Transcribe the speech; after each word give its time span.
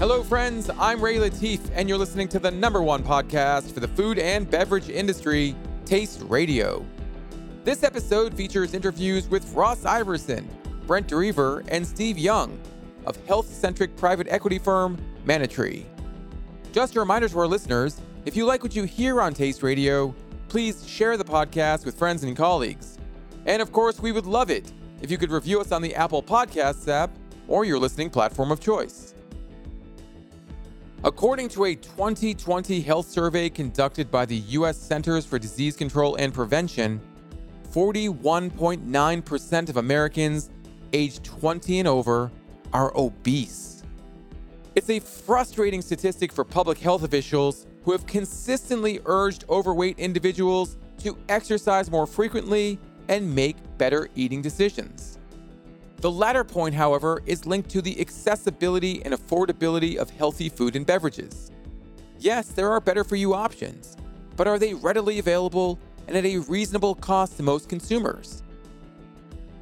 Hello, 0.00 0.22
friends. 0.22 0.70
I'm 0.78 0.98
Ray 1.04 1.16
Latif, 1.16 1.60
and 1.74 1.86
you're 1.86 1.98
listening 1.98 2.26
to 2.28 2.38
the 2.38 2.50
number 2.50 2.82
one 2.82 3.02
podcast 3.02 3.70
for 3.70 3.80
the 3.80 3.88
food 3.88 4.18
and 4.18 4.50
beverage 4.50 4.88
industry, 4.88 5.54
Taste 5.84 6.22
Radio. 6.22 6.86
This 7.64 7.82
episode 7.82 8.32
features 8.32 8.72
interviews 8.72 9.28
with 9.28 9.52
Ross 9.52 9.84
Iverson, 9.84 10.48
Brent 10.86 11.06
Drever, 11.06 11.66
and 11.68 11.86
Steve 11.86 12.16
Young 12.16 12.58
of 13.04 13.14
health 13.26 13.46
centric 13.52 13.94
private 13.94 14.26
equity 14.30 14.58
firm 14.58 14.96
Manna 15.26 15.46
Tree. 15.46 15.84
Just 16.72 16.96
a 16.96 17.00
reminder 17.00 17.28
to 17.28 17.38
our 17.38 17.46
listeners 17.46 18.00
if 18.24 18.34
you 18.34 18.46
like 18.46 18.62
what 18.62 18.74
you 18.74 18.84
hear 18.84 19.20
on 19.20 19.34
Taste 19.34 19.62
Radio, 19.62 20.14
please 20.48 20.88
share 20.88 21.18
the 21.18 21.24
podcast 21.24 21.84
with 21.84 21.98
friends 21.98 22.24
and 22.24 22.34
colleagues. 22.34 22.96
And 23.44 23.60
of 23.60 23.70
course, 23.70 24.00
we 24.00 24.12
would 24.12 24.24
love 24.24 24.48
it 24.50 24.72
if 25.02 25.10
you 25.10 25.18
could 25.18 25.30
review 25.30 25.60
us 25.60 25.72
on 25.72 25.82
the 25.82 25.94
Apple 25.94 26.22
Podcasts 26.22 26.88
app 26.88 27.10
or 27.48 27.66
your 27.66 27.78
listening 27.78 28.08
platform 28.08 28.50
of 28.50 28.60
choice. 28.60 29.09
According 31.02 31.48
to 31.50 31.64
a 31.64 31.74
2020 31.74 32.82
health 32.82 33.08
survey 33.08 33.48
conducted 33.48 34.10
by 34.10 34.26
the 34.26 34.36
U.S. 34.36 34.76
Centers 34.76 35.24
for 35.24 35.38
Disease 35.38 35.74
Control 35.74 36.16
and 36.16 36.34
Prevention, 36.34 37.00
41.9% 37.72 39.68
of 39.70 39.78
Americans 39.78 40.50
aged 40.92 41.24
20 41.24 41.78
and 41.78 41.88
over 41.88 42.30
are 42.74 42.92
obese. 42.94 43.82
It's 44.74 44.90
a 44.90 45.00
frustrating 45.00 45.80
statistic 45.80 46.32
for 46.32 46.44
public 46.44 46.76
health 46.76 47.02
officials 47.02 47.66
who 47.84 47.92
have 47.92 48.06
consistently 48.06 49.00
urged 49.06 49.46
overweight 49.48 49.98
individuals 49.98 50.76
to 50.98 51.16
exercise 51.30 51.90
more 51.90 52.06
frequently 52.06 52.78
and 53.08 53.34
make 53.34 53.56
better 53.78 54.10
eating 54.16 54.42
decisions. 54.42 55.18
The 56.00 56.10
latter 56.10 56.44
point, 56.44 56.74
however, 56.74 57.22
is 57.26 57.44
linked 57.44 57.68
to 57.70 57.82
the 57.82 58.00
accessibility 58.00 59.04
and 59.04 59.12
affordability 59.12 59.96
of 59.96 60.08
healthy 60.08 60.48
food 60.48 60.74
and 60.74 60.86
beverages. 60.86 61.50
Yes, 62.18 62.48
there 62.48 62.70
are 62.70 62.80
better 62.80 63.04
for 63.04 63.16
you 63.16 63.34
options, 63.34 63.98
but 64.34 64.48
are 64.48 64.58
they 64.58 64.72
readily 64.72 65.18
available 65.18 65.78
and 66.08 66.16
at 66.16 66.24
a 66.24 66.38
reasonable 66.38 66.94
cost 66.94 67.36
to 67.36 67.42
most 67.42 67.68
consumers? 67.68 68.42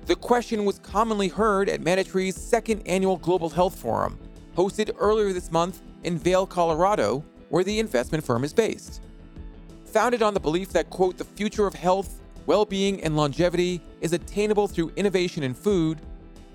The 0.07 0.15
question 0.15 0.65
was 0.65 0.79
commonly 0.79 1.27
heard 1.27 1.69
at 1.69 1.81
Manna 1.81 2.05
Tree's 2.05 2.37
second 2.37 2.87
annual 2.87 3.17
Global 3.17 3.51
Health 3.51 3.77
Forum, 3.77 4.17
hosted 4.57 4.95
earlier 4.97 5.33
this 5.33 5.51
month 5.51 5.83
in 6.05 6.19
Vail, 6.19 6.47
Colorado, 6.47 7.25
where 7.49 7.65
the 7.65 7.81
investment 7.81 8.25
firm 8.25 8.45
is 8.45 8.53
based. 8.53 9.03
Founded 9.87 10.23
on 10.23 10.35
the 10.35 10.41
belief 10.41 10.71
that, 10.71 10.89
quote, 10.89 11.19
the 11.19 11.25
future 11.25 11.67
of 11.67 11.75
health, 11.75 12.21
well 12.47 12.65
being, 12.65 13.03
and 13.03 13.17
longevity 13.17 13.81
is 14.01 14.13
attainable 14.13 14.69
through 14.69 14.93
innovation 14.97 15.43
in 15.43 15.53
food, 15.53 16.01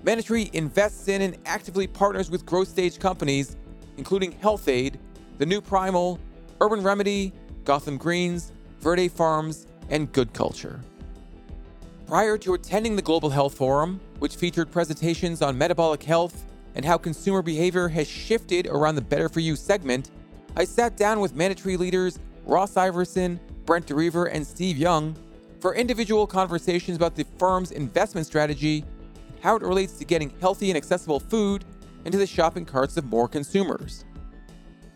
Manna 0.04 0.22
Tree 0.22 0.50
invests 0.52 1.08
in 1.08 1.22
and 1.22 1.38
actively 1.46 1.86
partners 1.86 2.30
with 2.30 2.44
growth 2.44 2.68
stage 2.68 2.98
companies, 2.98 3.56
including 3.96 4.32
Health-Ade, 4.32 4.98
The 5.38 5.46
New 5.46 5.62
Primal, 5.62 6.20
Urban 6.60 6.82
Remedy, 6.82 7.32
Gotham 7.64 7.96
Greens, 7.96 8.52
Verde 8.80 9.08
Farms, 9.08 9.66
and 9.88 10.12
Good 10.12 10.34
Culture. 10.34 10.78
Prior 12.06 12.36
to 12.36 12.52
attending 12.52 12.96
the 12.96 13.02
Global 13.02 13.30
Health 13.30 13.54
Forum, 13.54 13.98
which 14.18 14.36
featured 14.36 14.70
presentations 14.70 15.40
on 15.40 15.56
metabolic 15.56 16.02
health 16.02 16.44
and 16.74 16.84
how 16.84 16.98
consumer 16.98 17.40
behavior 17.40 17.88
has 17.88 18.06
shifted 18.06 18.66
around 18.66 18.96
the 18.96 19.00
Better 19.00 19.30
For 19.30 19.40
You 19.40 19.56
segment, 19.56 20.10
I 20.54 20.66
sat 20.66 20.98
down 20.98 21.18
with 21.18 21.34
Manna 21.34 21.54
Tree 21.54 21.78
leaders 21.78 22.18
Ross 22.44 22.76
Iverson, 22.76 23.40
Brent 23.64 23.86
Drever, 23.86 24.28
and 24.30 24.46
Steve 24.46 24.76
Young 24.76 25.16
for 25.60 25.74
individual 25.74 26.26
conversations 26.26 26.94
about 26.98 27.14
the 27.14 27.24
firm's 27.38 27.70
investment 27.70 28.26
strategy 28.26 28.84
how 29.44 29.56
it 29.56 29.62
relates 29.62 29.92
to 29.92 30.06
getting 30.06 30.30
healthy 30.40 30.70
and 30.70 30.76
accessible 30.78 31.20
food 31.20 31.66
into 32.06 32.16
the 32.16 32.26
shopping 32.26 32.64
carts 32.64 32.96
of 32.96 33.04
more 33.04 33.28
consumers. 33.28 34.06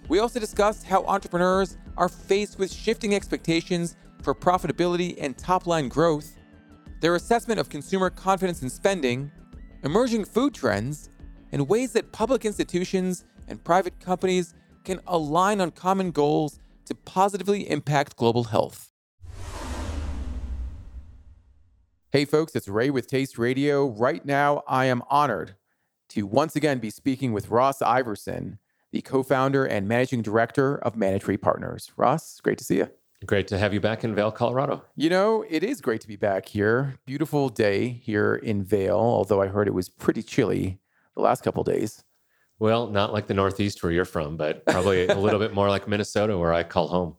We 0.09 0.21
also 0.21 0.41
discussed 0.41 0.87
how 0.87 1.05
entrepreneurs 1.05 1.77
are 1.99 2.09
faced 2.09 2.59
with 2.59 2.73
shifting 2.73 3.15
expectations 3.15 3.95
for 4.23 4.35
profitability 4.35 5.17
and 5.21 5.37
top 5.37 5.67
line 5.67 5.91
growth, 5.91 6.39
their 7.03 7.15
assessment 7.15 7.61
of 7.61 7.69
consumer 7.69 8.09
confidence 8.09 8.63
and 8.63 8.73
spending, 8.73 9.31
emerging 9.85 10.25
food 10.25 10.55
trends, 10.55 11.11
and 11.53 11.69
ways 11.69 11.93
that 11.93 12.11
public 12.13 12.47
institutions 12.47 13.27
and 13.49 13.63
private 13.63 14.01
companies 14.01 14.55
can 14.83 14.99
align 15.09 15.61
on 15.61 15.71
common 15.73 16.11
goals 16.11 16.59
to 16.87 16.95
positively 16.95 17.69
impact 17.69 18.17
global 18.17 18.45
health. 18.45 18.88
Hey, 22.11 22.25
folks, 22.25 22.57
it's 22.57 22.69
Ray 22.69 22.89
with 22.89 23.07
Taste 23.07 23.37
Radio. 23.37 23.87
Right 23.87 24.25
now, 24.25 24.63
I 24.67 24.87
am 24.87 25.03
honored 25.11 25.57
to 26.09 26.23
once 26.23 26.57
again 26.57 26.79
be 26.79 26.89
speaking 26.89 27.35
with 27.35 27.51
Ross 27.51 27.83
Iverson, 27.83 28.59
the 28.93 29.03
co 29.03 29.23
founder 29.23 29.67
and 29.67 29.87
managing 29.87 30.23
director 30.23 30.79
of 30.79 30.97
Manna 30.97 31.19
Tree 31.19 31.37
Partners. 31.37 31.93
Ross, 31.99 32.41
great 32.41 32.57
to 32.57 32.65
see 32.65 32.79
you. 32.79 32.89
Great 33.27 33.47
to 33.49 33.59
have 33.59 33.75
you 33.75 33.81
back 33.83 34.05
in 34.05 34.15
Vail, 34.15 34.33
Colorado. 34.33 34.83
You 34.97 35.11
know, 35.11 35.45
it 35.51 35.63
is 35.63 35.83
great 35.83 36.01
to 36.01 36.09
be 36.09 36.17
back 36.17 36.49
here. 36.49 36.95
Beautiful 37.05 37.51
day 37.51 37.91
here 37.91 38.37
in 38.37 38.65
Vail, 38.65 38.97
although 38.97 39.43
I 39.43 39.49
heard 39.49 39.69
it 39.69 39.75
was 39.75 39.91
pretty 39.91 40.23
chilly 40.23 40.79
the 41.15 41.21
last 41.21 41.43
couple 41.43 41.63
days. 41.63 42.05
Well, 42.59 42.87
not 42.87 43.13
like 43.13 43.27
the 43.27 43.35
Northeast 43.35 43.83
where 43.83 43.93
you're 43.93 44.07
from, 44.07 44.39
but 44.39 44.65
probably 44.65 45.07
a 45.09 45.15
little 45.15 45.41
bit 45.47 45.53
more 45.53 45.69
like 45.69 45.87
Minnesota 45.87 46.39
where 46.39 46.55
I 46.55 46.63
call 46.63 46.89
home. 46.89 47.17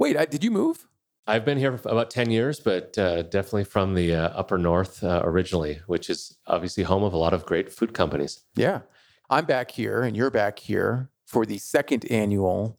Wait, 0.00 0.16
I, 0.16 0.24
did 0.24 0.42
you 0.42 0.50
move? 0.50 0.88
I've 1.28 1.44
been 1.44 1.58
here 1.58 1.76
for 1.76 1.88
about 1.88 2.10
10 2.10 2.30
years, 2.30 2.60
but 2.60 2.96
uh, 2.96 3.22
definitely 3.22 3.64
from 3.64 3.94
the 3.94 4.14
uh, 4.14 4.28
upper 4.28 4.58
north 4.58 5.02
uh, 5.02 5.22
originally, 5.24 5.80
which 5.86 6.08
is 6.08 6.38
obviously 6.46 6.84
home 6.84 7.02
of 7.02 7.12
a 7.12 7.16
lot 7.16 7.34
of 7.34 7.44
great 7.44 7.72
food 7.72 7.94
companies. 7.94 8.42
Yeah. 8.54 8.82
I'm 9.28 9.44
back 9.44 9.72
here 9.72 10.02
and 10.02 10.16
you're 10.16 10.30
back 10.30 10.60
here 10.60 11.10
for 11.26 11.44
the 11.44 11.58
second 11.58 12.04
annual 12.10 12.78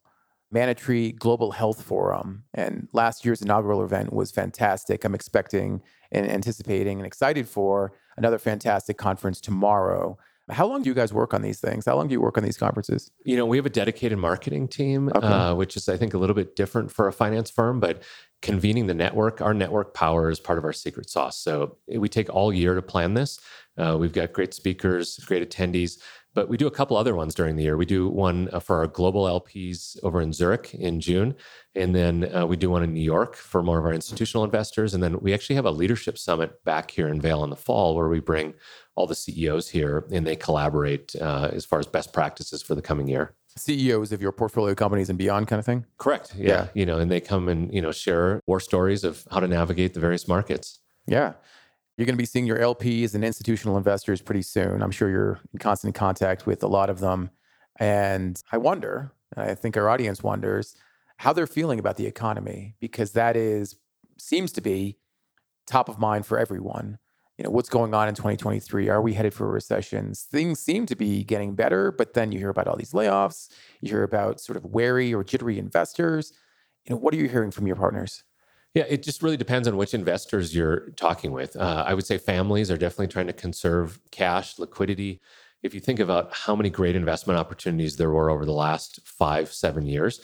Manna 0.50 0.74
Tree 0.74 1.12
Global 1.12 1.52
Health 1.52 1.82
Forum. 1.82 2.46
And 2.54 2.88
last 2.94 3.26
year's 3.26 3.42
inaugural 3.42 3.84
event 3.84 4.14
was 4.14 4.32
fantastic. 4.32 5.04
I'm 5.04 5.14
expecting 5.14 5.82
and 6.12 6.30
anticipating 6.30 7.00
and 7.00 7.06
excited 7.06 7.50
for 7.50 7.92
another 8.16 8.40
fantastic 8.40 8.98
conference 8.98 9.42
tomorrow. 9.42 10.18
How 10.50 10.66
long 10.66 10.82
do 10.82 10.90
you 10.90 10.94
guys 10.94 11.12
work 11.12 11.34
on 11.34 11.42
these 11.42 11.60
things? 11.60 11.86
How 11.86 11.98
long 11.98 12.08
do 12.08 12.14
you 12.14 12.22
work 12.22 12.38
on 12.38 12.44
these 12.46 12.56
conferences? 12.56 13.12
You 13.26 13.36
know, 13.36 13.46
we 13.46 13.58
have 13.58 13.66
a 13.66 13.70
dedicated 13.70 14.18
marketing 14.18 14.70
team, 14.70 15.12
okay. 15.14 15.28
uh, 15.28 15.54
which 15.56 15.76
is, 15.76 15.90
I 15.90 15.98
think, 15.98 16.14
a 16.14 16.18
little 16.18 16.36
bit 16.36 16.56
different 16.56 16.90
for 16.90 17.10
a 17.10 17.12
finance 17.12 17.52
firm, 17.52 17.82
but 17.82 18.02
convening 18.42 18.88
the 18.88 18.94
network, 18.94 19.42
our 19.42 19.54
network 19.54 19.94
power 19.94 20.30
is 20.30 20.40
part 20.40 20.58
of 20.58 20.66
our 20.66 20.74
secret 20.74 21.10
sauce. 21.10 21.40
So 21.40 21.78
we 21.88 22.08
take 22.08 22.30
all 22.30 22.54
year 22.54 22.76
to 22.76 22.82
plan 22.82 23.14
this. 23.14 23.40
Uh, 23.78 23.98
we've 24.00 24.14
got 24.14 24.34
great 24.34 24.54
speakers, 24.54 25.18
great 25.20 25.48
attendees, 25.48 26.00
but 26.34 26.50
we 26.50 26.58
do 26.58 26.68
a 26.68 26.72
couple 26.72 26.98
other 26.98 27.16
ones 27.16 27.34
during 27.34 27.56
the 27.56 27.64
year. 27.64 27.78
We 27.78 27.86
do 27.86 28.10
one 28.10 28.50
uh, 28.54 28.60
for 28.60 28.78
our 28.78 28.88
global 28.88 29.24
LPs 29.24 29.98
over 30.04 30.22
in 30.22 30.34
Zurich 30.34 30.74
in 30.76 31.00
June, 31.00 31.36
and 31.74 31.96
then 31.96 32.32
uh, 32.36 32.46
we 32.46 32.56
do 32.56 32.70
one 32.70 32.84
in 32.84 32.94
New 32.94 33.02
York 33.02 33.36
for 33.36 33.64
more 33.64 33.80
of 33.80 33.86
our 33.86 33.94
institutional 33.94 34.44
investors. 34.44 34.94
And 34.94 35.02
then 35.02 35.20
we 35.20 35.34
actually 35.34 35.56
have 35.56 35.66
a 35.66 35.72
leadership 35.72 36.18
summit 36.18 36.64
back 36.64 36.92
here 36.92 37.08
in 37.08 37.20
Vail 37.20 37.44
in 37.44 37.50
the 37.50 37.56
fall 37.56 37.96
where 37.96 38.08
we 38.08 38.20
bring 38.20 38.54
all 38.96 39.08
the 39.08 39.16
CEOs 39.16 39.70
here 39.70 40.06
and 40.12 40.28
they 40.28 40.36
collaborate 40.36 41.16
uh, 41.16 41.50
as 41.54 41.66
far 41.66 41.80
as 41.80 41.88
best 41.88 42.14
practices 42.14 42.62
for 42.62 42.76
the 42.76 42.82
coming 42.84 43.08
year. 43.08 43.34
CEOs 43.60 44.12
of 44.12 44.22
your 44.22 44.32
portfolio 44.32 44.76
companies 44.76 45.10
and 45.10 45.18
beyond 45.18 45.48
kind 45.48 45.60
of 45.60 45.66
thing? 45.66 45.86
Correct. 45.98 46.34
Yeah. 46.36 46.48
yeah. 46.48 46.68
You 46.74 46.86
know, 46.86 47.00
and 47.00 47.12
they 47.12 47.20
come 47.20 47.48
and, 47.48 47.74
you 47.74 47.82
know, 47.82 47.92
share 47.92 48.42
war 48.48 48.60
stories 48.60 49.04
of 49.04 49.28
how 49.32 49.40
to 49.40 49.48
navigate 49.48 49.94
the 49.94 50.00
various 50.00 50.28
markets. 50.28 50.80
Yeah. 51.06 51.34
You're 51.98 52.06
going 52.06 52.16
to 52.16 52.22
be 52.22 52.26
seeing 52.26 52.46
your 52.46 52.60
LPs 52.60 53.16
and 53.16 53.24
institutional 53.24 53.78
investors 53.78 54.22
pretty 54.22 54.44
soon. 54.44 54.84
I'm 54.84 54.92
sure 54.92 55.10
you're 55.10 55.40
in 55.52 55.60
constant 55.60 55.96
contact 55.96 56.46
with 56.46 56.62
a 56.64 56.68
lot 56.68 56.90
of 56.90 57.00
them. 57.00 57.32
And 57.80 58.42
I 58.52 58.58
wonder, 58.58 59.12
I 59.36 59.56
think 59.56 59.76
our 59.78 59.90
audience 59.90 60.22
wonders, 60.22 60.76
how 61.18 61.34
they're 61.34 61.48
feeling 61.48 61.80
about 61.80 61.98
the 61.98 62.06
economy 62.06 62.76
because 62.80 63.14
that 63.14 63.36
is 63.36 63.76
seems 64.18 64.52
to 64.52 64.62
be 64.62 64.98
top 65.66 65.90
of 65.90 66.00
mind 66.00 66.26
for 66.26 66.38
everyone 66.38 66.98
you 67.38 67.44
know 67.44 67.50
what's 67.52 67.70
going 67.70 67.94
on 67.94 68.08
in 68.08 68.16
2023 68.16 68.90
are 68.90 69.02
we 69.02 69.14
headed 69.14 69.34
for 69.34 69.46
a 69.46 69.52
recession 69.52 70.14
things 70.14 70.60
seem 70.60 70.86
to 70.86 70.96
be 70.96 71.24
getting 71.24 71.56
better 71.56 71.92
but 71.92 72.14
then 72.14 72.32
you 72.32 72.40
hear 72.40 72.50
about 72.50 72.68
all 72.68 72.76
these 72.76 72.94
layoffs 72.94 73.50
you 73.82 73.90
hear 73.90 74.04
about 74.04 74.40
sort 74.40 74.58
of 74.58 74.66
wary 74.66 75.14
or 75.14 75.24
jittery 75.24 75.60
investors 75.60 76.34
you 76.86 76.94
know 76.94 77.00
what 77.00 77.14
are 77.14 77.18
you 77.18 77.28
hearing 77.28 77.52
from 77.52 77.68
your 77.68 77.76
partners 77.76 78.24
yeah, 78.78 78.86
it 78.88 79.02
just 79.02 79.24
really 79.24 79.38
depends 79.38 79.68
on 79.68 79.76
which 79.76 79.96
investors 79.96 80.56
you're 80.56 80.92
talking 80.92 81.32
with. 81.32 81.56
Uh, 81.56 81.84
I 81.88 81.96
would 81.96 82.06
say 82.06 82.20
families 82.20 82.70
are 82.70 82.78
definitely 82.78 83.08
trying 83.08 83.26
to 83.26 83.34
conserve 83.34 84.00
cash, 84.12 84.60
liquidity. 84.60 85.20
If 85.64 85.74
you 85.74 85.80
think 85.80 86.00
about 86.00 86.32
how 86.32 86.56
many 86.56 86.70
great 86.70 86.96
investment 86.96 87.40
opportunities 87.40 87.96
there 87.96 88.12
were 88.12 88.30
over 88.30 88.46
the 88.46 88.52
last 88.52 89.00
five, 89.04 89.52
seven 89.52 89.88
years, 89.88 90.22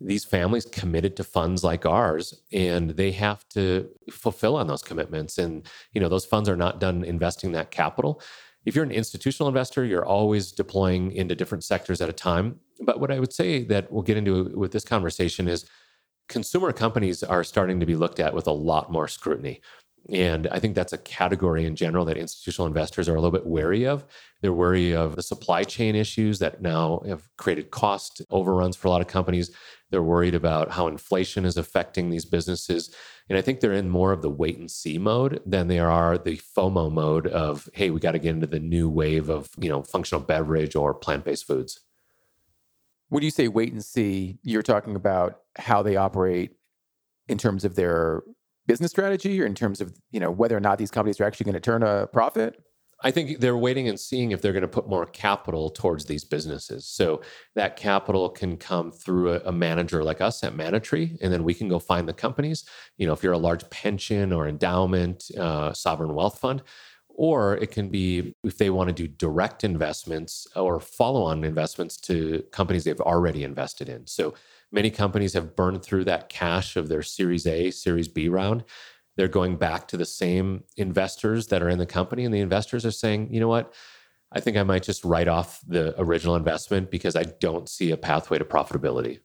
these 0.00 0.24
families 0.24 0.66
committed 0.66 1.16
to 1.16 1.24
funds 1.24 1.64
like 1.64 1.86
ours 1.86 2.42
and 2.52 2.90
they 2.90 3.12
have 3.12 3.48
to 3.48 3.88
fulfill 4.10 4.56
on 4.56 4.66
those 4.66 4.82
commitments. 4.82 5.38
And 5.38 5.66
you 5.92 6.00
know 6.00 6.08
those 6.08 6.26
funds 6.26 6.48
are 6.48 6.56
not 6.56 6.80
done 6.80 7.04
investing 7.04 7.52
that 7.52 7.70
capital. 7.70 8.20
If 8.64 8.74
you're 8.74 8.84
an 8.84 8.90
institutional 8.90 9.48
investor 9.48 9.84
you're 9.84 10.04
always 10.04 10.52
deploying 10.52 11.12
into 11.12 11.34
different 11.34 11.64
sectors 11.64 12.00
at 12.00 12.08
a 12.08 12.12
time. 12.12 12.60
But 12.80 13.00
what 13.00 13.10
i 13.10 13.18
would 13.18 13.32
say 13.32 13.64
that 13.64 13.90
we'll 13.90 14.02
get 14.02 14.18
into 14.18 14.44
with 14.56 14.72
this 14.72 14.84
conversation 14.84 15.48
is 15.48 15.64
consumer 16.28 16.72
companies 16.72 17.22
are 17.22 17.44
starting 17.44 17.80
to 17.80 17.86
be 17.86 17.96
looked 17.96 18.20
at 18.20 18.34
with 18.34 18.46
a 18.46 18.52
lot 18.52 18.90
more 18.90 19.08
scrutiny 19.08 19.60
And 20.08 20.46
I 20.52 20.60
think 20.60 20.76
that's 20.76 20.92
a 20.92 20.98
category 20.98 21.66
in 21.66 21.74
general 21.74 22.04
that 22.04 22.16
institutional 22.16 22.68
investors 22.68 23.08
are 23.08 23.16
a 23.16 23.20
little 23.20 23.32
bit 23.32 23.46
wary 23.46 23.84
of. 23.86 24.04
They're 24.40 24.52
wary 24.52 24.94
of 24.94 25.16
the 25.16 25.22
supply 25.22 25.64
chain 25.64 25.96
issues 25.96 26.38
that 26.38 26.62
now 26.62 27.00
have 27.08 27.28
created 27.36 27.72
cost 27.72 28.22
overruns 28.30 28.76
for 28.76 28.86
a 28.86 28.90
lot 28.92 29.00
of 29.00 29.08
companies. 29.08 29.50
They're 29.90 30.02
worried 30.02 30.36
about 30.36 30.70
how 30.70 30.86
inflation 30.86 31.44
is 31.44 31.56
affecting 31.56 32.10
these 32.10 32.24
businesses. 32.24 32.94
And 33.28 33.36
I 33.36 33.42
think 33.42 33.58
they're 33.58 33.72
in 33.72 33.88
more 33.88 34.12
of 34.12 34.22
the 34.22 34.30
wait 34.30 34.58
and 34.58 34.70
see 34.70 34.98
mode 34.98 35.42
than 35.44 35.66
they 35.66 35.80
are 35.80 36.16
the 36.16 36.40
FOMO 36.56 36.92
mode 36.92 37.26
of, 37.26 37.68
hey, 37.72 37.90
we 37.90 37.98
got 37.98 38.12
to 38.12 38.20
get 38.20 38.34
into 38.34 38.46
the 38.46 38.60
new 38.60 38.88
wave 38.88 39.28
of, 39.28 39.48
you 39.58 39.68
know, 39.68 39.82
functional 39.82 40.22
beverage 40.22 40.76
or 40.76 40.94
plant-based 40.94 41.44
foods. 41.44 41.80
When 43.08 43.24
you 43.24 43.30
say 43.30 43.48
wait 43.48 43.72
and 43.72 43.84
see, 43.84 44.38
you're 44.42 44.62
talking 44.62 44.94
about 44.94 45.40
how 45.56 45.82
they 45.82 45.96
operate 45.96 46.52
in 47.28 47.38
terms 47.38 47.64
of 47.64 47.74
their 47.74 48.22
business 48.66 48.90
strategy 48.90 49.40
or 49.40 49.46
in 49.46 49.54
terms 49.54 49.80
of, 49.80 49.94
you 50.10 50.20
know, 50.20 50.30
whether 50.30 50.56
or 50.56 50.60
not 50.60 50.78
these 50.78 50.90
companies 50.90 51.20
are 51.20 51.24
actually 51.24 51.44
going 51.44 51.54
to 51.54 51.60
turn 51.60 51.82
a 51.82 52.06
profit? 52.06 52.62
I 53.02 53.10
think 53.10 53.40
they're 53.40 53.58
waiting 53.58 53.88
and 53.88 54.00
seeing 54.00 54.30
if 54.30 54.40
they're 54.40 54.52
going 54.52 54.62
to 54.62 54.68
put 54.68 54.88
more 54.88 55.04
capital 55.04 55.68
towards 55.68 56.06
these 56.06 56.24
businesses. 56.24 56.86
So 56.86 57.20
that 57.54 57.76
capital 57.76 58.30
can 58.30 58.56
come 58.56 58.90
through 58.90 59.34
a, 59.34 59.40
a, 59.46 59.52
manager 59.52 60.02
like 60.02 60.22
us 60.22 60.42
at 60.42 60.56
Manna 60.56 60.80
Tree, 60.80 61.18
and 61.20 61.30
then 61.30 61.44
we 61.44 61.52
can 61.52 61.68
go 61.68 61.78
find 61.78 62.08
the 62.08 62.14
companies. 62.14 62.64
You 62.96 63.06
know, 63.06 63.12
if 63.12 63.22
you're 63.22 63.34
a 63.34 63.38
large 63.38 63.68
pension 63.68 64.32
or 64.32 64.48
endowment, 64.48 65.24
uh, 65.38 65.74
sovereign 65.74 66.14
wealth 66.14 66.38
fund, 66.38 66.62
or 67.16 67.56
it 67.56 67.70
can 67.70 67.88
be 67.88 68.34
if 68.44 68.58
they 68.58 68.70
want 68.70 68.88
to 68.88 68.92
do 68.92 69.08
direct 69.08 69.64
investments 69.64 70.46
or 70.54 70.78
follow 70.78 71.22
on 71.22 71.44
investments 71.44 71.96
to 71.96 72.44
companies 72.52 72.84
they've 72.84 73.00
already 73.00 73.42
invested 73.42 73.88
in. 73.88 74.06
So 74.06 74.34
many 74.70 74.90
companies 74.90 75.32
have 75.32 75.56
burned 75.56 75.82
through 75.82 76.04
that 76.04 76.28
cash 76.28 76.76
of 76.76 76.88
their 76.88 77.02
Series 77.02 77.46
A, 77.46 77.70
Series 77.70 78.06
B 78.06 78.28
round. 78.28 78.64
They're 79.16 79.28
going 79.28 79.56
back 79.56 79.88
to 79.88 79.96
the 79.96 80.04
same 80.04 80.64
investors 80.76 81.46
that 81.48 81.62
are 81.62 81.70
in 81.70 81.78
the 81.78 81.86
company 81.86 82.26
and 82.26 82.34
the 82.34 82.40
investors 82.40 82.84
are 82.84 82.90
saying 82.90 83.32
you 83.32 83.40
know 83.40 83.48
what? 83.48 83.72
I 84.32 84.40
think 84.40 84.56
i 84.56 84.62
might 84.64 84.82
just 84.82 85.04
write 85.04 85.28
off 85.28 85.60
the 85.66 85.98
original 86.00 86.34
investment 86.34 86.90
because 86.90 87.14
i 87.14 87.22
don't 87.22 87.68
see 87.68 87.92
a 87.92 87.96
pathway 87.96 88.38
to 88.38 88.44
profitability. 88.44 89.20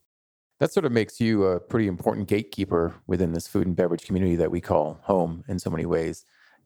That 0.59 0.71
sort 0.71 0.85
of 0.85 0.91
makes 0.91 1.19
you 1.19 1.43
a 1.45 1.59
pretty 1.59 1.87
important 1.87 2.27
gatekeeper 2.27 2.93
within 3.07 3.33
this 3.33 3.47
food 3.47 3.65
and 3.65 3.75
beverage 3.75 4.05
community 4.05 4.35
that 4.35 4.51
we 4.51 4.61
call 4.61 4.99
home 5.01 5.43
in 5.47 5.57
so 5.57 5.71
many 5.71 5.87
ways 5.87 6.23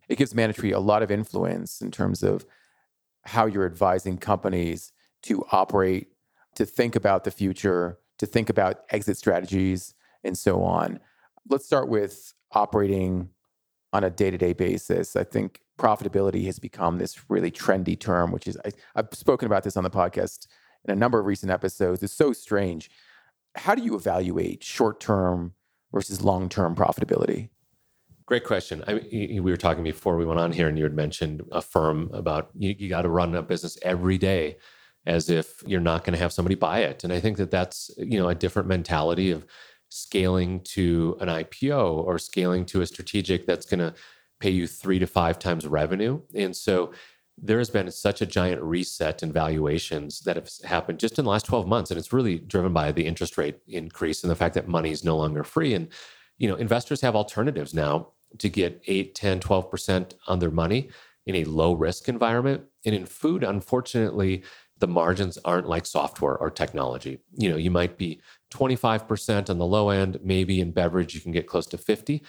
it 0.10 0.18
gives 0.18 0.36
Manna 0.36 0.54
Tree 0.54 0.72
a 0.72 0.80
lot 0.80 1.04
of 1.04 1.12
influence 1.12 1.81
in 1.81 1.92
terms 1.92 2.24
of 2.24 2.46
how 3.25 3.46
you're 3.46 3.66
advising 3.66 4.18
companies 4.18 4.92
to 5.24 5.44
operate 5.52 6.07
to 6.56 6.66
think 6.66 6.96
about 6.96 7.24
the 7.24 7.31
future 7.31 8.00
to 8.18 8.25
think 8.25 8.50
about 8.50 8.81
exit 8.92 9.18
strategies 9.18 9.94
and 10.24 10.38
so 10.38 10.63
on 10.63 11.00
let's 11.50 11.66
start 11.66 11.90
with 11.90 12.34
operating 12.52 13.30
on 13.94 14.04
a 14.04 14.10
day-to-day 14.10 14.54
basis. 14.54 15.16
I 15.16 15.24
think 15.24 15.62
profitability 15.80 16.46
has 16.46 16.60
become 16.60 16.98
this 16.98 17.30
really 17.30 17.52
trendy 17.52 18.00
term, 18.00 18.31
which 18.31 18.48
is 18.48 18.57
I, 18.66 18.72
I've 18.96 19.07
spoken 19.13 19.46
about 19.46 19.63
this 19.63 19.78
on 19.78 19.84
the 19.84 19.90
podcast 19.90 20.48
in 20.84 20.92
a 20.92 20.96
number 20.96 21.19
of 21.19 21.25
recent 21.25 21.52
episodes. 21.52 22.04
It's 22.04 22.13
so 22.13 22.34
strange. 22.34 22.90
How 23.56 23.75
do 23.75 23.81
you 23.81 23.96
evaluate 23.96 24.63
short-term 24.63 25.54
versus 25.94 26.22
long-term 26.22 26.75
profitability? 26.75 27.50
Great 28.27 28.44
question. 28.44 28.83
I, 28.88 28.95
we 29.12 29.39
were 29.39 29.57
talking 29.57 29.83
before 29.83 30.18
we 30.18 30.25
went 30.25 30.39
on 30.39 30.51
here, 30.51 30.68
and 30.68 30.77
you 30.77 30.83
had 30.83 30.95
mentioned 30.95 31.44
a 31.51 31.62
firm 31.62 32.10
about 32.12 32.50
you, 32.56 32.74
you 32.77 32.89
got 32.89 33.04
to 33.04 33.10
run 33.10 33.36
a 33.36 33.44
business 33.44 33.77
every 33.83 34.18
day 34.18 34.57
as 35.06 35.30
if 35.30 35.62
you're 35.68 35.80
not 35.80 36.04
going 36.04 36.16
to 36.16 36.19
have 36.19 36.33
somebody 36.33 36.56
buy 36.56 36.80
it. 36.80 37.04
And 37.04 37.13
I 37.13 37.19
think 37.19 37.38
that 37.38 37.51
that's 37.51 37.92
you 37.98 38.18
know 38.18 38.30
a 38.30 38.36
different 38.36 38.68
mentality 38.68 39.30
of 39.30 39.45
scaling 39.89 40.62
to 40.62 41.16
an 41.22 41.27
IPO 41.27 42.04
or 42.04 42.18
scaling 42.18 42.66
to 42.66 42.81
a 42.81 42.88
strategic 42.88 43.45
that's 43.45 43.68
going 43.68 43.80
to 43.80 43.94
pay 44.39 44.50
you 44.50 44.66
three 44.66 44.98
to 44.98 45.06
five 45.06 45.38
times 45.38 45.68
revenue. 45.68 46.19
And 46.33 46.56
so 46.56 46.92
there 47.38 47.60
has 47.60 47.69
been 47.69 47.92
such 47.92 48.21
a 48.21 48.25
giant 48.25 48.62
reset 48.62 49.21
in 49.21 49.31
valuations 49.31 50.21
that 50.21 50.36
have 50.36 50.50
happened 50.63 51.00
just 51.00 51.19
in 51.19 51.25
the 51.25 51.31
last 51.31 51.45
12 51.45 51.68
months. 51.68 51.92
And 51.92 51.98
it's 51.98 52.12
really 52.12 52.39
driven 52.39 52.74
by 52.74 52.92
the 52.92 53.06
interest 53.06 53.38
rate 53.38 53.60
increase 53.68 54.24
and 54.24 54.31
the 54.31 54.36
fact 54.36 54.56
that 54.56 54.68
money 54.68 54.92
is 54.92 55.04
no 55.04 55.18
longer 55.18 55.44
free. 55.44 55.74
And, 55.74 55.89
you 56.38 56.48
know, 56.48 56.56
investors 56.56 57.01
have 57.01 57.16
alternatives 57.16 57.74
now 57.74 58.10
to 58.38 58.50
get 58.50 58.81
8, 58.88 59.16
10, 59.16 59.39
12% 59.39 60.13
on 60.27 60.39
their 60.39 60.51
money 60.51 60.89
in 61.25 61.36
a 61.36 61.45
low 61.45 61.74
risk 61.74 62.07
environment. 62.07 62.63
And 62.86 62.94
in 62.94 63.06
food, 63.06 63.44
unfortunately, 63.44 64.44
the 64.80 64.88
margins 64.88 65.38
aren't 65.45 65.69
like 65.69 65.86
software 65.86 66.38
or 66.38 66.50
technology. 66.50 67.19
You 67.33 67.50
know, 67.50 67.57
you 67.57 67.72
might 67.72 67.98
be 67.98 68.22
25% 68.54 69.50
on 69.50 69.57
the 69.57 69.66
low 69.66 69.89
end, 69.89 70.19
maybe 70.24 70.60
in 70.60 70.72
beverage 70.72 71.16
you 71.16 71.22
can 71.22 71.31
get 71.31 71.48
close 71.48 71.66
to 71.68 71.77
50. 71.77 72.24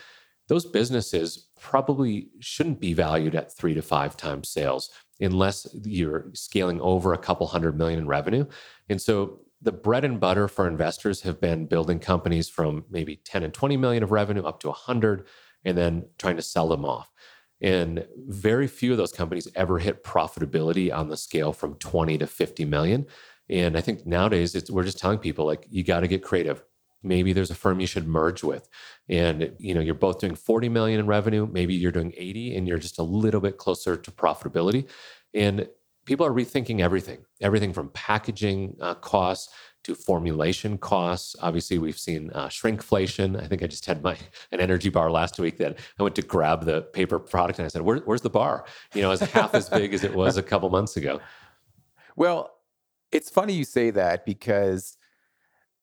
Those 0.48 0.64
businesses 0.64 1.48
probably 1.60 2.28
shouldn't 2.38 2.80
be 2.80 2.92
valued 2.92 3.34
at 3.34 3.56
3 3.56 3.74
to 3.74 3.82
5 3.82 4.16
times 4.16 4.48
sales 4.48 4.90
unless 5.20 5.66
you're 5.84 6.30
scaling 6.34 6.80
over 6.80 7.12
a 7.12 7.18
couple 7.18 7.46
hundred 7.46 7.76
million 7.76 7.98
in 7.98 8.06
revenue. 8.06 8.46
And 8.88 9.00
so 9.00 9.40
the 9.62 9.72
bread 9.72 10.04
and 10.04 10.20
butter 10.20 10.46
for 10.46 10.68
investors 10.68 11.22
have 11.22 11.40
been 11.40 11.66
building 11.66 11.98
companies 11.98 12.48
from 12.48 12.84
maybe 12.90 13.16
10 13.24 13.42
and 13.42 13.54
20 13.54 13.76
million 13.76 14.02
of 14.02 14.12
revenue 14.12 14.44
up 14.44 14.60
to 14.60 14.68
100 14.68 15.26
and 15.66 15.76
then 15.76 16.06
trying 16.16 16.36
to 16.36 16.42
sell 16.42 16.68
them 16.68 16.84
off. 16.84 17.12
And 17.60 18.06
very 18.28 18.68
few 18.68 18.92
of 18.92 18.98
those 18.98 19.12
companies 19.12 19.48
ever 19.54 19.78
hit 19.78 20.04
profitability 20.04 20.94
on 20.94 21.08
the 21.08 21.16
scale 21.16 21.52
from 21.52 21.74
20 21.74 22.16
to 22.18 22.26
50 22.26 22.64
million. 22.64 23.06
And 23.50 23.76
I 23.76 23.80
think 23.80 24.06
nowadays 24.06 24.70
we're 24.70 24.84
just 24.84 24.98
telling 24.98 25.18
people 25.18 25.44
like 25.44 25.66
you 25.68 25.82
got 25.82 26.00
to 26.00 26.08
get 26.08 26.22
creative. 26.22 26.62
Maybe 27.02 27.32
there's 27.32 27.50
a 27.50 27.54
firm 27.54 27.80
you 27.80 27.86
should 27.86 28.06
merge 28.06 28.42
with. 28.44 28.68
And 29.08 29.52
you 29.58 29.74
know, 29.74 29.80
you're 29.80 29.94
both 29.94 30.20
doing 30.20 30.34
40 30.36 30.68
million 30.68 31.00
in 31.00 31.06
revenue, 31.06 31.48
maybe 31.50 31.74
you're 31.74 31.92
doing 31.92 32.12
80 32.16 32.56
and 32.56 32.68
you're 32.68 32.78
just 32.78 32.98
a 32.98 33.02
little 33.02 33.40
bit 33.40 33.58
closer 33.58 33.96
to 33.96 34.10
profitability. 34.10 34.88
And 35.34 35.68
people 36.04 36.24
are 36.24 36.32
rethinking 36.32 36.80
everything, 36.80 37.24
everything 37.40 37.72
from 37.72 37.88
packaging 37.90 38.76
uh, 38.80 38.94
costs 38.94 39.52
to 39.86 39.94
formulation 39.94 40.76
costs. 40.78 41.36
Obviously, 41.40 41.78
we've 41.78 41.98
seen 41.98 42.30
uh, 42.34 42.48
shrinkflation. 42.48 43.40
I 43.40 43.46
think 43.46 43.62
I 43.62 43.68
just 43.68 43.86
had 43.86 44.02
my 44.02 44.16
an 44.50 44.60
energy 44.60 44.88
bar 44.88 45.12
last 45.12 45.38
week 45.38 45.58
that 45.58 45.78
I 45.98 46.02
went 46.02 46.16
to 46.16 46.22
grab 46.22 46.64
the 46.64 46.82
paper 46.82 47.20
product 47.20 47.60
and 47.60 47.66
I 47.66 47.68
said, 47.68 47.82
Where, 47.82 47.98
"Where's 47.98 48.20
the 48.20 48.30
bar?" 48.30 48.64
You 48.94 49.02
know, 49.02 49.12
it's 49.12 49.22
half 49.22 49.54
as 49.54 49.68
big 49.68 49.94
as 49.94 50.02
it 50.02 50.12
was 50.12 50.36
a 50.36 50.42
couple 50.42 50.68
months 50.70 50.96
ago. 50.96 51.20
Well, 52.16 52.50
it's 53.12 53.30
funny 53.30 53.52
you 53.52 53.64
say 53.64 53.90
that 53.90 54.26
because 54.26 54.98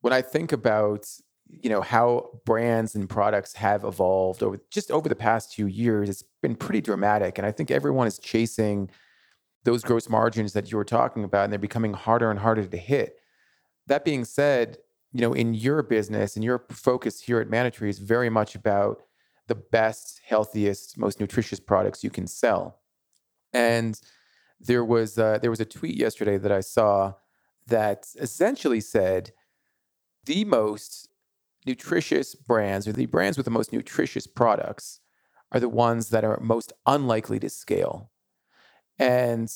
when 0.02 0.12
I 0.12 0.22
think 0.22 0.52
about 0.52 1.08
you 1.48 1.70
know 1.70 1.82
how 1.82 2.42
brands 2.46 2.96
and 2.96 3.10
products 3.10 3.54
have 3.54 3.86
evolved 3.86 4.44
over 4.44 4.60
just 4.70 4.92
over 4.92 5.08
the 5.08 5.16
past 5.16 5.56
few 5.56 5.68
years, 5.68 6.10
it's 6.10 6.26
been 6.42 6.58
pretty 6.58 6.82
dramatic, 6.82 7.38
and 7.38 7.48
I 7.48 7.52
think 7.54 7.72
everyone 7.72 8.08
is 8.08 8.20
chasing 8.20 8.90
those 9.64 9.82
gross 9.82 10.10
margins 10.10 10.52
that 10.52 10.72
you 10.72 10.78
were 10.78 10.84
talking 10.84 11.24
about, 11.24 11.46
and 11.46 11.54
they're 11.54 11.58
becoming 11.58 11.94
harder 11.94 12.30
and 12.30 12.40
harder 12.40 12.66
to 12.66 12.78
hit. 12.78 13.18
That 13.88 14.06
being 14.06 14.26
said, 14.26 14.78
you 15.12 15.22
know, 15.22 15.34
in 15.34 15.54
your 15.54 15.84
business 15.84 16.36
and 16.36 16.44
your 16.44 16.66
focus 16.72 17.22
here 17.22 17.40
at 17.40 17.50
Manna 17.50 17.72
Tree 17.72 17.90
is 17.90 18.00
very 18.00 18.30
much 18.30 18.56
about 18.56 19.04
the 19.48 19.56
best, 19.56 20.22
healthiest, 20.26 20.98
most 20.98 21.20
nutritious 21.20 21.60
products 21.60 22.04
you 22.04 22.10
can 22.10 22.28
sell. 22.28 22.80
And 23.54 24.00
there 24.60 24.86
was 24.86 25.20
uh, 25.20 25.40
there 25.40 25.50
was 25.50 25.60
a 25.60 25.66
tweet 25.66 25.96
yesterday 25.96 26.38
that 26.38 26.52
I 26.52 26.62
saw 26.62 27.14
that 27.68 28.08
essentially 28.20 28.82
said 28.82 29.32
the 30.26 30.46
most 30.46 31.10
nutritious 31.66 32.36
brands 32.36 32.88
or 32.88 32.94
the 32.94 33.06
brands 33.06 33.38
with 33.38 33.46
the 33.46 33.52
most 33.52 33.72
nutritious 33.72 34.28
products 34.28 35.00
are 35.52 35.60
the 35.60 35.70
ones 35.70 36.10
that 36.10 36.24
are 36.24 36.40
most 36.42 36.74
unlikely 36.86 37.40
to 37.40 37.50
scale. 37.50 38.12
And 38.98 39.54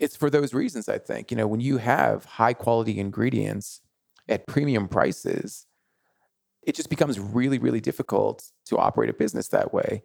it's 0.00 0.16
for 0.16 0.30
those 0.30 0.52
reasons, 0.54 0.88
I 0.88 0.98
think. 0.98 1.30
You 1.30 1.36
know, 1.36 1.46
when 1.46 1.60
you 1.60 1.76
have 1.76 2.24
high 2.24 2.54
quality 2.54 2.98
ingredients 2.98 3.82
at 4.28 4.46
premium 4.46 4.88
prices, 4.88 5.66
it 6.62 6.74
just 6.74 6.90
becomes 6.90 7.20
really, 7.20 7.58
really 7.58 7.80
difficult 7.80 8.50
to 8.66 8.78
operate 8.78 9.10
a 9.10 9.14
business 9.14 9.48
that 9.48 9.72
way. 9.72 10.02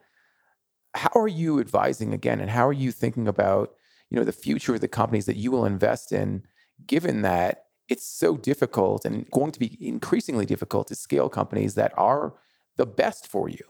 How 0.94 1.12
are 1.16 1.28
you 1.28 1.60
advising 1.60 2.14
again, 2.14 2.40
and 2.40 2.50
how 2.50 2.68
are 2.68 2.74
you 2.74 2.92
thinking 2.92 3.28
about, 3.28 3.74
you 4.10 4.18
know, 4.18 4.24
the 4.24 4.32
future 4.32 4.76
of 4.76 4.82
the 4.82 4.88
companies 4.88 5.26
that 5.26 5.38
you 5.38 5.52
will 5.52 5.66
invest 5.66 6.12
in, 6.12 6.44
given 6.86 7.22
that 7.24 7.66
it's 7.88 8.06
so 8.06 8.38
difficult 8.38 9.06
and 9.06 9.30
going 9.32 9.52
to 9.52 9.60
be 9.60 9.78
increasingly 9.80 10.46
difficult 10.46 10.88
to 10.88 10.96
scale 10.96 11.30
companies 11.30 11.76
that 11.76 11.94
are 11.98 12.34
the 12.78 12.86
best 12.86 13.28
for 13.28 13.50
you? 13.50 13.64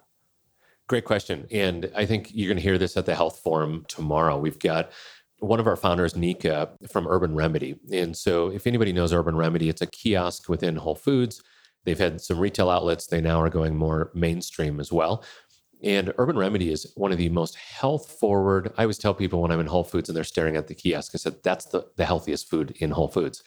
Great 0.87 1.05
question. 1.05 1.47
And 1.51 1.91
I 1.95 2.05
think 2.05 2.29
you're 2.31 2.47
going 2.47 2.57
to 2.57 2.63
hear 2.63 2.77
this 2.77 2.95
at 2.95 3.07
the 3.07 3.15
health 3.15 3.39
forum 3.39 3.85
tomorrow. 3.87 4.37
We've 4.37 4.59
got 4.59 4.91
one 5.45 5.59
of 5.59 5.67
our 5.67 5.75
founders, 5.75 6.13
Neka, 6.13 6.89
from 6.89 7.07
Urban 7.07 7.35
Remedy. 7.35 7.75
And 7.91 8.15
so, 8.15 8.49
if 8.49 8.67
anybody 8.67 8.93
knows 8.93 9.13
Urban 9.13 9.35
Remedy, 9.35 9.69
it's 9.69 9.81
a 9.81 9.87
kiosk 9.87 10.49
within 10.49 10.75
Whole 10.75 10.95
Foods. 10.95 11.41
They've 11.85 11.97
had 11.97 12.19
some 12.19 12.39
retail 12.39 12.69
outlets. 12.69 13.07
They 13.07 13.21
now 13.21 13.41
are 13.41 13.49
going 13.49 13.75
more 13.75 14.11
mainstream 14.13 14.79
as 14.79 14.91
well. 14.91 15.23
And 15.83 16.13
Urban 16.17 16.37
Remedy 16.37 16.71
is 16.71 16.91
one 16.95 17.11
of 17.11 17.17
the 17.17 17.29
most 17.29 17.55
health 17.55 18.19
forward. 18.19 18.73
I 18.77 18.83
always 18.83 18.97
tell 18.97 19.13
people 19.13 19.41
when 19.41 19.51
I'm 19.51 19.59
in 19.59 19.67
Whole 19.67 19.83
Foods 19.83 20.09
and 20.09 20.15
they're 20.15 20.23
staring 20.23 20.55
at 20.55 20.67
the 20.67 20.73
kiosk, 20.73 21.11
I 21.13 21.17
said, 21.17 21.35
that's 21.43 21.65
the, 21.65 21.85
the 21.95 22.05
healthiest 22.05 22.49
food 22.49 22.75
in 22.79 22.91
Whole 22.91 23.07
Foods. 23.07 23.43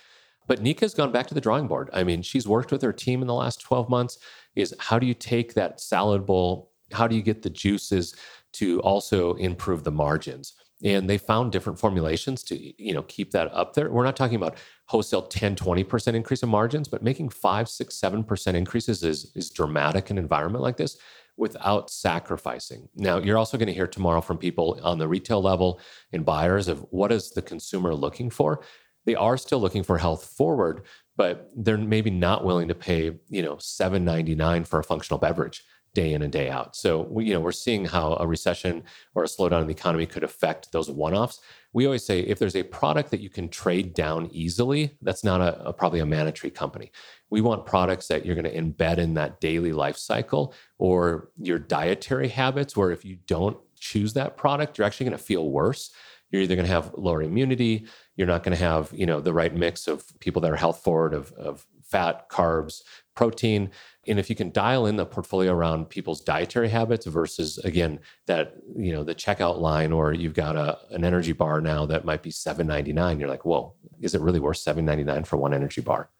But 0.46 0.62
Neka's 0.62 0.94
gone 0.94 1.12
back 1.12 1.26
to 1.26 1.34
the 1.34 1.40
drawing 1.40 1.66
board. 1.66 1.90
I 1.92 2.04
mean, 2.04 2.22
she's 2.22 2.46
worked 2.46 2.70
with 2.70 2.82
her 2.82 2.92
team 2.92 3.22
in 3.22 3.26
the 3.26 3.34
last 3.34 3.60
12 3.60 3.88
months. 3.88 4.18
Is 4.54 4.74
how 4.78 4.98
do 4.98 5.06
you 5.06 5.14
take 5.14 5.54
that 5.54 5.80
salad 5.80 6.24
bowl? 6.24 6.72
How 6.92 7.06
do 7.06 7.16
you 7.16 7.22
get 7.22 7.42
the 7.42 7.50
juices 7.50 8.14
to 8.54 8.80
also 8.80 9.34
improve 9.34 9.84
the 9.84 9.90
margins 9.90 10.54
and 10.82 10.92
mm-hmm. 10.92 11.06
they 11.06 11.18
found 11.18 11.52
different 11.52 11.78
formulations 11.78 12.42
to 12.44 12.82
you 12.82 12.94
know 12.94 13.02
keep 13.02 13.30
that 13.32 13.52
up 13.52 13.74
there. 13.74 13.90
We're 13.90 14.04
not 14.04 14.16
talking 14.16 14.36
about 14.36 14.56
wholesale 14.86 15.22
10 15.22 15.56
20% 15.56 16.14
increase 16.14 16.42
in 16.42 16.48
margins 16.48 16.88
but 16.88 17.02
making 17.02 17.28
5 17.28 17.68
6 17.68 17.94
7% 17.94 18.54
increases 18.54 19.02
is 19.02 19.32
is 19.34 19.50
dramatic 19.50 20.10
in 20.10 20.18
an 20.18 20.24
environment 20.24 20.62
like 20.62 20.76
this 20.76 20.96
without 21.36 21.90
sacrificing. 21.90 22.88
Now 22.96 23.18
you're 23.18 23.38
also 23.38 23.58
going 23.58 23.68
to 23.68 23.74
hear 23.74 23.86
tomorrow 23.86 24.20
from 24.20 24.38
people 24.38 24.80
on 24.82 24.98
the 24.98 25.08
retail 25.08 25.40
level 25.40 25.80
and 26.12 26.24
buyers 26.24 26.68
of 26.68 26.84
what 26.90 27.12
is 27.12 27.30
the 27.30 27.42
consumer 27.42 27.94
looking 27.94 28.30
for. 28.30 28.62
They 29.04 29.14
are 29.14 29.38
still 29.38 29.60
looking 29.60 29.84
for 29.84 29.98
health 29.98 30.24
forward 30.24 30.82
but 31.18 31.50
they're 31.56 31.76
maybe 31.76 32.10
not 32.10 32.44
willing 32.44 32.68
to 32.68 32.74
pay 32.74 33.18
you 33.28 33.42
know 33.42 33.56
7.99 33.56 34.66
for 34.66 34.78
a 34.78 34.84
functional 34.84 35.18
beverage 35.18 35.64
day 35.94 36.12
in 36.12 36.22
and 36.22 36.32
day 36.32 36.50
out. 36.50 36.76
So 36.76 37.02
we, 37.02 37.24
you 37.24 37.34
know, 37.34 37.40
we're 37.40 37.52
seeing 37.52 37.84
how 37.84 38.16
a 38.20 38.26
recession 38.26 38.84
or 39.14 39.24
a 39.24 39.26
slowdown 39.26 39.62
in 39.62 39.66
the 39.66 39.74
economy 39.74 40.06
could 40.06 40.24
affect 40.24 40.70
those 40.72 40.90
one-offs. 40.90 41.40
We 41.72 41.86
always 41.86 42.04
say 42.04 42.20
if 42.20 42.38
there's 42.38 42.56
a 42.56 42.62
product 42.62 43.10
that 43.10 43.20
you 43.20 43.28
can 43.28 43.48
trade 43.48 43.94
down 43.94 44.28
easily, 44.32 44.96
that's 45.02 45.24
not 45.24 45.40
a, 45.40 45.68
a 45.68 45.72
probably 45.72 46.00
a 46.00 46.06
Manna-Tree 46.06 46.50
company. 46.50 46.92
We 47.30 47.40
want 47.40 47.66
products 47.66 48.06
that 48.08 48.24
you're 48.24 48.34
going 48.34 48.44
to 48.44 48.56
embed 48.56 48.98
in 48.98 49.14
that 49.14 49.40
daily 49.40 49.72
life 49.72 49.96
cycle 49.96 50.54
or 50.78 51.30
your 51.38 51.58
dietary 51.58 52.28
habits, 52.28 52.76
where 52.76 52.90
if 52.90 53.04
you 53.04 53.18
don't 53.26 53.58
choose 53.78 54.12
that 54.14 54.36
product, 54.36 54.78
you're 54.78 54.86
actually 54.86 55.06
going 55.06 55.18
to 55.18 55.24
feel 55.24 55.50
worse. 55.50 55.90
You're 56.30 56.42
either 56.42 56.56
going 56.56 56.66
to 56.66 56.72
have 56.72 56.92
lower 56.94 57.22
immunity, 57.22 57.86
you're 58.16 58.26
not 58.26 58.42
going 58.42 58.56
to 58.56 58.62
have, 58.62 58.92
you 58.92 59.06
know, 59.06 59.20
the 59.20 59.32
right 59.32 59.54
mix 59.54 59.88
of 59.88 60.04
people 60.20 60.42
that 60.42 60.50
are 60.50 60.56
health 60.56 60.82
forward 60.82 61.14
of, 61.14 61.32
of 61.32 61.64
fat, 61.82 62.28
carbs, 62.28 62.82
protein. 63.14 63.70
And 64.08 64.18
if 64.18 64.30
you 64.30 64.36
can 64.36 64.50
dial 64.50 64.86
in 64.86 64.96
the 64.96 65.06
portfolio 65.06 65.52
around 65.52 65.88
people's 65.88 66.20
dietary 66.20 66.68
habits 66.68 67.06
versus 67.06 67.58
again 67.58 68.00
that 68.26 68.54
you 68.76 68.92
know 68.92 69.04
the 69.04 69.14
checkout 69.14 69.60
line 69.60 69.92
or 69.92 70.12
you've 70.12 70.34
got 70.34 70.56
a 70.56 70.78
an 70.90 71.04
energy 71.04 71.32
bar 71.32 71.60
now 71.60 71.86
that 71.86 72.04
might 72.04 72.22
be 72.22 72.30
7.99 72.30 73.18
you're 73.20 73.28
like 73.28 73.44
whoa 73.44 73.74
is 74.00 74.14
it 74.14 74.20
really 74.20 74.40
worth 74.40 74.58
7.99 74.58 75.26
for 75.26 75.36
one 75.36 75.52
energy 75.52 75.80
bar? 75.80 76.10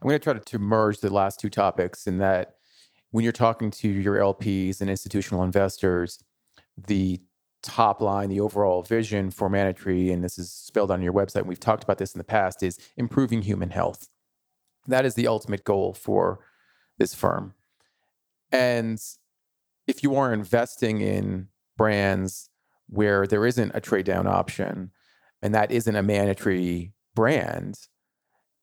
I'm 0.00 0.08
going 0.08 0.18
to 0.18 0.24
try 0.24 0.38
to, 0.38 0.58
merge 0.58 0.98
the 0.98 1.12
last 1.12 1.38
two 1.38 1.50
topics 1.50 2.06
in 2.06 2.18
that 2.18 2.56
when 3.10 3.22
you're 3.22 3.32
talking 3.32 3.70
to 3.70 3.88
your 3.88 4.16
lps 4.16 4.80
and 4.80 4.88
institutional 4.88 5.42
investors 5.42 6.22
the 6.86 7.20
top 7.62 8.00
line 8.00 8.28
the 8.28 8.40
overall 8.40 8.82
vision 8.82 9.30
for 9.30 9.48
Manna-Tree 9.48 10.10
and 10.10 10.22
this 10.22 10.38
is 10.38 10.50
spelled 10.50 10.90
on 10.90 11.02
your 11.02 11.12
website 11.12 11.40
and 11.40 11.48
we've 11.48 11.60
talked 11.60 11.84
about 11.84 11.98
this 11.98 12.14
in 12.14 12.18
the 12.18 12.24
past 12.24 12.62
is 12.62 12.78
improving 12.96 13.42
human 13.42 13.70
health. 13.70 14.08
That 14.88 15.06
is 15.06 15.14
the 15.14 15.28
ultimate 15.28 15.62
goal 15.62 15.94
for 15.94 16.40
this 17.02 17.14
firm. 17.14 17.52
And 18.52 19.00
if 19.88 20.04
you 20.04 20.14
are 20.14 20.32
investing 20.32 21.00
in 21.00 21.48
brands 21.76 22.48
where 22.88 23.26
there 23.26 23.44
isn't 23.44 23.72
a 23.74 23.80
trade 23.80 24.06
down 24.06 24.28
option 24.28 24.92
and 25.42 25.52
that 25.52 25.72
isn't 25.72 25.96
a 25.96 26.02
Manna-Tree 26.02 26.92
brand, 27.16 27.76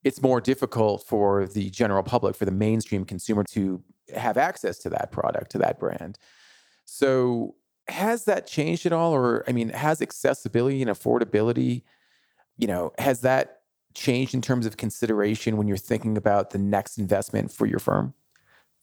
it's 0.05 0.21
more 0.21 0.39
difficult 0.39 1.03
for 1.05 1.47
the 1.47 1.69
general 1.69 2.01
public, 2.01 2.33
for 2.33 2.45
the 2.45 2.51
mainstream 2.51 3.03
consumer 3.03 3.43
to 3.51 3.83
have 4.15 4.37
access 4.37 4.77
to 4.79 4.89
that 4.89 5.11
product, 5.11 5.51
to 5.51 5.57
that 5.57 5.77
brand. 5.77 6.17
So, 6.85 7.55
has 7.89 8.25
that 8.25 8.47
changed 8.47 8.85
at 8.85 8.93
all? 8.93 9.13
Or, 9.13 9.43
I 9.47 9.51
mean, 9.51 9.69
has 9.69 10.01
accessibility 10.01 10.81
and 10.81 10.91
affordability, 10.91 11.81
you 12.55 12.67
know, 12.67 12.93
has 12.99 13.21
that 13.21 13.61
changed 13.95 14.33
in 14.35 14.41
terms 14.41 14.65
of 14.67 14.77
consideration 14.77 15.57
when 15.57 15.67
you're 15.67 15.75
thinking 15.75 16.15
about 16.15 16.51
the 16.51 16.59
next 16.59 16.97
investment 16.99 17.51
for 17.51 17.65
your 17.65 17.79
firm? 17.79 18.13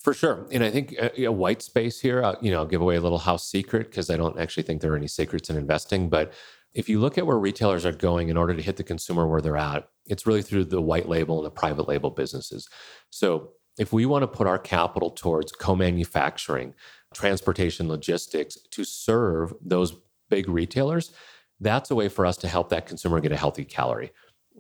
For 0.07 0.15
sure. 0.15 0.47
And 0.53 0.63
I 0.63 0.71
think 0.71 0.93
a, 0.93 1.27
uh, 1.27 1.31
a 1.31 1.33
white 1.33 1.63
space 1.63 2.01
here, 2.01 2.23
I'll, 2.23 2.39
you 2.41 2.53
know, 2.53 2.59
I'll 2.59 2.67
give 2.67 2.81
away 2.81 2.95
a 2.95 3.01
little 3.01 3.19
house 3.19 3.45
secret 3.45 3.91
because 3.91 4.09
I 4.09 4.17
don't 4.17 4.39
actually 4.39 4.63
think 4.63 4.81
there 4.81 4.93
are 4.93 4.97
any 4.97 5.09
secrets 5.09 5.51
in 5.51 5.57
investing. 5.57 6.09
But 6.09 6.33
if 6.75 6.89
you 6.89 7.01
look 7.01 7.19
at 7.19 7.27
where 7.27 7.37
retailers 7.37 7.85
are 7.85 7.91
going 7.91 8.29
in 8.29 8.37
order 8.37 8.55
to 8.55 8.63
hit 8.63 8.77
the 8.77 8.85
consumer 8.85 9.27
where 9.27 9.41
they're 9.41 9.57
at, 9.57 9.89
it's 10.07 10.25
really 10.25 10.43
through 10.43 10.67
the 10.67 10.81
white 10.81 11.09
label 11.09 11.39
and 11.39 11.45
the 11.45 11.51
private 11.51 11.89
label 11.89 12.11
businesses. 12.11 12.69
So 13.11 13.55
if 13.81 13.93
we 13.93 14.07
want 14.07 14.23
to 14.23 14.29
put 14.29 14.47
our 14.47 14.61
capital 14.61 15.11
towards 15.11 15.51
co 15.51 15.75
manufacturing, 15.75 16.75
transportation, 17.13 17.89
logistics 17.89 18.57
to 18.71 18.85
serve 18.85 19.55
those 19.61 19.97
big 20.31 20.49
retailers, 20.49 21.11
that's 21.59 21.91
a 21.91 21.97
way 21.97 22.09
for 22.09 22.27
us 22.27 22.37
to 22.37 22.47
help 22.47 22.69
that 22.69 22.87
consumer 22.87 23.19
get 23.19 23.33
a 23.33 23.37
healthy 23.37 23.65
calorie. 23.65 24.13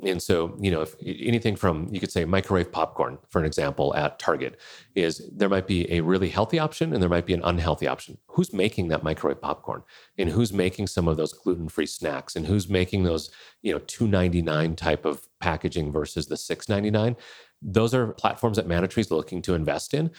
And 0.05 0.23
so, 0.23 0.55
you 0.61 0.71
know, 0.71 0.83
if 0.83 0.95
anything 1.00 1.57
from 1.57 1.88
you 1.91 2.00
could 2.00 2.12
say 2.12 2.25
microwave 2.26 2.71
popcorn, 2.71 3.19
for 3.31 3.38
an 3.38 3.47
example, 3.47 3.95
at 3.97 4.19
Target, 4.19 4.61
is 4.95 5.26
there 5.33 5.49
might 5.49 5.67
be 5.67 5.91
a 5.91 6.03
really 6.03 6.29
healthy 6.29 6.59
option 6.59 6.93
and 6.93 7.00
there 7.00 7.09
might 7.09 7.25
be 7.25 7.33
an 7.33 7.41
unhealthy 7.45 7.87
option. 7.87 8.19
Who's 8.29 8.53
making 8.53 8.88
that 8.88 9.03
microwave 9.03 9.41
popcorn? 9.41 9.83
And 10.19 10.29
who's 10.29 10.53
making 10.53 10.88
some 10.88 11.09
of 11.09 11.17
those 11.17 11.33
gluten-free 11.33 11.87
snacks? 11.87 12.37
And 12.37 12.47
who's 12.47 12.69
making 12.69 13.05
those, 13.05 13.31
you 13.62 13.73
know, 13.73 13.81
299 13.87 14.76
type 14.76 15.07
of 15.07 15.26
packaging 15.41 15.93
versus 15.93 16.26
the 16.26 16.37
699? 16.37 17.17
Those 17.62 17.95
are 17.95 18.12
platforms 18.12 18.59
that 18.59 18.67
Manna-Tree 18.67 19.00
is 19.00 19.11
looking 19.11 19.41
to 19.43 19.55
invest 19.55 19.95
in. 19.95 20.11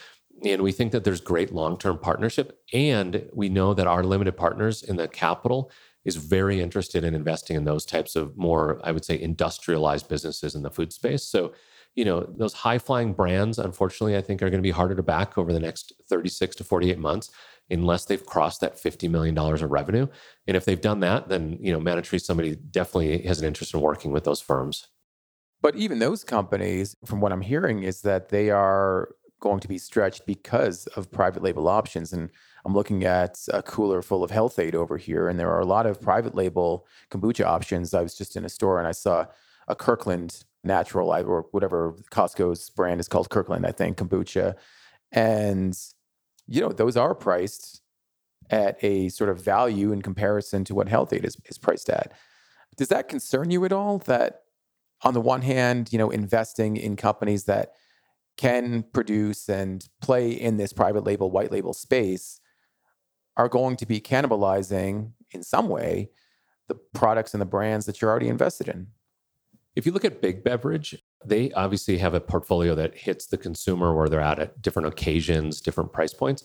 And 0.43 0.61
we 0.61 0.71
think 0.71 0.91
that 0.91 1.03
there's 1.03 1.21
great 1.21 1.53
long-term 1.53 1.99
partnership. 1.99 2.59
And 2.73 3.29
we 3.31 3.47
know 3.49 3.75
that 3.75 3.87
our 3.87 4.03
limited 4.03 4.37
partners 4.37 4.81
in 4.81 4.95
the 4.95 5.07
capital 5.07 5.71
is 6.07 6.15
very 6.15 6.61
interested 6.61 7.03
in 7.03 7.13
investing 7.13 7.57
in 7.57 7.65
those 7.65 7.85
types 7.85 8.15
of 8.15 8.35
more, 8.37 8.79
I 8.83 8.93
would 8.93 9.03
say, 9.03 9.19
industrialized 9.19 10.07
businesses 10.07 10.55
in 10.55 10.63
the 10.63 10.71
food 10.71 10.93
space. 10.93 11.23
So, 11.23 11.53
you 11.95 12.05
know, 12.05 12.23
those 12.23 12.53
high 12.53 12.79
flying 12.79 13.11
brands, 13.11 13.59
unfortunately, 13.59 14.15
I 14.15 14.21
think 14.21 14.41
are 14.41 14.49
going 14.49 14.61
to 14.61 14.67
be 14.67 14.71
harder 14.71 14.95
to 14.95 15.03
back 15.03 15.37
over 15.37 15.51
the 15.51 15.59
next 15.59 15.91
36 16.09 16.55
to 16.55 16.63
48 16.63 16.97
months 16.97 17.29
unless 17.69 18.05
they've 18.05 18.25
crossed 18.25 18.61
that 18.61 18.77
$50 18.77 19.09
million 19.09 19.37
of 19.37 19.69
revenue. 19.69 20.07
And 20.47 20.55
if 20.55 20.63
they've 20.63 20.79
done 20.79 21.01
that, 21.01 21.27
then, 21.27 21.57
you 21.59 21.73
know, 21.73 21.79
Manna-Tree, 21.81 22.19
somebody 22.19 22.55
definitely 22.55 23.23
has 23.23 23.41
an 23.41 23.45
interest 23.45 23.73
in 23.73 23.81
working 23.81 24.11
with 24.11 24.23
those 24.23 24.39
firms. 24.39 24.87
But 25.61 25.75
even 25.75 25.99
those 25.99 26.23
companies, 26.23 26.95
from 27.05 27.19
what 27.19 27.33
I'm 27.33 27.41
hearing, 27.41 27.83
is 27.83 28.01
that 28.03 28.29
they 28.29 28.49
are 28.49 29.09
going 29.41 29.59
to 29.59 29.67
be 29.67 29.77
stretched 29.77 30.25
because 30.25 30.87
of 30.95 31.11
private 31.11 31.43
label 31.43 31.67
options. 31.67 32.13
And 32.13 32.29
I'm 32.67 32.73
looking 32.73 33.05
at 33.05 33.39
a 33.53 33.63
cooler 33.63 34.01
full 34.01 34.25
of 34.25 34.31
Health-Ade 34.31 34.75
over 34.75 34.97
here, 34.97 35.29
and 35.29 35.39
there 35.39 35.49
are 35.51 35.61
a 35.61 35.65
lot 35.65 35.85
of 35.85 36.01
private 36.01 36.35
label 36.35 36.85
kombucha 37.09 37.45
options. 37.45 37.93
I 37.93 38.01
was 38.01 38.13
just 38.13 38.35
in 38.35 38.43
a 38.43 38.49
store 38.49 38.77
and 38.77 38.85
I 38.85 38.91
saw 38.91 39.25
a 39.69 39.75
Kirkland 39.75 40.43
natural 40.65 41.09
or 41.09 41.45
whatever 41.51 41.95
Costco's 42.11 42.69
brand 42.69 42.99
is 42.99 43.07
called 43.07 43.29
Kirkland, 43.29 43.65
I 43.65 43.71
think, 43.71 43.97
kombucha. 43.97 44.55
And, 45.13 45.79
you 46.45 46.59
know, 46.59 46.73
those 46.73 46.97
are 46.97 47.15
priced 47.15 47.81
at 48.49 48.77
a 48.83 49.07
sort 49.07 49.29
of 49.29 49.41
value 49.41 49.93
in 49.93 50.01
comparison 50.01 50.65
to 50.65 50.75
what 50.75 50.89
Health-Ade 50.89 51.23
is, 51.23 51.37
is 51.45 51.57
priced 51.57 51.89
at. 51.89 52.11
Does 52.75 52.89
that 52.89 53.07
concern 53.07 53.49
you 53.49 53.63
at 53.63 53.71
all 53.71 53.99
that 53.99 54.41
on 55.03 55.13
the 55.13 55.21
one 55.21 55.41
hand, 55.41 55.93
you 55.93 55.97
know, 55.97 56.09
investing 56.09 56.75
in 56.75 56.97
companies 56.97 57.45
that 57.45 57.71
can 58.35 58.83
produce 58.91 59.47
and 59.47 59.87
play 60.01 60.31
in 60.31 60.57
this 60.57 60.73
private 60.73 61.05
label, 61.05 61.31
white 61.31 61.53
label 61.53 61.71
space 61.71 62.41
are 63.37 63.47
going 63.47 63.77
to 63.77 63.85
be 63.85 64.01
cannibalizing 64.01 65.11
in 65.31 65.43
some 65.43 65.69
way 65.69 66.09
the 66.67 66.75
products 66.93 67.33
and 67.33 67.41
the 67.41 67.45
brands 67.45 67.85
that 67.85 68.01
you're 68.01 68.11
already 68.11 68.27
invested 68.27 68.67
in. 68.67 68.87
If 69.75 69.85
you 69.85 69.91
look 69.91 70.03
at 70.03 70.21
big 70.21 70.43
beverage, 70.43 71.01
they 71.23 71.51
obviously 71.53 71.99
have 71.99 72.15
a 72.15 72.19
portfolio 72.19 72.75
that 72.75 72.97
hits 72.97 73.27
the 73.27 73.37
consumer 73.37 73.95
where 73.95 74.09
they're 74.09 74.19
at 74.19 74.39
at 74.39 74.61
different 74.61 74.87
occasions, 74.87 75.61
different 75.61 75.93
price 75.93 76.13
points. 76.13 76.43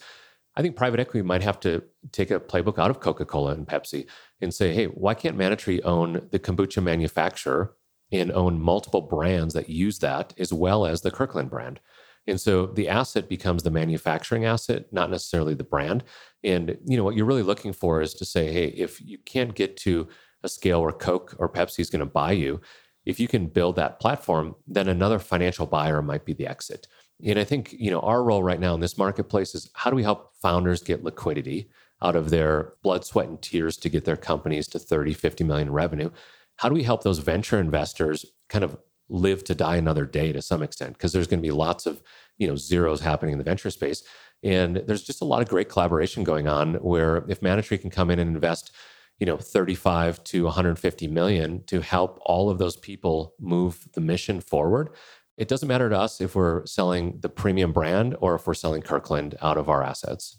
I 0.55 0.61
think 0.61 0.77
private 0.77 1.01
equity 1.01 1.23
might 1.23 1.43
have 1.43 1.59
to 1.61 1.83
take 2.13 2.31
a 2.31 2.39
playbook 2.39 2.79
out 2.79 2.91
of 2.91 3.01
Coca 3.01 3.25
Cola 3.25 3.53
and 3.53 3.67
Pepsi 3.67 4.07
and 4.43 4.53
say, 4.53 4.75
hey, 4.75 4.85
why 4.85 5.15
can't 5.15 5.37
Manna-Tree 5.37 5.81
own 5.81 6.29
the 6.31 6.39
kombucha 6.39 6.83
manufacturer 6.83 7.75
and 8.13 8.31
own 8.31 8.61
multiple 8.61 9.01
brands 9.01 9.55
that 9.55 9.71
use 9.71 9.99
that 10.01 10.35
as 10.37 10.53
well 10.53 10.85
as 10.85 11.01
the 11.01 11.11
Kirkland 11.11 11.49
brand? 11.49 11.81
And 12.27 12.41
so 12.41 12.67
the 12.67 12.89
asset 12.89 13.29
becomes 13.29 13.63
the 13.63 13.71
manufacturing 13.71 14.45
asset, 14.45 14.93
not 14.93 15.11
necessarily 15.11 15.55
the 15.55 15.65
brand. 15.65 16.05
And 16.45 16.77
you 16.85 16.97
know 16.97 17.05
what 17.05 17.17
you're 17.17 17.27
really 17.27 17.43
looking 17.43 17.73
for 17.73 18.01
is 18.01 18.15
to 18.15 18.25
say, 18.25 18.53
hey, 18.53 18.67
if 18.69 19.01
you 19.01 19.19
can't 19.19 19.55
get 19.55 19.77
to 19.79 20.09
a 20.43 20.49
scale 20.49 20.83
where 20.83 20.93
Coke 20.93 21.35
or 21.39 21.49
Pepsi 21.49 21.81
is 21.81 21.91
going 21.91 22.01
to 22.01 22.07
buy 22.07 22.33
you, 22.33 22.61
if 23.05 23.19
you 23.19 23.29
can 23.29 23.47
build 23.47 23.77
that 23.77 24.01
platform, 24.01 24.55
then 24.67 24.89
another 24.89 25.19
financial 25.19 25.67
buyer 25.67 26.03
might 26.03 26.25
be 26.25 26.33
the 26.33 26.47
exit. 26.47 26.87
And 27.25 27.39
I 27.39 27.45
think, 27.45 27.73
you 27.73 27.91
know, 27.91 28.01
our 28.01 28.23
role 28.23 28.43
right 28.43 28.61
now 28.61 28.75
in 28.75 28.81
this 28.81 28.99
marketplace 28.99 29.55
is 29.55 29.71
how 29.75 29.91
do 29.91 29.97
we 29.97 30.03
help 30.03 30.33
founders 30.41 30.83
get 30.83 31.05
liquidity 31.05 31.71
out 32.03 32.17
of 32.17 32.31
their 32.31 32.75
blood, 32.83 33.05
sweat, 33.05 33.29
and 33.29 33.41
tears 33.41 33.77
to 33.79 33.89
get 33.89 34.05
their 34.05 34.17
companies 34.17 34.67
to 34.69 34.79
30, 34.79 35.15
50 35.15 35.45
million 35.45 35.73
revenue? 35.73 36.11
How 36.57 36.69
do 36.69 36.75
we 36.75 36.83
help 36.83 37.03
those 37.03 37.19
venture 37.19 37.61
investors 37.61 38.25
kind 38.49 38.65
of 38.65 38.77
live 39.09 39.45
to 39.45 39.55
die 39.55 39.77
another 39.77 40.07
day 40.07 40.33
to 40.33 40.43
some 40.43 40.63
extent 40.63 40.95
because 40.95 41.13
there's 41.13 41.27
going 41.27 41.41
to 41.41 41.47
be 41.47 41.53
lots 41.53 41.87
of 41.87 42.03
you 42.39 42.47
know 42.47 42.57
zeros 42.57 43.01
happening 43.01 43.33
in 43.33 43.39
the 43.39 43.45
venture 43.45 43.71
space 43.71 44.03
and 44.43 44.77
there's 44.77 45.03
just 45.03 45.23
a 45.23 45.25
lot 45.25 45.43
of 45.43 45.49
great 45.49 45.69
collaboration 45.69 46.25
going 46.25 46.49
on 46.49 46.75
where 46.77 47.25
if 47.29 47.43
Manna-Tree 47.43 47.79
can 47.79 47.91
come 47.91 48.11
in 48.11 48.19
and 48.19 48.35
invest 48.35 48.73
you 49.19 49.27
know 49.27 49.37
35 49.37 50.23
to 50.25 50.45
150 50.45 51.07
million 51.09 51.63
to 51.65 51.81
help 51.81 52.19
all 52.23 52.51
of 52.51 52.59
those 52.59 52.77
people 52.77 53.35
move 53.39 53.89
the 53.93 54.01
mission 54.01 54.41
forward 54.41 54.91
it 55.37 55.49
doesn't 55.49 55.69
matter 55.69 55.89
to 55.89 55.99
us 55.99 56.21
if 56.21 56.35
we're 56.35 56.65
selling 56.67 57.19
the 57.21 57.29
premium 57.29 57.73
brand 57.73 58.17
or 58.21 58.35
if 58.35 58.47
we're 58.47 58.55
selling 58.55 58.83
kirkland 58.83 59.37
out 59.41 59.59
of 59.59 59.69
our 59.69 59.83
assets 59.83 60.39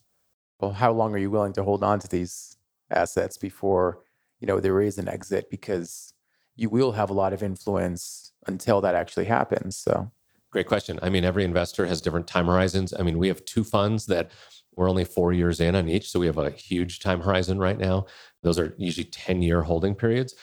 well 0.59 0.71
how 0.71 0.91
long 0.91 1.13
are 1.13 1.19
you 1.19 1.31
willing 1.31 1.53
to 1.53 1.63
hold 1.63 1.83
on 1.83 1.99
to 1.99 2.07
these 2.07 2.57
assets 2.89 3.37
before 3.37 3.99
you 4.39 4.47
know 4.47 4.59
there 4.59 4.81
is 4.81 4.97
an 4.97 5.07
exit 5.07 5.49
because 5.49 6.13
you 6.55 6.69
will 6.69 6.91
have 6.93 7.09
a 7.09 7.13
lot 7.13 7.33
of 7.33 7.43
influence 7.43 8.31
until 8.47 8.81
that 8.81 8.95
actually 8.95 9.25
happens. 9.25 9.77
So 9.77 10.11
great 10.53 10.67
question. 10.67 10.99
I 11.01 11.09
mean, 11.09 11.25
every 11.25 11.43
investor 11.43 11.87
has 11.87 11.99
different 11.99 12.27
time 12.27 12.45
horizons. 12.45 12.93
I 12.97 13.01
mean, 13.01 13.17
we 13.17 13.27
have 13.27 13.43
two 13.43 13.63
funds 13.63 14.05
that 14.05 14.29
we're 14.75 14.89
only 14.89 15.03
four 15.03 15.33
years 15.33 15.59
in 15.59 15.75
on 15.75 15.89
each, 15.89 16.09
so 16.09 16.19
we 16.19 16.27
have 16.27 16.37
a 16.37 16.51
huge 16.51 16.99
time 16.99 17.21
horizon 17.21 17.57
right 17.57 17.77
now. 17.77 18.05
Those 18.43 18.59
are 18.59 18.75
usually 18.77 19.05
10 19.05 19.41
year 19.41 19.63
holding 19.63 19.95
periods. 19.95 20.35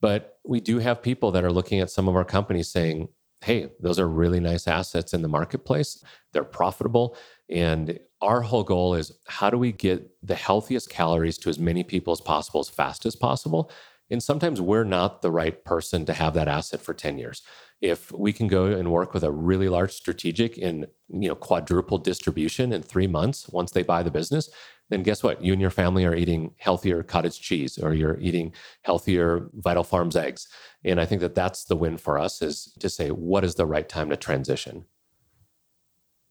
But 0.00 0.38
we 0.44 0.60
do 0.60 0.80
have 0.80 1.00
people 1.00 1.30
that 1.30 1.44
are 1.44 1.52
looking 1.52 1.78
at 1.78 1.90
some 1.90 2.08
of 2.08 2.16
our 2.16 2.24
companies 2.24 2.70
saying, 2.70 3.08
hey, 3.40 3.70
those 3.78 4.00
are 4.00 4.08
really 4.08 4.40
nice 4.40 4.66
assets 4.66 5.14
in 5.14 5.22
the 5.22 5.28
marketplace. 5.28 6.02
They're 6.32 6.44
profitable. 6.44 7.16
And 7.48 8.00
our 8.20 8.40
whole 8.40 8.64
goal 8.64 8.94
is 8.94 9.12
how 9.28 9.48
do 9.48 9.58
we 9.58 9.70
get 9.70 10.10
the 10.24 10.34
healthiest 10.34 10.90
calories 10.90 11.38
to 11.38 11.50
as 11.50 11.58
many 11.58 11.84
people 11.84 12.12
as 12.12 12.20
possible 12.20 12.60
as 12.60 12.68
fast 12.68 13.06
as 13.06 13.14
possible? 13.14 13.70
And 14.12 14.22
sometimes 14.22 14.60
we're 14.60 14.84
not 14.84 15.22
the 15.22 15.30
right 15.30 15.64
person 15.64 16.04
to 16.04 16.12
have 16.12 16.34
that 16.34 16.46
asset 16.46 16.80
for 16.80 16.94
10 16.94 17.18
years. 17.18 17.42
If 17.80 18.12
we 18.12 18.32
can 18.32 18.46
go 18.46 18.66
and 18.66 18.92
work 18.92 19.14
with 19.14 19.24
a 19.24 19.32
really 19.32 19.68
large 19.68 19.92
strategic 19.92 20.58
in, 20.58 20.86
you 21.08 21.28
know, 21.28 21.34
quadruple 21.34 21.98
distribution 21.98 22.72
in 22.72 22.82
3 22.82 23.06
months 23.06 23.48
once 23.48 23.72
they 23.72 23.82
buy 23.82 24.04
the 24.04 24.10
business, 24.10 24.50
then 24.90 25.02
guess 25.02 25.22
what? 25.22 25.42
You 25.42 25.52
and 25.52 25.60
your 25.62 25.70
family 25.70 26.04
are 26.04 26.14
eating 26.14 26.54
healthier 26.58 27.02
cottage 27.02 27.40
cheese 27.40 27.78
or 27.78 27.94
you're 27.94 28.20
eating 28.20 28.52
healthier 28.82 29.48
Vital 29.54 29.82
Farms 29.82 30.14
eggs. 30.14 30.46
And 30.84 31.00
I 31.00 31.06
think 31.06 31.22
that 31.22 31.34
that's 31.34 31.64
the 31.64 31.76
win 31.76 31.96
for 31.96 32.18
us 32.18 32.42
is 32.42 32.74
to 32.80 32.90
say 32.90 33.08
what 33.08 33.44
is 33.44 33.54
the 33.54 33.66
right 33.66 33.88
time 33.88 34.10
to 34.10 34.16
transition. 34.16 34.84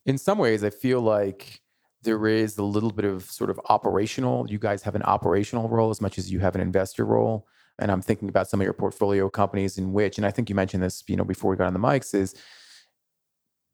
In 0.05 0.19
some 0.19 0.37
ways 0.37 0.63
I 0.63 0.69
feel 0.69 1.01
like 1.01 1.61
there 2.03 2.27
is 2.27 2.57
a 2.57 2.63
little 2.63 2.91
bit 2.91 3.05
of 3.05 3.23
sort 3.23 3.49
of 3.49 3.59
operational. 3.69 4.49
You 4.49 4.59
guys 4.59 4.83
have 4.83 4.95
an 4.95 5.03
operational 5.03 5.67
role 5.67 5.89
as 5.89 5.99
much 5.99 6.19
as 6.19 6.31
you 6.31 6.39
have 6.39 6.55
an 6.55 6.61
investor 6.61 7.05
role. 7.05 7.47
And 7.81 7.91
I'm 7.91 8.01
thinking 8.01 8.29
about 8.29 8.47
some 8.47 8.61
of 8.61 8.65
your 8.65 8.73
portfolio 8.73 9.29
companies 9.29 9.77
in 9.77 9.91
which, 9.91 10.17
and 10.17 10.25
I 10.25 10.31
think 10.31 10.49
you 10.49 10.55
mentioned 10.55 10.83
this, 10.83 11.03
you 11.07 11.15
know, 11.15 11.23
before 11.23 11.51
we 11.51 11.57
got 11.57 11.67
on 11.67 11.73
the 11.73 11.79
mics, 11.79 12.13
is 12.13 12.35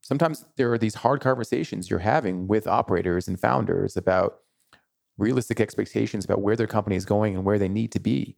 sometimes 0.00 0.44
there 0.56 0.72
are 0.72 0.78
these 0.78 0.94
hard 0.94 1.20
conversations 1.20 1.90
you're 1.90 1.98
having 1.98 2.48
with 2.48 2.66
operators 2.66 3.28
and 3.28 3.38
founders 3.38 3.96
about 3.96 4.38
realistic 5.18 5.60
expectations 5.60 6.24
about 6.24 6.40
where 6.40 6.56
their 6.56 6.66
company 6.66 6.96
is 6.96 7.04
going 7.04 7.34
and 7.34 7.44
where 7.44 7.58
they 7.58 7.68
need 7.68 7.92
to 7.92 8.00
be. 8.00 8.36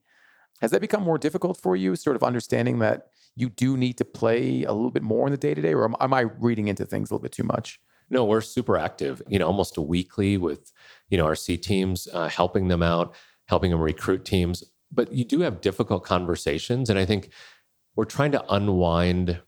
Has 0.61 0.73
that 0.73 0.81
become 0.81 1.03
more 1.03 1.19
difficult 1.19 1.57
for 1.57 1.77
you, 1.77 1.95
sort 1.97 2.17
of 2.17 2.23
understanding 2.23 2.81
that 2.81 3.09
you 3.37 3.49
do 3.49 3.77
need 3.77 3.97
to 3.99 4.05
play 4.05 4.65
a 4.65 4.73
little 4.73 4.91
bit 4.91 5.03
more 5.03 5.27
in 5.27 5.31
the 5.31 5.39
day 5.39 5.55
to 5.55 5.63
day, 5.63 5.73
or 5.73 5.85
am, 5.85 5.95
am 6.01 6.13
I 6.13 6.21
reading 6.21 6.69
into 6.69 6.85
things 6.85 7.11
a 7.11 7.15
little 7.15 7.23
bit 7.23 7.33
too 7.33 7.45
much? 7.45 7.81
No, 8.11 8.25
we're 8.25 8.41
super 8.41 8.77
active, 8.77 9.23
you 9.29 9.39
know, 9.39 9.47
almost 9.47 9.79
weekly 9.79 10.37
with, 10.37 10.73
you 11.09 11.17
know, 11.17 11.25
our 11.25 11.37
C 11.37 11.57
teams, 11.57 12.09
uh, 12.13 12.29
helping 12.29 12.69
them 12.69 12.83
out, 12.83 13.15
helping 13.47 13.71
them 13.71 13.81
recruit 13.81 14.25
teams. 14.25 14.65
But 14.93 15.13
you 15.13 15.25
do 15.25 15.41
have 15.41 15.61
difficult 15.61 16.05
conversations. 16.05 16.91
And 16.91 16.99
I 16.99 17.05
think 17.05 17.31
we're 17.97 18.05
trying 18.05 18.33
to 18.33 18.45
unwind 18.53 19.41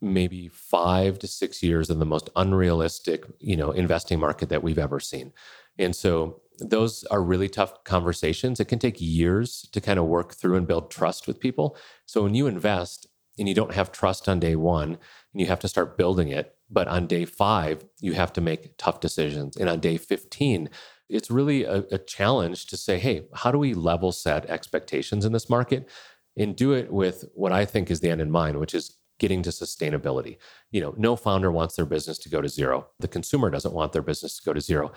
maybe 0.00 0.48
five 0.48 1.18
to 1.18 1.26
six 1.26 1.62
years 1.62 1.90
of 1.90 1.98
the 1.98 2.06
most 2.06 2.30
unrealistic, 2.36 3.24
you 3.38 3.56
know, 3.56 3.70
investing 3.70 4.18
market 4.18 4.48
that 4.48 4.62
we've 4.62 4.78
ever 4.78 4.98
seen. 4.98 5.32
And 5.78 5.94
so 5.94 6.40
those 6.58 7.04
are 7.04 7.22
really 7.22 7.48
tough 7.48 7.84
conversations. 7.84 8.60
It 8.60 8.66
can 8.66 8.78
take 8.78 9.00
years 9.00 9.68
to 9.72 9.80
kind 9.80 9.98
of 9.98 10.06
work 10.06 10.34
through 10.34 10.56
and 10.56 10.66
build 10.66 10.90
trust 10.90 11.26
with 11.26 11.40
people. 11.40 11.76
So 12.06 12.22
when 12.22 12.34
you 12.34 12.46
invest 12.46 13.06
and 13.38 13.48
you 13.48 13.54
don't 13.54 13.74
have 13.74 13.92
trust 13.92 14.28
on 14.28 14.40
day 14.40 14.56
one 14.56 14.98
and 15.32 15.40
you 15.40 15.46
have 15.46 15.60
to 15.60 15.68
start 15.68 15.96
building 15.96 16.28
it, 16.28 16.54
but 16.70 16.88
on 16.88 17.06
day 17.06 17.24
five, 17.24 17.84
you 18.00 18.12
have 18.12 18.32
to 18.34 18.40
make 18.40 18.76
tough 18.78 19.00
decisions. 19.00 19.56
And 19.56 19.68
on 19.68 19.80
day 19.80 19.96
15, 19.96 20.68
it's 21.10 21.30
really 21.30 21.64
a, 21.64 21.84
a 21.90 21.98
challenge 21.98 22.66
to 22.66 22.76
say, 22.76 22.98
hey, 22.98 23.26
how 23.34 23.50
do 23.50 23.58
we 23.58 23.74
level 23.74 24.12
set 24.12 24.46
expectations 24.46 25.24
in 25.24 25.32
this 25.32 25.50
market 25.50 25.88
and 26.36 26.56
do 26.56 26.72
it 26.72 26.92
with 26.92 27.24
what 27.34 27.52
I 27.52 27.64
think 27.64 27.90
is 27.90 28.00
the 28.00 28.10
end 28.10 28.20
in 28.20 28.30
mind, 28.30 28.58
which 28.58 28.74
is 28.74 28.96
getting 29.18 29.42
to 29.42 29.50
sustainability. 29.50 30.38
You 30.70 30.80
know, 30.80 30.94
no 30.96 31.14
founder 31.14 31.52
wants 31.52 31.76
their 31.76 31.84
business 31.84 32.18
to 32.18 32.28
go 32.28 32.40
to 32.40 32.48
zero. 32.48 32.88
The 32.98 33.08
consumer 33.08 33.50
doesn't 33.50 33.74
want 33.74 33.92
their 33.92 34.02
business 34.02 34.38
to 34.38 34.44
go 34.44 34.52
to 34.52 34.60
zero. 34.60 34.92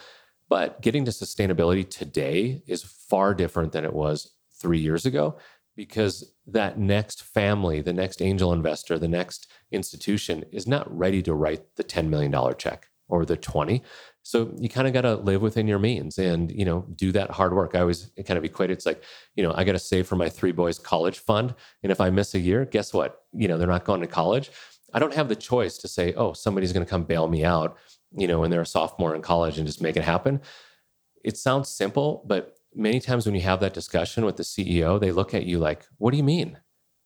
But 0.50 0.82
getting 0.82 1.06
to 1.06 1.12
sustainability 1.12 1.88
today 1.88 2.64
is 2.66 2.84
far 2.84 3.34
different 3.34 3.72
than 3.72 3.86
it 3.86 3.94
was 3.94 4.34
three 4.60 4.80
years 4.80 5.06
ago 5.06 5.38
because 5.76 6.34
that 6.48 6.78
next 6.78 7.24
family, 7.24 7.82
the 7.82 7.94
next 7.94 8.22
angel 8.22 8.54
investor, 8.54 8.98
the 8.98 9.08
next 9.08 9.48
institution 9.72 10.46
is 10.52 10.68
not 10.68 10.96
ready 10.96 11.22
to 11.24 11.34
write 11.34 11.76
the 11.76 11.84
$10 11.84 12.08
million 12.08 12.34
check 12.58 12.88
or 13.08 13.26
the 13.26 13.38
20. 13.38 13.82
So 14.24 14.54
you 14.58 14.70
kind 14.70 14.88
of 14.88 14.94
got 14.94 15.02
to 15.02 15.16
live 15.16 15.42
within 15.42 15.68
your 15.68 15.80
means 15.80 16.18
and, 16.18 16.50
you 16.50 16.64
know, 16.64 16.86
do 16.96 17.12
that 17.12 17.30
hard 17.32 17.54
work. 17.54 17.76
I 17.76 17.82
always 17.82 18.10
kind 18.26 18.38
of 18.38 18.46
equate 18.46 18.70
it. 18.70 18.74
It's 18.74 18.86
like, 18.86 19.04
you 19.36 19.44
know, 19.44 19.54
I 19.54 19.64
got 19.64 19.74
to 19.74 19.80
save 19.80 20.08
for 20.08 20.16
my 20.16 20.30
three 20.30 20.54
boys 20.54 20.80
college 20.80 21.20
fund. 21.20 21.54
And 21.84 21.92
if 21.92 22.00
I 22.00 22.10
miss 22.10 22.34
a 22.34 22.40
year, 22.40 22.66
guess 22.66 22.94
what? 22.94 23.24
You 23.34 23.50
know, 23.50 23.58
they're 23.58 23.68
not 23.68 23.84
going 23.84 24.02
to 24.02 24.08
college. 24.08 24.50
I 24.94 25.00
don't 25.00 25.14
have 25.14 25.28
the 25.28 25.36
choice 25.36 25.78
to 25.80 25.88
say, 25.88 26.14
oh, 26.14 26.34
somebody's 26.34 26.72
going 26.72 26.86
to 26.86 26.90
come 26.90 27.04
bail 27.04 27.28
me 27.28 27.44
out 27.44 27.78
you 28.16 28.28
know, 28.28 28.40
when 28.40 28.52
they're 28.52 28.62
a 28.62 28.66
sophomore 28.66 29.16
in 29.16 29.22
college 29.22 29.58
and 29.58 29.68
just 29.68 29.82
make 29.82 29.98
it 29.98 30.04
happen. 30.04 30.42
It 31.24 31.38
sounds 31.38 31.70
simple, 31.70 32.24
but 32.28 32.56
many 32.76 33.00
times 33.00 33.26
when 33.26 33.36
you 33.36 33.42
have 33.42 33.60
that 33.62 33.74
discussion 33.74 34.26
with 34.26 34.38
the 34.38 34.44
CEO, 34.44 35.00
they 35.00 35.12
look 35.12 35.34
at 35.34 35.46
you 35.46 35.60
like, 35.60 35.86
what 35.98 36.12
do 36.12 36.18
you 36.18 36.24
mean? 36.24 36.60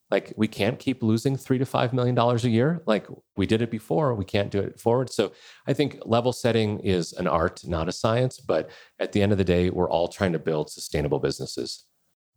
Like, 0.10 0.34
we 0.38 0.48
can't 0.48 0.80
keep 0.80 1.04
losing 1.04 1.36
three 1.36 1.58
to 1.58 1.66
five 1.66 1.94
million 1.94 2.16
dollars 2.16 2.46
a 2.46 2.50
year. 2.50 2.82
Like, 2.86 3.08
we 3.36 3.46
did 3.46 3.62
it 3.62 3.70
before, 3.70 4.14
we 4.14 4.26
can't 4.26 4.52
do 4.52 4.60
it 4.60 4.80
forward. 4.80 5.10
So, 5.12 5.34
I 5.68 5.74
think 5.74 6.00
level 6.06 6.34
setting 6.34 6.80
is 6.80 7.14
an 7.14 7.28
art, 7.28 7.62
not 7.66 7.90
a 7.90 7.92
science. 7.92 8.40
But 8.40 8.70
at 9.00 9.12
the 9.12 9.22
end 9.22 9.32
of 9.32 9.38
the 9.38 9.44
day, 9.44 9.70
we're 9.70 9.90
all 9.90 10.08
trying 10.08 10.34
to 10.34 10.40
build 10.40 10.70
sustainable 10.70 11.20
businesses. 11.20 11.86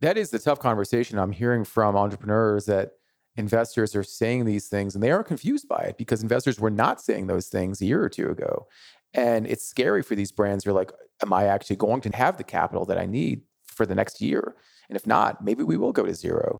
That 0.01 0.17
is 0.17 0.31
the 0.31 0.39
tough 0.39 0.59
conversation 0.59 1.19
I'm 1.19 1.31
hearing 1.31 1.63
from 1.63 1.95
entrepreneurs 1.95 2.65
that 2.65 2.91
investors 3.37 3.95
are 3.95 4.03
saying 4.03 4.45
these 4.45 4.67
things 4.67 4.95
and 4.95 5.03
they 5.03 5.11
are 5.11 5.23
confused 5.23 5.67
by 5.67 5.77
it 5.77 5.97
because 5.97 6.21
investors 6.21 6.59
were 6.59 6.69
not 6.69 7.01
saying 7.01 7.27
those 7.27 7.47
things 7.47 7.81
a 7.81 7.85
year 7.85 8.03
or 8.03 8.09
two 8.09 8.29
ago. 8.29 8.67
And 9.13 9.45
it's 9.47 9.65
scary 9.65 10.03
for 10.03 10.15
these 10.15 10.31
brands. 10.31 10.65
You're 10.65 10.73
like, 10.73 10.91
am 11.21 11.33
I 11.33 11.45
actually 11.45 11.75
going 11.75 12.01
to 12.01 12.15
have 12.15 12.37
the 12.37 12.43
capital 12.43 12.85
that 12.85 12.97
I 12.97 13.05
need 13.05 13.41
for 13.65 13.85
the 13.85 13.95
next 13.95 14.21
year? 14.21 14.55
And 14.89 14.95
if 14.95 15.05
not, 15.05 15.43
maybe 15.43 15.63
we 15.63 15.77
will 15.77 15.91
go 15.93 16.05
to 16.05 16.13
zero. 16.13 16.57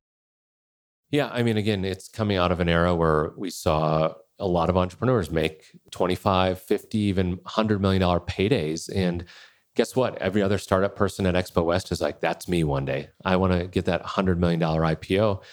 Yeah. 1.12 1.30
I 1.32 1.44
mean, 1.44 1.58
again, 1.58 1.84
it's 1.86 2.08
coming 2.08 2.38
out 2.38 2.52
of 2.52 2.60
an 2.60 2.70
era 2.70 2.96
where 2.96 3.34
we 3.38 3.50
saw 3.50 4.14
a 4.40 4.48
lot 4.48 4.70
of 4.70 4.78
entrepreneurs 4.78 5.30
make 5.30 5.66
25, 5.92 6.60
50, 6.60 6.98
even 6.98 7.38
$100 7.38 7.80
million 7.80 8.02
paydays. 8.02 8.90
And 8.94 9.26
guess 9.76 9.96
what? 9.96 10.18
Every 10.18 10.42
other 10.42 10.58
startup 10.58 10.96
person 10.96 11.26
at 11.26 11.36
Expo 11.36 11.64
West 11.64 11.92
is 11.92 12.02
like, 12.02 12.22
that's 12.22 12.48
me 12.48 12.64
one 12.64 12.86
day. 12.86 13.10
I 13.24 13.36
want 13.36 13.54
to 13.54 13.68
get 13.68 13.86
that 13.86 14.04
$100 14.04 14.38
million 14.38 14.60
IPO. 14.60 15.44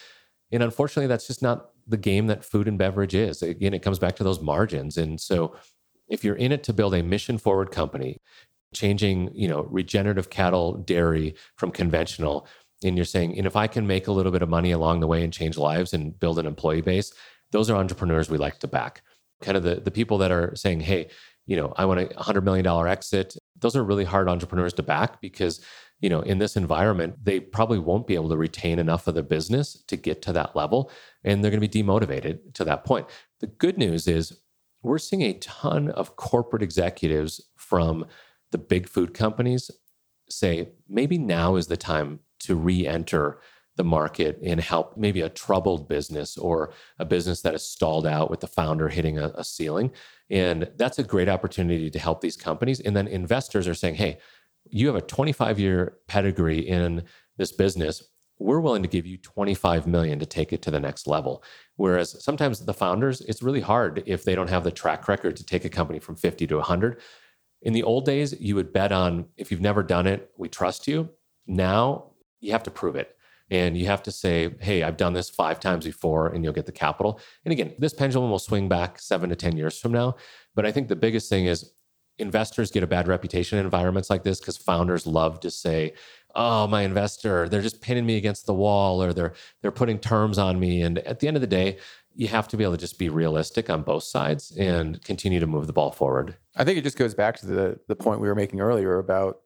And 0.51 0.63
unfortunately, 0.63 1.07
that's 1.07 1.27
just 1.27 1.41
not 1.41 1.69
the 1.87 1.97
game 1.97 2.27
that 2.27 2.43
food 2.45 2.67
and 2.67 2.77
beverage 2.77 3.13
is. 3.13 3.41
Again, 3.41 3.73
it 3.73 3.81
comes 3.81 3.99
back 3.99 4.15
to 4.17 4.23
those 4.23 4.41
margins. 4.41 4.97
And 4.97 5.19
so 5.19 5.55
if 6.07 6.23
you're 6.23 6.35
in 6.35 6.51
it 6.51 6.63
to 6.63 6.73
build 6.73 6.93
a 6.93 7.03
mission 7.03 7.37
forward 7.37 7.71
company, 7.71 8.17
changing, 8.73 9.31
you 9.33 9.47
know, 9.47 9.63
regenerative 9.63 10.29
cattle 10.29 10.73
dairy 10.73 11.35
from 11.55 11.71
conventional, 11.71 12.47
and 12.83 12.95
you're 12.95 13.05
saying, 13.05 13.37
and 13.37 13.45
if 13.45 13.55
I 13.55 13.67
can 13.67 13.87
make 13.87 14.07
a 14.07 14.11
little 14.11 14.31
bit 14.31 14.41
of 14.41 14.49
money 14.49 14.71
along 14.71 14.99
the 14.99 15.07
way 15.07 15.23
and 15.23 15.33
change 15.33 15.57
lives 15.57 15.93
and 15.93 16.17
build 16.19 16.39
an 16.39 16.45
employee 16.45 16.81
base, 16.81 17.11
those 17.51 17.69
are 17.69 17.75
entrepreneurs 17.75 18.29
we 18.29 18.37
like 18.37 18.59
to 18.59 18.67
back. 18.67 19.01
Kind 19.41 19.57
of 19.57 19.63
the, 19.63 19.75
the 19.75 19.91
people 19.91 20.17
that 20.19 20.31
are 20.31 20.55
saying, 20.55 20.81
hey, 20.81 21.09
you 21.45 21.55
know, 21.55 21.73
I 21.77 21.85
want 21.85 21.99
a 21.99 22.05
$100 22.05 22.43
million 22.43 22.65
exit. 22.87 23.35
Those 23.59 23.75
are 23.75 23.83
really 23.83 24.05
hard 24.05 24.29
entrepreneurs 24.29 24.73
to 24.73 24.83
back 24.83 25.19
because 25.19 25.61
you 26.01 26.09
know, 26.09 26.21
in 26.21 26.37
this 26.37 26.55
environment, 26.55 27.15
they 27.23 27.39
probably 27.39 27.79
won't 27.79 28.07
be 28.07 28.15
able 28.15 28.29
to 28.29 28.37
retain 28.37 28.79
enough 28.79 29.07
of 29.07 29.15
the 29.15 29.23
business 29.23 29.83
to 29.87 29.97
get 29.97 30.21
to 30.23 30.33
that 30.33 30.55
level. 30.55 30.91
And 31.23 31.43
they're 31.43 31.51
going 31.51 31.61
to 31.61 31.67
be 31.67 31.83
demotivated 31.83 32.53
to 32.53 32.63
that 32.65 32.85
point. 32.85 33.07
The 33.39 33.47
good 33.47 33.77
news 33.77 34.07
is 34.07 34.39
we're 34.81 34.97
seeing 34.97 35.23
a 35.23 35.33
ton 35.33 35.89
of 35.91 36.15
corporate 36.15 36.63
executives 36.63 37.41
from 37.57 38.05
the 38.51 38.57
big 38.57 38.87
food 38.87 39.13
companies 39.13 39.69
say 40.29 40.69
maybe 40.87 41.17
now 41.17 41.55
is 41.55 41.67
the 41.67 41.77
time 41.77 42.19
to 42.39 42.55
re 42.55 42.87
enter 42.87 43.39
the 43.75 43.83
market 43.83 44.39
and 44.43 44.59
help 44.59 44.97
maybe 44.97 45.21
a 45.21 45.29
troubled 45.29 45.87
business 45.87 46.37
or 46.37 46.73
a 46.97 47.05
business 47.05 47.41
that 47.41 47.53
is 47.53 47.63
stalled 47.63 48.05
out 48.05 48.29
with 48.29 48.41
the 48.41 48.47
founder 48.47 48.89
hitting 48.89 49.17
a, 49.17 49.31
a 49.35 49.43
ceiling. 49.43 49.91
And 50.29 50.69
that's 50.75 50.99
a 50.99 51.03
great 51.03 51.29
opportunity 51.29 51.89
to 51.89 51.99
help 51.99 52.19
these 52.19 52.35
companies. 52.35 52.81
And 52.81 52.95
then 52.95 53.07
investors 53.07 53.67
are 53.67 53.73
saying, 53.73 53.95
hey, 53.95 54.17
you 54.69 54.87
have 54.87 54.97
a 54.97 55.01
25 55.01 55.59
year 55.59 55.97
pedigree 56.07 56.59
in 56.59 57.03
this 57.37 57.51
business 57.51 58.03
we're 58.39 58.61
willing 58.61 58.81
to 58.81 58.87
give 58.87 59.05
you 59.05 59.17
25 59.17 59.85
million 59.85 60.17
to 60.17 60.25
take 60.25 60.53
it 60.53 60.61
to 60.61 60.71
the 60.71 60.79
next 60.79 61.07
level 61.07 61.43
whereas 61.75 62.21
sometimes 62.23 62.59
the 62.59 62.73
founders 62.73 63.21
it's 63.21 63.43
really 63.43 63.61
hard 63.61 64.01
if 64.05 64.23
they 64.23 64.35
don't 64.35 64.49
have 64.49 64.63
the 64.63 64.71
track 64.71 65.07
record 65.07 65.35
to 65.35 65.45
take 65.45 65.65
a 65.65 65.69
company 65.69 65.99
from 65.99 66.15
50 66.15 66.47
to 66.47 66.55
100 66.55 66.99
in 67.61 67.73
the 67.73 67.83
old 67.83 68.05
days 68.05 68.33
you 68.39 68.55
would 68.55 68.71
bet 68.71 68.91
on 68.91 69.25
if 69.37 69.51
you've 69.51 69.61
never 69.61 69.83
done 69.83 70.07
it 70.07 70.31
we 70.37 70.47
trust 70.47 70.87
you 70.87 71.09
now 71.47 72.11
you 72.39 72.51
have 72.51 72.63
to 72.63 72.71
prove 72.71 72.95
it 72.95 73.15
and 73.51 73.77
you 73.77 73.85
have 73.85 74.03
to 74.03 74.11
say 74.11 74.55
hey 74.59 74.83
i've 74.83 74.97
done 74.97 75.13
this 75.13 75.29
five 75.29 75.59
times 75.59 75.85
before 75.85 76.27
and 76.27 76.43
you'll 76.43 76.53
get 76.53 76.65
the 76.65 76.71
capital 76.71 77.19
and 77.45 77.51
again 77.51 77.73
this 77.79 77.93
pendulum 77.93 78.29
will 78.29 78.39
swing 78.39 78.67
back 78.67 78.99
seven 78.99 79.29
to 79.29 79.35
ten 79.35 79.57
years 79.57 79.79
from 79.79 79.91
now 79.91 80.15
but 80.55 80.65
i 80.65 80.71
think 80.71 80.87
the 80.87 80.95
biggest 80.95 81.29
thing 81.29 81.45
is 81.45 81.71
investors 82.19 82.69
get 82.69 82.83
a 82.83 82.87
bad 82.87 83.07
reputation 83.07 83.57
in 83.57 83.65
environments 83.65 84.09
like 84.09 84.23
this 84.23 84.39
because 84.39 84.57
founders 84.57 85.07
love 85.07 85.39
to 85.39 85.49
say, 85.49 85.93
oh, 86.35 86.67
my 86.67 86.83
investor, 86.83 87.49
they're 87.49 87.61
just 87.61 87.81
pinning 87.81 88.05
me 88.05 88.17
against 88.17 88.45
the 88.45 88.53
wall 88.53 89.01
or 89.01 89.13
they're 89.13 89.33
they're 89.61 89.71
putting 89.71 89.97
terms 89.97 90.37
on 90.37 90.59
me. 90.59 90.81
And 90.81 90.99
at 90.99 91.19
the 91.19 91.27
end 91.27 91.37
of 91.37 91.41
the 91.41 91.47
day, 91.47 91.77
you 92.13 92.27
have 92.27 92.47
to 92.49 92.57
be 92.57 92.63
able 92.63 92.73
to 92.73 92.79
just 92.79 92.99
be 92.99 93.09
realistic 93.09 93.69
on 93.69 93.81
both 93.81 94.03
sides 94.03 94.55
and 94.57 95.01
continue 95.03 95.39
to 95.39 95.47
move 95.47 95.67
the 95.67 95.73
ball 95.73 95.91
forward. 95.91 96.35
I 96.55 96.63
think 96.65 96.77
it 96.77 96.83
just 96.83 96.97
goes 96.97 97.15
back 97.15 97.37
to 97.39 97.45
the 97.45 97.79
the 97.87 97.95
point 97.95 98.19
we 98.19 98.27
were 98.27 98.35
making 98.35 98.59
earlier 98.59 98.99
about 98.99 99.39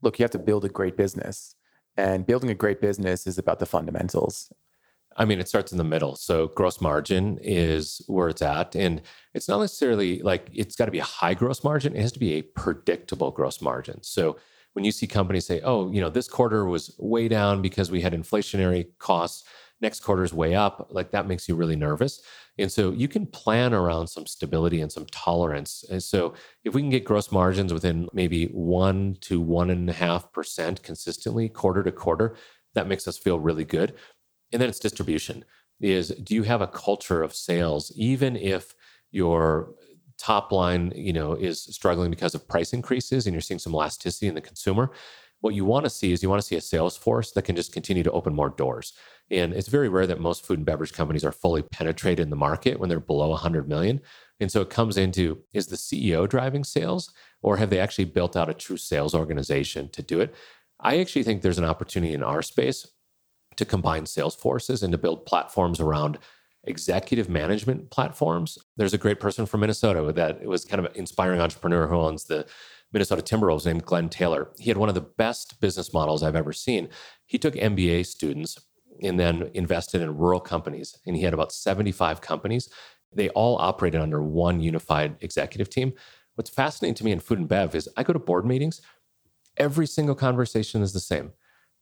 look, 0.00 0.18
you 0.18 0.24
have 0.24 0.30
to 0.30 0.38
build 0.38 0.64
a 0.64 0.68
great 0.68 0.96
business. 0.96 1.54
And 1.96 2.26
building 2.26 2.50
a 2.50 2.54
great 2.54 2.80
business 2.80 3.26
is 3.26 3.38
about 3.38 3.58
the 3.58 3.66
fundamentals. 3.66 4.52
I 5.16 5.24
mean, 5.24 5.40
it 5.40 5.48
starts 5.48 5.72
in 5.72 5.78
the 5.78 5.84
middle. 5.84 6.16
So 6.16 6.48
gross 6.48 6.80
margin 6.80 7.38
is 7.42 8.00
where 8.06 8.28
it's 8.28 8.42
at. 8.42 8.74
And 8.74 9.02
it's 9.34 9.48
not 9.48 9.60
necessarily 9.60 10.20
like 10.22 10.48
it's 10.54 10.74
got 10.74 10.86
to 10.86 10.90
be 10.90 11.00
a 11.00 11.04
high 11.04 11.34
gross 11.34 11.62
margin. 11.62 11.94
It 11.94 12.00
has 12.00 12.12
to 12.12 12.18
be 12.18 12.34
a 12.34 12.42
predictable 12.42 13.30
gross 13.30 13.60
margin. 13.60 14.02
So 14.02 14.38
when 14.72 14.84
you 14.84 14.92
see 14.92 15.06
companies 15.06 15.46
say, 15.46 15.60
oh, 15.62 15.90
you 15.92 16.00
know, 16.00 16.08
this 16.08 16.28
quarter 16.28 16.64
was 16.64 16.94
way 16.98 17.28
down 17.28 17.60
because 17.60 17.90
we 17.90 18.00
had 18.00 18.14
inflationary 18.14 18.86
costs, 18.98 19.44
next 19.82 20.00
quarter 20.00 20.22
is 20.22 20.32
way 20.32 20.54
up, 20.54 20.88
like 20.90 21.10
that 21.10 21.26
makes 21.26 21.48
you 21.48 21.56
really 21.56 21.76
nervous. 21.76 22.22
And 22.58 22.70
so 22.70 22.92
you 22.92 23.08
can 23.08 23.26
plan 23.26 23.74
around 23.74 24.06
some 24.06 24.26
stability 24.26 24.80
and 24.80 24.90
some 24.90 25.06
tolerance. 25.06 25.84
And 25.90 26.02
so 26.02 26.34
if 26.64 26.74
we 26.74 26.80
can 26.80 26.90
get 26.90 27.04
gross 27.04 27.32
margins 27.32 27.72
within 27.72 28.08
maybe 28.12 28.46
one 28.46 29.16
to 29.22 29.40
one 29.40 29.70
and 29.70 29.90
a 29.90 29.92
half 29.92 30.32
percent 30.32 30.82
consistently 30.82 31.48
quarter 31.48 31.82
to 31.82 31.92
quarter, 31.92 32.36
that 32.74 32.86
makes 32.86 33.08
us 33.08 33.18
feel 33.18 33.40
really 33.40 33.64
good. 33.64 33.94
And 34.52 34.62
then 34.62 34.68
it's 34.68 34.78
distribution 34.78 35.44
is 35.80 36.10
do 36.10 36.34
you 36.34 36.44
have 36.44 36.60
a 36.60 36.68
culture 36.68 37.22
of 37.22 37.34
sales, 37.34 37.92
even 37.96 38.36
if 38.36 38.74
your 39.10 39.74
top 40.18 40.52
line, 40.52 40.92
you 40.94 41.12
know, 41.12 41.34
is 41.34 41.62
struggling 41.62 42.10
because 42.10 42.34
of 42.34 42.46
price 42.46 42.72
increases 42.72 43.26
and 43.26 43.34
you're 43.34 43.40
seeing 43.40 43.58
some 43.58 43.74
elasticity 43.74 44.28
in 44.28 44.34
the 44.34 44.40
consumer. 44.40 44.90
What 45.40 45.54
you 45.54 45.64
want 45.64 45.84
to 45.84 45.90
see 45.90 46.12
is 46.12 46.22
you 46.22 46.30
want 46.30 46.40
to 46.40 46.46
see 46.46 46.54
a 46.54 46.60
sales 46.60 46.96
force 46.96 47.32
that 47.32 47.42
can 47.42 47.56
just 47.56 47.72
continue 47.72 48.04
to 48.04 48.12
open 48.12 48.32
more 48.32 48.50
doors. 48.50 48.92
And 49.30 49.54
it's 49.54 49.68
very 49.68 49.88
rare 49.88 50.06
that 50.06 50.20
most 50.20 50.44
food 50.44 50.58
and 50.58 50.66
beverage 50.66 50.92
companies 50.92 51.24
are 51.24 51.32
fully 51.32 51.62
penetrated 51.62 52.24
in 52.24 52.30
the 52.30 52.36
market 52.36 52.78
when 52.78 52.88
they're 52.88 53.00
below 53.00 53.30
100 53.30 53.68
million. 53.68 54.00
And 54.40 54.50
so 54.50 54.60
it 54.60 54.70
comes 54.70 54.98
into 54.98 55.42
is 55.52 55.68
the 55.68 55.76
CEO 55.76 56.28
driving 56.28 56.64
sales 56.64 57.12
or 57.40 57.56
have 57.56 57.70
they 57.70 57.78
actually 57.78 58.04
built 58.06 58.36
out 58.36 58.50
a 58.50 58.54
true 58.54 58.76
sales 58.76 59.14
organization 59.14 59.88
to 59.90 60.02
do 60.02 60.20
it? 60.20 60.34
I 60.80 60.98
actually 60.98 61.22
think 61.22 61.42
there's 61.42 61.58
an 61.58 61.64
opportunity 61.64 62.12
in 62.12 62.22
our 62.22 62.42
space 62.42 62.86
to 63.56 63.64
combine 63.64 64.06
sales 64.06 64.34
forces 64.34 64.82
and 64.82 64.92
to 64.92 64.98
build 64.98 65.26
platforms 65.26 65.80
around 65.80 66.18
executive 66.64 67.28
management 67.28 67.90
platforms. 67.90 68.58
There's 68.76 68.94
a 68.94 68.98
great 68.98 69.20
person 69.20 69.46
from 69.46 69.60
Minnesota 69.60 70.12
that 70.12 70.44
was 70.44 70.64
kind 70.64 70.84
of 70.84 70.92
an 70.92 70.98
inspiring 70.98 71.40
entrepreneur 71.40 71.86
who 71.86 71.96
owns 71.96 72.24
the 72.24 72.46
Minnesota 72.92 73.22
Timberwolves 73.22 73.66
named 73.66 73.84
Glen 73.84 74.08
Taylor. 74.08 74.50
He 74.58 74.70
had 74.70 74.76
one 74.76 74.88
of 74.88 74.94
the 74.94 75.00
best 75.00 75.60
business 75.60 75.92
models 75.92 76.22
I've 76.22 76.36
ever 76.36 76.52
seen. 76.52 76.88
He 77.26 77.38
took 77.38 77.54
MBA 77.54 78.06
students 78.06 78.58
and 79.02 79.18
then 79.18 79.50
invested 79.54 80.02
in 80.02 80.16
rural 80.16 80.40
companies, 80.40 80.98
and 81.06 81.16
he 81.16 81.22
had 81.22 81.34
about 81.34 81.52
75 81.52 82.20
companies. 82.20 82.68
They 83.14 83.28
all 83.30 83.56
operated 83.58 84.00
under 84.00 84.22
one 84.22 84.60
unified 84.60 85.16
executive 85.20 85.68
team. 85.68 85.92
What's 86.34 86.50
fascinating 86.50 86.94
to 86.96 87.04
me 87.04 87.12
in 87.12 87.20
food 87.20 87.38
and 87.38 87.48
bev 87.48 87.74
is 87.74 87.88
I 87.96 88.02
go 88.02 88.12
to 88.12 88.18
board 88.18 88.46
meetings, 88.46 88.80
every 89.56 89.86
single 89.86 90.14
conversation 90.14 90.82
is 90.82 90.92
the 90.92 91.00
same. 91.00 91.32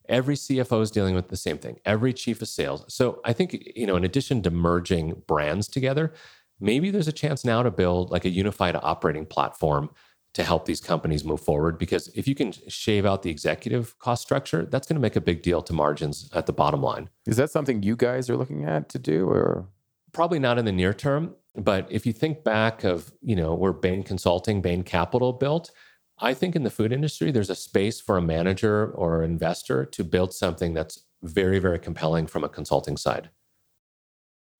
Every 0.08 0.34
CFO 0.34 0.82
is 0.82 0.90
dealing 0.90 1.14
with 1.14 1.28
the 1.28 1.36
same 1.36 1.58
thing. 1.58 1.78
Every 1.84 2.12
chief 2.12 2.42
of 2.42 2.48
sales. 2.48 2.84
So 2.92 3.20
I 3.24 3.32
think, 3.32 3.72
you 3.76 3.86
know, 3.86 3.96
in 3.96 4.04
addition 4.04 4.42
to 4.42 4.50
merging 4.50 5.22
brands 5.28 5.68
together, 5.68 6.12
maybe 6.58 6.90
there's 6.90 7.06
a 7.06 7.12
chance 7.12 7.44
now 7.44 7.62
to 7.62 7.70
build 7.70 8.10
like 8.10 8.24
a 8.24 8.30
unified 8.30 8.76
operating 8.82 9.24
platform 9.24 9.90
to 10.34 10.44
help 10.44 10.64
these 10.64 10.80
companies 10.80 11.24
move 11.24 11.40
forward. 11.40 11.78
Because 11.78 12.08
if 12.08 12.28
you 12.28 12.34
can 12.34 12.52
shave 12.68 13.04
out 13.04 13.22
the 13.22 13.30
executive 13.30 13.98
cost 13.98 14.22
structure, 14.22 14.64
that's 14.64 14.86
going 14.86 14.94
to 14.94 15.00
make 15.00 15.16
a 15.16 15.20
big 15.20 15.42
deal 15.42 15.62
to 15.62 15.72
margins 15.72 16.30
at 16.32 16.46
the 16.46 16.52
bottom 16.52 16.82
line. 16.82 17.08
Is 17.26 17.36
that 17.36 17.50
something 17.50 17.82
you 17.82 17.96
guys 17.96 18.30
are 18.30 18.36
looking 18.36 18.64
at 18.64 18.88
to 18.90 18.98
do 18.98 19.28
or? 19.28 19.68
Probably 20.12 20.38
not 20.38 20.58
in 20.58 20.64
the 20.64 20.72
near 20.72 20.94
term. 20.94 21.34
But 21.56 21.88
if 21.90 22.06
you 22.06 22.12
think 22.12 22.44
back 22.44 22.84
of, 22.84 23.12
you 23.22 23.34
know, 23.34 23.54
where 23.54 23.72
Bain 23.72 24.04
Consulting, 24.04 24.62
Bain 24.62 24.84
Capital 24.84 25.32
built, 25.32 25.72
I 26.18 26.34
think 26.34 26.54
in 26.54 26.62
the 26.62 26.70
food 26.70 26.92
industry, 26.92 27.32
there's 27.32 27.50
a 27.50 27.54
space 27.54 28.00
for 28.00 28.16
a 28.16 28.22
manager 28.22 28.92
or 28.92 29.24
investor 29.24 29.84
to 29.86 30.04
build 30.04 30.32
something 30.32 30.74
that's 30.74 31.00
very, 31.22 31.58
very 31.58 31.78
compelling 31.78 32.26
from 32.26 32.44
a 32.44 32.48
consulting 32.48 32.96
side. 32.96 33.30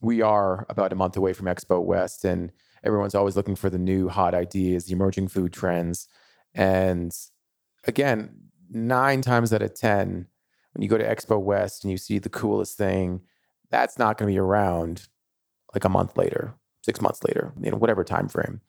We 0.00 0.20
are 0.20 0.66
about 0.68 0.92
a 0.92 0.96
month 0.96 1.16
away 1.16 1.33
from 1.33 1.46
Expo 1.46 1.83
West, 1.83 2.24
and 2.24 2.50
everyone's 2.85 3.14
always 3.14 3.37
looking 3.37 3.57
for 3.57 3.71
the 3.71 3.79
new 3.79 4.09
hot 4.09 4.35
ideas, 4.35 4.87
the 4.87 4.93
emerging 4.93 5.29
food 5.29 5.53
trends. 5.53 6.09
And 6.55 7.12
again, 7.85 8.35
nine 8.71 9.23
times 9.23 9.53
out 9.53 9.62
of 9.62 9.75
10, 9.75 10.27
when 10.73 10.83
you 10.83 10.88
go 10.88 10.99
to 10.99 11.05
Expo 11.05 11.40
West 11.40 11.85
and 11.85 11.90
you 11.90 11.99
see 11.99 12.19
the 12.19 12.29
coolest 12.29 12.77
thing, 12.77 13.23
that's 13.71 13.99
not 13.99 14.19
going 14.19 14.29
to 14.29 14.35
be 14.35 14.38
around 14.38 15.09
like 15.75 15.85
a 15.85 15.88
month 15.88 16.16
later, 16.16 16.55
six 16.83 17.01
months 17.01 17.23
later, 17.25 17.53
you 17.61 17.71
know, 17.71 17.77
whatever 17.77 18.05
time 18.05 18.29
frame 18.29 18.61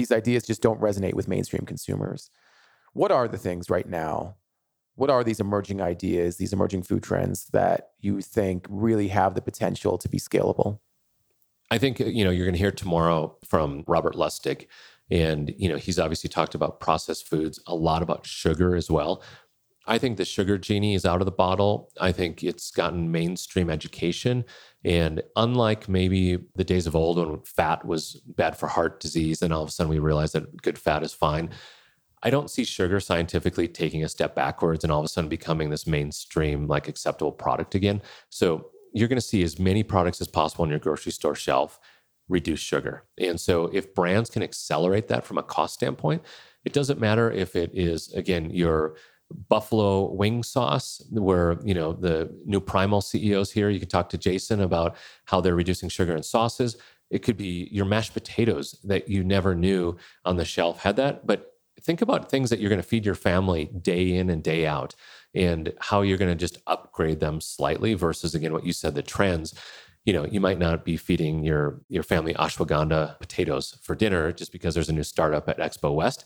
these 0.00 0.12
ideas 0.12 0.46
just 0.46 0.62
don't 0.62 0.80
resonate 0.80 1.14
with 1.14 1.28
mainstream 1.28 1.66
consumers. 1.66 2.30
What 2.92 3.12
are 3.12 3.28
the 3.28 3.38
things 3.38 3.70
right 3.70 3.88
now? 3.88 4.36
What 4.94 5.10
are 5.10 5.24
these 5.24 5.40
emerging 5.40 5.80
ideas, 5.80 6.36
these 6.36 6.52
emerging 6.52 6.82
food 6.82 7.02
trends 7.02 7.46
that 7.52 7.90
you 8.00 8.20
think 8.20 8.66
really 8.68 9.08
have 9.08 9.34
the 9.34 9.42
potential 9.42 9.98
to 9.98 10.08
be 10.08 10.18
scalable? 10.18 10.80
I 11.70 11.78
think 11.78 12.00
uh, 12.00 12.04
you 12.04 12.24
know 12.24 12.30
you're 12.30 12.46
going 12.46 12.54
to 12.54 12.58
hear 12.58 12.72
tomorrow 12.72 13.36
from 13.44 13.84
Robert 13.86 14.14
Lustig, 14.14 14.66
and 15.10 15.54
you 15.56 15.68
know 15.68 15.76
he's 15.76 15.98
obviously 15.98 16.28
talked 16.28 16.54
about 16.54 16.80
processed 16.80 17.28
foods, 17.28 17.60
a 17.66 17.74
lot 17.74 18.02
about 18.02 18.26
sugar 18.26 18.74
as 18.74 18.90
well. 18.90 19.22
I 19.86 19.98
think 19.98 20.18
the 20.18 20.24
sugar 20.24 20.58
genie 20.58 20.94
is 20.94 21.04
out 21.04 21.20
of 21.20 21.24
the 21.24 21.32
bottle. 21.32 21.90
I 22.00 22.12
think 22.12 22.44
it's 22.44 22.70
gotten 22.70 23.10
mainstream 23.10 23.70
education. 23.70 24.44
And 24.84 25.22
unlike 25.36 25.88
maybe 25.88 26.38
the 26.54 26.64
days 26.64 26.86
of 26.86 26.94
old 26.94 27.18
when 27.18 27.40
fat 27.42 27.84
was 27.84 28.20
bad 28.26 28.56
for 28.56 28.68
heart 28.68 29.00
disease, 29.00 29.42
and 29.42 29.52
all 29.52 29.62
of 29.62 29.68
a 29.68 29.72
sudden 29.72 29.90
we 29.90 29.98
realized 29.98 30.34
that 30.34 30.62
good 30.62 30.78
fat 30.78 31.02
is 31.02 31.12
fine, 31.12 31.50
I 32.22 32.30
don't 32.30 32.50
see 32.50 32.64
sugar 32.64 33.00
scientifically 33.00 33.66
taking 33.66 34.04
a 34.04 34.08
step 34.08 34.34
backwards 34.34 34.84
and 34.84 34.92
all 34.92 35.00
of 35.00 35.06
a 35.06 35.08
sudden 35.08 35.28
becoming 35.28 35.70
this 35.70 35.86
mainstream, 35.86 36.68
like 36.68 36.86
acceptable 36.86 37.32
product 37.32 37.74
again. 37.74 38.02
So 38.28 38.70
you're 38.92 39.08
going 39.08 39.16
to 39.16 39.22
see 39.22 39.42
as 39.42 39.58
many 39.58 39.82
products 39.82 40.20
as 40.20 40.28
possible 40.28 40.64
on 40.64 40.70
your 40.70 40.78
grocery 40.78 41.12
store 41.12 41.34
shelf 41.34 41.78
reduce 42.28 42.60
sugar. 42.60 43.04
And 43.18 43.40
so 43.40 43.66
if 43.72 43.94
brands 43.94 44.30
can 44.30 44.42
accelerate 44.42 45.08
that 45.08 45.24
from 45.24 45.38
a 45.38 45.42
cost 45.42 45.74
standpoint, 45.74 46.22
it 46.64 46.72
doesn't 46.72 47.00
matter 47.00 47.30
if 47.30 47.56
it 47.56 47.70
is, 47.74 48.12
again, 48.12 48.50
your 48.50 48.96
buffalo 49.48 50.12
wing 50.12 50.42
sauce 50.42 51.02
where 51.10 51.56
you 51.64 51.72
know 51.72 51.92
the 51.92 52.28
new 52.46 52.60
primal 52.60 53.00
ceos 53.00 53.52
here 53.52 53.70
you 53.70 53.78
can 53.78 53.88
talk 53.88 54.08
to 54.08 54.18
jason 54.18 54.60
about 54.60 54.96
how 55.26 55.40
they're 55.40 55.54
reducing 55.54 55.88
sugar 55.88 56.16
in 56.16 56.22
sauces 56.22 56.76
it 57.10 57.20
could 57.20 57.36
be 57.36 57.68
your 57.70 57.84
mashed 57.84 58.12
potatoes 58.12 58.78
that 58.82 59.08
you 59.08 59.22
never 59.22 59.54
knew 59.54 59.96
on 60.24 60.36
the 60.36 60.44
shelf 60.44 60.80
had 60.82 60.96
that 60.96 61.24
but 61.28 61.49
think 61.80 62.02
about 62.02 62.30
things 62.30 62.50
that 62.50 62.60
you're 62.60 62.68
going 62.68 62.82
to 62.82 62.86
feed 62.86 63.06
your 63.06 63.14
family 63.14 63.66
day 63.66 64.16
in 64.16 64.30
and 64.30 64.42
day 64.42 64.66
out 64.66 64.94
and 65.34 65.72
how 65.80 66.02
you're 66.02 66.18
going 66.18 66.30
to 66.30 66.34
just 66.34 66.58
upgrade 66.66 67.20
them 67.20 67.40
slightly 67.40 67.94
versus 67.94 68.34
again 68.34 68.52
what 68.52 68.64
you 68.64 68.72
said 68.72 68.94
the 68.94 69.02
trends. 69.02 69.54
You 70.04 70.14
know 70.14 70.24
you 70.24 70.40
might 70.40 70.58
not 70.58 70.84
be 70.84 70.96
feeding 70.96 71.44
your 71.44 71.82
your 71.88 72.02
family 72.02 72.34
ashwagandha 72.34 73.18
potatoes 73.20 73.78
for 73.82 73.94
dinner 73.94 74.32
just 74.32 74.52
because 74.52 74.74
there's 74.74 74.88
a 74.88 74.94
new 74.94 75.02
startup 75.02 75.48
at 75.48 75.58
expo 75.58 75.94
west 75.94 76.24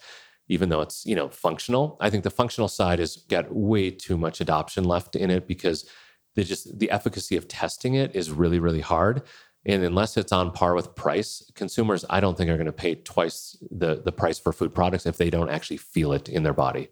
even 0.49 0.69
though 0.69 0.81
it's 0.81 1.05
you 1.07 1.15
know 1.15 1.29
functional. 1.29 1.97
I 2.01 2.11
think 2.11 2.25
the 2.25 2.31
functional 2.31 2.69
side 2.69 2.99
has 2.99 3.17
got 3.17 3.55
way 3.55 3.91
too 3.91 4.17
much 4.17 4.41
adoption 4.41 4.85
left 4.85 5.17
in 5.17 5.31
it 5.31 5.47
because 5.47 5.89
the 6.35 6.45
just 6.45 6.79
the 6.79 6.91
efficacy 6.91 7.37
of 7.37 7.49
testing 7.49 7.95
it 7.95 8.15
is 8.15 8.31
really 8.31 8.59
really 8.59 8.81
hard 8.81 9.23
and 9.67 9.83
unless 9.83 10.17
it's 10.17 10.33
on 10.33 10.51
par 10.51 10.75
with 10.75 10.95
price 10.95 11.51
consumers 11.55 12.05
i 12.11 12.21
don't 12.21 12.37
think 12.37 12.51
are 12.51 12.57
going 12.57 12.67
to 12.67 12.73
pay 12.73 12.95
twice 12.95 13.57
the 13.71 14.03
the 14.03 14.13
price 14.13 14.39
for 14.39 14.53
food 14.53 14.75
products 14.75 15.07
if 15.07 15.17
they 15.17 15.31
don't 15.31 15.51
actually 15.51 15.77
feel 15.77 16.13
it 16.13 16.29
in 16.29 16.43
their 16.43 16.53
body 16.53 16.89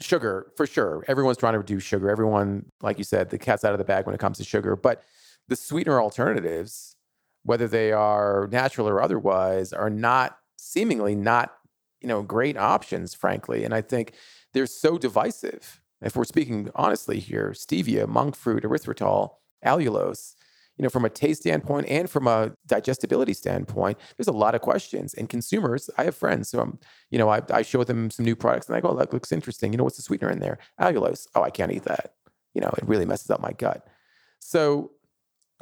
sugar 0.00 0.52
for 0.56 0.66
sure 0.66 1.04
everyone's 1.08 1.38
trying 1.38 1.54
to 1.54 1.58
reduce 1.58 1.82
sugar 1.82 2.10
everyone 2.10 2.64
like 2.82 2.98
you 2.98 3.04
said 3.04 3.30
the 3.30 3.38
cat's 3.38 3.64
out 3.64 3.72
of 3.72 3.78
the 3.78 3.84
bag 3.84 4.06
when 4.06 4.14
it 4.14 4.20
comes 4.20 4.38
to 4.38 4.44
sugar 4.44 4.76
but 4.76 5.02
the 5.48 5.56
sweetener 5.56 6.00
alternatives 6.00 6.96
whether 7.44 7.68
they 7.68 7.92
are 7.92 8.48
natural 8.50 8.88
or 8.88 9.00
otherwise 9.00 9.72
are 9.72 9.90
not 9.90 10.38
seemingly 10.56 11.14
not 11.14 11.52
you 12.00 12.08
know, 12.08 12.22
great 12.22 12.56
options, 12.56 13.14
frankly. 13.14 13.64
And 13.64 13.74
I 13.74 13.80
think 13.80 14.12
they're 14.52 14.66
so 14.66 14.98
divisive. 14.98 15.80
If 16.00 16.14
we're 16.14 16.24
speaking 16.24 16.70
honestly 16.74 17.18
here, 17.18 17.50
stevia, 17.50 18.06
monk 18.06 18.36
fruit, 18.36 18.62
erythritol, 18.62 19.30
allulose, 19.64 20.34
you 20.76 20.82
know, 20.82 20.88
from 20.88 21.04
a 21.04 21.10
taste 21.10 21.42
standpoint 21.42 21.86
and 21.88 22.08
from 22.08 22.26
a 22.26 22.52
digestibility 22.66 23.32
standpoint, 23.32 23.98
there's 24.16 24.28
a 24.28 24.32
lot 24.32 24.54
of 24.54 24.60
questions. 24.60 25.14
And 25.14 25.28
consumers, 25.28 25.88
I 25.96 26.04
have 26.04 26.14
friends, 26.14 26.50
so 26.50 26.60
I'm, 26.60 26.78
you 27.10 27.18
know, 27.18 27.28
I, 27.28 27.42
I 27.50 27.62
show 27.62 27.82
them 27.84 28.10
some 28.10 28.24
new 28.24 28.36
products 28.36 28.68
and 28.68 28.76
I 28.76 28.80
go, 28.80 28.88
oh, 28.88 28.96
that 28.96 29.12
looks 29.12 29.32
interesting. 29.32 29.72
You 29.72 29.78
know, 29.78 29.84
what's 29.84 29.96
the 29.96 30.02
sweetener 30.02 30.30
in 30.30 30.40
there? 30.40 30.58
Allulose. 30.80 31.26
Oh, 31.34 31.42
I 31.42 31.50
can't 31.50 31.72
eat 31.72 31.84
that. 31.84 32.14
You 32.54 32.60
know, 32.60 32.72
it 32.76 32.86
really 32.86 33.06
messes 33.06 33.30
up 33.30 33.40
my 33.40 33.52
gut. 33.52 33.86
So, 34.40 34.92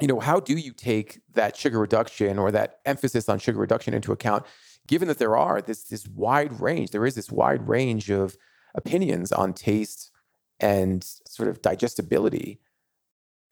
you 0.01 0.07
know, 0.07 0.19
how 0.19 0.39
do 0.39 0.53
you 0.55 0.73
take 0.73 1.21
that 1.33 1.55
sugar 1.55 1.79
reduction 1.79 2.37
or 2.37 2.51
that 2.51 2.79
emphasis 2.85 3.29
on 3.29 3.39
sugar 3.39 3.59
reduction 3.59 3.93
into 3.93 4.11
account 4.11 4.45
given 4.87 5.07
that 5.07 5.17
there 5.17 5.37
are 5.37 5.61
this 5.61 5.83
this 5.83 6.07
wide 6.07 6.59
range, 6.59 6.91
there 6.91 7.05
is 7.05 7.15
this 7.15 7.31
wide 7.31 7.67
range 7.67 8.09
of 8.09 8.37
opinions 8.75 9.31
on 9.31 9.53
taste, 9.53 10.11
and 10.59 11.03
sort 11.27 11.49
of 11.49 11.61
digestibility. 11.61 12.59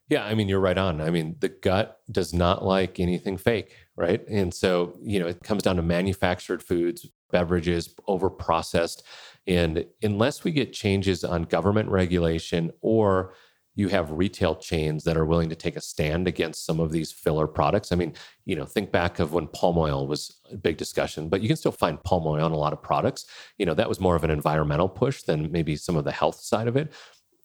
Yeah, 0.10 0.26
I 0.26 0.36
mean, 0.36 0.50
you're 0.50 0.60
right 0.60 0.78
on. 0.78 1.02
I 1.02 1.10
mean, 1.10 1.38
the 1.40 1.50
gut 1.50 2.00
does 2.12 2.34
not 2.34 2.64
like 2.64 3.00
anything 3.00 3.38
fake, 3.38 3.76
right? 3.96 4.28
And 4.28 4.54
so, 4.54 4.98
you 5.02 5.20
know, 5.20 5.28
it 5.28 5.42
comes 5.44 5.64
down 5.64 5.78
to 5.78 5.82
manufactured 5.82 6.62
foods, 6.62 7.08
beverages, 7.32 7.96
over 8.08 8.30
processed. 8.30 9.04
And 9.48 9.86
unless 10.02 10.44
we 10.44 10.52
get 10.52 10.74
changes 10.74 11.24
on 11.24 11.44
government 11.44 11.90
regulation 11.90 12.72
or 12.82 13.34
you 13.76 13.88
have 13.88 14.12
retail 14.12 14.56
chains 14.56 15.04
that 15.04 15.18
are 15.18 15.26
willing 15.26 15.50
to 15.50 15.56
take 15.56 15.76
a 15.76 15.82
stand 15.82 16.28
against 16.28 16.66
some 16.66 16.80
of 16.80 16.92
these 16.92 17.12
filler 17.12 17.48
products. 17.48 17.92
I 17.92 17.96
mean, 17.96 18.14
you 18.46 18.56
know, 18.56 18.66
think 18.66 18.92
back 18.92 19.18
of 19.18 19.34
when 19.34 19.48
palm 19.48 19.78
oil 19.78 20.06
was 20.08 20.40
a 20.52 20.58
big 20.58 20.78
discussion, 20.78 21.28
but 21.28 21.42
you 21.42 21.48
can 21.48 21.58
still 21.58 21.72
find 21.72 22.02
palm 22.04 22.28
oil 22.28 22.46
in 22.46 22.52
a 22.52 22.58
lot 22.58 22.74
of 22.74 22.84
products. 22.84 23.26
You 23.58 23.66
know, 23.66 23.74
that 23.74 23.90
was 23.90 24.00
more 24.00 24.16
of 24.16 24.24
an 24.24 24.30
environmental 24.30 24.88
push 24.88 25.24
than 25.24 25.52
maybe 25.52 25.76
some 25.76 25.96
of 25.96 26.04
the 26.04 26.12
health 26.12 26.40
side 26.42 26.68
of 26.68 26.78
it 26.78 26.94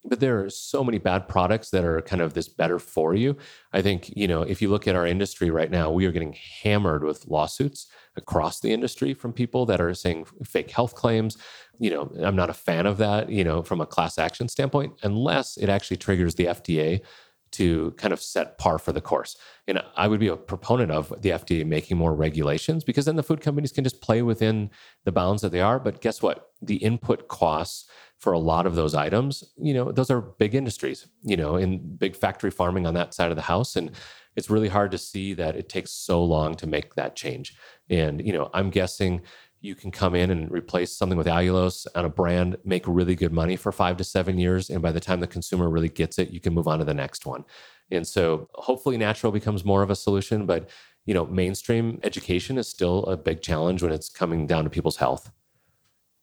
but 0.09 0.21
there 0.21 0.43
are 0.43 0.51
so 0.51 0.83
many 0.83 0.99
bad 0.99 1.29
products 1.29 1.71
that 1.71 1.85
are 1.85 2.01
kind 2.03 2.23
of 2.23 2.35
this 2.35 2.49
better 2.49 2.79
for 2.79 3.15
you. 3.15 3.37
I 3.73 3.83
think, 3.83 4.15
you 4.17 4.27
know, 4.27 4.43
if 4.43 4.63
you 4.63 4.69
look 4.71 4.89
at 4.89 4.97
our 4.97 5.07
industry 5.07 5.51
right 5.51 5.71
now, 5.71 5.91
we 5.91 6.07
are 6.07 6.13
getting 6.13 6.35
hammered 6.63 7.05
with 7.05 7.27
lawsuits 7.27 7.87
across 8.17 8.61
the 8.61 8.73
industry 8.73 9.15
from 9.15 9.33
people 9.33 9.67
that 9.67 9.81
are 9.81 9.95
saying 9.95 10.27
fake 10.45 10.71
health 10.71 10.95
claims. 10.95 11.37
You 11.79 11.91
know, 11.91 12.13
I'm 12.23 12.37
not 12.37 12.51
a 12.51 12.55
fan 12.55 12.87
of 12.87 12.99
that, 12.99 13.31
you 13.31 13.45
know, 13.45 13.63
from 13.63 13.81
a 13.81 13.87
class 13.87 14.19
action 14.19 14.49
standpoint, 14.49 14.95
unless 15.03 15.57
it 15.57 15.69
actually 15.69 15.99
triggers 15.99 16.35
the 16.35 16.47
FDA 16.47 17.03
to 17.51 17.93
kind 17.93 18.13
of 18.13 18.21
set 18.21 18.59
par 18.59 18.79
for 18.79 18.93
the 18.93 19.01
course. 19.01 19.37
And 19.67 19.83
I 19.97 20.07
would 20.07 20.21
be 20.21 20.29
a 20.29 20.37
proponent 20.37 20.91
of 20.91 21.09
the 21.23 21.31
FDA 21.31 21.67
making 21.67 21.97
more 21.97 22.15
regulations 22.15 22.85
because 22.85 23.07
then 23.07 23.17
the 23.17 23.23
food 23.23 23.41
companies 23.41 23.73
can 23.73 23.85
just 23.85 24.03
play 24.03 24.23
within 24.23 24.71
the 25.05 25.13
bounds 25.13 25.43
that 25.43 25.53
they 25.53 25.61
are. 25.61 25.79
But 25.79 26.01
guess 26.01 26.23
what? 26.23 26.51
The 26.61 26.77
input 26.77 27.29
costs 27.29 27.89
for 28.19 28.33
a 28.33 28.39
lot 28.39 28.67
of 28.67 28.75
those 28.75 28.95
items, 28.95 29.45
you 29.57 29.73
know, 29.73 29.93
those 29.93 30.11
are 30.11 30.21
big 30.21 30.55
industries, 30.55 31.07
you 31.23 31.37
know, 31.37 31.57
in 31.57 31.97
big 31.97 32.17
factory 32.17 32.51
farming 32.51 32.87
on 32.87 32.95
that 32.95 33.15
side 33.15 33.31
of 33.31 33.37
the 33.37 33.43
house. 33.43 33.77
And 33.77 33.93
it's 34.37 34.51
really 34.51 34.69
hard 34.69 34.91
to 34.91 34.99
see 34.99 35.35
that 35.35 35.57
it 35.57 35.69
takes 35.69 35.93
so 35.93 36.23
long 36.23 36.55
to 36.57 36.67
make 36.67 36.95
that 36.95 37.17
change. 37.17 37.57
And, 37.89 38.25
you 38.25 38.33
know, 38.33 38.51
I'm 38.53 38.71
guessing 38.71 39.23
you 39.61 39.75
can 39.75 39.91
come 39.91 40.15
in 40.15 40.31
and 40.31 40.51
replace 40.51 40.97
something 40.97 41.19
with 41.19 41.27
allulose 41.27 41.87
on 41.95 42.05
a 42.05 42.09
brand, 42.09 42.57
make 42.65 42.85
really 42.87 43.15
good 43.15 43.33
money 43.33 43.57
for 43.57 43.73
five 43.73 43.97
to 43.97 44.05
seven 44.05 44.39
years. 44.39 44.71
And 44.71 44.83
by 44.83 44.93
the 44.93 45.01
time 45.01 45.21
the 45.21 45.27
consumer 45.27 45.69
really 45.69 45.89
gets 45.89 46.19
it, 46.19 46.31
you 46.31 46.41
can 46.41 46.55
move 46.55 46.69
on 46.69 46.79
to 46.79 46.85
the 46.85 46.95
next 46.95 47.27
one. 47.27 47.45
And 47.91 48.07
so 48.07 48.49
hopefully 48.55 48.97
natural 48.97 49.33
becomes 49.33 49.65
more 49.65 49.83
of 49.83 49.91
a 49.91 49.97
solution, 49.97 50.47
but 50.47 50.69
you 51.07 51.15
know, 51.15 51.25
mainstream 51.25 51.99
education 52.03 52.59
is 52.59 52.69
still 52.69 53.05
a 53.05 53.17
big 53.17 53.41
challenge 53.41 53.83
when 53.83 53.93
it's 53.93 54.11
coming 54.11 54.47
down 54.47 54.65
to 54.65 54.71
people's 54.71 54.99
health. 54.99 55.31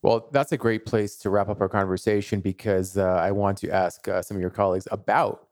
Well, 0.05 0.29
that's 0.31 0.51
a 0.51 0.57
great 0.57 0.85
place 0.85 1.15
to 1.17 1.31
wrap 1.31 1.49
up 1.49 1.59
our 1.61 1.67
conversation 1.67 2.39
because 2.39 2.95
uh, 2.95 3.01
I 3.05 3.31
want 3.31 3.57
to 3.57 3.71
ask 3.71 4.07
uh, 4.07 4.21
some 4.21 4.37
of 4.37 4.41
your 4.41 4.51
colleagues 4.51 4.87
about 4.91 5.47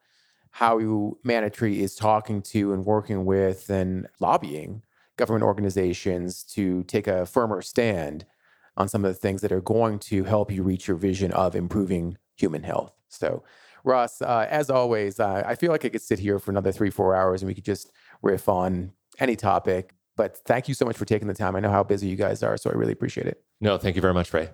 how 0.51 1.17
Manna 1.23 1.49
is 1.59 1.95
talking 1.95 2.39
to 2.43 2.71
and 2.71 2.85
working 2.85 3.25
with 3.25 3.71
and 3.71 4.07
lobbying 4.19 4.83
government 5.17 5.43
organizations 5.43 6.43
to 6.43 6.83
take 6.83 7.07
a 7.07 7.25
firmer 7.25 7.63
stand 7.63 8.27
on 8.77 8.87
some 8.87 9.03
of 9.03 9.11
the 9.11 9.19
things 9.19 9.41
that 9.41 9.51
are 9.51 9.59
going 9.59 9.97
to 9.97 10.23
help 10.23 10.51
you 10.51 10.61
reach 10.61 10.87
your 10.87 10.97
vision 10.97 11.31
of 11.31 11.55
improving 11.55 12.19
human 12.35 12.61
health. 12.61 12.91
So, 13.09 13.41
Ross, 13.83 14.21
uh, 14.21 14.45
as 14.51 14.69
always, 14.69 15.19
uh, 15.19 15.41
I 15.47 15.55
feel 15.55 15.71
like 15.71 15.83
I 15.83 15.89
could 15.89 16.03
sit 16.03 16.19
here 16.19 16.37
for 16.37 16.51
another 16.51 16.71
three, 16.71 16.91
four 16.91 17.15
hours 17.15 17.41
and 17.41 17.47
we 17.47 17.55
could 17.55 17.65
just 17.65 17.91
riff 18.21 18.47
on 18.47 18.91
any 19.17 19.35
topic. 19.35 19.95
But 20.15 20.37
thank 20.45 20.67
you 20.67 20.75
so 20.75 20.85
much 20.85 20.95
for 20.95 21.05
taking 21.05 21.27
the 21.27 21.33
time. 21.33 21.55
I 21.55 21.59
know 21.59 21.71
how 21.71 21.81
busy 21.81 22.05
you 22.05 22.15
guys 22.15 22.43
are, 22.43 22.55
so 22.55 22.69
I 22.69 22.73
really 22.73 22.93
appreciate 22.93 23.25
it. 23.25 23.43
No, 23.63 23.77
thank 23.77 23.95
you 23.95 24.01
very 24.01 24.13
much, 24.13 24.33
Ray. 24.33 24.49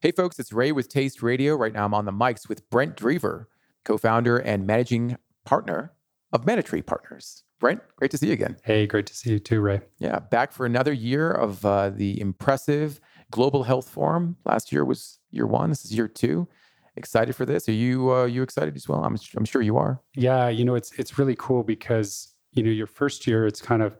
Hey, 0.00 0.10
folks, 0.10 0.40
it's 0.40 0.52
Ray 0.52 0.72
with 0.72 0.88
Taste 0.88 1.22
Radio. 1.22 1.54
Right 1.54 1.72
now, 1.72 1.84
I'm 1.84 1.94
on 1.94 2.06
the 2.06 2.12
mics 2.12 2.48
with 2.48 2.68
Brent 2.70 2.96
Drever, 2.96 3.46
co 3.84 3.96
founder 3.96 4.36
and 4.36 4.66
managing 4.66 5.16
partner 5.44 5.92
of 6.32 6.44
Manna 6.44 6.64
Tree 6.64 6.82
Partners. 6.82 7.44
Brent, 7.60 7.82
great 7.94 8.10
to 8.10 8.18
see 8.18 8.26
you 8.26 8.32
again. 8.32 8.56
Hey, 8.64 8.88
great 8.88 9.06
to 9.06 9.14
see 9.14 9.30
you 9.30 9.38
too, 9.38 9.60
Ray. 9.60 9.82
Yeah, 9.98 10.18
back 10.18 10.50
for 10.50 10.66
another 10.66 10.92
year 10.92 11.30
of 11.30 11.64
uh, 11.64 11.90
the 11.90 12.20
impressive 12.20 13.00
Global 13.30 13.62
Health 13.62 13.88
Forum. 13.88 14.36
Last 14.44 14.72
year 14.72 14.84
was 14.84 15.20
year 15.30 15.46
one. 15.46 15.68
This 15.68 15.84
is 15.84 15.94
year 15.94 16.08
two. 16.08 16.48
Excited 16.96 17.36
for 17.36 17.46
this? 17.46 17.68
Are 17.68 17.72
you 17.72 18.12
uh, 18.12 18.24
you 18.24 18.42
excited 18.42 18.74
as 18.74 18.88
well? 18.88 19.04
I'm 19.04 19.16
I'm 19.36 19.44
sure 19.44 19.62
you 19.62 19.76
are. 19.76 20.02
Yeah, 20.16 20.48
you 20.48 20.64
know 20.64 20.74
it's 20.74 20.90
it's 20.98 21.16
really 21.16 21.36
cool 21.36 21.62
because 21.62 22.34
you 22.54 22.64
know 22.64 22.72
your 22.72 22.88
first 22.88 23.24
year 23.24 23.46
it's 23.46 23.62
kind 23.62 23.84
of 23.84 23.96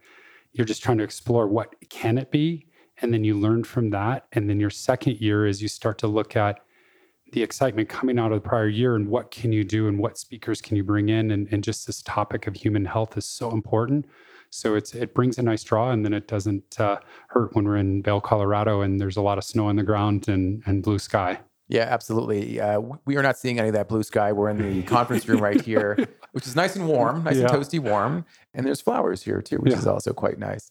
you're 0.52 0.64
just 0.64 0.82
trying 0.82 0.98
to 0.98 1.04
explore 1.04 1.46
what 1.46 1.76
can 1.90 2.18
it 2.18 2.32
be, 2.32 2.66
and 3.00 3.12
then 3.12 3.24
you 3.24 3.38
learn 3.38 3.64
from 3.64 3.90
that, 3.90 4.26
and 4.32 4.48
then 4.48 4.60
your 4.60 4.70
second 4.70 5.20
year 5.20 5.46
is 5.46 5.62
you 5.62 5.68
start 5.68 5.98
to 5.98 6.06
look 6.06 6.36
at 6.36 6.60
the 7.32 7.42
excitement 7.42 7.88
coming 7.88 8.18
out 8.18 8.32
of 8.32 8.42
the 8.42 8.48
prior 8.48 8.68
year 8.68 8.96
and 8.96 9.06
what 9.06 9.30
can 9.30 9.52
you 9.52 9.62
do 9.62 9.86
and 9.86 9.98
what 9.98 10.16
speakers 10.16 10.62
can 10.62 10.76
you 10.76 10.82
bring 10.82 11.10
in 11.10 11.30
and, 11.30 11.46
and 11.50 11.62
just 11.62 11.86
this 11.86 12.00
topic 12.02 12.46
of 12.46 12.54
human 12.54 12.86
health 12.86 13.18
is 13.18 13.26
so 13.26 13.50
important 13.50 14.06
so 14.50 14.74
it's 14.74 14.94
it 14.94 15.14
brings 15.14 15.38
a 15.38 15.42
nice 15.42 15.62
draw 15.62 15.90
and 15.90 16.04
then 16.04 16.12
it 16.12 16.26
doesn't 16.26 16.80
uh, 16.80 16.98
hurt 17.28 17.54
when 17.54 17.64
we're 17.64 17.76
in 17.76 18.02
Vail, 18.02 18.20
Colorado 18.20 18.80
and 18.80 19.00
there's 19.00 19.16
a 19.16 19.22
lot 19.22 19.38
of 19.38 19.44
snow 19.44 19.66
on 19.66 19.76
the 19.76 19.82
ground 19.82 20.28
and 20.28 20.62
and 20.66 20.82
blue 20.82 20.98
sky. 20.98 21.38
Yeah, 21.70 21.82
absolutely. 21.82 22.58
Uh, 22.58 22.80
we 23.04 23.16
are 23.16 23.22
not 23.22 23.36
seeing 23.36 23.58
any 23.58 23.68
of 23.68 23.74
that 23.74 23.88
blue 23.88 24.02
sky. 24.02 24.32
We're 24.32 24.48
in 24.48 24.56
the 24.56 24.82
conference 24.86 25.28
room 25.28 25.42
right 25.42 25.60
here, 25.60 25.98
which 26.32 26.46
is 26.46 26.56
nice 26.56 26.76
and 26.76 26.88
warm, 26.88 27.24
nice 27.24 27.36
yeah. 27.36 27.42
and 27.42 27.50
toasty 27.50 27.78
warm, 27.78 28.24
and 28.54 28.66
there's 28.66 28.80
flowers 28.80 29.22
here 29.22 29.42
too, 29.42 29.56
which 29.56 29.72
yeah. 29.72 29.78
is 29.78 29.86
also 29.86 30.14
quite 30.14 30.38
nice. 30.38 30.70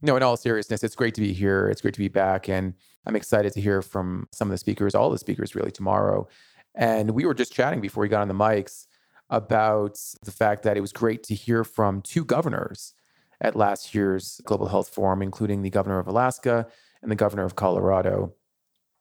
No, 0.00 0.16
in 0.16 0.22
all 0.22 0.36
seriousness, 0.36 0.84
it's 0.84 0.94
great 0.94 1.14
to 1.14 1.20
be 1.20 1.32
here. 1.32 1.68
It's 1.68 1.80
great 1.80 1.94
to 1.94 2.00
be 2.00 2.08
back, 2.08 2.48
and 2.48 2.74
I'm 3.04 3.16
excited 3.16 3.52
to 3.54 3.60
hear 3.60 3.82
from 3.82 4.28
some 4.32 4.48
of 4.48 4.52
the 4.52 4.58
speakers, 4.58 4.94
all 4.94 5.10
the 5.10 5.18
speakers 5.18 5.54
really 5.54 5.72
tomorrow. 5.72 6.28
And 6.74 7.10
we 7.10 7.24
were 7.24 7.34
just 7.34 7.52
chatting 7.52 7.80
before 7.80 8.02
we 8.02 8.08
got 8.08 8.22
on 8.22 8.28
the 8.28 8.34
mics 8.34 8.86
about 9.30 9.98
the 10.22 10.30
fact 10.30 10.62
that 10.62 10.76
it 10.76 10.80
was 10.80 10.92
great 10.92 11.22
to 11.24 11.34
hear 11.34 11.64
from 11.64 12.00
two 12.00 12.24
governors 12.24 12.94
at 13.40 13.56
last 13.56 13.94
year's 13.94 14.40
Global 14.44 14.68
Health 14.68 14.88
Forum, 14.88 15.20
including 15.20 15.62
the 15.62 15.70
governor 15.70 15.98
of 15.98 16.06
Alaska 16.06 16.68
and 17.02 17.10
the 17.10 17.16
governor 17.16 17.44
of 17.44 17.56
Colorado. 17.56 18.34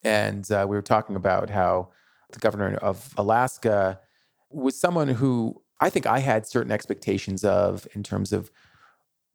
And 0.03 0.49
uh, 0.51 0.65
we 0.67 0.75
were 0.75 0.81
talking 0.81 1.15
about 1.15 1.49
how 1.49 1.89
the 2.31 2.39
governor 2.39 2.75
of 2.75 3.13
Alaska 3.17 3.99
was 4.49 4.79
someone 4.79 5.09
who 5.09 5.61
I 5.79 5.89
think 5.89 6.07
I 6.07 6.19
had 6.19 6.47
certain 6.47 6.71
expectations 6.71 7.43
of 7.43 7.87
in 7.93 8.03
terms 8.03 8.33
of 8.33 8.51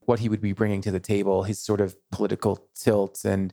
what 0.07 0.19
he 0.19 0.29
would 0.29 0.41
be 0.41 0.53
bringing 0.53 0.81
to 0.83 0.91
the 0.91 1.01
table, 1.01 1.45
his 1.45 1.59
sort 1.59 1.81
of 1.81 1.97
political 2.11 2.69
tilt 2.75 3.25
and 3.25 3.53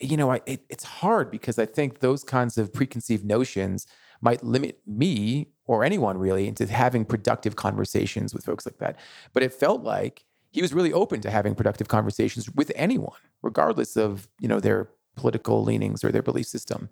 you 0.00 0.16
know, 0.16 0.32
I, 0.32 0.40
it, 0.46 0.64
it's 0.68 0.84
hard 0.84 1.30
because 1.30 1.58
I 1.58 1.66
think 1.66 2.00
those 2.00 2.24
kinds 2.24 2.58
of 2.58 2.72
preconceived 2.72 3.24
notions 3.24 3.86
might 4.20 4.42
limit 4.42 4.80
me 4.86 5.48
or 5.66 5.84
anyone 5.84 6.18
really 6.18 6.48
into 6.48 6.66
having 6.66 7.04
productive 7.04 7.56
conversations 7.56 8.34
with 8.34 8.44
folks 8.44 8.66
like 8.66 8.78
that. 8.78 8.98
But 9.32 9.42
it 9.42 9.52
felt 9.52 9.82
like 9.82 10.24
he 10.50 10.62
was 10.62 10.72
really 10.72 10.92
open 10.92 11.20
to 11.22 11.30
having 11.30 11.54
productive 11.54 11.88
conversations 11.88 12.50
with 12.50 12.70
anyone, 12.74 13.18
regardless 13.42 13.96
of 13.96 14.28
you 14.40 14.48
know 14.48 14.60
their 14.60 14.88
political 15.16 15.62
leanings 15.62 16.04
or 16.04 16.10
their 16.10 16.22
belief 16.22 16.46
system. 16.46 16.88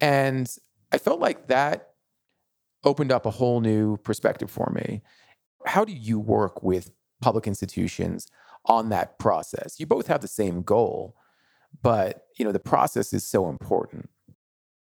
And 0.00 0.48
I 0.92 0.98
felt 0.98 1.20
like 1.20 1.48
that 1.48 1.90
opened 2.84 3.12
up 3.12 3.26
a 3.26 3.30
whole 3.30 3.60
new 3.60 3.96
perspective 3.98 4.50
for 4.50 4.72
me. 4.74 5.02
How 5.66 5.84
do 5.84 5.92
you 5.92 6.18
work 6.18 6.62
with 6.62 6.90
public 7.20 7.46
institutions 7.46 8.26
on 8.66 8.88
that 8.90 9.18
process? 9.18 9.78
You 9.78 9.86
both 9.86 10.06
have 10.06 10.20
the 10.20 10.28
same 10.28 10.62
goal, 10.62 11.16
but 11.82 12.24
you 12.38 12.44
know 12.44 12.52
the 12.52 12.58
process 12.58 13.12
is 13.12 13.26
so 13.26 13.48
important. 13.48 14.08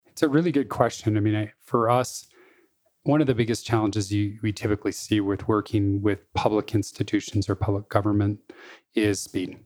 It's 0.07 0.23
a 0.23 0.29
really 0.29 0.51
good 0.51 0.69
question. 0.69 1.17
I 1.17 1.19
mean 1.19 1.35
I, 1.35 1.53
for 1.59 1.89
us 1.89 2.27
one 3.03 3.21
of 3.21 3.27
the 3.27 3.35
biggest 3.35 3.65
challenges 3.65 4.11
you, 4.11 4.37
we 4.41 4.51
typically 4.51 4.91
see 4.91 5.19
with 5.21 5.47
working 5.47 6.01
with 6.01 6.31
public 6.33 6.75
institutions 6.75 7.49
or 7.49 7.55
public 7.55 7.89
government 7.89 8.39
is 8.93 9.19
speed. 9.19 9.57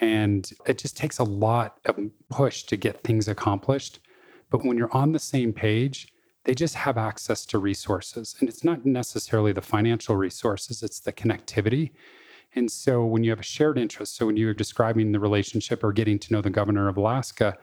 And 0.00 0.50
it 0.66 0.76
just 0.76 0.96
takes 0.96 1.18
a 1.18 1.24
lot 1.24 1.78
of 1.86 1.98
push 2.28 2.64
to 2.64 2.76
get 2.76 3.02
things 3.02 3.28
accomplished. 3.28 4.00
But 4.50 4.64
when 4.64 4.76
you're 4.76 4.94
on 4.94 5.12
the 5.12 5.18
same 5.18 5.54
page 5.54 6.08
they 6.46 6.54
just 6.54 6.74
have 6.74 6.96
access 6.96 7.44
to 7.44 7.58
resources 7.58 8.34
and 8.40 8.48
it's 8.48 8.64
not 8.64 8.86
necessarily 8.86 9.52
the 9.52 9.60
financial 9.60 10.16
resources 10.16 10.82
it's 10.82 11.00
the 11.00 11.12
connectivity 11.12 11.90
and 12.56 12.70
so 12.70 13.04
when 13.04 13.22
you 13.22 13.30
have 13.30 13.40
a 13.40 13.44
shared 13.44 13.76
interest, 13.76 14.16
so 14.16 14.26
when 14.26 14.38
you're 14.38 14.54
describing 14.54 15.12
the 15.12 15.20
relationship 15.20 15.84
or 15.84 15.92
getting 15.92 16.18
to 16.20 16.32
know 16.32 16.40
the 16.40 16.48
governor 16.48 16.88
of 16.88 16.96
Alaska, 16.96 17.58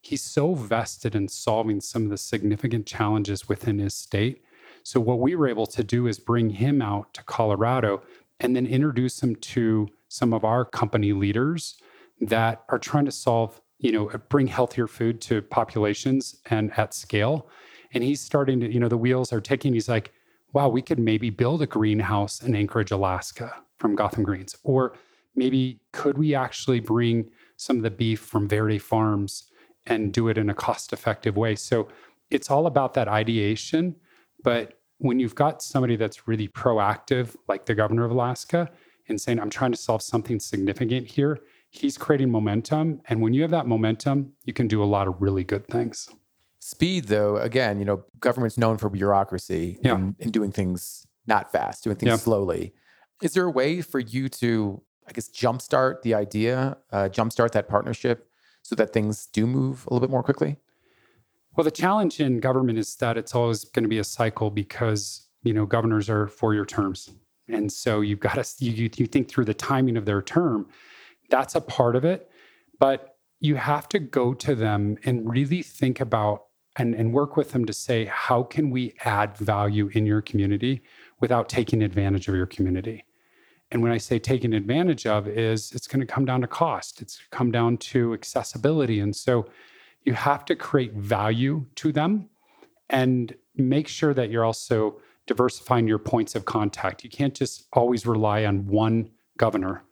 he's 0.00 0.22
so 0.22 0.54
vested 0.54 1.14
in 1.14 1.28
solving 1.28 1.82
some 1.82 2.04
of 2.04 2.10
the 2.10 2.16
significant 2.16 2.86
challenges 2.86 3.46
within 3.46 3.78
his 3.78 3.94
state. 3.94 4.42
So 4.84 5.00
what 5.00 5.20
we 5.20 5.36
were 5.36 5.48
able 5.48 5.66
to 5.66 5.84
do 5.84 6.06
is 6.06 6.18
bring 6.18 6.48
him 6.48 6.80
out 6.80 7.12
to 7.14 7.22
Colorado 7.24 8.02
and 8.40 8.56
then 8.56 8.66
introduce 8.66 9.22
him 9.22 9.36
to 9.36 9.88
some 10.08 10.32
of 10.32 10.44
our 10.44 10.64
company 10.64 11.12
leaders 11.12 11.76
that 12.22 12.64
are 12.70 12.78
trying 12.78 13.04
to 13.04 13.12
solve, 13.12 13.60
you 13.78 13.92
know, 13.92 14.10
bring 14.30 14.46
healthier 14.46 14.86
food 14.86 15.20
to 15.20 15.42
populations 15.42 16.36
and 16.46 16.72
at 16.78 16.94
scale. 16.94 17.48
And 17.94 18.02
he's 18.02 18.20
starting 18.20 18.60
to, 18.60 18.72
you 18.72 18.80
know, 18.80 18.88
the 18.88 18.96
wheels 18.96 19.32
are 19.32 19.40
ticking. 19.40 19.74
He's 19.74 19.88
like, 19.88 20.12
wow, 20.52 20.68
we 20.68 20.82
could 20.82 20.98
maybe 20.98 21.30
build 21.30 21.62
a 21.62 21.66
greenhouse 21.66 22.42
in 22.42 22.54
Anchorage, 22.54 22.90
Alaska 22.90 23.54
from 23.78 23.94
Gotham 23.94 24.22
Greens? 24.22 24.56
Or 24.62 24.94
maybe 25.34 25.80
could 25.92 26.18
we 26.18 26.34
actually 26.34 26.80
bring 26.80 27.30
some 27.56 27.76
of 27.76 27.82
the 27.82 27.90
beef 27.90 28.20
from 28.20 28.48
Verde 28.48 28.78
Farms 28.78 29.50
and 29.86 30.12
do 30.12 30.28
it 30.28 30.38
in 30.38 30.50
a 30.50 30.54
cost 30.54 30.92
effective 30.92 31.36
way? 31.36 31.54
So 31.56 31.88
it's 32.30 32.50
all 32.50 32.66
about 32.66 32.94
that 32.94 33.08
ideation. 33.08 33.96
But 34.42 34.78
when 34.98 35.18
you've 35.18 35.34
got 35.34 35.62
somebody 35.62 35.96
that's 35.96 36.28
really 36.28 36.48
proactive, 36.48 37.34
like 37.48 37.66
the 37.66 37.74
governor 37.74 38.04
of 38.04 38.10
Alaska, 38.10 38.70
and 39.08 39.20
saying, 39.20 39.40
I'm 39.40 39.50
trying 39.50 39.72
to 39.72 39.78
solve 39.78 40.00
something 40.02 40.38
significant 40.38 41.06
here, 41.06 41.40
he's 41.70 41.98
creating 41.98 42.30
momentum. 42.30 43.00
And 43.08 43.20
when 43.20 43.34
you 43.34 43.42
have 43.42 43.50
that 43.50 43.66
momentum, 43.66 44.32
you 44.44 44.52
can 44.52 44.68
do 44.68 44.82
a 44.82 44.84
lot 44.86 45.08
of 45.08 45.20
really 45.20 45.44
good 45.44 45.66
things. 45.66 46.08
Speed, 46.64 47.06
though, 47.06 47.38
again, 47.38 47.80
you 47.80 47.84
know, 47.84 48.04
government's 48.20 48.56
known 48.56 48.78
for 48.78 48.88
bureaucracy 48.88 49.80
yeah. 49.82 49.96
and, 49.96 50.14
and 50.20 50.32
doing 50.32 50.52
things 50.52 51.08
not 51.26 51.50
fast, 51.50 51.82
doing 51.82 51.96
things 51.96 52.10
yeah. 52.10 52.16
slowly. 52.16 52.72
Is 53.20 53.32
there 53.32 53.44
a 53.46 53.50
way 53.50 53.82
for 53.82 53.98
you 53.98 54.28
to, 54.28 54.80
I 55.08 55.10
guess, 55.10 55.28
jumpstart 55.28 56.02
the 56.02 56.14
idea, 56.14 56.76
uh, 56.92 57.08
jumpstart 57.08 57.50
that 57.50 57.68
partnership 57.68 58.28
so 58.62 58.76
that 58.76 58.92
things 58.92 59.26
do 59.26 59.44
move 59.44 59.84
a 59.88 59.92
little 59.92 60.06
bit 60.06 60.12
more 60.12 60.22
quickly? 60.22 60.56
Well, 61.56 61.64
the 61.64 61.72
challenge 61.72 62.20
in 62.20 62.38
government 62.38 62.78
is 62.78 62.94
that 62.94 63.18
it's 63.18 63.34
always 63.34 63.64
going 63.64 63.82
to 63.82 63.88
be 63.88 63.98
a 63.98 64.04
cycle 64.04 64.48
because, 64.48 65.26
you 65.42 65.52
know, 65.52 65.66
governors 65.66 66.08
are 66.08 66.28
four 66.28 66.54
year 66.54 66.64
terms. 66.64 67.10
And 67.48 67.72
so 67.72 68.02
you've 68.02 68.20
got 68.20 68.34
to, 68.34 68.64
you, 68.64 68.88
you 68.94 69.06
think 69.06 69.28
through 69.28 69.46
the 69.46 69.54
timing 69.54 69.96
of 69.96 70.04
their 70.04 70.22
term. 70.22 70.68
That's 71.28 71.56
a 71.56 71.60
part 71.60 71.96
of 71.96 72.04
it. 72.04 72.30
But 72.78 73.16
you 73.40 73.56
have 73.56 73.88
to 73.88 73.98
go 73.98 74.32
to 74.34 74.54
them 74.54 74.96
and 75.04 75.28
really 75.28 75.62
think 75.62 75.98
about 75.98 76.44
and, 76.76 76.94
and 76.94 77.12
work 77.12 77.36
with 77.36 77.52
them 77.52 77.64
to 77.66 77.72
say, 77.72 78.06
how 78.06 78.42
can 78.42 78.70
we 78.70 78.94
add 79.04 79.36
value 79.36 79.88
in 79.92 80.06
your 80.06 80.22
community 80.22 80.82
without 81.20 81.48
taking 81.48 81.82
advantage 81.82 82.28
of 82.28 82.34
your 82.34 82.46
community? 82.46 83.04
And 83.70 83.82
when 83.82 83.92
I 83.92 83.98
say 83.98 84.18
taking 84.18 84.52
advantage 84.52 85.06
of 85.06 85.26
is 85.26 85.72
it's 85.72 85.86
going 85.86 86.00
to 86.00 86.06
come 86.06 86.24
down 86.24 86.42
to 86.42 86.46
cost. 86.46 87.00
It's 87.00 87.20
come 87.30 87.50
down 87.50 87.78
to 87.78 88.12
accessibility. 88.12 89.00
And 89.00 89.14
so 89.16 89.46
you 90.04 90.12
have 90.14 90.44
to 90.46 90.56
create 90.56 90.92
value 90.94 91.66
to 91.76 91.92
them 91.92 92.28
and 92.90 93.34
make 93.56 93.88
sure 93.88 94.12
that 94.14 94.30
you're 94.30 94.44
also 94.44 95.00
diversifying 95.26 95.86
your 95.86 95.98
points 95.98 96.34
of 96.34 96.44
contact. 96.44 97.04
You 97.04 97.10
can't 97.10 97.34
just 97.34 97.66
always 97.72 98.06
rely 98.06 98.44
on 98.44 98.66
one 98.66 99.10
governor. 99.36 99.84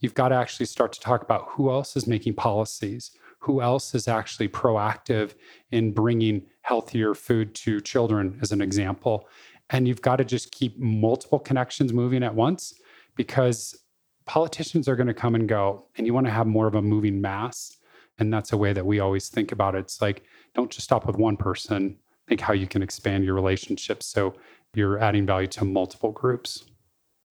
You've 0.00 0.14
got 0.14 0.28
to 0.28 0.36
actually 0.36 0.66
start 0.66 0.92
to 0.92 1.00
talk 1.00 1.22
about 1.22 1.46
who 1.50 1.70
else 1.70 1.96
is 1.96 2.06
making 2.06 2.34
policies, 2.34 3.10
who 3.38 3.60
else 3.62 3.94
is 3.94 4.08
actually 4.08 4.48
proactive 4.48 5.34
in 5.70 5.92
bringing 5.92 6.42
healthier 6.62 7.14
food 7.14 7.54
to 7.54 7.80
children, 7.80 8.38
as 8.42 8.52
an 8.52 8.60
example. 8.60 9.28
And 9.70 9.86
you've 9.86 10.02
got 10.02 10.16
to 10.16 10.24
just 10.24 10.50
keep 10.50 10.78
multiple 10.78 11.38
connections 11.38 11.92
moving 11.92 12.22
at 12.22 12.34
once 12.34 12.74
because 13.16 13.84
politicians 14.26 14.88
are 14.88 14.96
going 14.96 15.06
to 15.06 15.14
come 15.14 15.34
and 15.34 15.48
go, 15.48 15.86
and 15.96 16.06
you 16.06 16.14
want 16.14 16.26
to 16.26 16.32
have 16.32 16.46
more 16.46 16.66
of 16.66 16.74
a 16.74 16.82
moving 16.82 17.20
mass. 17.20 17.78
And 18.18 18.32
that's 18.32 18.52
a 18.52 18.56
way 18.56 18.72
that 18.72 18.84
we 18.84 18.98
always 18.98 19.28
think 19.28 19.52
about 19.52 19.74
it. 19.74 19.80
It's 19.80 20.02
like, 20.02 20.24
don't 20.54 20.70
just 20.70 20.84
stop 20.84 21.06
with 21.06 21.16
one 21.16 21.36
person, 21.36 21.96
think 22.26 22.40
how 22.40 22.52
you 22.52 22.66
can 22.66 22.82
expand 22.82 23.24
your 23.24 23.34
relationships. 23.34 24.06
So 24.06 24.34
you're 24.74 24.98
adding 24.98 25.24
value 25.24 25.46
to 25.48 25.64
multiple 25.64 26.12
groups. 26.12 26.64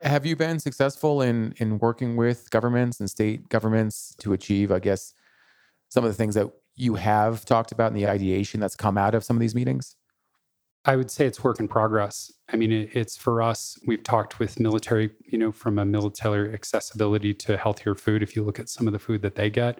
Have 0.01 0.25
you 0.25 0.35
been 0.35 0.59
successful 0.59 1.21
in 1.21 1.53
in 1.57 1.79
working 1.79 2.15
with 2.15 2.49
governments 2.51 2.99
and 2.99 3.09
state 3.09 3.49
governments 3.49 4.15
to 4.19 4.33
achieve, 4.33 4.71
I 4.71 4.79
guess, 4.79 5.13
some 5.89 6.03
of 6.03 6.09
the 6.09 6.15
things 6.15 6.35
that 6.35 6.49
you 6.75 6.95
have 6.95 7.45
talked 7.45 7.71
about 7.71 7.91
in 7.91 7.95
the 7.95 8.07
ideation 8.07 8.59
that's 8.59 8.75
come 8.75 8.97
out 8.97 9.15
of 9.15 9.23
some 9.23 9.35
of 9.35 9.41
these 9.41 9.55
meetings? 9.55 9.95
I 10.85 10.95
would 10.95 11.11
say 11.11 11.25
it's 11.25 11.43
work 11.43 11.59
in 11.59 11.67
progress. 11.67 12.31
I 12.47 12.55
mean, 12.55 12.71
it, 12.71 12.89
it's 12.93 13.17
for 13.17 13.41
us. 13.41 13.77
We've 13.85 14.03
talked 14.03 14.39
with 14.39 14.59
military, 14.59 15.11
you 15.25 15.37
know, 15.37 15.51
from 15.51 15.79
a 15.79 15.85
military 15.85 16.53
accessibility 16.53 17.33
to 17.33 17.57
healthier 17.57 17.93
food. 17.93 18.23
If 18.23 18.35
you 18.35 18.43
look 18.43 18.57
at 18.57 18.69
some 18.69 18.87
of 18.87 18.93
the 18.93 18.99
food 18.99 19.21
that 19.23 19.35
they 19.35 19.49
get, 19.49 19.79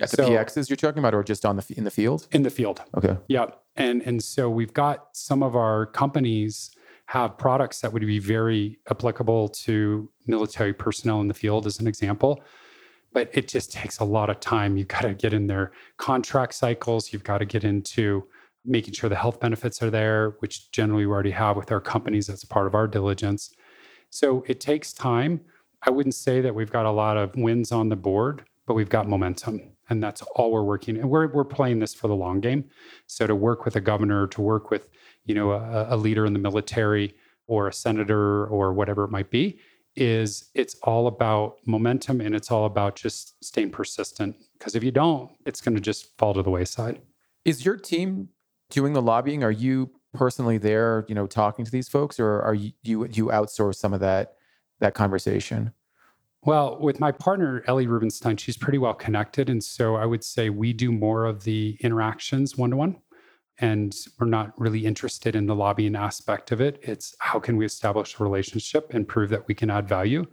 at 0.00 0.10
the 0.10 0.16
so, 0.16 0.28
PXs 0.28 0.68
you're 0.68 0.76
talking 0.76 0.98
about, 0.98 1.14
or 1.14 1.22
just 1.22 1.44
on 1.44 1.56
the 1.56 1.74
in 1.76 1.84
the 1.84 1.90
field? 1.90 2.28
In 2.32 2.42
the 2.42 2.50
field. 2.50 2.82
Okay. 2.96 3.16
Yeah, 3.28 3.46
and 3.76 4.02
and 4.02 4.22
so 4.22 4.48
we've 4.48 4.72
got 4.72 5.08
some 5.12 5.42
of 5.42 5.56
our 5.56 5.86
companies 5.86 6.70
have 7.06 7.36
products 7.36 7.80
that 7.80 7.92
would 7.92 8.04
be 8.06 8.18
very 8.18 8.78
applicable 8.90 9.48
to 9.48 10.08
military 10.26 10.72
personnel 10.72 11.20
in 11.20 11.28
the 11.28 11.34
field, 11.34 11.66
as 11.66 11.78
an 11.80 11.86
example. 11.86 12.42
But 13.14 13.30
it 13.32 13.48
just 13.48 13.72
takes 13.72 14.00
a 14.00 14.04
lot 14.04 14.28
of 14.28 14.40
time. 14.40 14.76
You've 14.76 14.88
got 14.88 15.02
to 15.02 15.14
get 15.14 15.32
in 15.32 15.46
their 15.46 15.72
contract 15.96 16.52
cycles. 16.52 17.12
You've 17.12 17.24
got 17.24 17.38
to 17.38 17.46
get 17.46 17.64
into 17.64 18.26
making 18.66 18.92
sure 18.92 19.08
the 19.08 19.16
health 19.16 19.40
benefits 19.40 19.82
are 19.82 19.90
there, 19.90 20.36
which 20.40 20.70
generally 20.72 21.06
we 21.06 21.12
already 21.12 21.30
have 21.30 21.56
with 21.56 21.72
our 21.72 21.80
companies. 21.80 22.26
That's 22.26 22.44
part 22.44 22.66
of 22.66 22.74
our 22.74 22.86
diligence. 22.86 23.54
So 24.10 24.44
it 24.46 24.60
takes 24.60 24.92
time. 24.92 25.40
I 25.86 25.90
wouldn't 25.90 26.14
say 26.14 26.42
that 26.42 26.54
we've 26.54 26.70
got 26.70 26.84
a 26.84 26.90
lot 26.90 27.16
of 27.16 27.34
wins 27.36 27.72
on 27.72 27.88
the 27.88 27.96
board, 27.96 28.44
but 28.66 28.74
we've 28.74 28.90
got 28.90 29.08
momentum. 29.08 29.60
And 29.90 30.02
that's 30.02 30.22
all 30.34 30.50
we're 30.50 30.62
working. 30.62 30.96
And 30.96 31.08
we're, 31.08 31.28
we're 31.28 31.44
playing 31.44 31.78
this 31.78 31.94
for 31.94 32.08
the 32.08 32.14
long 32.14 32.40
game. 32.40 32.64
So 33.06 33.26
to 33.26 33.34
work 33.34 33.64
with 33.64 33.76
a 33.76 33.80
governor, 33.80 34.26
to 34.28 34.40
work 34.40 34.70
with 34.70 34.88
you 35.26 35.34
know, 35.34 35.52
a, 35.52 35.94
a 35.94 35.96
leader 35.96 36.26
in 36.26 36.32
the 36.32 36.38
military 36.38 37.14
or 37.46 37.68
a 37.68 37.72
senator 37.72 38.46
or 38.46 38.72
whatever 38.72 39.04
it 39.04 39.10
might 39.10 39.30
be, 39.30 39.58
is 39.96 40.50
it's 40.54 40.76
all 40.82 41.06
about 41.06 41.56
momentum 41.66 42.20
and 42.20 42.34
it's 42.34 42.50
all 42.50 42.66
about 42.66 42.96
just 42.96 43.42
staying 43.44 43.70
persistent. 43.70 44.36
Because 44.58 44.74
if 44.74 44.82
you 44.82 44.90
don't, 44.90 45.30
it's 45.46 45.60
going 45.60 45.74
to 45.74 45.80
just 45.80 46.16
fall 46.18 46.34
to 46.34 46.42
the 46.42 46.50
wayside. 46.50 47.00
Is 47.44 47.64
your 47.64 47.76
team 47.76 48.28
doing 48.70 48.92
the 48.92 49.02
lobbying? 49.02 49.44
Are 49.44 49.50
you 49.50 49.90
personally 50.14 50.58
there, 50.58 51.04
you 51.08 51.14
know, 51.14 51.26
talking 51.26 51.64
to 51.64 51.70
these 51.70 51.88
folks, 51.88 52.18
or 52.18 52.40
are 52.42 52.54
you 52.54 52.72
you, 52.82 53.06
you 53.06 53.26
outsource 53.26 53.76
some 53.76 53.92
of 53.92 54.00
that 54.00 54.34
that 54.80 54.94
conversation? 54.94 55.72
Well, 56.42 56.78
with 56.78 57.00
my 57.00 57.10
partner 57.10 57.64
Ellie 57.66 57.86
Rubenstein, 57.86 58.36
she's 58.36 58.56
pretty 58.56 58.78
well 58.78 58.94
connected, 58.94 59.48
and 59.48 59.62
so 59.62 59.96
I 59.96 60.06
would 60.06 60.24
say 60.24 60.50
we 60.50 60.72
do 60.72 60.92
more 60.92 61.24
of 61.24 61.44
the 61.44 61.76
interactions 61.80 62.56
one 62.56 62.70
to 62.70 62.76
one 62.76 62.96
and 63.58 63.94
we're 64.18 64.26
not 64.26 64.58
really 64.58 64.84
interested 64.84 65.36
in 65.36 65.46
the 65.46 65.54
lobbying 65.54 65.94
aspect 65.94 66.50
of 66.50 66.60
it. 66.60 66.78
It's 66.82 67.14
how 67.20 67.38
can 67.38 67.56
we 67.56 67.64
establish 67.64 68.18
a 68.18 68.22
relationship 68.22 68.92
and 68.92 69.06
prove 69.06 69.30
that 69.30 69.46
we 69.46 69.54
can 69.54 69.70
add 69.70 69.88
value. 69.88 70.26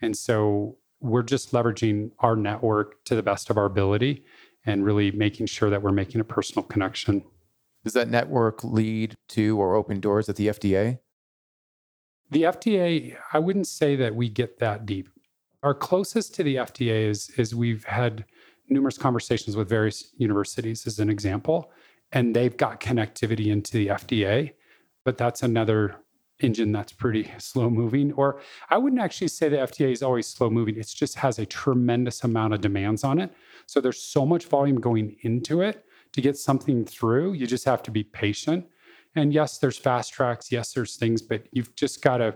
And 0.00 0.16
so 0.16 0.76
we're 1.00 1.22
just 1.22 1.52
leveraging 1.52 2.10
our 2.20 2.36
network 2.36 3.02
to 3.04 3.14
the 3.14 3.22
best 3.22 3.50
of 3.50 3.56
our 3.56 3.64
ability 3.64 4.24
and 4.64 4.84
really 4.84 5.10
making 5.10 5.46
sure 5.46 5.70
that 5.70 5.82
we're 5.82 5.92
making 5.92 6.20
a 6.20 6.24
personal 6.24 6.62
connection. 6.62 7.24
Does 7.82 7.94
that 7.94 8.10
network 8.10 8.62
lead 8.62 9.16
to 9.28 9.58
or 9.58 9.74
open 9.74 10.00
doors 10.00 10.28
at 10.28 10.36
the 10.36 10.48
FDA? 10.48 10.98
The 12.30 12.42
FDA, 12.42 13.16
I 13.32 13.38
wouldn't 13.38 13.66
say 13.66 13.96
that 13.96 14.14
we 14.14 14.28
get 14.28 14.58
that 14.60 14.86
deep. 14.86 15.08
Our 15.62 15.74
closest 15.74 16.34
to 16.36 16.44
the 16.44 16.56
FDA 16.56 17.08
is, 17.08 17.30
is 17.30 17.54
we've 17.54 17.84
had 17.84 18.24
numerous 18.68 18.96
conversations 18.96 19.56
with 19.56 19.68
various 19.68 20.12
universities, 20.16 20.86
as 20.86 21.00
an 21.00 21.10
example 21.10 21.72
and 22.12 22.34
they've 22.34 22.56
got 22.56 22.80
connectivity 22.80 23.46
into 23.46 23.72
the 23.72 23.88
FDA, 23.88 24.52
but 25.04 25.18
that's 25.18 25.42
another 25.42 25.96
engine 26.40 26.72
that's 26.72 26.92
pretty 26.92 27.30
slow 27.38 27.70
moving. 27.70 28.12
Or 28.12 28.40
I 28.68 28.78
wouldn't 28.78 29.00
actually 29.00 29.28
say 29.28 29.48
the 29.48 29.58
FDA 29.58 29.92
is 29.92 30.02
always 30.02 30.26
slow 30.26 30.50
moving. 30.50 30.76
It 30.76 30.86
just 30.86 31.16
has 31.16 31.38
a 31.38 31.46
tremendous 31.46 32.24
amount 32.24 32.54
of 32.54 32.60
demands 32.60 33.04
on 33.04 33.20
it. 33.20 33.32
So 33.66 33.80
there's 33.80 34.02
so 34.02 34.26
much 34.26 34.46
volume 34.46 34.80
going 34.80 35.16
into 35.22 35.62
it 35.62 35.84
to 36.12 36.20
get 36.20 36.36
something 36.36 36.84
through. 36.84 37.34
You 37.34 37.46
just 37.46 37.64
have 37.64 37.82
to 37.84 37.90
be 37.90 38.02
patient. 38.02 38.66
And 39.14 39.32
yes, 39.32 39.58
there's 39.58 39.76
fast 39.76 40.12
tracks. 40.12 40.52
Yes, 40.52 40.72
there's 40.72 40.96
things, 40.96 41.22
but 41.22 41.44
you've 41.52 41.74
just 41.74 42.02
got 42.02 42.18
to. 42.18 42.34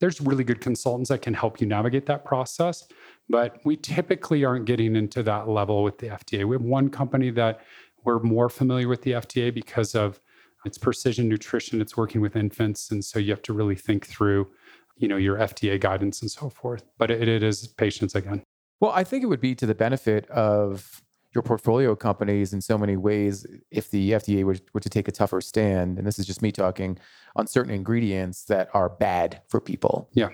There's 0.00 0.18
really 0.18 0.44
good 0.44 0.62
consultants 0.62 1.10
that 1.10 1.20
can 1.20 1.34
help 1.34 1.60
you 1.60 1.66
navigate 1.66 2.06
that 2.06 2.24
process. 2.24 2.88
But 3.28 3.58
we 3.66 3.76
typically 3.76 4.46
aren't 4.46 4.64
getting 4.64 4.96
into 4.96 5.22
that 5.24 5.46
level 5.46 5.82
with 5.82 5.98
the 5.98 6.08
FDA. 6.08 6.46
We 6.46 6.54
have 6.54 6.62
one 6.62 6.88
company 6.88 7.28
that 7.32 7.60
we're 8.04 8.20
more 8.20 8.48
familiar 8.48 8.88
with 8.88 9.02
the 9.02 9.12
FDA 9.12 9.52
because 9.52 9.94
of 9.94 10.20
its 10.64 10.78
precision 10.78 11.28
nutrition. 11.28 11.80
It's 11.80 11.96
working 11.96 12.20
with 12.20 12.36
infants, 12.36 12.90
and 12.90 13.04
so 13.04 13.18
you 13.18 13.30
have 13.30 13.42
to 13.42 13.52
really 13.52 13.76
think 13.76 14.06
through, 14.06 14.48
you 14.96 15.08
know, 15.08 15.16
your 15.16 15.36
FDA 15.36 15.80
guidance 15.80 16.20
and 16.22 16.30
so 16.30 16.50
forth. 16.50 16.84
But 16.98 17.10
it, 17.10 17.28
it 17.28 17.42
is 17.42 17.66
patience 17.66 18.14
again. 18.14 18.42
Well, 18.80 18.92
I 18.92 19.04
think 19.04 19.22
it 19.22 19.26
would 19.26 19.40
be 19.40 19.54
to 19.56 19.66
the 19.66 19.74
benefit 19.74 20.28
of 20.30 21.02
your 21.34 21.42
portfolio 21.42 21.94
companies 21.94 22.52
in 22.52 22.60
so 22.60 22.76
many 22.76 22.96
ways 22.96 23.46
if 23.70 23.90
the 23.90 24.12
FDA 24.12 24.42
were, 24.42 24.56
were 24.72 24.80
to 24.80 24.88
take 24.88 25.06
a 25.06 25.12
tougher 25.12 25.40
stand. 25.40 25.98
And 25.98 26.06
this 26.06 26.18
is 26.18 26.26
just 26.26 26.42
me 26.42 26.50
talking 26.50 26.98
on 27.36 27.46
certain 27.46 27.72
ingredients 27.72 28.44
that 28.44 28.68
are 28.74 28.88
bad 28.88 29.42
for 29.48 29.60
people. 29.60 30.08
Yeah. 30.12 30.30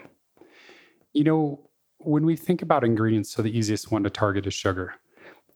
You 1.12 1.24
know, 1.24 1.68
when 1.98 2.24
we 2.24 2.36
think 2.36 2.62
about 2.62 2.82
ingredients, 2.82 3.30
so 3.30 3.42
the 3.42 3.56
easiest 3.56 3.90
one 3.90 4.04
to 4.04 4.10
target 4.10 4.46
is 4.46 4.54
sugar. 4.54 4.94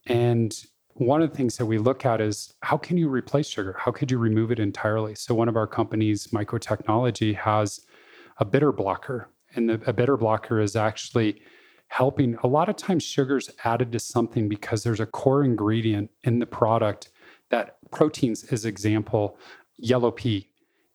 And 0.05 0.55
one 0.95 1.21
of 1.21 1.31
the 1.31 1.35
things 1.35 1.57
that 1.57 1.65
we 1.65 1.77
look 1.77 2.05
at 2.05 2.21
is 2.21 2.53
how 2.61 2.77
can 2.77 2.97
you 2.97 3.09
replace 3.09 3.47
sugar? 3.47 3.75
How 3.77 3.91
could 3.91 4.11
you 4.11 4.17
remove 4.17 4.51
it 4.51 4.59
entirely? 4.59 5.15
So, 5.15 5.33
one 5.33 5.49
of 5.49 5.55
our 5.55 5.67
companies, 5.67 6.27
MycoTechnology, 6.27 7.35
has 7.35 7.85
a 8.37 8.45
bitter 8.45 8.71
blocker. 8.71 9.29
And 9.55 9.69
the, 9.69 9.81
a 9.85 9.93
bitter 9.93 10.17
blocker 10.17 10.59
is 10.59 10.75
actually 10.75 11.41
helping. 11.87 12.35
A 12.43 12.47
lot 12.47 12.69
of 12.69 12.75
times, 12.75 13.03
sugar's 13.03 13.49
added 13.63 13.91
to 13.91 13.99
something 13.99 14.49
because 14.49 14.83
there's 14.83 14.99
a 14.99 15.05
core 15.05 15.43
ingredient 15.43 16.11
in 16.23 16.39
the 16.39 16.45
product 16.45 17.09
that 17.49 17.77
proteins, 17.91 18.43
as 18.45 18.65
example, 18.65 19.37
yellow 19.77 20.11
pea. 20.11 20.49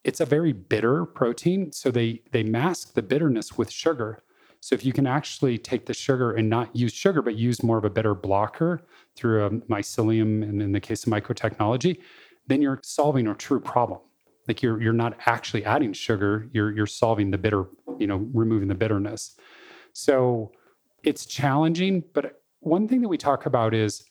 It's 0.05 0.21
a 0.21 0.27
very 0.27 0.53
bitter 0.53 1.05
protein. 1.05 1.73
So, 1.73 1.91
they, 1.91 2.23
they 2.33 2.43
mask 2.43 2.95
the 2.95 3.03
bitterness 3.03 3.57
with 3.57 3.71
sugar. 3.71 4.23
So 4.67 4.75
if 4.75 4.85
you 4.85 4.93
can 4.93 5.07
actually 5.07 5.59
take 5.59 5.87
the 5.87 5.95
sugar 5.95 6.33
and 6.33 6.51
not 6.51 6.75
use 6.75 6.93
sugar, 6.93 7.23
but 7.23 7.37
use 7.37 7.63
more 7.63 7.79
of 7.79 7.85
a 7.85 7.89
bitter 7.89 8.17
blocker 8.17 8.83
through 9.15 9.45
a 9.45 9.51
mycelium, 9.73 10.43
and 10.43 10.61
in 10.61 10.73
the 10.73 10.81
case 10.81 11.07
of 11.07 11.13
MycoTechnology, 11.13 12.01
then 12.49 12.61
you're 12.61 12.81
solving 12.83 13.29
a 13.29 13.35
true 13.37 13.61
problem. 13.61 14.01
Like 14.49 14.65
you're 14.65 14.83
you're 14.83 14.93
not 14.93 15.21
actually 15.27 15.65
adding 15.65 15.93
sugar, 15.93 16.49
you're 16.53 16.73
you're 16.73 16.89
solving 16.89 17.31
the 17.31 17.39
bitter, 17.39 17.67
you 18.01 18.09
know, 18.09 18.29
removing 18.35 18.67
the 18.67 18.75
bitterness. 18.75 19.37
So 19.93 20.51
it's 21.05 21.27
challenging, 21.27 22.03
but 22.13 22.43
one 22.59 22.89
thing 22.89 23.03
that 23.03 23.09
we 23.09 23.19
talk 23.19 23.47
about 23.47 23.73
is 23.73 24.03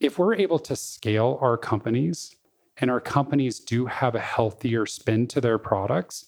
if 0.00 0.18
we're 0.18 0.34
able 0.34 0.58
to 0.58 0.76
scale 0.76 1.38
our 1.40 1.56
companies 1.56 2.36
and 2.76 2.90
our 2.90 3.00
companies 3.00 3.58
do 3.58 3.86
have 3.86 4.14
a 4.14 4.20
healthier 4.20 4.84
spin 4.84 5.28
to 5.28 5.40
their 5.40 5.56
products, 5.56 6.26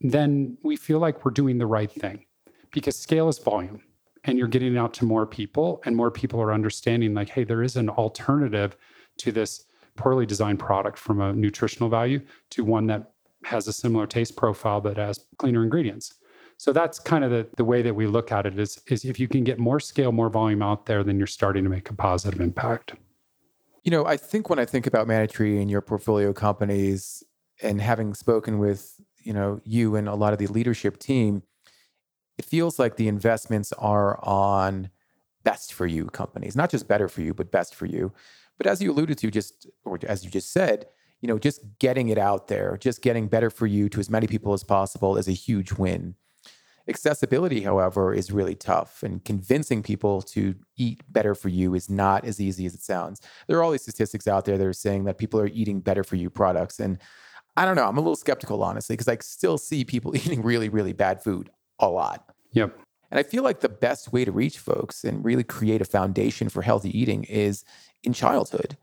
then 0.00 0.56
we 0.62 0.76
feel 0.76 1.00
like 1.00 1.24
we're 1.24 1.32
doing 1.32 1.58
the 1.58 1.66
right 1.66 1.90
thing 1.90 2.26
because 2.72 2.96
scale 2.96 3.28
is 3.28 3.38
volume 3.38 3.82
and 4.24 4.38
you're 4.38 4.48
getting 4.48 4.76
out 4.76 4.94
to 4.94 5.04
more 5.04 5.26
people 5.26 5.80
and 5.84 5.94
more 5.96 6.10
people 6.10 6.40
are 6.40 6.52
understanding 6.52 7.14
like 7.14 7.28
hey 7.28 7.44
there 7.44 7.62
is 7.62 7.76
an 7.76 7.88
alternative 7.88 8.76
to 9.18 9.30
this 9.30 9.64
poorly 9.96 10.26
designed 10.26 10.58
product 10.58 10.98
from 10.98 11.20
a 11.20 11.32
nutritional 11.32 11.88
value 11.88 12.20
to 12.50 12.64
one 12.64 12.86
that 12.86 13.12
has 13.44 13.68
a 13.68 13.72
similar 13.72 14.06
taste 14.06 14.36
profile 14.36 14.80
but 14.80 14.96
has 14.96 15.26
cleaner 15.38 15.62
ingredients. 15.62 16.14
So 16.56 16.72
that's 16.72 17.00
kind 17.00 17.24
of 17.24 17.30
the, 17.30 17.48
the 17.56 17.64
way 17.64 17.82
that 17.82 17.94
we 17.94 18.06
look 18.06 18.30
at 18.30 18.46
it 18.46 18.58
is, 18.58 18.80
is 18.86 19.04
if 19.04 19.18
you 19.18 19.26
can 19.26 19.42
get 19.42 19.58
more 19.58 19.80
scale 19.80 20.12
more 20.12 20.30
volume 20.30 20.62
out 20.62 20.86
there 20.86 21.02
then 21.02 21.18
you're 21.18 21.26
starting 21.26 21.64
to 21.64 21.70
make 21.70 21.90
a 21.90 21.94
positive 21.94 22.40
impact. 22.40 22.94
You 23.84 23.90
know 23.90 24.06
i 24.06 24.16
think 24.16 24.48
when 24.48 24.60
i 24.60 24.64
think 24.64 24.86
about 24.86 25.08
Manna 25.08 25.26
Tree 25.26 25.60
and 25.60 25.68
your 25.68 25.80
portfolio 25.80 26.32
companies 26.32 27.24
and 27.62 27.80
having 27.80 28.14
spoken 28.14 28.58
with 28.58 28.94
you 29.18 29.32
know 29.32 29.60
you 29.64 29.96
and 29.96 30.08
a 30.08 30.14
lot 30.14 30.32
of 30.32 30.38
the 30.38 30.46
leadership 30.46 30.98
team 30.98 31.42
it 32.38 32.44
feels 32.44 32.78
like 32.78 32.96
the 32.96 33.08
investments 33.08 33.72
are 33.74 34.18
on 34.24 34.90
best 35.44 35.72
for 35.72 35.86
you 35.86 36.06
companies, 36.06 36.56
not 36.56 36.70
just 36.70 36.88
better 36.88 37.08
for 37.08 37.20
you, 37.20 37.34
but 37.34 37.50
best 37.50 37.74
for 37.74 37.86
you. 37.86 38.12
But 38.58 38.66
as 38.66 38.80
you 38.82 38.92
alluded 38.92 39.18
to, 39.18 39.30
just 39.30 39.66
or 39.84 39.98
as 40.06 40.24
you 40.24 40.30
just 40.30 40.52
said, 40.52 40.86
you 41.20 41.28
know, 41.28 41.38
just 41.38 41.60
getting 41.78 42.08
it 42.08 42.18
out 42.18 42.48
there, 42.48 42.76
just 42.76 43.02
getting 43.02 43.28
better 43.28 43.50
for 43.50 43.66
you 43.66 43.88
to 43.88 44.00
as 44.00 44.10
many 44.10 44.26
people 44.26 44.52
as 44.52 44.64
possible 44.64 45.16
is 45.16 45.28
a 45.28 45.32
huge 45.32 45.72
win. 45.72 46.14
Accessibility, 46.88 47.60
however, 47.60 48.12
is 48.12 48.32
really 48.32 48.56
tough, 48.56 49.04
and 49.04 49.24
convincing 49.24 49.84
people 49.84 50.20
to 50.20 50.56
eat 50.76 51.00
better 51.08 51.32
for 51.32 51.48
you 51.48 51.74
is 51.74 51.88
not 51.88 52.24
as 52.24 52.40
easy 52.40 52.66
as 52.66 52.74
it 52.74 52.82
sounds. 52.82 53.20
There 53.46 53.56
are 53.56 53.62
all 53.62 53.70
these 53.70 53.82
statistics 53.82 54.26
out 54.26 54.44
there 54.46 54.58
that 54.58 54.66
are 54.66 54.72
saying 54.72 55.04
that 55.04 55.16
people 55.18 55.38
are 55.38 55.46
eating 55.46 55.80
better 55.80 56.02
for 56.02 56.16
you 56.16 56.28
products. 56.28 56.80
And 56.80 56.98
I 57.56 57.64
don't 57.64 57.76
know, 57.76 57.86
I'm 57.86 57.98
a 57.98 58.00
little 58.00 58.16
skeptical, 58.16 58.64
honestly, 58.64 58.94
because 58.94 59.06
I 59.06 59.16
still 59.18 59.58
see 59.58 59.84
people 59.84 60.16
eating 60.16 60.42
really, 60.42 60.68
really 60.68 60.92
bad 60.92 61.22
food 61.22 61.50
a 61.82 61.88
lot. 61.88 62.34
Yep. 62.52 62.78
And 63.10 63.18
I 63.18 63.22
feel 63.22 63.42
like 63.42 63.60
the 63.60 63.68
best 63.68 64.12
way 64.12 64.24
to 64.24 64.32
reach 64.32 64.58
folks 64.58 65.04
and 65.04 65.22
really 65.22 65.44
create 65.44 65.82
a 65.82 65.84
foundation 65.84 66.48
for 66.48 66.62
healthy 66.62 66.96
eating 66.98 67.24
is 67.24 67.64
in 68.02 68.14
childhood. 68.14 68.78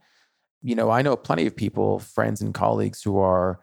You 0.62 0.76
know, 0.76 0.90
I 0.90 1.02
know 1.02 1.16
plenty 1.16 1.46
of 1.46 1.56
people, 1.56 1.98
friends 1.98 2.40
and 2.40 2.54
colleagues 2.54 3.02
who 3.02 3.18
are 3.18 3.58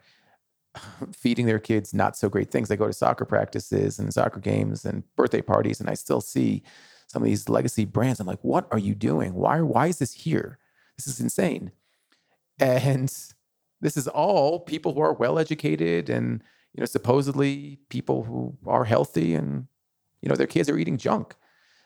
feeding 1.12 1.46
their 1.46 1.58
kids 1.58 1.94
not 1.94 2.16
so 2.16 2.28
great 2.28 2.50
things. 2.50 2.68
They 2.68 2.76
go 2.76 2.86
to 2.86 2.92
soccer 2.92 3.24
practices 3.24 3.98
and 3.98 4.12
soccer 4.12 4.40
games 4.40 4.84
and 4.84 5.04
birthday 5.16 5.40
parties, 5.40 5.80
and 5.80 5.88
I 5.88 5.94
still 5.94 6.20
see 6.20 6.62
some 7.06 7.22
of 7.22 7.26
these 7.26 7.48
legacy 7.48 7.86
brands. 7.86 8.20
I'm 8.20 8.26
like, 8.26 8.44
what 8.44 8.68
are 8.70 8.78
you 8.78 8.94
doing? 8.94 9.32
Why, 9.32 9.62
why 9.62 9.86
is 9.86 9.98
this 9.98 10.12
here? 10.12 10.58
This 10.98 11.06
is 11.06 11.20
insane. 11.20 11.72
And 12.60 13.10
this 13.80 13.96
is 13.96 14.08
all 14.08 14.60
people 14.60 14.92
who 14.92 15.00
are 15.00 15.14
well 15.14 15.38
educated 15.38 16.10
and 16.10 16.42
you 16.78 16.80
know 16.80 16.86
supposedly 16.86 17.80
people 17.88 18.22
who 18.22 18.56
are 18.64 18.84
healthy 18.84 19.34
and 19.34 19.66
you 20.22 20.28
know 20.28 20.36
their 20.36 20.46
kids 20.46 20.68
are 20.68 20.78
eating 20.78 20.96
junk. 20.96 21.34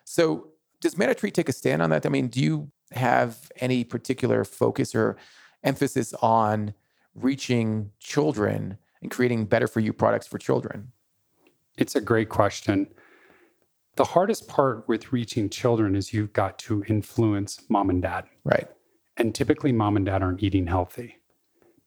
So 0.04 0.48
does 0.82 0.98
Manna 0.98 1.14
take 1.14 1.48
a 1.48 1.52
stand 1.52 1.80
on 1.80 1.88
that? 1.88 2.04
I 2.04 2.10
mean 2.10 2.28
do 2.28 2.42
you 2.42 2.70
have 2.92 3.50
any 3.56 3.84
particular 3.84 4.44
focus 4.44 4.94
or 4.94 5.16
emphasis 5.64 6.12
on 6.20 6.74
reaching 7.14 7.90
children 8.00 8.76
and 9.00 9.10
creating 9.10 9.46
better 9.46 9.66
for 9.66 9.80
you 9.80 9.94
products 9.94 10.26
for 10.26 10.36
children? 10.36 10.92
It's 11.78 11.96
a 11.96 12.00
great 12.02 12.28
question. 12.28 12.86
The 13.96 14.04
hardest 14.04 14.46
part 14.46 14.86
with 14.88 15.10
reaching 15.10 15.48
children 15.48 15.96
is 15.96 16.12
you've 16.12 16.34
got 16.34 16.58
to 16.66 16.84
influence 16.86 17.62
mom 17.70 17.88
and 17.88 18.02
dad. 18.02 18.26
Right. 18.44 18.68
And 19.16 19.34
typically 19.34 19.72
mom 19.72 19.96
and 19.96 20.04
dad 20.04 20.22
aren't 20.22 20.42
eating 20.42 20.66
healthy 20.66 21.21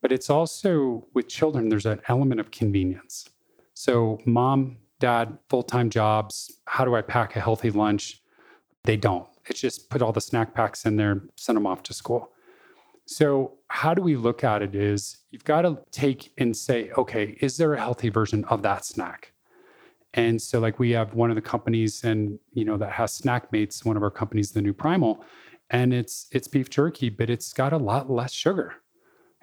but 0.05 0.11
it's 0.11 0.29
also 0.29 1.03
with 1.15 1.27
children, 1.27 1.67
there's 1.67 1.87
an 1.87 1.99
element 2.07 2.39
of 2.39 2.51
convenience. 2.51 3.27
So, 3.73 4.19
mom, 4.23 4.77
dad, 4.99 5.39
full 5.49 5.63
time 5.63 5.89
jobs, 5.89 6.59
how 6.65 6.85
do 6.85 6.93
I 6.93 7.01
pack 7.01 7.35
a 7.35 7.39
healthy 7.39 7.71
lunch? 7.71 8.21
They 8.83 8.97
don't. 8.97 9.27
It's 9.47 9.59
just 9.59 9.89
put 9.89 10.03
all 10.03 10.11
the 10.11 10.21
snack 10.21 10.53
packs 10.53 10.85
in 10.85 10.95
there, 10.95 11.23
send 11.35 11.55
them 11.55 11.65
off 11.65 11.81
to 11.81 11.93
school. 11.95 12.29
So, 13.07 13.53
how 13.69 13.95
do 13.95 14.03
we 14.03 14.15
look 14.15 14.43
at 14.43 14.61
it 14.61 14.75
is 14.75 15.21
you've 15.31 15.43
got 15.43 15.63
to 15.63 15.79
take 15.89 16.31
and 16.37 16.55
say, 16.55 16.91
okay, 16.91 17.35
is 17.41 17.57
there 17.57 17.73
a 17.73 17.79
healthy 17.79 18.09
version 18.09 18.45
of 18.45 18.61
that 18.61 18.85
snack? 18.85 19.33
And 20.13 20.39
so, 20.39 20.59
like, 20.59 20.77
we 20.77 20.91
have 20.91 21.15
one 21.15 21.31
of 21.31 21.35
the 21.35 21.41
companies, 21.41 22.03
and 22.03 22.37
you 22.53 22.63
know, 22.63 22.77
that 22.77 22.91
has 22.91 23.11
Snack 23.11 23.51
Mates, 23.51 23.83
one 23.83 23.97
of 23.97 24.03
our 24.03 24.11
companies, 24.11 24.51
the 24.51 24.61
new 24.61 24.71
Primal, 24.71 25.25
and 25.71 25.95
it's 25.95 26.27
it's 26.31 26.47
beef 26.47 26.69
jerky, 26.69 27.09
but 27.09 27.31
it's 27.31 27.53
got 27.53 27.73
a 27.73 27.77
lot 27.77 28.07
less 28.07 28.31
sugar. 28.31 28.75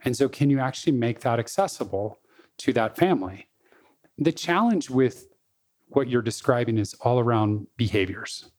And 0.05 0.17
so, 0.17 0.29
can 0.29 0.51
you 0.51 0.59
actually 0.59 0.93
make 0.93 1.21
that 1.21 1.39
accessible 1.39 2.19
to 2.59 2.73
that 2.73 2.97
family? 2.97 3.49
The 4.19 4.33
challenge 4.33 4.91
with 4.91 5.29
what 5.89 6.09
you're 6.09 6.23
describing 6.23 6.79
is 6.79 6.95
all 6.95 7.21
around 7.21 7.67
behaviors 7.77 8.51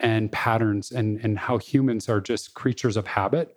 and 0.00 0.30
patterns 0.30 0.90
and, 0.90 1.18
and 1.20 1.38
how 1.38 1.58
humans 1.58 2.08
are 2.08 2.20
just 2.20 2.54
creatures 2.54 2.96
of 2.96 3.06
habit. 3.06 3.56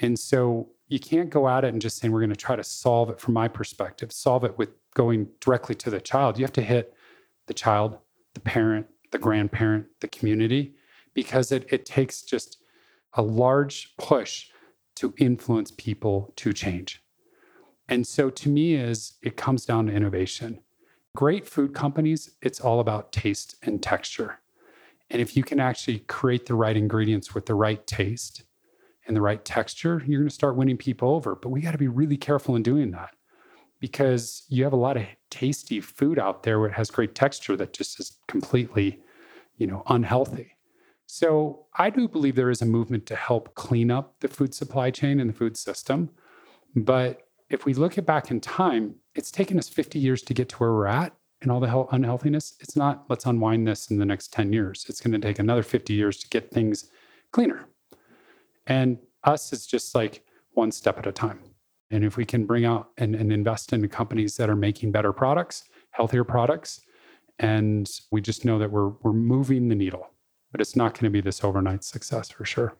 And 0.00 0.18
so, 0.18 0.68
you 0.88 1.00
can't 1.00 1.30
go 1.30 1.48
at 1.48 1.64
it 1.64 1.72
and 1.72 1.82
just 1.82 1.98
saying, 1.98 2.12
we're 2.12 2.20
going 2.20 2.30
to 2.30 2.36
try 2.36 2.56
to 2.56 2.64
solve 2.64 3.10
it 3.10 3.20
from 3.20 3.34
my 3.34 3.48
perspective, 3.48 4.12
solve 4.12 4.44
it 4.44 4.56
with 4.56 4.70
going 4.94 5.28
directly 5.40 5.74
to 5.74 5.90
the 5.90 6.00
child. 6.00 6.38
You 6.38 6.44
have 6.44 6.52
to 6.54 6.62
hit 6.62 6.94
the 7.46 7.54
child, 7.54 7.98
the 8.34 8.40
parent, 8.40 8.86
the 9.10 9.18
grandparent, 9.18 9.86
the 10.00 10.08
community, 10.08 10.74
because 11.14 11.50
it, 11.50 11.66
it 11.72 11.86
takes 11.86 12.22
just 12.22 12.58
a 13.14 13.22
large 13.22 13.96
push 13.96 14.50
to 14.96 15.14
influence 15.18 15.70
people 15.70 16.32
to 16.36 16.52
change. 16.52 17.02
And 17.88 18.06
so 18.06 18.30
to 18.30 18.48
me 18.48 18.74
is 18.74 19.14
it 19.22 19.36
comes 19.36 19.64
down 19.64 19.86
to 19.86 19.92
innovation. 19.92 20.60
Great 21.14 21.46
food 21.46 21.74
companies, 21.74 22.32
it's 22.42 22.60
all 22.60 22.80
about 22.80 23.12
taste 23.12 23.56
and 23.62 23.82
texture. 23.82 24.40
And 25.08 25.22
if 25.22 25.36
you 25.36 25.44
can 25.44 25.60
actually 25.60 26.00
create 26.00 26.46
the 26.46 26.54
right 26.54 26.76
ingredients 26.76 27.34
with 27.34 27.46
the 27.46 27.54
right 27.54 27.86
taste 27.86 28.42
and 29.06 29.16
the 29.16 29.20
right 29.20 29.44
texture, 29.44 30.02
you're 30.04 30.20
going 30.20 30.28
to 30.28 30.34
start 30.34 30.56
winning 30.56 30.76
people 30.76 31.10
over. 31.10 31.36
But 31.36 31.50
we 31.50 31.60
got 31.60 31.72
to 31.72 31.78
be 31.78 31.88
really 31.88 32.16
careful 32.16 32.56
in 32.56 32.62
doing 32.62 32.90
that 32.90 33.14
because 33.78 34.44
you 34.48 34.64
have 34.64 34.72
a 34.72 34.76
lot 34.76 34.96
of 34.96 35.04
tasty 35.30 35.80
food 35.80 36.18
out 36.18 36.42
there 36.42 36.58
where 36.58 36.68
it 36.68 36.74
has 36.74 36.90
great 36.90 37.14
texture 37.14 37.56
that 37.56 37.72
just 37.72 38.00
is 38.00 38.18
completely, 38.26 39.00
you 39.58 39.66
know, 39.66 39.82
unhealthy. 39.86 40.55
So 41.06 41.66
I 41.74 41.90
do 41.90 42.08
believe 42.08 42.34
there 42.34 42.50
is 42.50 42.62
a 42.62 42.66
movement 42.66 43.06
to 43.06 43.16
help 43.16 43.54
clean 43.54 43.90
up 43.90 44.16
the 44.20 44.28
food 44.28 44.54
supply 44.54 44.90
chain 44.90 45.20
and 45.20 45.30
the 45.30 45.34
food 45.34 45.56
system. 45.56 46.10
But 46.74 47.22
if 47.48 47.64
we 47.64 47.74
look 47.74 47.96
at 47.96 48.04
back 48.04 48.30
in 48.30 48.40
time, 48.40 48.96
it's 49.14 49.30
taken 49.30 49.58
us 49.58 49.68
50 49.68 49.98
years 49.98 50.20
to 50.22 50.34
get 50.34 50.48
to 50.50 50.56
where 50.56 50.72
we're 50.72 50.86
at 50.86 51.14
and 51.40 51.50
all 51.50 51.60
the 51.60 51.86
unhealthiness. 51.92 52.54
It's 52.60 52.76
not 52.76 53.04
let's 53.08 53.24
unwind 53.24 53.68
this 53.68 53.90
in 53.90 53.98
the 53.98 54.04
next 54.04 54.32
10 54.32 54.52
years. 54.52 54.84
It's 54.88 55.00
going 55.00 55.18
to 55.18 55.26
take 55.26 55.38
another 55.38 55.62
50 55.62 55.94
years 55.94 56.18
to 56.18 56.28
get 56.28 56.50
things 56.50 56.90
cleaner. 57.30 57.66
And 58.66 58.98
us 59.22 59.52
is 59.52 59.66
just 59.66 59.94
like 59.94 60.24
one 60.52 60.72
step 60.72 60.98
at 60.98 61.06
a 61.06 61.12
time. 61.12 61.38
And 61.90 62.04
if 62.04 62.16
we 62.16 62.24
can 62.24 62.46
bring 62.46 62.64
out 62.64 62.90
and, 62.98 63.14
and 63.14 63.32
invest 63.32 63.72
in 63.72 63.86
companies 63.88 64.36
that 64.38 64.50
are 64.50 64.56
making 64.56 64.90
better 64.90 65.12
products, 65.12 65.64
healthier 65.90 66.24
products, 66.24 66.80
and 67.38 67.88
we 68.10 68.20
just 68.20 68.44
know 68.44 68.58
that 68.58 68.70
we're 68.70 68.88
we're 69.02 69.12
moving 69.12 69.68
the 69.68 69.74
needle 69.74 70.10
but 70.56 70.62
it's 70.62 70.74
not 70.74 70.94
going 70.94 71.04
to 71.04 71.10
be 71.10 71.20
this 71.20 71.44
overnight 71.44 71.84
success 71.84 72.30
for 72.30 72.46
sure. 72.46 72.74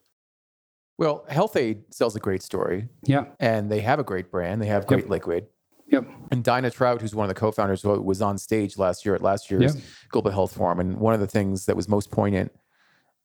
Well, 0.97 1.27
Health-Ade 1.29 1.93
sells 1.93 2.17
a 2.17 2.19
great 2.19 2.43
story. 2.43 2.89
Yeah. 3.03 3.27
And 3.39 3.71
they 3.71 3.81
have 3.81 3.99
a 3.99 4.03
great 4.03 4.31
brand. 4.31 4.63
They 4.63 4.67
have 4.69 4.87
great 4.87 5.03
yep. 5.03 5.11
liquid. 5.11 5.47
Yep. 5.89 6.07
And 6.31 6.43
Daina 6.43 6.73
Trout, 6.73 7.03
who's 7.03 7.15
one 7.15 7.25
of 7.25 7.29
the 7.29 7.39
co-founders, 7.39 7.85
was 7.85 8.23
on 8.23 8.39
stage 8.39 8.79
last 8.79 9.05
year 9.05 9.15
at 9.15 9.21
last 9.21 9.51
year's 9.51 9.75
yep. 9.75 9.85
Global 10.09 10.31
Health 10.31 10.55
Forum. 10.55 10.81
And 10.81 10.99
one 10.99 11.13
of 11.13 11.21
the 11.21 11.27
things 11.27 11.67
that 11.67 11.77
was 11.77 11.87
most 11.87 12.11
poignant 12.11 12.51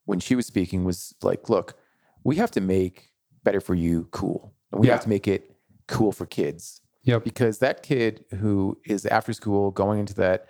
when 0.03 0.19
she 0.19 0.35
was 0.35 0.47
speaking 0.47 0.83
was 0.83 1.15
like, 1.21 1.47
look, 1.47 1.77
we 2.25 2.35
have 2.35 2.51
to 2.51 2.59
make 2.59 3.11
better 3.45 3.61
for 3.61 3.73
you 3.73 4.09
cool. 4.11 4.53
And 4.73 4.81
we 4.81 4.87
yeah. 4.87 4.95
have 4.95 5.03
to 5.03 5.09
make 5.09 5.29
it 5.29 5.55
cool 5.87 6.11
for 6.11 6.25
kids. 6.25 6.81
Yep. 7.03 7.23
Because 7.23 7.59
that 7.59 7.83
kid 7.83 8.25
who 8.41 8.77
is 8.85 9.05
after 9.05 9.31
school 9.31 9.71
going 9.71 10.01
into 10.01 10.15
that 10.15 10.47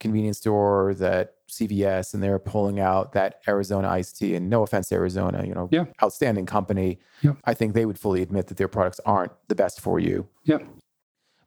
convenience 0.00 0.38
store, 0.38 0.94
that 0.94 1.34
CVS 1.48 2.14
and 2.14 2.22
they're 2.22 2.38
pulling 2.38 2.80
out 2.80 3.12
that 3.12 3.40
Arizona 3.46 3.88
iced 3.88 4.18
tea. 4.18 4.34
And 4.34 4.50
no 4.50 4.62
offense 4.62 4.90
Arizona, 4.92 5.44
you 5.46 5.54
know, 5.54 5.68
yeah. 5.70 5.84
outstanding 6.02 6.46
company. 6.46 6.98
Yeah. 7.22 7.34
I 7.44 7.54
think 7.54 7.74
they 7.74 7.86
would 7.86 7.98
fully 7.98 8.22
admit 8.22 8.48
that 8.48 8.56
their 8.56 8.68
products 8.68 9.00
aren't 9.06 9.32
the 9.48 9.54
best 9.54 9.80
for 9.80 9.98
you. 9.98 10.28
Yeah. 10.44 10.58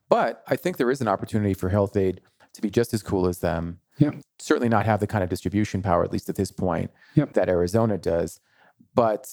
But 0.10 0.43
I 0.48 0.56
think 0.56 0.78
there 0.78 0.91
is 0.91 1.02
an 1.02 1.08
opportunity 1.08 1.54
for 1.54 1.70
Health-Ade 1.70 2.22
to 2.54 2.62
be 2.62 2.70
just 2.70 2.93
as 2.93 3.04
cool 3.04 3.28
as 3.28 3.39
them. 3.39 3.80
Yeah. 3.98 4.12
Certainly 4.39 4.70
not 4.70 4.86
have 4.86 5.00
the 5.00 5.08
kind 5.08 5.24
of 5.24 5.30
distribution 5.30 5.82
power, 5.82 6.04
at 6.04 6.12
least 6.12 6.30
at 6.30 6.36
this 6.36 6.52
point, 6.52 6.91
yep. 7.16 7.34
that 7.34 7.50
Arizona 7.50 7.98
does. 7.98 8.39
But, 8.95 9.30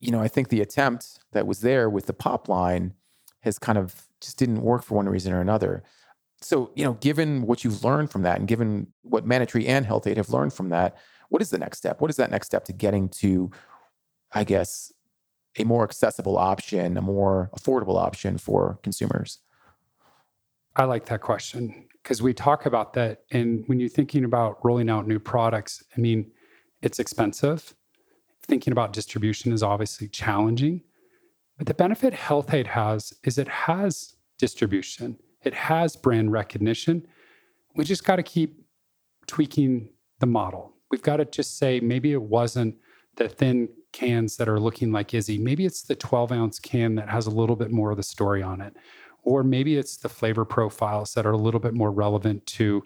you 0.00 0.10
know, 0.10 0.20
I 0.20 0.28
think 0.28 0.48
the 0.48 0.60
attempt 0.60 1.20
that 1.32 1.46
was 1.46 1.60
there 1.60 1.88
with 1.88 2.06
the 2.06 2.12
pop 2.12 2.48
line 2.48 2.94
has 3.40 3.58
kind 3.58 3.78
of 3.78 4.08
just 4.20 4.38
didn't 4.38 4.62
work 4.62 4.82
for 4.82 4.96
one 4.96 5.08
reason 5.08 5.32
or 5.32 5.40
another. 5.40 5.82
So, 6.42 6.70
you 6.74 6.84
know, 6.84 6.94
given 6.94 7.42
what 7.42 7.64
you've 7.64 7.84
learned 7.84 8.10
from 8.10 8.22
that 8.22 8.38
and 8.38 8.48
given 8.48 8.86
what 9.02 9.26
Manna 9.26 9.46
and 9.66 9.84
Health-Ade 9.84 10.16
have 10.16 10.30
learned 10.30 10.54
from 10.54 10.70
that, 10.70 10.96
what 11.28 11.42
is 11.42 11.50
the 11.50 11.58
next 11.58 11.78
step? 11.78 12.00
What 12.00 12.10
is 12.10 12.16
that 12.16 12.30
next 12.30 12.46
step 12.46 12.64
to 12.64 12.72
getting 12.72 13.08
to, 13.20 13.50
I 14.32 14.44
guess, 14.44 14.92
a 15.58 15.64
more 15.64 15.84
accessible 15.84 16.38
option, 16.38 16.96
a 16.96 17.02
more 17.02 17.50
affordable 17.56 18.00
option 18.00 18.38
for 18.38 18.78
consumers? 18.82 19.40
I 20.76 20.84
like 20.84 21.06
that 21.06 21.20
question 21.20 21.88
because 22.02 22.22
we 22.22 22.32
talk 22.32 22.64
about 22.66 22.94
that. 22.94 23.22
And 23.32 23.64
when 23.66 23.78
you're 23.78 23.88
thinking 23.88 24.24
about 24.24 24.64
rolling 24.64 24.88
out 24.88 25.06
new 25.06 25.18
products, 25.18 25.82
I 25.96 26.00
mean, 26.00 26.30
it's 26.80 26.98
expensive. 26.98 27.74
Thinking 28.44 28.72
about 28.72 28.92
distribution 28.92 29.52
is 29.52 29.62
obviously 29.62 30.08
challenging. 30.08 30.82
But 31.58 31.66
the 31.66 31.74
benefit 31.74 32.14
Health-Ade 32.14 32.68
has 32.68 33.12
is 33.24 33.36
it 33.36 33.48
has 33.48 34.16
distribution, 34.38 35.18
it 35.42 35.54
has 35.54 35.96
brand 35.96 36.32
recognition. 36.32 37.06
We 37.74 37.84
just 37.84 38.04
got 38.04 38.16
to 38.16 38.22
keep 38.22 38.64
tweaking 39.26 39.90
the 40.18 40.26
model. 40.26 40.72
We've 40.90 41.02
got 41.02 41.16
to 41.18 41.24
just 41.24 41.58
say 41.58 41.80
maybe 41.80 42.12
it 42.12 42.22
wasn't 42.22 42.76
the 43.16 43.28
thin 43.28 43.68
cans 43.92 44.36
that 44.36 44.48
are 44.48 44.60
looking 44.60 44.92
like 44.92 45.08
IZZE. 45.08 45.38
Maybe 45.38 45.66
it's 45.66 45.82
the 45.82 45.94
12 45.94 46.32
ounce 46.32 46.58
can 46.58 46.94
that 46.96 47.08
has 47.08 47.26
a 47.26 47.30
little 47.30 47.56
bit 47.56 47.70
more 47.70 47.90
of 47.90 47.96
the 47.96 48.02
story 48.02 48.42
on 48.42 48.60
it. 48.60 48.76
Or 49.22 49.42
maybe 49.42 49.76
it's 49.76 49.96
the 49.96 50.08
flavor 50.08 50.44
profiles 50.44 51.14
that 51.14 51.26
are 51.26 51.32
a 51.32 51.38
little 51.38 51.60
bit 51.60 51.74
more 51.74 51.90
relevant 51.90 52.46
to, 52.46 52.82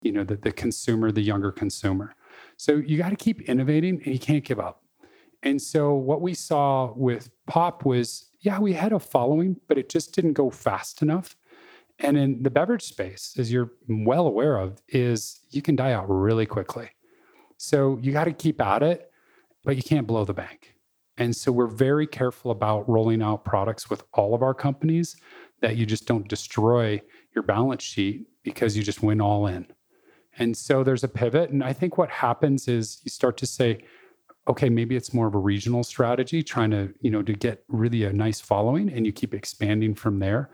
you 0.00 0.12
know, 0.12 0.24
the, 0.24 0.36
the 0.36 0.52
consumer, 0.52 1.10
the 1.10 1.22
younger 1.22 1.50
consumer. 1.50 2.14
So 2.56 2.76
you 2.76 2.98
got 2.98 3.10
to 3.10 3.16
keep 3.16 3.42
innovating 3.42 4.00
and 4.04 4.12
you 4.12 4.18
can't 4.18 4.44
give 4.44 4.60
up. 4.60 4.82
And 5.42 5.60
so 5.60 5.94
what 5.94 6.20
we 6.20 6.34
saw 6.34 6.92
with 6.94 7.30
pop 7.46 7.84
was, 7.84 8.30
yeah, 8.40 8.60
we 8.60 8.72
had 8.72 8.92
a 8.92 9.00
following, 9.00 9.56
but 9.66 9.78
it 9.78 9.88
just 9.88 10.14
didn't 10.14 10.34
go 10.34 10.50
fast 10.50 11.02
enough. 11.02 11.36
And 12.02 12.18
in 12.18 12.42
the 12.42 12.50
beverage 12.50 12.82
space, 12.82 13.34
as 13.38 13.52
you're 13.52 13.70
well 13.88 14.26
aware 14.26 14.58
of, 14.58 14.82
is 14.88 15.40
you 15.50 15.62
can 15.62 15.76
die 15.76 15.92
out 15.92 16.10
really 16.10 16.46
quickly. 16.46 16.90
So 17.56 17.98
you 18.02 18.10
got 18.10 18.24
to 18.24 18.32
keep 18.32 18.60
at 18.60 18.82
it, 18.82 19.10
but 19.64 19.76
you 19.76 19.82
can't 19.82 20.06
blow 20.06 20.24
the 20.24 20.34
bank. 20.34 20.74
And 21.16 21.34
so 21.36 21.52
we're 21.52 21.68
very 21.68 22.06
careful 22.06 22.50
about 22.50 22.88
rolling 22.88 23.22
out 23.22 23.44
products 23.44 23.88
with 23.88 24.02
all 24.12 24.34
of 24.34 24.42
our 24.42 24.54
companies 24.54 25.16
that 25.60 25.76
you 25.76 25.86
just 25.86 26.06
don't 26.06 26.26
destroy 26.26 27.00
your 27.34 27.44
balance 27.44 27.84
sheet 27.84 28.26
because 28.42 28.76
you 28.76 28.82
just 28.82 29.02
went 29.02 29.20
all 29.20 29.46
in. 29.46 29.66
And 30.38 30.56
so 30.56 30.82
there's 30.82 31.04
a 31.04 31.08
pivot. 31.08 31.50
And 31.50 31.62
I 31.62 31.72
think 31.72 31.98
what 31.98 32.10
happens 32.10 32.66
is 32.66 33.00
you 33.04 33.10
start 33.10 33.36
to 33.36 33.46
say, 33.46 33.84
okay, 34.48 34.68
maybe 34.68 34.96
it's 34.96 35.14
more 35.14 35.28
of 35.28 35.34
a 35.34 35.38
regional 35.38 35.84
strategy, 35.84 36.42
trying 36.42 36.70
to, 36.72 36.92
you 37.00 37.10
know, 37.10 37.22
to 37.22 37.32
get 37.32 37.62
really 37.68 38.04
a 38.04 38.12
nice 38.12 38.40
following 38.40 38.90
and 38.90 39.06
you 39.06 39.12
keep 39.12 39.34
expanding 39.34 39.94
from 39.94 40.18
there. 40.18 40.50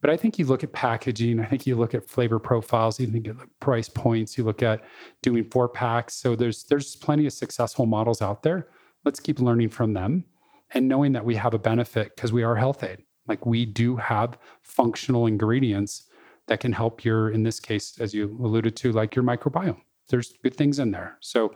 But 0.00 0.10
I 0.10 0.16
think 0.16 0.38
you 0.38 0.46
look 0.46 0.64
at 0.64 0.72
packaging, 0.72 1.40
I 1.40 1.44
think 1.44 1.66
you 1.66 1.76
look 1.76 1.94
at 1.94 2.08
flavor 2.08 2.38
profiles, 2.38 2.98
you 2.98 3.06
think 3.06 3.28
at 3.28 3.36
price 3.60 3.88
points, 3.88 4.38
you 4.38 4.44
look 4.44 4.62
at 4.62 4.82
doing 5.22 5.44
four 5.44 5.68
packs. 5.68 6.14
So 6.14 6.34
there's 6.34 6.64
there's 6.64 6.96
plenty 6.96 7.26
of 7.26 7.32
successful 7.32 7.86
models 7.86 8.22
out 8.22 8.42
there. 8.42 8.68
Let's 9.04 9.20
keep 9.20 9.40
learning 9.40 9.70
from 9.70 9.92
them 9.92 10.24
and 10.72 10.88
knowing 10.88 11.12
that 11.12 11.24
we 11.24 11.34
have 11.36 11.54
a 11.54 11.58
benefit 11.58 12.14
because 12.16 12.32
we 12.32 12.42
are 12.42 12.56
Health-Ade. 12.56 13.02
Like 13.28 13.44
we 13.46 13.66
do 13.66 13.96
have 13.96 14.38
functional 14.62 15.26
ingredients 15.26 16.04
that 16.46 16.60
can 16.60 16.72
help 16.72 17.04
your, 17.04 17.30
in 17.30 17.42
this 17.42 17.60
case, 17.60 17.98
as 18.00 18.12
you 18.12 18.36
alluded 18.42 18.76
to, 18.76 18.92
like 18.92 19.14
your 19.14 19.24
microbiome. 19.24 19.80
There's 20.08 20.34
good 20.42 20.54
things 20.54 20.78
in 20.78 20.90
there. 20.90 21.16
So 21.20 21.54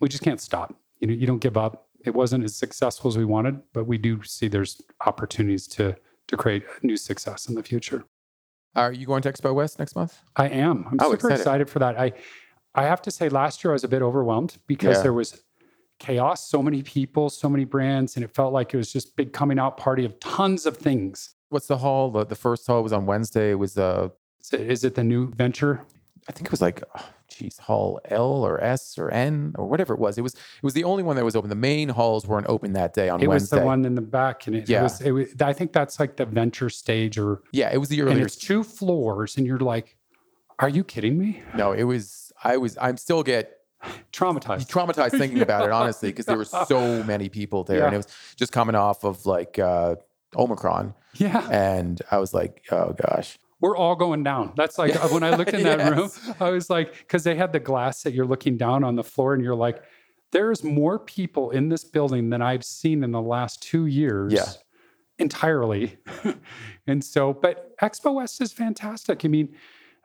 we 0.00 0.08
just 0.08 0.22
can't 0.22 0.40
stop. 0.40 0.74
You 1.00 1.06
know, 1.06 1.14
you 1.14 1.26
don't 1.26 1.38
give 1.38 1.56
up. 1.56 1.88
It 2.04 2.14
wasn't 2.14 2.44
as 2.44 2.54
successful 2.54 3.08
as 3.08 3.16
we 3.16 3.24
wanted, 3.24 3.60
but 3.72 3.86
we 3.86 3.98
do 3.98 4.22
see 4.22 4.48
there's 4.48 4.82
opportunities 5.06 5.66
to 5.68 5.96
to 6.28 6.36
create 6.36 6.64
new 6.82 6.96
success 6.96 7.48
in 7.48 7.54
the 7.54 7.62
future. 7.62 8.04
Are 8.74 8.92
you 8.92 9.06
going 9.06 9.22
to 9.22 9.32
Expo 9.32 9.54
West 9.54 9.78
next 9.78 9.96
month? 9.96 10.20
I 10.36 10.48
am. 10.48 10.86
I'm 10.90 10.98
oh, 11.00 11.12
super 11.12 11.28
excited. 11.28 11.40
excited. 11.40 11.70
for 11.70 11.78
that. 11.78 11.98
I 11.98 12.12
I 12.74 12.82
have 12.82 13.00
to 13.02 13.10
say 13.10 13.28
last 13.30 13.64
year 13.64 13.72
I 13.72 13.74
was 13.74 13.84
a 13.84 13.88
bit 13.88 14.02
overwhelmed 14.02 14.58
because 14.66 14.98
yeah. 14.98 15.02
there 15.02 15.12
was 15.14 15.42
chaos, 15.98 16.46
so 16.46 16.62
many 16.62 16.82
people, 16.82 17.30
so 17.30 17.48
many 17.48 17.64
brands, 17.64 18.16
and 18.16 18.24
it 18.24 18.34
felt 18.34 18.52
like 18.52 18.74
it 18.74 18.76
was 18.76 18.92
just 18.92 19.16
big 19.16 19.32
coming 19.32 19.58
out 19.58 19.78
party 19.78 20.04
of 20.04 20.18
tons 20.20 20.66
of 20.66 20.76
things. 20.76 21.34
What's 21.48 21.68
the 21.68 21.78
hall? 21.78 22.10
The, 22.10 22.26
the 22.26 22.34
first 22.34 22.66
hall 22.66 22.82
was 22.82 22.92
on 22.92 23.06
Wednesday. 23.06 23.52
It 23.52 23.58
was. 23.58 23.78
Uh, 23.78 24.10
is 24.40 24.52
it, 24.52 24.60
is 24.60 24.84
it 24.84 24.94
the 24.94 25.04
new 25.04 25.32
venture? 25.32 25.84
I 26.28 26.32
think 26.32 26.46
it 26.46 26.50
was 26.50 26.60
like, 26.60 26.82
oh, 26.96 27.08
geez, 27.36 27.58
hall 27.58 28.00
L 28.06 28.44
or 28.44 28.62
S 28.62 28.98
or 28.98 29.10
N 29.10 29.54
or 29.56 29.66
whatever 29.66 29.94
it 29.94 30.00
was. 30.00 30.18
It 30.18 30.22
was 30.22 30.34
it 30.34 30.62
was 30.62 30.74
the 30.74 30.84
only 30.84 31.02
one 31.02 31.16
that 31.16 31.24
was 31.24 31.36
open. 31.36 31.50
The 31.50 31.54
main 31.56 31.88
halls 31.88 32.26
weren't 32.26 32.46
open 32.48 32.72
that 32.74 32.94
day 32.94 33.08
on 33.08 33.22
it 33.22 33.26
Wednesday. 33.26 33.56
It 33.56 33.60
was 33.60 33.62
the 33.62 33.66
one 33.66 33.84
in 33.84 33.94
the 33.94 34.00
back, 34.02 34.46
and 34.46 34.56
it, 34.56 34.68
yeah. 34.68 34.80
it, 34.80 34.82
was, 34.82 35.00
it 35.00 35.10
was. 35.10 35.28
I 35.40 35.52
think 35.52 35.72
that's 35.72 36.00
like 36.00 36.16
the 36.16 36.26
venture 36.26 36.70
stage, 36.70 37.18
or 37.18 37.42
yeah, 37.52 37.70
it 37.72 37.78
was 37.78 37.88
the 37.88 38.02
earlier. 38.02 38.16
And 38.16 38.22
it's 38.26 38.36
two 38.36 38.62
floors, 38.62 39.36
and 39.36 39.46
you're 39.46 39.58
like, 39.58 39.96
are 40.58 40.68
you 40.68 40.84
kidding 40.84 41.18
me? 41.18 41.42
No, 41.54 41.72
it 41.72 41.84
was. 41.84 42.32
I 42.42 42.56
was. 42.56 42.76
I'm 42.80 42.96
still 42.96 43.22
get 43.22 43.52
traumatized 44.12 44.66
traumatized 44.68 45.12
thinking 45.12 45.42
about 45.42 45.64
it 45.64 45.70
honestly 45.70 46.08
because 46.08 46.24
there 46.26 46.36
were 46.36 46.44
so 46.66 47.04
many 47.04 47.28
people 47.28 47.62
there 47.62 47.78
yeah. 47.78 47.84
and 47.84 47.94
it 47.94 47.98
was 47.98 48.08
just 48.34 48.50
coming 48.50 48.74
off 48.74 49.04
of 49.04 49.26
like 49.26 49.58
uh 49.58 49.94
omicron 50.34 50.94
yeah 51.14 51.46
and 51.50 52.02
i 52.10 52.18
was 52.18 52.34
like 52.34 52.64
oh 52.72 52.94
gosh 52.94 53.38
we're 53.60 53.76
all 53.76 53.96
going 53.96 54.22
down. 54.22 54.52
That's 54.56 54.78
like 54.78 54.94
uh, 54.96 55.08
when 55.08 55.22
I 55.22 55.34
looked 55.34 55.54
in 55.54 55.62
that 55.62 55.78
yes. 55.96 55.96
room, 55.96 56.34
I 56.40 56.50
was 56.50 56.68
like, 56.68 56.92
because 56.98 57.24
they 57.24 57.34
had 57.34 57.52
the 57.52 57.60
glass 57.60 58.02
that 58.02 58.12
you're 58.12 58.26
looking 58.26 58.56
down 58.56 58.84
on 58.84 58.96
the 58.96 59.04
floor, 59.04 59.34
and 59.34 59.42
you're 59.42 59.54
like, 59.54 59.82
there's 60.32 60.62
more 60.62 60.98
people 60.98 61.50
in 61.50 61.68
this 61.68 61.84
building 61.84 62.30
than 62.30 62.42
I've 62.42 62.64
seen 62.64 63.02
in 63.02 63.12
the 63.12 63.22
last 63.22 63.62
two 63.62 63.86
years. 63.86 64.32
Yeah. 64.32 64.46
Entirely. 65.18 65.96
and 66.86 67.02
so, 67.02 67.32
but 67.32 67.74
Expo 67.78 68.14
West 68.14 68.42
is 68.42 68.52
fantastic. 68.52 69.24
I 69.24 69.28
mean, 69.28 69.54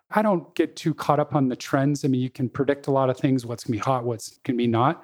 I 0.10 0.22
don't 0.22 0.54
get 0.56 0.76
too 0.76 0.94
caught 0.94 1.20
up 1.20 1.36
on 1.36 1.50
the 1.50 1.56
trends. 1.56 2.06
I 2.06 2.08
mean, 2.08 2.22
you 2.22 2.30
can 2.30 2.48
predict 2.48 2.88
a 2.88 2.92
lot 2.92 3.10
of 3.10 3.18
things, 3.18 3.46
what's 3.46 3.66
gonna 3.66 3.74
be 3.74 3.80
hot, 3.80 4.06
what's 4.06 4.38
gonna 4.44 4.58
be 4.58 4.68
not. 4.68 5.04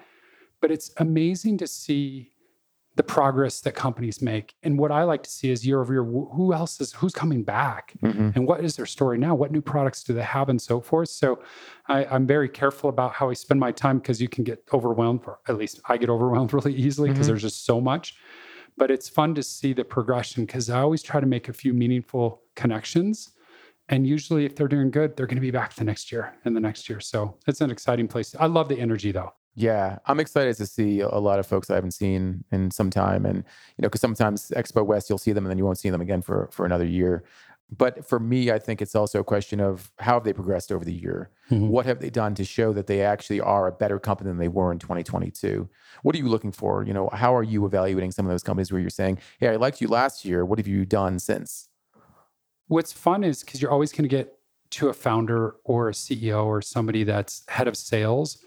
But 0.62 0.72
it's 0.72 0.92
amazing 0.98 1.58
to 1.58 1.68
see 1.68 2.32
the 2.98 3.04
progress 3.04 3.62
that 3.62 3.74
companies 3.74 4.24
make. 4.24 4.56
And 4.64 4.78
what 4.78 4.92
I 4.92 5.04
like 5.04 5.22
to 5.22 5.30
see 5.30 5.52
is 5.52 5.66
year 5.66 5.80
over 5.80 5.94
year, 5.94 6.04
who 6.04 6.52
else 6.52 6.82
is 6.82 6.94
who's 6.94 7.14
coming 7.14 7.44
back, 7.44 7.94
mm-hmm. 8.04 8.32
and 8.34 8.48
what 8.48 8.64
is 8.64 8.76
their 8.76 8.88
story 8.88 9.20
now? 9.20 9.36
What 9.36 9.52
new 9.52 9.62
products 9.62 10.04
do 10.04 10.14
they 10.14 10.24
have, 10.24 10.50
and 10.50 10.60
so 10.60 10.82
forth. 10.82 11.10
So 11.10 11.40
I, 11.88 12.04
am 12.16 12.26
very 12.26 12.50
careful 12.50 12.90
about 12.90 13.14
how 13.14 13.30
I 13.30 13.34
spend 13.34 13.60
my 13.60 13.72
time 13.72 14.00
because 14.00 14.20
you 14.20 14.28
can 14.28 14.44
get 14.44 14.64
overwhelmed, 14.74 15.22
or 15.28 15.40
at 15.48 15.58
least 15.58 15.80
I 15.88 15.98
get 15.98 16.10
overwhelmed 16.10 16.54
really 16.58 16.74
easily 16.74 17.10
because 17.10 17.28
mm-hmm. 17.28 17.34
there's 17.34 17.44
just 17.44 17.66
so 17.66 17.80
much. 17.80 18.16
But 18.78 18.90
it's 18.90 19.08
fun 19.08 19.36
to 19.36 19.44
see 19.44 19.74
the 19.74 19.86
progression 19.86 20.46
because 20.46 20.70
I 20.70 20.82
always 20.82 21.04
try 21.04 21.20
to 21.20 21.28
make 21.28 21.50
a 21.50 21.54
few 21.54 21.74
meaningful 21.74 22.42
connections. 22.56 23.30
And 23.90 24.08
usually, 24.08 24.44
if 24.44 24.56
they're 24.56 24.68
doing 24.68 24.90
good, 24.90 25.16
they're 25.16 25.28
going 25.28 25.38
to 25.38 25.42
be 25.42 25.52
back 25.52 25.76
the 25.76 25.84
next 25.84 26.12
year 26.12 26.34
and 26.46 26.56
the 26.56 26.60
next 26.60 26.90
year. 26.90 27.00
So 27.00 27.38
it's 27.48 27.62
an 27.62 27.70
exciting 27.70 28.08
place. 28.08 28.36
I 28.40 28.48
love 28.48 28.70
the 28.70 28.80
energy 28.80 29.12
though. 29.12 29.34
Yeah, 29.60 29.98
I'm 30.06 30.20
excited 30.20 30.56
to 30.58 30.68
see 30.68 31.00
a 31.00 31.18
lot 31.18 31.40
of 31.40 31.48
folks 31.48 31.72
I 31.72 31.76
haven't 31.76 31.96
seen 31.96 32.44
in 32.52 32.70
some 32.70 32.92
time, 32.92 33.26
and 33.26 33.38
you 33.38 33.82
know, 33.82 33.88
because 33.88 34.02
sometimes 34.02 34.52
Expo 34.56 34.86
West 34.86 35.10
you'll 35.10 35.18
see 35.18 35.32
them 35.32 35.46
and 35.46 35.50
then 35.50 35.58
you 35.58 35.66
won't 35.66 35.80
see 35.80 35.90
them 35.90 36.00
again 36.00 36.22
for 36.22 36.48
for 36.52 36.64
another 36.64 36.86
year. 36.86 37.24
But 37.76 38.08
for 38.08 38.20
me, 38.20 38.52
I 38.52 38.60
think 38.60 38.84
it's 38.84 38.94
also 38.94 39.20
a 39.20 39.24
question 39.24 39.60
of 39.60 39.92
how 39.98 40.14
have 40.14 40.24
they 40.26 40.32
progressed 40.32 40.72
over 40.72 40.86
the 40.86 40.94
year? 40.94 41.32
Mm-hmm. 41.50 41.70
What 41.70 41.88
have 41.88 42.00
they 42.02 42.12
done 42.12 42.36
to 42.36 42.46
show 42.46 42.72
that 42.72 42.86
they 42.86 43.02
actually 43.02 43.42
are 43.42 43.66
a 43.66 43.72
better 43.72 43.98
company 43.98 44.30
than 44.30 44.38
they 44.38 44.48
were 44.48 44.72
in 44.72 44.78
2022? 44.78 45.68
What 46.04 46.14
are 46.14 46.20
you 46.20 46.28
looking 46.28 46.52
for? 46.52 46.84
You 46.84 46.94
know, 46.94 47.10
how 47.12 47.36
are 47.36 47.44
you 47.44 47.66
evaluating 47.66 48.12
some 48.12 48.28
of 48.28 48.30
those 48.30 48.44
companies 48.44 48.72
where 48.72 48.80
you're 48.80 48.92
saying, 48.92 49.18
"Hey, 49.40 49.48
I 49.48 49.56
liked 49.56 49.82
you 49.82 49.88
last 49.88 50.24
year. 50.24 50.46
What 50.46 50.60
have 50.60 50.68
you 50.68 50.86
done 50.86 51.18
since?" 51.18 51.68
What's 52.68 52.94
fun 52.94 53.24
is 53.24 53.44
because 53.44 53.60
you're 53.60 53.72
always 53.72 53.92
going 53.92 54.04
to 54.04 54.16
get 54.16 54.38
to 54.70 54.90
a 54.90 54.94
founder 54.94 55.56
or 55.64 55.90
a 55.90 55.94
CEO 55.94 56.46
or 56.46 56.62
somebody 56.62 57.04
that's 57.04 57.44
head 57.48 57.68
of 57.68 57.76
sales 57.76 58.44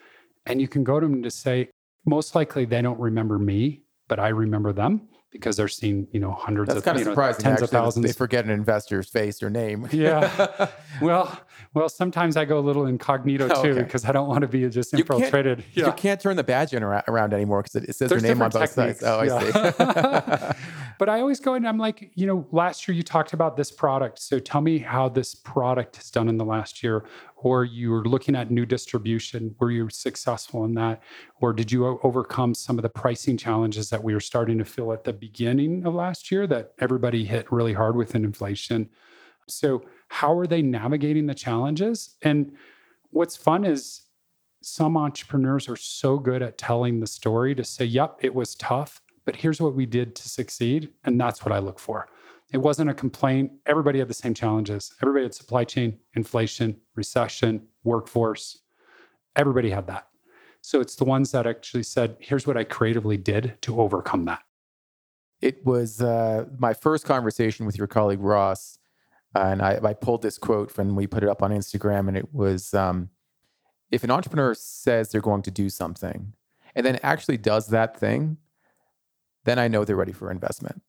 and 0.47 0.61
you 0.61 0.69
can 0.69 0.85
go 0.85 1.01
to 1.01 1.07
them 1.07 1.23
to 1.23 1.31
say, 1.31 1.69
most 2.07 2.35
likely 2.35 2.65
they 2.65 2.83
don't 2.83 2.99
remember 2.99 3.39
me, 3.39 3.83
but 4.09 4.19
I 4.19 4.29
remember 4.29 4.73
them 4.73 5.09
because 5.31 5.57
they're 5.57 5.69
seeing, 5.69 6.09
you 6.13 6.21
know, 6.21 6.33
hundreds 6.33 6.69
That's 6.69 6.79
of 6.79 6.85
kind 6.85 6.99
of 6.99 7.05
surprising, 7.05 7.43
tens 7.43 7.63
of 7.63 7.71
thousands. 7.71 8.07
They 8.07 8.13
forget 8.13 8.45
an 8.45 8.51
investor's 8.51 9.09
face 9.09 9.43
or 9.43 9.51
name. 9.51 9.89
yeah. 9.93 10.69
Well, 11.01 11.41
well, 11.75 11.89
sometimes 11.89 12.37
I 12.37 12.45
go 12.45 12.59
a 12.59 12.61
little 12.61 12.87
incognito 12.87 13.49
oh, 13.51 13.63
too 13.63 13.75
because 13.75 14.05
I 14.05 14.13
don't 14.13 14.29
want 14.29 14.43
to 14.43 14.49
be 14.49 14.69
just 14.69 14.93
infiltrated. 14.95 15.59
You 15.59 15.65
can't, 15.65 15.77
yeah. 15.77 15.87
you 15.87 15.93
can't 15.93 16.21
turn 16.21 16.37
the 16.37 16.45
badge 16.45 16.75
in 16.75 16.83
around 16.83 17.33
anymore 17.35 17.63
because 17.63 17.83
it, 17.83 17.89
it, 17.89 17.97
says 17.97 18.11
There's 18.11 18.23
your 18.23 18.35
name 18.35 18.43
on 18.43 18.51
both 18.51 18.75
techniques. 18.75 19.01
sides. 19.01 19.31
Oh, 19.31 19.37
I 19.39 20.53
see. 20.53 20.59
but 20.99 21.09
I 21.09 21.21
always 21.21 21.41
go 21.41 21.55
and 21.55 21.67
I'm 21.67 21.79
like, 21.79 22.11
you 22.15 22.27
know, 22.27 22.47
last 22.51 22.87
year 22.87 22.95
you 22.95 23.03
talked 23.03 23.33
about 23.33 23.57
this 23.57 23.71
product. 23.71 24.21
So 24.21 24.39
tell 24.39 24.61
me 24.61 24.79
how 24.79 25.09
this 25.09 25.35
product 25.35 25.97
has 25.97 26.11
done 26.11 26.29
in 26.29 26.37
the 26.37 26.45
last 26.45 26.83
year 26.83 27.05
or 27.43 27.65
you 27.65 27.91
were 27.91 28.05
looking 28.05 28.37
at 28.37 28.51
new 28.51 28.67
distribution 28.67 29.55
were 29.59 29.71
you 29.71 29.89
successful 29.89 30.65
in 30.65 30.75
that 30.75 31.03
or 31.41 31.53
did 31.53 31.73
you 31.73 31.99
overcome 32.03 32.55
some 32.55 32.79
of 32.79 32.83
the 32.83 32.89
pricing 32.89 33.37
challenges 33.37 33.91
that 33.91 34.03
we 34.03 34.15
were 34.15 34.21
starting 34.21 34.59
to 34.59 34.65
feel 34.65 34.93
at 34.93 35.05
the 35.05 35.13
beginning 35.13 35.85
of 35.87 35.95
last 35.95 36.31
year 36.31 36.47
that 36.47 36.73
everybody 36.79 37.25
hit 37.25 37.51
really 37.51 37.73
hard 37.73 37.97
with 37.97 38.15
inflation 38.15 38.89
so 39.49 39.83
how 40.13 40.37
are 40.37 40.47
they 40.47 40.61
navigating 40.61 41.27
the 41.27 41.35
challenges 41.35 42.17
and 42.23 42.53
what's 43.11 43.37
fun 43.37 43.65
is 43.65 44.03
some 44.63 44.97
entrepreneurs 44.97 45.69
are 45.69 45.77
so 45.77 46.19
good 46.19 46.43
at 46.43 46.59
telling 46.59 47.01
the 47.01 47.07
story 47.07 47.55
to 47.55 47.65
say 47.65 47.85
yep 47.85 48.19
it 48.21 48.35
was 48.35 48.55
tough 48.57 49.01
but 49.25 49.37
here's 49.37 49.61
what 49.61 49.75
we 49.75 49.87
did 49.87 50.15
to 50.15 50.29
succeed 50.29 50.91
and 51.05 51.19
that's 51.21 51.45
what 51.45 51.53
i 51.53 51.59
look 51.59 51.79
for 51.79 52.09
It 52.53 52.59
wasn't 52.59 52.91
a 52.91 52.95
complaint. 52.95 53.53
Everybody 53.65 54.01
had 54.01 54.09
the 54.09 54.15
same 54.15 54.35
challenges. 54.35 54.93
Everybody 55.01 55.25
had 55.27 55.35
supply 55.35 55.65
chain, 55.65 55.99
inflation, 56.15 56.77
recession, 56.97 57.63
workforce. 57.85 58.59
Everybody 59.37 59.71
had 59.71 59.87
that. 59.87 60.09
So 60.61 60.81
it's 60.81 60.97
the 60.97 61.05
ones 61.05 61.31
that 61.31 61.47
actually 61.47 61.85
said, 61.85 62.17
here's 62.19 62.49
what 62.49 62.57
I 62.57 62.65
creatively 62.65 63.17
did 63.17 63.55
to 63.63 63.81
overcome 63.81 64.25
that. 64.25 64.43
It 65.41 65.65
was 65.65 66.03
uh, 66.03 66.47
my 66.59 66.75
first 66.75 67.05
conversation 67.05 67.67
with 67.67 67.79
your 67.79 67.87
colleague 67.87 68.21
Ross. 68.21 68.80
Uh, 69.35 69.47
and 69.47 69.63
I, 69.63 69.79
I, 69.83 69.95
pulled 69.95 70.23
this 70.23 70.39
quote 70.39 70.73
from 70.73 70.97
we 70.97 71.07
put 71.07 71.23
it 71.23 71.29
up 71.29 71.43
on 71.43 71.53
Instagram, 71.53 72.09
and 72.09 72.17
it 72.17 72.35
was 72.35 72.75
um, 72.75 73.11
if 73.91 74.03
an 74.05 74.11
entrepreneur 74.11 74.55
says 74.55 75.11
they're 75.11 75.21
going 75.21 75.43
to 75.43 75.51
do 75.51 75.69
something 75.69 76.33
and 76.75 76.87
then 76.87 76.99
actually 77.03 77.37
does 77.37 77.69
that 77.69 77.99
thing, 77.99 78.37
then 79.45 79.59
I 79.59 79.69
know 79.69 79.85
they're 79.85 79.97
ready 79.97 80.13
for 80.13 80.31
investment. 80.31 80.83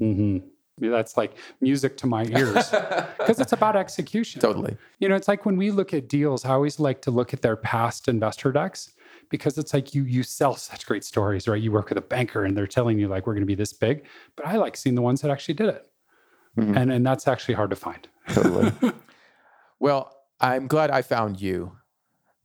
Mm-hmm. 0.00 0.46
That's 0.90 1.16
like 1.16 1.36
music 1.60 1.96
to 1.98 2.06
my 2.06 2.24
ears 2.36 2.70
because 3.18 3.38
it's 3.38 3.52
about 3.52 3.76
execution. 3.76 4.40
Totally. 4.40 4.76
You 4.98 5.08
know, 5.08 5.14
it's 5.14 5.28
like 5.28 5.46
when 5.46 5.56
we 5.56 5.70
look 5.70 5.94
at 5.94 6.08
deals, 6.08 6.44
I 6.44 6.50
always 6.50 6.80
like 6.80 7.00
to 7.02 7.10
look 7.10 7.32
at 7.32 7.42
their 7.42 7.56
past 7.56 8.08
investor 8.08 8.50
decks 8.50 8.92
because 9.30 9.56
it's 9.56 9.72
like 9.72 9.94
you 9.94 10.04
you 10.04 10.22
sell 10.22 10.56
such 10.56 10.86
great 10.86 11.04
stories, 11.04 11.46
right? 11.46 11.62
You 11.62 11.70
work 11.70 11.90
with 11.90 11.98
a 11.98 12.02
banker 12.02 12.44
and 12.44 12.56
they're 12.56 12.66
telling 12.66 12.98
you 12.98 13.08
like 13.08 13.26
we're 13.26 13.34
going 13.34 13.42
to 13.42 13.46
be 13.46 13.54
this 13.54 13.72
big, 13.72 14.04
but 14.36 14.46
I 14.46 14.56
like 14.56 14.76
seeing 14.76 14.96
the 14.96 15.02
ones 15.02 15.20
that 15.20 15.30
actually 15.30 15.54
did 15.54 15.68
it, 15.68 15.86
mm-hmm. 16.56 16.76
and 16.76 16.92
and 16.92 17.06
that's 17.06 17.28
actually 17.28 17.54
hard 17.54 17.70
to 17.70 17.76
find. 17.76 18.08
Totally. 18.28 18.72
well, 19.78 20.12
I'm 20.40 20.66
glad 20.66 20.90
I 20.90 21.02
found 21.02 21.40
you 21.40 21.72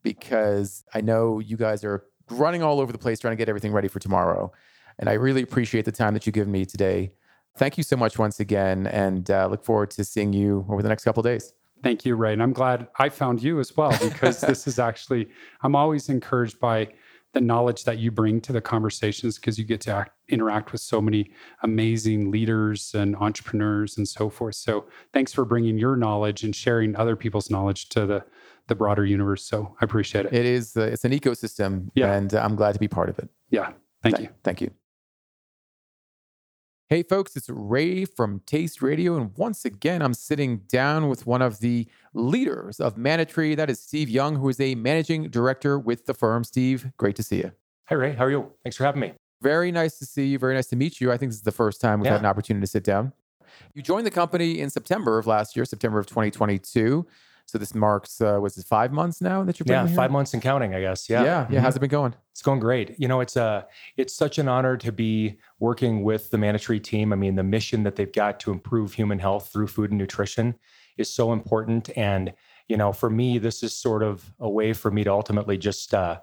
because 0.03 0.83
I 0.93 1.01
know 1.01 1.39
you 1.39 1.57
guys 1.57 1.83
are 1.83 2.05
running 2.29 2.63
all 2.63 2.79
over 2.79 2.91
the 2.91 2.97
place 2.97 3.19
trying 3.19 3.33
to 3.33 3.37
get 3.37 3.49
everything 3.49 3.71
ready 3.71 3.87
for 3.87 3.99
tomorrow, 3.99 4.51
and 4.97 5.09
I 5.09 5.13
really 5.13 5.41
appreciate 5.41 5.85
the 5.85 5.91
time 5.91 6.13
that 6.13 6.25
you've 6.25 6.35
given 6.35 6.51
me 6.51 6.65
today 6.65 7.13
thank 7.59 7.77
you 7.77 7.83
so 7.83 7.97
much 7.97 8.17
once 8.17 8.39
again, 8.39 8.87
and 8.87 9.29
uh, 9.29 9.47
look 9.47 9.63
forward 9.63 9.91
to 9.91 10.03
seeing 10.05 10.31
you 10.31 10.65
over 10.69 10.81
the 10.81 10.89
next 10.89 11.03
couple 11.03 11.21
days. 11.21 11.53
Thank 11.83 12.05
you, 12.05 12.15
Ray. 12.15 12.33
And 12.33 12.41
I'm 12.41 12.53
glad 12.53 12.87
I 12.97 13.09
found 13.09 13.43
you 13.43 13.59
as 13.59 13.75
well 13.75 13.91
because 14.01 14.41
this 14.41 14.65
is 14.65 14.79
actually, 14.89 15.29
I'm 15.61 15.75
always 15.75 16.09
encouraged 16.09 16.59
by 16.59 16.89
the 17.33 17.41
knowledge 17.41 17.83
that 17.83 17.99
you 17.99 18.11
bring 18.11 18.41
to 18.41 18.53
the 18.53 18.61
conversations 18.61 19.37
because 19.37 19.59
you 19.59 19.65
get 19.65 19.81
to 19.81 19.91
act, 19.91 20.11
interact 20.29 20.71
with 20.71 20.81
so 20.81 21.01
many 21.01 21.31
amazing 21.63 22.31
leaders 22.31 22.93
and 22.93 23.15
entrepreneurs 23.15 23.97
and 23.97 24.07
so 24.07 24.29
forth. 24.29 24.55
So 24.55 24.85
thanks 25.13 25.33
for 25.33 25.45
bringing 25.45 25.77
your 25.77 25.95
knowledge 25.95 26.43
and 26.43 26.55
sharing 26.55 26.95
other 26.95 27.15
people's 27.15 27.49
knowledge 27.49 27.89
to 27.89 28.05
the 28.05 28.23
the 28.67 28.75
broader 28.75 29.03
universe. 29.03 29.43
So 29.43 29.75
I 29.81 29.85
appreciate 29.85 30.27
it. 30.27 30.33
It 30.33 30.45
is 30.45 30.77
uh, 30.77 30.81
it's 30.81 31.03
an 31.03 31.11
ecosystem, 31.11 31.89
yeah. 31.95 32.13
and 32.13 32.33
I'm 32.33 32.55
glad 32.55 32.73
to 32.73 32.79
be 32.79 32.87
part 32.87 33.09
of 33.09 33.17
it. 33.19 33.27
Yeah, 33.49 33.71
thank 34.03 34.17
Th- 34.17 34.29
you. 34.29 34.35
Thank 34.43 34.61
you. 34.61 34.71
Hey, 36.87 37.03
folks, 37.03 37.35
it's 37.35 37.49
Ray 37.49 38.03
from 38.03 38.41
Taste 38.47 38.81
Radio. 38.81 39.15
And 39.15 39.37
once 39.37 39.63
again, 39.63 40.01
I'm 40.01 40.15
sitting 40.15 40.61
down 40.67 41.07
with 41.07 41.27
one 41.27 41.39
of 41.39 41.59
the 41.59 41.87
leaders 42.15 42.79
of 42.79 42.97
Manna-Tree. 42.97 43.53
That 43.53 43.69
is 43.69 43.79
Steve 43.79 44.09
Young, 44.09 44.37
who 44.37 44.49
is 44.49 44.59
a 44.59 44.73
managing 44.73 45.29
director 45.29 45.77
with 45.77 46.07
the 46.07 46.15
firm. 46.15 46.43
Steve, 46.43 46.91
great 46.97 47.15
to 47.17 47.21
see 47.21 47.37
you. 47.37 47.51
Hi, 47.89 47.95
Ray. 47.95 48.13
How 48.13 48.25
are 48.25 48.31
you? 48.31 48.51
Thanks 48.63 48.75
for 48.75 48.85
having 48.85 49.01
me. 49.01 49.13
Very 49.41 49.71
nice 49.71 49.97
to 49.99 50.05
see 50.05 50.27
you. 50.27 50.39
Very 50.39 50.55
nice 50.55 50.67
to 50.67 50.75
meet 50.75 50.99
you. 50.99 51.11
I 51.11 51.17
think 51.17 51.31
this 51.31 51.37
is 51.37 51.43
the 51.43 51.51
first 51.51 51.79
time 51.79 51.99
we've 51.99 52.05
yeah. 52.05 52.13
had 52.13 52.21
an 52.21 52.25
opportunity 52.25 52.63
to 52.63 52.67
sit 52.67 52.83
down. 52.83 53.13
You 53.73 53.81
joined 53.81 54.05
the 54.05 54.11
company 54.11 54.59
in 54.59 54.69
September 54.69 55.17
of 55.17 55.27
last 55.27 55.55
year, 55.55 55.65
September 55.65 55.99
of 55.99 56.07
2022. 56.07 57.05
So 57.49 57.57
this 57.57 57.73
marks 57.73 58.21
uh, 58.21 58.37
was 58.39 58.57
it 58.59 58.65
five 58.67 58.91
months 58.91 59.21
now 59.21 59.43
that 59.43 59.59
you're 59.59 59.65
yeah 59.67 59.87
here? 59.87 59.95
five 59.95 60.11
months 60.11 60.35
and 60.35 60.41
counting 60.41 60.75
I 60.75 60.81
guess 60.81 61.09
yeah 61.09 61.23
yeah 61.23 61.25
yeah 61.25 61.45
mm-hmm. 61.45 61.57
how's 61.57 61.75
it 61.75 61.79
been 61.79 61.89
going 61.89 62.13
it's 62.31 62.43
going 62.43 62.59
great 62.59 62.93
you 62.99 63.07
know 63.07 63.21
it's 63.21 63.37
a 63.37 63.43
uh, 63.43 63.61
it's 63.97 64.13
such 64.13 64.37
an 64.37 64.47
honor 64.47 64.77
to 64.77 64.91
be 64.91 65.39
working 65.57 66.03
with 66.03 66.29
the 66.29 66.37
Manna-Tree 66.37 66.79
team 66.79 67.11
I 67.11 67.15
mean 67.15 67.33
the 67.33 67.43
mission 67.43 67.81
that 67.83 67.95
they've 67.95 68.11
got 68.11 68.39
to 68.41 68.51
improve 68.51 68.93
human 68.93 69.17
health 69.17 69.49
through 69.51 69.65
food 69.65 69.89
and 69.89 69.97
nutrition 69.97 70.53
is 70.97 71.11
so 71.11 71.33
important 71.33 71.89
and 71.97 72.33
you 72.67 72.77
know 72.77 72.93
for 72.93 73.09
me 73.09 73.39
this 73.39 73.63
is 73.63 73.75
sort 73.75 74.03
of 74.03 74.31
a 74.39 74.47
way 74.47 74.71
for 74.71 74.91
me 74.91 75.03
to 75.03 75.11
ultimately 75.11 75.57
just 75.57 75.95
uh, 75.95 76.19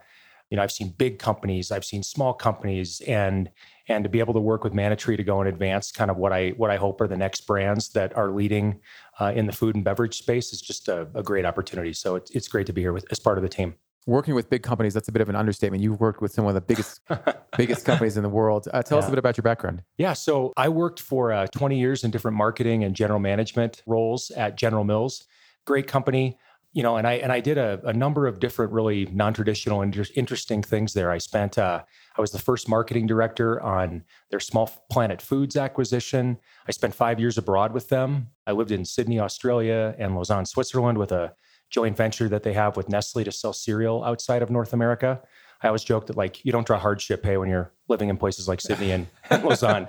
you 0.50 0.56
know 0.56 0.62
I've 0.62 0.72
seen 0.72 0.94
big 0.96 1.18
companies 1.18 1.70
I've 1.70 1.84
seen 1.84 2.02
small 2.02 2.32
companies 2.32 3.00
and 3.06 3.50
and 3.88 4.04
to 4.04 4.10
be 4.10 4.18
able 4.18 4.34
to 4.34 4.40
work 4.40 4.64
with 4.64 4.74
Manna-Tree 4.74 5.16
to 5.16 5.22
go 5.22 5.40
and 5.40 5.48
advance 5.48 5.92
kind 5.92 6.10
of 6.10 6.16
what 6.16 6.32
I 6.32 6.50
what 6.50 6.70
I 6.70 6.76
hope 6.76 7.00
are 7.00 7.08
the 7.08 7.16
next 7.16 7.42
brands 7.46 7.90
that 7.90 8.16
are 8.16 8.30
leading 8.30 8.80
uh, 9.20 9.32
in 9.34 9.46
the 9.46 9.52
food 9.52 9.74
and 9.74 9.84
beverage 9.84 10.18
space 10.18 10.52
is 10.52 10.60
just 10.60 10.88
a, 10.88 11.08
a 11.14 11.22
great 11.22 11.44
opportunity. 11.44 11.92
So 11.92 12.16
it's 12.16 12.30
it's 12.32 12.48
great 12.48 12.66
to 12.66 12.72
be 12.72 12.80
here 12.80 12.92
with 12.92 13.06
as 13.10 13.18
part 13.18 13.38
of 13.38 13.42
the 13.42 13.48
team. 13.48 13.74
Working 14.08 14.36
with 14.36 14.48
big 14.48 14.62
companies, 14.62 14.94
that's 14.94 15.08
a 15.08 15.12
bit 15.12 15.20
of 15.20 15.28
an 15.28 15.34
understatement. 15.34 15.82
You've 15.82 15.98
worked 15.98 16.22
with 16.22 16.32
some 16.32 16.46
of 16.46 16.54
the 16.54 16.60
biggest 16.60 17.00
biggest 17.56 17.84
companies 17.84 18.16
in 18.16 18.22
the 18.22 18.28
world. 18.28 18.68
Uh, 18.72 18.82
tell 18.82 18.98
yeah. 18.98 19.02
us 19.02 19.08
a 19.08 19.10
bit 19.10 19.18
about 19.18 19.36
your 19.36 19.42
background. 19.42 19.82
Yeah, 19.98 20.12
so 20.12 20.52
I 20.56 20.68
worked 20.68 21.00
for 21.00 21.32
uh, 21.32 21.46
20 21.48 21.78
years 21.78 22.04
in 22.04 22.10
different 22.10 22.36
marketing 22.36 22.84
and 22.84 22.94
general 22.94 23.20
management 23.20 23.82
roles 23.86 24.30
at 24.32 24.56
General 24.56 24.84
Mills. 24.84 25.24
Great 25.64 25.88
company 25.88 26.38
you 26.76 26.82
know, 26.82 26.98
and 26.98 27.06
I 27.06 27.14
and 27.14 27.32
I 27.32 27.40
did 27.40 27.56
a, 27.56 27.80
a 27.84 27.92
number 27.94 28.26
of 28.26 28.38
different 28.38 28.70
really 28.70 29.06
non-traditional 29.06 29.80
and 29.80 29.96
inter- 29.96 30.12
interesting 30.14 30.62
things 30.62 30.92
there. 30.92 31.10
I 31.10 31.16
spent 31.16 31.56
uh, 31.56 31.82
I 32.14 32.20
was 32.20 32.32
the 32.32 32.38
first 32.38 32.68
marketing 32.68 33.06
director 33.06 33.58
on 33.62 34.04
their 34.28 34.40
Small 34.40 34.70
Planet 34.90 35.22
Foods 35.22 35.56
acquisition. 35.56 36.36
I 36.68 36.72
spent 36.72 36.94
five 36.94 37.18
years 37.18 37.38
abroad 37.38 37.72
with 37.72 37.88
them. 37.88 38.28
I 38.46 38.52
lived 38.52 38.72
in 38.72 38.84
Sydney, 38.84 39.18
Australia, 39.18 39.94
and 39.98 40.14
Lausanne, 40.14 40.44
Switzerland, 40.44 40.98
with 40.98 41.12
a 41.12 41.32
joint 41.70 41.96
venture 41.96 42.28
that 42.28 42.42
they 42.42 42.52
have 42.52 42.76
with 42.76 42.90
Nestle 42.90 43.24
to 43.24 43.32
sell 43.32 43.54
cereal 43.54 44.04
outside 44.04 44.42
of 44.42 44.50
North 44.50 44.74
America. 44.74 45.22
I 45.62 45.68
always 45.68 45.82
joke 45.82 46.08
that 46.08 46.16
like 46.18 46.44
you 46.44 46.52
don't 46.52 46.66
draw 46.66 46.78
hardship 46.78 47.22
pay 47.22 47.38
when 47.38 47.48
you're 47.48 47.72
living 47.88 48.10
in 48.10 48.18
places 48.18 48.48
like 48.48 48.60
Sydney 48.60 48.90
and, 48.90 49.06
and 49.30 49.42
Lausanne. 49.48 49.88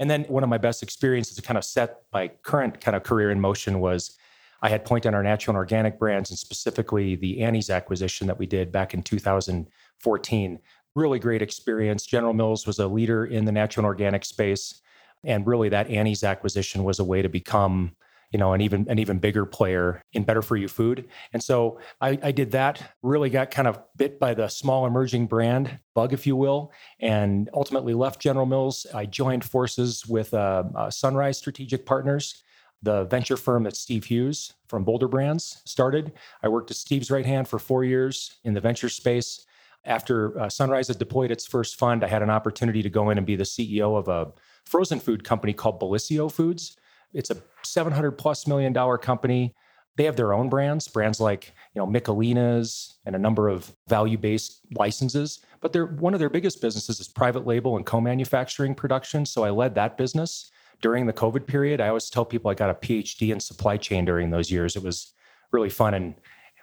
And 0.00 0.10
then 0.10 0.24
one 0.24 0.42
of 0.42 0.48
my 0.48 0.58
best 0.58 0.82
experiences 0.82 1.36
to 1.36 1.42
kind 1.42 1.58
of 1.58 1.64
set 1.64 1.98
my 2.12 2.26
current 2.42 2.80
kind 2.80 2.96
of 2.96 3.04
career 3.04 3.30
in 3.30 3.40
motion 3.40 3.78
was 3.78 4.18
I 4.64 4.70
had 4.70 4.86
Point 4.86 5.04
on 5.04 5.14
our 5.14 5.22
natural 5.22 5.52
and 5.52 5.58
organic 5.58 5.98
brands, 5.98 6.30
and 6.30 6.38
specifically 6.38 7.16
the 7.16 7.42
Annie's 7.42 7.68
acquisition 7.68 8.26
that 8.28 8.38
we 8.38 8.46
did 8.46 8.72
back 8.72 8.94
in 8.94 9.02
2014. 9.02 10.58
Really 10.94 11.18
great 11.18 11.42
experience. 11.42 12.06
General 12.06 12.32
Mills 12.32 12.66
was 12.66 12.78
a 12.78 12.88
leader 12.88 13.26
in 13.26 13.44
the 13.44 13.52
natural 13.52 13.82
and 13.82 13.88
organic 13.88 14.24
space, 14.24 14.80
and 15.22 15.46
really 15.46 15.68
that 15.68 15.90
Annie's 15.90 16.24
acquisition 16.24 16.82
was 16.82 16.98
a 16.98 17.04
way 17.04 17.20
to 17.20 17.28
become 17.28 17.94
you 18.30 18.38
know, 18.38 18.52
an 18.52 18.62
even 18.62 18.84
an 18.88 18.98
even 18.98 19.18
bigger 19.18 19.46
player 19.46 20.02
in 20.12 20.24
better 20.24 20.42
for 20.42 20.56
you 20.56 20.66
food. 20.66 21.06
And 21.32 21.40
so 21.40 21.78
I, 22.00 22.18
I, 22.20 22.32
did 22.32 22.50
that. 22.50 22.96
Really 23.00 23.30
got 23.30 23.52
kind 23.52 23.68
of 23.68 23.78
bit 23.96 24.18
by 24.18 24.34
the 24.34 24.48
small 24.48 24.86
emerging 24.86 25.28
brand 25.28 25.78
bug, 25.94 26.12
if 26.12 26.26
you 26.26 26.34
will, 26.34 26.72
and 26.98 27.48
ultimately 27.54 27.94
left 27.94 28.20
General 28.20 28.46
Mills. 28.46 28.88
I 28.92 29.06
joined 29.06 29.44
forces 29.44 30.04
with 30.04 30.34
uh, 30.34 30.64
uh, 30.74 30.90
Sunrise 30.90 31.38
Strategic 31.38 31.86
Partners, 31.86 32.42
the 32.84 33.04
venture 33.04 33.36
firm 33.36 33.64
that 33.64 33.76
Steve 33.76 34.04
Hughes 34.04 34.52
from 34.68 34.84
Boulder 34.84 35.08
Brands 35.08 35.62
started. 35.64 36.12
I 36.42 36.48
worked 36.48 36.70
as 36.70 36.78
Steve's 36.78 37.10
right 37.10 37.24
hand 37.26 37.48
for 37.48 37.58
four 37.58 37.82
years 37.82 38.36
in 38.44 38.54
the 38.54 38.60
venture 38.60 38.88
space. 38.88 39.46
After 39.86 40.38
uh, 40.38 40.48
Sunrise 40.48 40.88
had 40.88 40.98
deployed 40.98 41.30
its 41.30 41.46
first 41.46 41.76
fund, 41.76 42.04
I 42.04 42.08
had 42.08 42.22
an 42.22 42.30
opportunity 42.30 42.82
to 42.82 42.90
go 42.90 43.10
in 43.10 43.18
and 43.18 43.26
be 43.26 43.36
the 43.36 43.44
CEO 43.44 43.98
of 43.98 44.08
a 44.08 44.32
frozen 44.64 45.00
food 45.00 45.24
company 45.24 45.52
called 45.52 45.80
Bellisio 45.80 46.30
Foods. 46.30 46.76
It's 47.12 47.30
a 47.30 47.36
700 47.62 48.12
plus 48.12 48.46
million 48.46 48.72
dollar 48.72 48.98
company. 48.98 49.54
They 49.96 50.04
have 50.04 50.16
their 50.16 50.32
own 50.32 50.48
brands, 50.48 50.88
brands 50.88 51.20
like 51.20 51.54
you 51.74 51.80
know 51.80 51.86
Michelinas 51.86 52.94
and 53.06 53.14
a 53.14 53.18
number 53.18 53.48
of 53.48 53.74
value-based 53.88 54.60
licenses. 54.74 55.40
But 55.60 55.72
they're 55.72 55.86
one 55.86 56.14
of 56.14 56.20
their 56.20 56.30
biggest 56.30 56.60
businesses 56.60 57.00
is 57.00 57.08
private 57.08 57.46
label 57.46 57.76
and 57.76 57.86
co-manufacturing 57.86 58.74
production. 58.74 59.24
So 59.24 59.44
I 59.44 59.50
led 59.50 59.74
that 59.76 59.96
business 59.96 60.50
during 60.80 61.06
the 61.06 61.12
COVID 61.12 61.46
period. 61.46 61.80
I 61.80 61.88
always 61.88 62.10
tell 62.10 62.24
people 62.24 62.50
I 62.50 62.54
got 62.54 62.70
a 62.70 62.74
PhD 62.74 63.32
in 63.32 63.40
supply 63.40 63.76
chain 63.76 64.04
during 64.04 64.30
those 64.30 64.50
years. 64.50 64.76
It 64.76 64.82
was 64.82 65.12
really 65.52 65.70
fun 65.70 65.94
and 65.94 66.14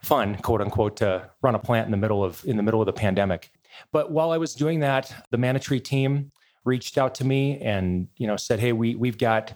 fun, 0.03 0.35
quote 0.37 0.61
unquote, 0.61 0.97
to 0.97 1.29
run 1.41 1.55
a 1.55 1.59
plant 1.59 1.85
in 1.85 1.91
the 1.91 1.97
middle 1.97 2.23
of 2.23 2.43
in 2.45 2.57
the 2.57 2.63
middle 2.63 2.81
of 2.81 2.85
the 2.85 2.93
pandemic. 2.93 3.51
But 3.91 4.11
while 4.11 4.31
I 4.31 4.37
was 4.37 4.53
doing 4.53 4.79
that, 4.81 5.13
the 5.31 5.37
Manna-Tree 5.37 5.79
team 5.79 6.31
reached 6.65 6.97
out 6.97 7.15
to 7.15 7.25
me 7.25 7.59
and 7.59 8.07
you 8.17 8.27
know 8.27 8.37
said, 8.37 8.59
"Hey, 8.59 8.73
we 8.73 8.95
we've 8.95 9.17
got 9.17 9.53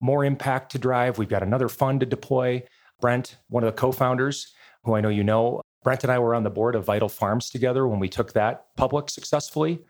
more 0.00 0.24
impact 0.24 0.72
to 0.72 0.78
drive. 0.78 1.18
We've 1.18 1.28
got 1.28 1.42
another 1.42 1.68
fund 1.68 2.00
to 2.00 2.06
deploy." 2.06 2.64
Brent, 3.00 3.36
one 3.48 3.64
of 3.64 3.74
the 3.74 3.80
co-founders, 3.80 4.54
who 4.84 4.94
I 4.94 5.00
know 5.00 5.08
you 5.08 5.24
know, 5.24 5.60
Brent 5.82 6.04
and 6.04 6.12
I 6.12 6.20
were 6.20 6.34
on 6.34 6.44
the 6.44 6.50
board 6.50 6.76
of 6.76 6.84
Vital 6.84 7.08
Farms 7.08 7.50
together 7.50 7.88
when 7.88 7.98
we 7.98 8.08
took 8.08 8.32
that 8.32 8.66
public 8.76 9.10
successfully. 9.10 9.80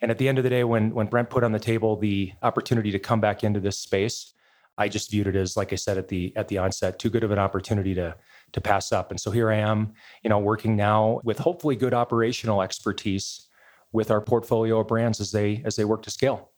And 0.00 0.10
at 0.10 0.18
the 0.18 0.28
end 0.28 0.38
of 0.38 0.44
the 0.44 0.50
day, 0.50 0.64
when 0.64 0.94
when 0.94 1.06
Brent 1.06 1.30
put 1.30 1.44
on 1.44 1.52
the 1.52 1.58
table 1.58 1.96
the 1.96 2.32
opportunity 2.42 2.90
to 2.90 2.98
come 2.98 3.20
back 3.20 3.44
into 3.44 3.60
this 3.60 3.78
space, 3.78 4.32
I 4.78 4.88
just 4.88 5.10
viewed 5.10 5.26
it 5.26 5.36
as, 5.36 5.56
like 5.56 5.72
I 5.72 5.76
said 5.76 5.98
at 5.98 6.08
the 6.08 6.32
at 6.36 6.48
the 6.48 6.58
onset, 6.58 6.98
too 6.98 7.10
good 7.10 7.24
of 7.24 7.30
an 7.30 7.38
opportunity 7.38 7.94
to 7.94 8.16
to 8.52 8.60
pass 8.60 8.92
up. 8.92 9.10
And 9.10 9.20
so 9.20 9.30
here 9.30 9.50
I 9.50 9.56
am, 9.56 9.92
you 10.22 10.30
know, 10.30 10.38
working 10.38 10.74
now 10.74 11.20
with 11.22 11.38
hopefully 11.38 11.76
good 11.76 11.94
operational 11.94 12.62
expertise 12.62 13.46
with 13.92 14.10
our 14.10 14.20
portfolio 14.20 14.80
of 14.80 14.88
brands 14.88 15.20
as 15.20 15.32
they 15.32 15.62
as 15.64 15.76
they 15.76 15.84
work 15.84 16.02
to 16.02 16.10
scale. 16.10 16.50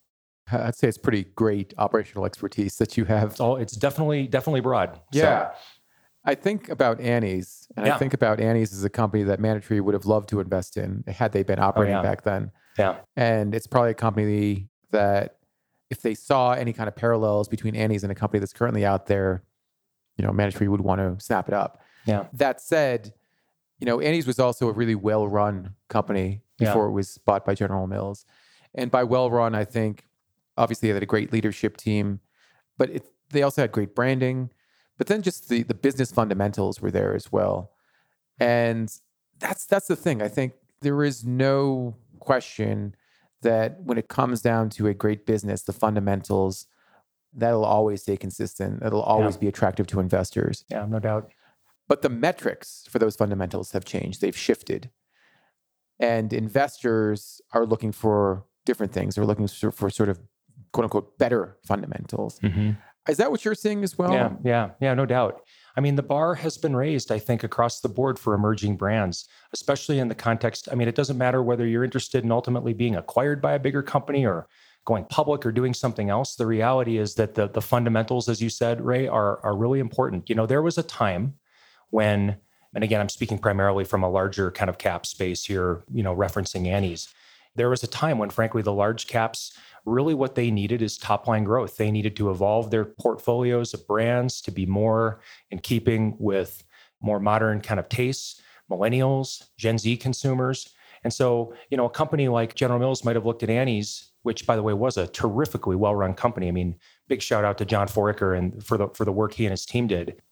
I'd 0.50 0.76
say 0.76 0.88
it's 0.88 0.98
pretty 0.98 1.24
great 1.34 1.72
operational 1.78 2.26
expertise 2.26 2.76
that 2.76 2.96
you 2.96 3.04
have. 3.06 3.30
It's, 3.30 3.40
all, 3.40 3.56
it's 3.56 3.76
definitely 3.76 4.26
definitely 4.26 4.60
broad. 4.60 5.00
Yeah. 5.12 5.50
So. 5.50 5.58
I 6.24 6.34
think 6.34 6.68
about 6.68 7.00
Annie's, 7.00 7.66
and 7.76 7.86
yeah. 7.86 7.94
I 7.94 7.98
think 7.98 8.14
about 8.14 8.38
Annie's 8.38 8.72
as 8.72 8.84
a 8.84 8.90
company 8.90 9.24
that 9.24 9.40
Manna-Tree 9.40 9.80
would 9.80 9.94
have 9.94 10.06
loved 10.06 10.28
to 10.28 10.40
invest 10.40 10.76
in 10.76 11.02
had 11.08 11.32
they 11.32 11.42
been 11.42 11.58
oh, 11.58 11.64
operating 11.64 11.96
oh, 11.96 11.98
yeah. 11.98 12.02
back 12.02 12.22
then. 12.22 12.52
Yeah. 12.78 12.96
And 13.16 13.54
it's 13.54 13.66
probably 13.66 13.90
a 13.90 13.94
company 13.94 14.68
that 14.92 15.38
if 15.90 16.00
they 16.00 16.14
saw 16.14 16.52
any 16.52 16.72
kind 16.72 16.88
of 16.88 16.94
parallels 16.94 17.48
between 17.48 17.74
Annie's 17.74 18.02
and 18.02 18.12
a 18.12 18.14
company 18.14 18.38
that's 18.38 18.52
currently 18.52 18.84
out 18.84 19.06
there, 19.06 19.42
you 20.16 20.24
know, 20.24 20.32
Manna 20.32 20.52
Tree 20.52 20.68
would 20.68 20.80
want 20.80 21.00
to 21.00 21.22
snap 21.24 21.48
it 21.48 21.54
up. 21.54 21.82
Yeah. 22.06 22.26
That 22.32 22.60
said, 22.60 23.12
you 23.78 23.86
know, 23.86 24.00
Annie's 24.00 24.26
was 24.26 24.38
also 24.38 24.68
a 24.68 24.72
really 24.72 24.94
well 24.94 25.26
run 25.26 25.74
company 25.88 26.42
before 26.58 26.84
yeah. 26.84 26.90
it 26.90 26.92
was 26.92 27.18
bought 27.18 27.44
by 27.44 27.54
General 27.54 27.86
Mills. 27.86 28.24
And 28.74 28.90
by 28.90 29.04
well 29.04 29.30
run, 29.30 29.54
I 29.54 29.64
think 29.64 30.04
obviously 30.56 30.88
they 30.88 30.94
had 30.94 31.02
a 31.02 31.06
great 31.06 31.32
leadership 31.32 31.76
team, 31.76 32.20
but 32.78 32.90
it, 32.90 33.08
they 33.30 33.42
also 33.42 33.62
had 33.62 33.72
great 33.72 33.94
branding. 33.94 34.50
But 34.98 35.06
then 35.06 35.22
just 35.22 35.48
the 35.48 35.62
the 35.62 35.74
business 35.74 36.12
fundamentals 36.12 36.80
were 36.80 36.90
there 36.90 37.14
as 37.14 37.32
well. 37.32 37.72
And 38.38 38.92
that's 39.38 39.66
that's 39.66 39.88
the 39.88 39.96
thing. 39.96 40.22
I 40.22 40.28
think 40.28 40.52
there 40.80 41.04
is 41.04 41.24
no 41.24 41.96
question 42.20 42.94
that 43.42 43.80
when 43.82 43.98
it 43.98 44.08
comes 44.08 44.40
down 44.40 44.70
to 44.70 44.86
a 44.86 44.94
great 44.94 45.26
business, 45.26 45.62
the 45.62 45.72
fundamentals 45.72 46.66
that'll 47.34 47.64
always 47.64 48.02
stay 48.02 48.16
consistent. 48.16 48.82
It'll 48.82 49.02
always 49.02 49.36
yeah. 49.36 49.40
be 49.40 49.48
attractive 49.48 49.86
to 49.88 50.00
investors. 50.00 50.64
Yeah, 50.68 50.86
no 50.88 50.98
doubt. 50.98 51.32
But 51.88 52.02
the 52.02 52.08
metrics 52.08 52.84
for 52.88 52.98
those 52.98 53.16
fundamentals 53.16 53.72
have 53.72 53.84
changed. 53.84 54.20
They've 54.20 54.36
shifted. 54.36 54.90
And 55.98 56.32
investors 56.32 57.40
are 57.52 57.66
looking 57.66 57.92
for 57.92 58.44
different 58.64 58.92
things. 58.92 59.14
They're 59.14 59.24
looking 59.24 59.48
for, 59.48 59.70
for 59.70 59.90
sort 59.90 60.08
of 60.08 60.20
quote 60.72 60.84
unquote 60.84 61.18
better 61.18 61.56
fundamentals. 61.64 62.38
Mm-hmm. 62.40 62.72
Is 63.08 63.16
that 63.16 63.30
what 63.30 63.44
you're 63.44 63.54
seeing 63.54 63.82
as 63.82 63.98
well? 63.98 64.12
Yeah, 64.12 64.30
yeah, 64.44 64.70
yeah, 64.80 64.94
no 64.94 65.06
doubt. 65.06 65.42
I 65.76 65.80
mean, 65.80 65.96
the 65.96 66.02
bar 66.02 66.34
has 66.34 66.58
been 66.58 66.76
raised, 66.76 67.10
I 67.10 67.18
think, 67.18 67.42
across 67.42 67.80
the 67.80 67.88
board 67.88 68.18
for 68.18 68.34
emerging 68.34 68.76
brands, 68.76 69.26
especially 69.52 69.98
in 69.98 70.08
the 70.08 70.14
context. 70.14 70.68
I 70.70 70.74
mean, 70.74 70.86
it 70.86 70.94
doesn't 70.94 71.18
matter 71.18 71.42
whether 71.42 71.66
you're 71.66 71.84
interested 71.84 72.24
in 72.24 72.30
ultimately 72.30 72.74
being 72.74 72.94
acquired 72.94 73.40
by 73.40 73.54
a 73.54 73.58
bigger 73.58 73.82
company 73.82 74.26
or 74.26 74.46
going 74.84 75.04
public 75.04 75.46
or 75.46 75.52
doing 75.52 75.74
something 75.74 76.10
else. 76.10 76.34
The 76.34 76.46
reality 76.46 76.98
is 76.98 77.14
that 77.14 77.34
the, 77.34 77.48
the 77.48 77.62
fundamentals, 77.62 78.28
as 78.28 78.42
you 78.42 78.50
said, 78.50 78.84
Ray, 78.84 79.08
are, 79.08 79.44
are 79.44 79.56
really 79.56 79.80
important. 79.80 80.28
You 80.28 80.34
know, 80.34 80.46
there 80.46 80.62
was 80.62 80.76
a 80.76 80.82
time 80.82 81.34
when, 81.90 82.36
and 82.74 82.84
again, 82.84 83.00
I'm 83.00 83.08
speaking 83.08 83.38
primarily 83.38 83.84
from 83.84 84.02
a 84.02 84.10
larger 84.10 84.50
kind 84.50 84.68
of 84.68 84.78
cap 84.78 85.06
space 85.06 85.44
here, 85.44 85.84
you 85.92 86.02
know, 86.02 86.14
referencing 86.14 86.66
Annie's. 86.66 87.08
There 87.54 87.70
was 87.70 87.82
a 87.82 87.86
time 87.86 88.18
when, 88.18 88.30
frankly, 88.30 88.62
the 88.62 88.72
large 88.72 89.06
caps 89.06 89.52
really 89.84 90.14
what 90.14 90.34
they 90.34 90.50
needed 90.50 90.82
is 90.82 90.96
top 90.96 91.26
line 91.26 91.44
growth. 91.44 91.76
They 91.76 91.90
needed 91.90 92.16
to 92.16 92.30
evolve 92.30 92.70
their 92.70 92.84
portfolios 92.84 93.74
of 93.74 93.86
brands 93.86 94.40
to 94.42 94.50
be 94.50 94.66
more 94.66 95.20
in 95.50 95.58
keeping 95.58 96.16
with 96.18 96.62
more 97.00 97.20
modern 97.20 97.60
kind 97.60 97.80
of 97.80 97.88
tastes, 97.88 98.40
millennials, 98.70 99.48
Gen 99.56 99.78
Z 99.78 99.96
consumers. 99.96 100.68
And 101.04 101.12
so, 101.12 101.52
you 101.70 101.76
know, 101.76 101.86
a 101.86 101.90
company 101.90 102.28
like 102.28 102.54
General 102.54 102.78
Mills 102.78 103.04
might 103.04 103.16
have 103.16 103.26
looked 103.26 103.42
at 103.42 103.50
Annie's, 103.50 104.12
which 104.22 104.46
by 104.46 104.54
the 104.54 104.62
way 104.62 104.72
was 104.72 104.96
a 104.96 105.08
terrifically 105.08 105.74
well-run 105.74 106.14
company. 106.14 106.46
I 106.46 106.52
mean, 106.52 106.76
big 107.08 107.20
shout 107.20 107.44
out 107.44 107.58
to 107.58 107.64
John 107.64 107.88
Foraker 107.88 108.38
and 108.38 108.64
for 108.64 108.78
the 108.78 108.88
for 108.94 109.04
the 109.04 109.12
work 109.12 109.34
he 109.34 109.44
and 109.44 109.50
his 109.50 109.66
team 109.66 109.88
did 109.88 110.22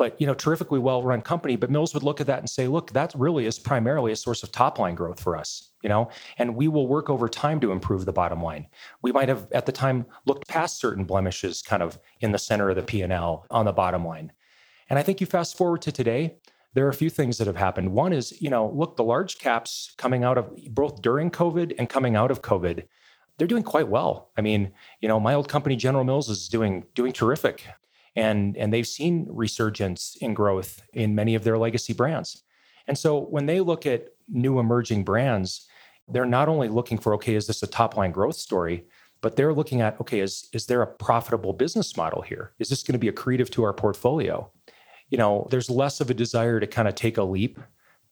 but 0.00 0.20
you 0.20 0.26
know 0.26 0.34
terrifically 0.34 0.80
well 0.80 1.02
run 1.02 1.20
company 1.20 1.56
but 1.56 1.70
mills 1.70 1.92
would 1.94 2.02
look 2.02 2.20
at 2.20 2.26
that 2.26 2.40
and 2.40 2.50
say 2.50 2.66
look 2.66 2.92
that 2.92 3.12
really 3.14 3.46
is 3.46 3.58
primarily 3.58 4.12
a 4.12 4.16
source 4.16 4.42
of 4.42 4.50
top 4.50 4.78
line 4.78 4.94
growth 4.94 5.20
for 5.20 5.36
us 5.36 5.70
you 5.82 5.88
know? 5.88 6.10
And 6.38 6.54
we 6.54 6.68
will 6.68 6.86
work 6.86 7.08
over 7.08 7.28
time 7.28 7.60
to 7.60 7.72
improve 7.72 8.04
the 8.04 8.12
bottom 8.12 8.42
line. 8.42 8.66
We 9.02 9.12
might 9.12 9.28
have 9.28 9.50
at 9.52 9.66
the 9.66 9.72
time 9.72 10.06
looked 10.26 10.48
past 10.48 10.78
certain 10.78 11.04
blemishes 11.04 11.62
kind 11.62 11.82
of 11.82 11.98
in 12.20 12.32
the 12.32 12.38
center 12.38 12.70
of 12.70 12.76
the 12.76 12.82
p&l 12.82 13.46
on 13.50 13.64
the 13.64 13.72
bottom 13.72 14.04
line. 14.04 14.32
And 14.88 14.98
i 14.98 15.02
think 15.02 15.20
you 15.20 15.26
fast 15.26 15.56
forward 15.56 15.82
to 15.82 15.92
today 15.92 16.36
there 16.72 16.86
are 16.86 16.90
a 16.90 16.94
few 16.94 17.10
things 17.10 17.38
that 17.38 17.48
have 17.48 17.56
happened. 17.56 17.92
One 17.92 18.12
is 18.12 18.40
you 18.40 18.50
know 18.50 18.70
look 18.70 18.96
the 18.96 19.04
large 19.04 19.38
caps 19.38 19.94
coming 19.96 20.22
out 20.24 20.38
of 20.38 20.54
both 20.70 21.02
during 21.02 21.30
covid 21.30 21.74
and 21.78 21.88
coming 21.88 22.16
out 22.16 22.30
of 22.30 22.42
covid 22.42 22.86
they're 23.38 23.48
doing 23.48 23.62
quite 23.62 23.88
well. 23.88 24.30
I 24.36 24.40
mean 24.42 24.72
you 25.00 25.08
know 25.08 25.18
my 25.18 25.34
old 25.34 25.48
company 25.48 25.76
general 25.76 26.04
mills 26.04 26.28
is 26.28 26.48
doing 26.48 26.84
doing 26.94 27.12
terrific 27.12 27.66
and 28.16 28.56
and 28.56 28.72
they've 28.72 28.86
seen 28.86 29.26
resurgence 29.30 30.16
in 30.20 30.34
growth 30.34 30.82
in 30.92 31.14
many 31.14 31.34
of 31.34 31.44
their 31.44 31.58
legacy 31.58 31.92
brands. 31.92 32.42
And 32.86 32.98
so 32.98 33.20
when 33.20 33.46
they 33.46 33.60
look 33.60 33.86
at 33.86 34.08
new 34.28 34.58
emerging 34.58 35.04
brands, 35.04 35.68
they're 36.08 36.26
not 36.26 36.48
only 36.48 36.68
looking 36.68 36.98
for 36.98 37.14
okay, 37.14 37.34
is 37.34 37.46
this 37.46 37.62
a 37.62 37.66
top 37.66 37.96
line 37.96 38.12
growth 38.12 38.36
story, 38.36 38.84
but 39.20 39.36
they're 39.36 39.54
looking 39.54 39.80
at 39.80 40.00
okay, 40.00 40.20
is 40.20 40.48
is 40.52 40.66
there 40.66 40.82
a 40.82 40.86
profitable 40.86 41.52
business 41.52 41.96
model 41.96 42.22
here? 42.22 42.52
Is 42.58 42.68
this 42.68 42.82
going 42.82 42.94
to 42.94 42.98
be 42.98 43.10
accretive 43.10 43.50
to 43.50 43.64
our 43.64 43.72
portfolio? 43.72 44.50
You 45.08 45.18
know, 45.18 45.48
there's 45.50 45.70
less 45.70 46.00
of 46.00 46.10
a 46.10 46.14
desire 46.14 46.60
to 46.60 46.66
kind 46.66 46.88
of 46.88 46.94
take 46.94 47.16
a 47.16 47.22
leap 47.22 47.58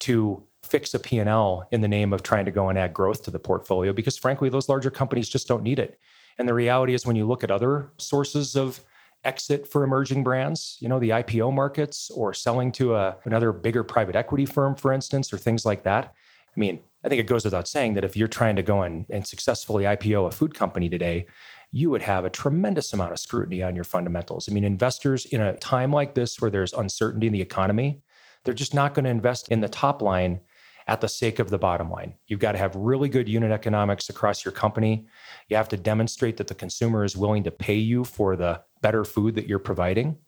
to 0.00 0.44
fix 0.62 0.94
a 0.94 0.98
P&L 0.98 1.66
in 1.70 1.80
the 1.80 1.88
name 1.88 2.12
of 2.12 2.22
trying 2.22 2.44
to 2.44 2.50
go 2.50 2.68
and 2.68 2.78
add 2.78 2.92
growth 2.92 3.22
to 3.22 3.30
the 3.30 3.38
portfolio 3.38 3.92
because 3.92 4.18
frankly 4.18 4.48
those 4.48 4.68
larger 4.68 4.90
companies 4.90 5.28
just 5.28 5.48
don't 5.48 5.62
need 5.62 5.78
it. 5.78 5.98
And 6.38 6.48
the 6.48 6.54
reality 6.54 6.94
is 6.94 7.06
when 7.06 7.16
you 7.16 7.26
look 7.26 7.42
at 7.42 7.50
other 7.50 7.90
sources 7.96 8.54
of 8.54 8.80
exit 9.24 9.66
for 9.66 9.84
emerging 9.84 10.24
brands, 10.24 10.76
you 10.80 10.88
know, 10.88 10.98
the 10.98 11.10
IPO 11.10 11.52
markets 11.52 12.10
or 12.10 12.32
selling 12.32 12.72
to 12.72 12.94
a, 12.94 13.16
another 13.24 13.52
bigger 13.52 13.84
private 13.84 14.16
equity 14.16 14.46
firm, 14.46 14.74
for 14.74 14.92
instance, 14.92 15.32
or 15.32 15.38
things 15.38 15.66
like 15.66 15.82
that. 15.84 16.06
I 16.06 16.60
mean, 16.60 16.80
I 17.04 17.08
think 17.08 17.20
it 17.20 17.26
goes 17.26 17.44
without 17.44 17.68
saying 17.68 17.94
that 17.94 18.04
if 18.04 18.16
you're 18.16 18.28
trying 18.28 18.56
to 18.56 18.62
go 18.62 18.82
and, 18.82 19.06
and 19.10 19.26
successfully 19.26 19.84
IPO 19.84 20.28
a 20.28 20.30
food 20.30 20.54
company 20.54 20.88
today, 20.88 21.26
you 21.70 21.90
would 21.90 22.02
have 22.02 22.24
a 22.24 22.30
tremendous 22.30 22.92
amount 22.92 23.12
of 23.12 23.18
scrutiny 23.18 23.62
on 23.62 23.74
your 23.74 23.84
fundamentals. 23.84 24.48
I 24.48 24.52
mean, 24.52 24.64
investors 24.64 25.26
in 25.26 25.40
a 25.40 25.56
time 25.56 25.92
like 25.92 26.14
this 26.14 26.40
where 26.40 26.50
there's 26.50 26.72
uncertainty 26.72 27.26
in 27.26 27.32
the 27.32 27.42
economy, 27.42 28.00
they're 28.44 28.54
just 28.54 28.74
not 28.74 28.94
going 28.94 29.04
to 29.04 29.10
invest 29.10 29.48
in 29.48 29.60
the 29.60 29.68
top 29.68 30.00
line 30.00 30.40
at 30.86 31.02
the 31.02 31.08
sake 31.08 31.38
of 31.38 31.50
the 31.50 31.58
bottom 31.58 31.90
line. 31.90 32.14
You've 32.26 32.40
got 32.40 32.52
to 32.52 32.58
have 32.58 32.74
really 32.74 33.10
good 33.10 33.28
unit 33.28 33.52
economics 33.52 34.08
across 34.08 34.44
your 34.44 34.52
company. 34.52 35.06
You 35.48 35.56
have 35.56 35.68
to 35.68 35.76
demonstrate 35.76 36.38
that 36.38 36.46
the 36.46 36.54
consumer 36.54 37.04
is 37.04 37.16
willing 37.16 37.44
to 37.44 37.50
pay 37.50 37.74
you 37.74 38.04
for 38.04 38.36
the 38.36 38.62
better 38.80 39.04
food 39.04 39.34
that 39.34 39.46
you're 39.46 39.58
providing. 39.58 40.18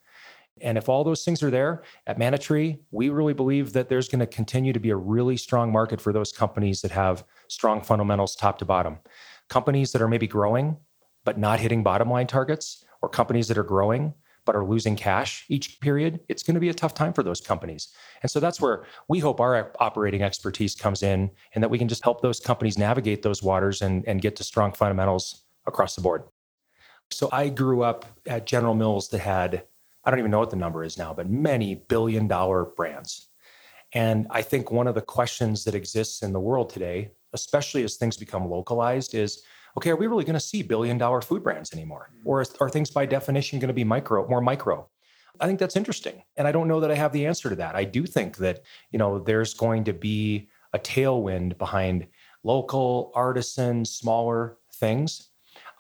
And 0.61 0.76
if 0.76 0.88
all 0.88 1.05
those 1.05 1.24
things 1.24 1.42
are 1.42 1.51
there 1.51 1.82
at 2.07 2.18
Manna 2.18 2.38
Tree, 2.38 2.80
we 2.90 3.09
really 3.09 3.32
believe 3.32 3.72
that 3.72 3.88
there's 3.88 4.09
going 4.09 4.20
to 4.20 4.26
continue 4.26 4.72
to 4.72 4.80
be 4.80 4.90
a 4.90 4.96
really 4.96 5.36
strong 5.36 5.72
market 5.72 6.01
for 6.01 6.12
those 6.12 6.32
companies 6.32 6.82
that 6.82 6.90
have 6.90 7.24
strong 7.48 7.80
fundamentals 7.80 8.36
top 8.36 8.59
to 8.59 8.64
bottom. 8.64 8.98
Companies 9.48 9.92
that 9.92 10.03
are 10.03 10.09
maybe 10.09 10.26
growing, 10.26 10.76
but 11.24 11.38
not 11.38 11.61
hitting 11.61 11.82
bottom 11.82 12.11
line 12.11 12.26
targets, 12.26 12.84
or 13.03 13.09
companies 13.09 13.48
that 13.48 13.57
are 13.57 13.64
growing, 13.64 14.12
but 14.44 14.57
are 14.57 14.64
losing 14.64 14.96
cash 14.96 15.44
each 15.48 15.80
period, 15.80 16.20
it's 16.28 16.42
going 16.42 16.55
to 16.55 16.61
be 16.61 16.70
a 16.70 16.74
tough 16.74 16.94
time 16.94 17.12
for 17.12 17.22
those 17.22 17.40
companies. 17.40 17.88
And 18.22 18.30
so 18.30 18.40
that's 18.40 18.61
where 18.61 18.84
we 19.09 19.18
hope 19.18 19.40
our 19.40 19.72
operating 19.80 20.22
expertise 20.22 20.74
comes 20.74 21.03
in 21.03 21.30
and 21.55 21.62
that 21.62 21.68
we 21.68 21.78
can 21.78 21.88
just 21.88 22.03
help 22.03 22.20
those 22.20 22.40
companies 22.40 22.78
navigate 22.78 23.22
those 23.22 23.42
waters 23.42 23.82
and, 23.82 24.07
and 24.07 24.20
get 24.20 24.36
to 24.36 24.44
strong 24.44 24.72
fundamentals 24.72 25.44
across 25.66 25.94
the 25.94 26.01
board. 26.01 26.24
So 27.11 27.28
I 27.32 27.48
grew 27.48 27.82
up 27.82 28.06
at 28.26 28.46
General 28.46 28.74
Mills 28.74 29.08
that 29.08 29.20
had, 29.20 29.64
I 30.04 30.11
don't 30.11 30.18
even 30.18 30.30
know 30.30 30.38
what 30.38 30.50
the 30.50 30.56
number 30.56 30.84
is 30.84 30.96
now, 30.96 31.12
but 31.12 31.28
many 31.28 31.74
billion 31.74 32.28
dollar 32.28 32.64
brands. 32.64 33.28
And 33.92 34.26
I 34.30 34.42
think 34.42 34.70
one 34.70 34.86
of 34.86 34.94
the 34.94 35.02
questions 35.02 35.64
that 35.64 35.74
exists 35.74 36.22
in 36.22 36.32
the 36.32 36.40
world 36.40 36.70
today, 36.70 37.11
especially 37.32 37.82
as 37.82 37.96
things 37.96 38.16
become 38.16 38.48
localized, 38.48 39.14
is 39.14 39.42
okay, 39.76 39.90
are 39.90 39.96
we 39.96 40.06
really 40.06 40.24
going 40.24 40.34
to 40.34 40.40
see 40.40 40.62
billion 40.62 40.98
dollar 40.98 41.20
food 41.20 41.42
brands 41.42 41.72
anymore? 41.72 42.11
Mm-hmm. 42.12 42.28
Or 42.28 42.44
are 42.61 42.70
things 42.70 42.90
by 42.90 43.06
definition 43.06 43.58
going 43.58 43.68
to 43.68 43.74
be 43.74 43.84
micro, 43.84 44.26
more 44.28 44.40
micro? 44.40 44.88
I 45.40 45.46
think 45.46 45.58
that's 45.58 45.76
interesting. 45.76 46.22
And 46.36 46.46
I 46.46 46.52
don't 46.52 46.68
know 46.68 46.80
that 46.80 46.90
I 46.90 46.94
have 46.94 47.12
the 47.12 47.26
answer 47.26 47.48
to 47.48 47.56
that. 47.56 47.74
I 47.74 47.84
do 47.84 48.04
think 48.04 48.36
that, 48.38 48.62
you 48.90 48.98
know, 48.98 49.18
there's 49.18 49.54
going 49.54 49.84
to 49.84 49.92
be 49.92 50.48
a 50.72 50.78
tailwind 50.78 51.56
behind 51.56 52.06
local, 52.44 53.11
artisan, 53.14 53.84
smaller 53.84 54.58
things 54.74 55.30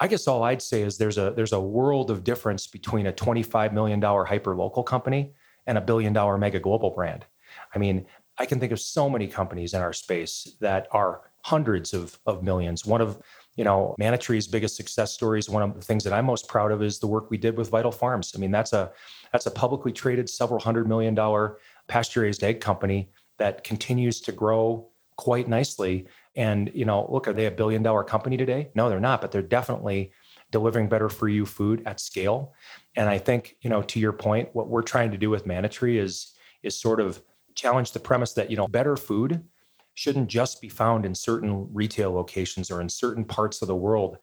I 0.00 0.08
guess 0.08 0.26
all 0.26 0.42
I'd 0.42 0.62
say 0.62 0.80
is 0.82 0.96
there's 0.96 1.18
a 1.18 1.32
there's 1.36 1.52
a 1.52 1.60
world 1.60 2.10
of 2.10 2.24
difference 2.24 2.66
between 2.66 3.06
a 3.06 3.12
25 3.12 3.74
million 3.74 4.00
dollar 4.00 4.24
hyper 4.24 4.56
local 4.56 4.82
company 4.82 5.34
and 5.66 5.76
a 5.76 5.80
billion 5.80 6.14
dollar 6.14 6.38
mega 6.38 6.58
global 6.58 6.90
brand. 6.90 7.26
I 7.74 7.78
mean, 7.78 8.06
I 8.38 8.46
can 8.46 8.58
think 8.58 8.72
of 8.72 8.80
so 8.80 9.10
many 9.10 9.26
companies 9.26 9.74
in 9.74 9.82
our 9.82 9.92
space 9.92 10.56
that 10.60 10.88
are 10.90 11.30
hundreds 11.42 11.92
of 11.92 12.18
of 12.24 12.42
millions. 12.42 12.86
One 12.86 13.02
of 13.02 13.20
you 13.56 13.64
know 13.64 13.94
Manna 13.98 14.16
Tree's 14.16 14.48
biggest 14.48 14.74
success 14.74 15.12
stories. 15.12 15.50
One 15.50 15.62
of 15.62 15.74
the 15.74 15.82
things 15.82 16.02
that 16.04 16.14
I'm 16.14 16.24
most 16.24 16.48
proud 16.48 16.72
of 16.72 16.82
is 16.82 16.98
the 16.98 17.06
work 17.06 17.30
we 17.30 17.36
did 17.36 17.58
with 17.58 17.68
Vital 17.68 17.92
Farms. 17.92 18.32
I 18.34 18.38
mean, 18.38 18.50
that's 18.50 18.72
a 18.72 18.92
that's 19.32 19.44
a 19.44 19.50
publicly 19.50 19.92
traded 19.92 20.30
several 20.30 20.60
hundred 20.60 20.88
million 20.88 21.14
dollar 21.14 21.58
pasture 21.88 22.22
raised 22.22 22.42
egg 22.42 22.62
company 22.62 23.10
that 23.36 23.64
continues 23.64 24.20
to 24.22 24.32
grow 24.32 24.88
quite 25.16 25.48
nicely 25.48 26.06
and, 26.40 26.70
you 26.72 26.86
know, 26.86 27.06
look, 27.12 27.28
are 27.28 27.34
they 27.34 27.44
a 27.44 27.50
billion 27.50 27.82
dollar 27.82 28.02
company 28.02 28.38
today? 28.38 28.70
No, 28.74 28.88
they're 28.88 28.98
not, 28.98 29.20
but 29.20 29.30
they're 29.30 29.42
definitely 29.42 30.10
delivering 30.50 30.88
better 30.88 31.10
for 31.10 31.28
you 31.28 31.44
food 31.44 31.82
at 31.84 32.00
scale. 32.00 32.54
And 32.96 33.10
I 33.10 33.18
think, 33.18 33.56
you 33.60 33.68
know, 33.68 33.82
to 33.82 34.00
your 34.00 34.14
point, 34.14 34.48
what 34.54 34.70
we're 34.70 34.80
trying 34.80 35.10
to 35.10 35.18
do 35.18 35.28
with 35.28 35.44
Manna 35.44 35.68
Tree 35.68 35.98
is 35.98 36.32
is 36.62 36.80
sort 36.80 36.98
of 36.98 37.20
challenge 37.54 37.92
the 37.92 38.00
premise 38.00 38.32
that, 38.32 38.50
you 38.50 38.56
know, 38.56 38.66
better 38.66 38.96
food 38.96 39.44
shouldn't 39.92 40.28
just 40.28 40.62
be 40.62 40.70
found 40.70 41.04
in 41.04 41.14
certain 41.14 41.68
retail 41.74 42.10
locations 42.10 42.70
or 42.70 42.80
in 42.80 42.88
certain 42.88 43.24
parts 43.26 43.60
of 43.60 43.68
the 43.68 43.76
world. 43.76 44.16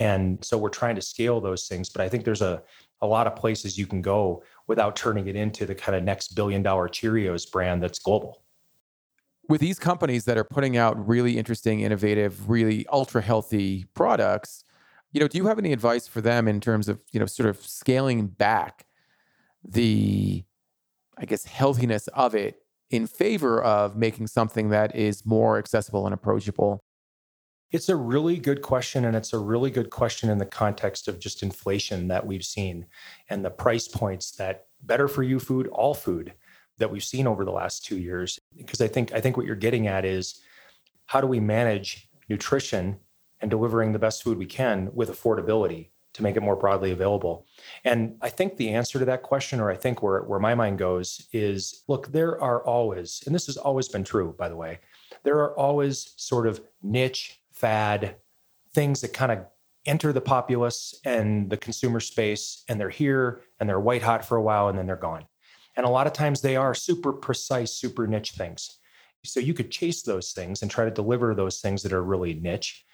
And 0.00 0.44
so 0.44 0.58
we're 0.58 0.70
trying 0.70 0.96
to 0.96 1.02
scale 1.02 1.40
those 1.40 1.68
things. 1.68 1.88
But 1.88 2.02
I 2.02 2.08
think 2.08 2.24
there's 2.24 2.42
a, 2.42 2.64
a 3.00 3.06
lot 3.06 3.28
of 3.28 3.36
places 3.36 3.78
you 3.78 3.86
can 3.86 4.02
go 4.02 4.42
without 4.66 4.96
turning 4.96 5.28
it 5.28 5.36
into 5.36 5.66
the 5.66 5.74
kind 5.76 5.94
of 5.94 6.02
next 6.02 6.34
billion 6.34 6.64
dollar 6.64 6.88
Cheerios 6.88 7.48
brand 7.48 7.80
that's 7.80 8.00
global 8.00 8.42
with 9.50 9.60
these 9.60 9.80
companies 9.80 10.24
that 10.26 10.38
are 10.38 10.44
putting 10.44 10.76
out 10.76 11.08
really 11.08 11.36
interesting, 11.36 11.80
innovative, 11.80 12.48
really 12.48 12.86
ultra 12.90 13.20
healthy 13.20 13.84
products, 13.94 14.64
You 15.12 15.20
know, 15.20 15.28
do 15.28 15.38
you 15.38 15.46
have 15.48 15.58
any 15.58 15.72
advice 15.72 16.06
for 16.06 16.20
them 16.20 16.46
in 16.46 16.60
terms 16.60 16.88
of, 16.88 17.00
you 17.10 17.18
know, 17.18 17.26
sort 17.26 17.48
of 17.48 17.60
scaling 17.60 18.28
back 18.28 18.86
the, 19.64 20.44
I 21.18 21.24
guess, 21.24 21.44
healthiness 21.44 22.06
of 22.08 22.34
it 22.34 22.62
in 22.90 23.06
favor 23.06 23.62
of 23.62 23.96
making 23.96 24.28
something 24.28 24.70
that 24.70 24.94
is 24.94 25.26
more 25.26 25.58
accessible 25.58 26.06
and 26.06 26.14
approachable? 26.14 26.80
It's 27.72 27.88
a 27.88 27.96
really 27.96 28.36
good 28.36 28.62
question. 28.62 29.04
And 29.04 29.16
it's 29.16 29.32
a 29.32 29.38
really 29.38 29.70
good 29.70 29.90
question 29.90 30.30
in 30.30 30.38
the 30.38 30.46
context 30.46 31.08
of 31.08 31.18
just 31.18 31.42
inflation 31.42 32.08
that 32.08 32.24
we've 32.24 32.44
seen 32.44 32.86
and 33.28 33.44
the 33.44 33.50
price 33.50 33.88
points 33.88 34.32
that 34.32 34.66
better 34.82 35.08
for 35.08 35.22
you 35.22 35.38
food, 35.40 35.66
all 35.68 35.94
food 35.94 36.34
that 36.80 36.90
we've 36.90 37.04
seen 37.04 37.26
over 37.26 37.44
the 37.44 37.52
last 37.52 37.84
two 37.84 37.98
years. 37.98 38.38
Because 38.56 38.80
I 38.80 38.88
think 38.88 39.12
I 39.12 39.20
think 39.20 39.36
what 39.36 39.46
you're 39.46 39.54
getting 39.54 39.86
at 39.86 40.04
is 40.04 40.40
how 41.06 41.20
do 41.20 41.26
we 41.26 41.40
manage 41.40 42.08
nutrition 42.28 42.98
and 43.40 43.50
delivering 43.50 43.92
the 43.92 43.98
best 43.98 44.22
food 44.22 44.36
we 44.36 44.46
can 44.46 44.90
with 44.92 45.10
affordability 45.10 45.90
to 46.12 46.22
make 46.22 46.36
it 46.36 46.42
more 46.42 46.56
broadly 46.56 46.90
available? 46.90 47.46
And 47.84 48.16
I 48.20 48.28
think 48.28 48.56
the 48.56 48.70
answer 48.70 48.98
to 48.98 49.04
that 49.04 49.22
question, 49.22 49.60
or 49.60 49.70
I 49.70 49.76
think 49.76 50.02
where, 50.02 50.22
where 50.22 50.40
my 50.40 50.54
mind 50.54 50.78
goes, 50.78 51.26
is 51.32 51.84
look, 51.88 52.10
there 52.12 52.40
are 52.40 52.64
always, 52.64 53.22
and 53.26 53.34
this 53.34 53.46
has 53.46 53.56
always 53.56 53.88
been 53.88 54.04
true, 54.04 54.34
by 54.38 54.48
the 54.48 54.56
way, 54.56 54.80
there 55.22 55.38
are 55.38 55.56
always 55.56 56.12
sort 56.16 56.46
of 56.46 56.60
niche, 56.82 57.40
fad 57.52 58.16
things 58.74 59.00
that 59.00 59.12
kind 59.12 59.32
of 59.32 59.46
enter 59.86 60.12
the 60.12 60.20
populace 60.20 60.94
and 61.04 61.50
the 61.50 61.56
consumer 61.56 62.00
space, 62.00 62.64
and 62.68 62.80
they're 62.80 62.90
here 62.90 63.40
and 63.58 63.68
they're 63.68 63.80
white 63.80 64.02
hot 64.02 64.24
for 64.24 64.36
a 64.36 64.42
while 64.42 64.68
and 64.68 64.78
then 64.78 64.86
they're 64.86 64.96
gone. 64.96 65.24
And 65.76 65.86
a 65.86 65.90
lot 65.90 66.06
of 66.06 66.12
times 66.12 66.40
they 66.40 66.56
are 66.56 66.74
super 66.74 67.12
precise, 67.12 67.72
super 67.72 68.06
niche 68.06 68.32
things. 68.32 68.78
So 69.24 69.40
you 69.40 69.54
could 69.54 69.70
chase 69.70 70.02
those 70.02 70.32
things 70.32 70.62
and 70.62 70.70
try 70.70 70.84
to 70.84 70.90
deliver 70.90 71.34
those 71.34 71.60
things 71.60 71.82
that 71.82 71.92
are 71.92 72.02
really 72.02 72.34
niche. 72.34 72.84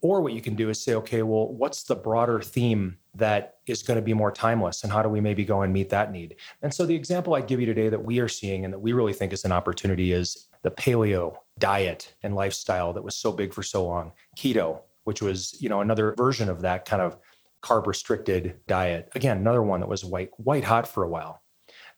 Or 0.00 0.20
what 0.20 0.34
you 0.34 0.42
can 0.42 0.54
do 0.54 0.68
is 0.68 0.82
say, 0.82 0.94
okay, 0.96 1.22
well, 1.22 1.48
what's 1.48 1.84
the 1.84 1.94
broader 1.94 2.40
theme 2.40 2.98
that 3.14 3.56
is 3.66 3.82
going 3.82 3.96
to 3.96 4.02
be 4.02 4.12
more 4.12 4.30
timeless? 4.30 4.82
And 4.82 4.92
how 4.92 5.02
do 5.02 5.08
we 5.08 5.20
maybe 5.20 5.44
go 5.44 5.62
and 5.62 5.72
meet 5.72 5.88
that 5.90 6.12
need? 6.12 6.36
And 6.62 6.72
so 6.74 6.84
the 6.84 6.94
example 6.94 7.34
I 7.34 7.40
give 7.40 7.60
you 7.60 7.66
today 7.66 7.88
that 7.88 8.04
we 8.04 8.18
are 8.20 8.28
seeing 8.28 8.64
and 8.64 8.74
that 8.74 8.78
we 8.78 8.92
really 8.92 9.14
think 9.14 9.32
is 9.32 9.44
an 9.44 9.52
opportunity 9.52 10.12
is 10.12 10.48
the 10.62 10.70
paleo 10.70 11.36
diet 11.58 12.14
and 12.22 12.34
lifestyle 12.34 12.92
that 12.92 13.04
was 13.04 13.16
so 13.16 13.32
big 13.32 13.54
for 13.54 13.62
so 13.62 13.86
long, 13.86 14.12
keto, 14.36 14.80
which 15.04 15.22
was, 15.22 15.56
you 15.60 15.68
know, 15.68 15.80
another 15.80 16.14
version 16.16 16.50
of 16.50 16.62
that 16.62 16.84
kind 16.84 17.00
of 17.00 17.16
carb 17.62 17.86
restricted 17.86 18.56
diet. 18.66 19.08
Again, 19.14 19.38
another 19.38 19.62
one 19.62 19.80
that 19.80 19.88
was 19.88 20.04
white 20.04 20.30
white 20.36 20.64
hot 20.64 20.86
for 20.86 21.02
a 21.02 21.08
while. 21.08 21.40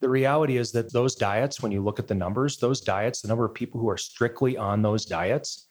The 0.00 0.08
reality 0.08 0.56
is 0.58 0.72
that 0.72 0.92
those 0.92 1.14
diets, 1.14 1.62
when 1.62 1.72
you 1.72 1.82
look 1.82 1.98
at 1.98 2.06
the 2.06 2.14
numbers, 2.14 2.58
those 2.58 2.80
diets, 2.80 3.22
the 3.22 3.28
number 3.28 3.44
of 3.44 3.54
people 3.54 3.80
who 3.80 3.88
are 3.88 3.96
strictly 3.96 4.56
on 4.56 4.82
those 4.82 5.06
diets, 5.06 5.68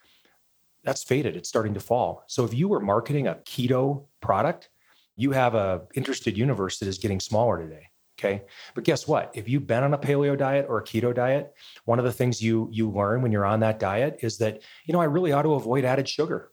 that's 0.83 1.03
faded. 1.03 1.35
It's 1.35 1.49
starting 1.49 1.73
to 1.73 1.79
fall. 1.79 2.23
So 2.27 2.45
if 2.45 2.53
you 2.53 2.67
were 2.67 2.79
marketing 2.79 3.27
a 3.27 3.35
keto 3.35 4.05
product, 4.21 4.69
you 5.15 5.31
have 5.31 5.55
a 5.55 5.83
interested 5.95 6.37
universe 6.37 6.79
that 6.79 6.87
is 6.87 6.97
getting 6.97 7.19
smaller 7.19 7.61
today. 7.61 7.87
Okay. 8.17 8.43
But 8.73 8.85
guess 8.85 9.07
what? 9.07 9.31
If 9.33 9.49
you've 9.49 9.67
been 9.67 9.83
on 9.83 9.93
a 9.93 9.97
paleo 9.97 10.37
diet 10.37 10.67
or 10.69 10.77
a 10.77 10.83
keto 10.83 11.13
diet, 11.13 11.53
one 11.83 11.99
of 11.99 12.05
the 12.05 12.13
things 12.13 12.41
you 12.41 12.69
you 12.71 12.89
learn 12.89 13.21
when 13.21 13.31
you're 13.31 13.45
on 13.45 13.59
that 13.59 13.79
diet 13.79 14.19
is 14.21 14.37
that, 14.37 14.61
you 14.85 14.93
know, 14.93 15.01
I 15.01 15.05
really 15.05 15.33
ought 15.33 15.41
to 15.41 15.53
avoid 15.55 15.83
added 15.83 16.07
sugar. 16.07 16.51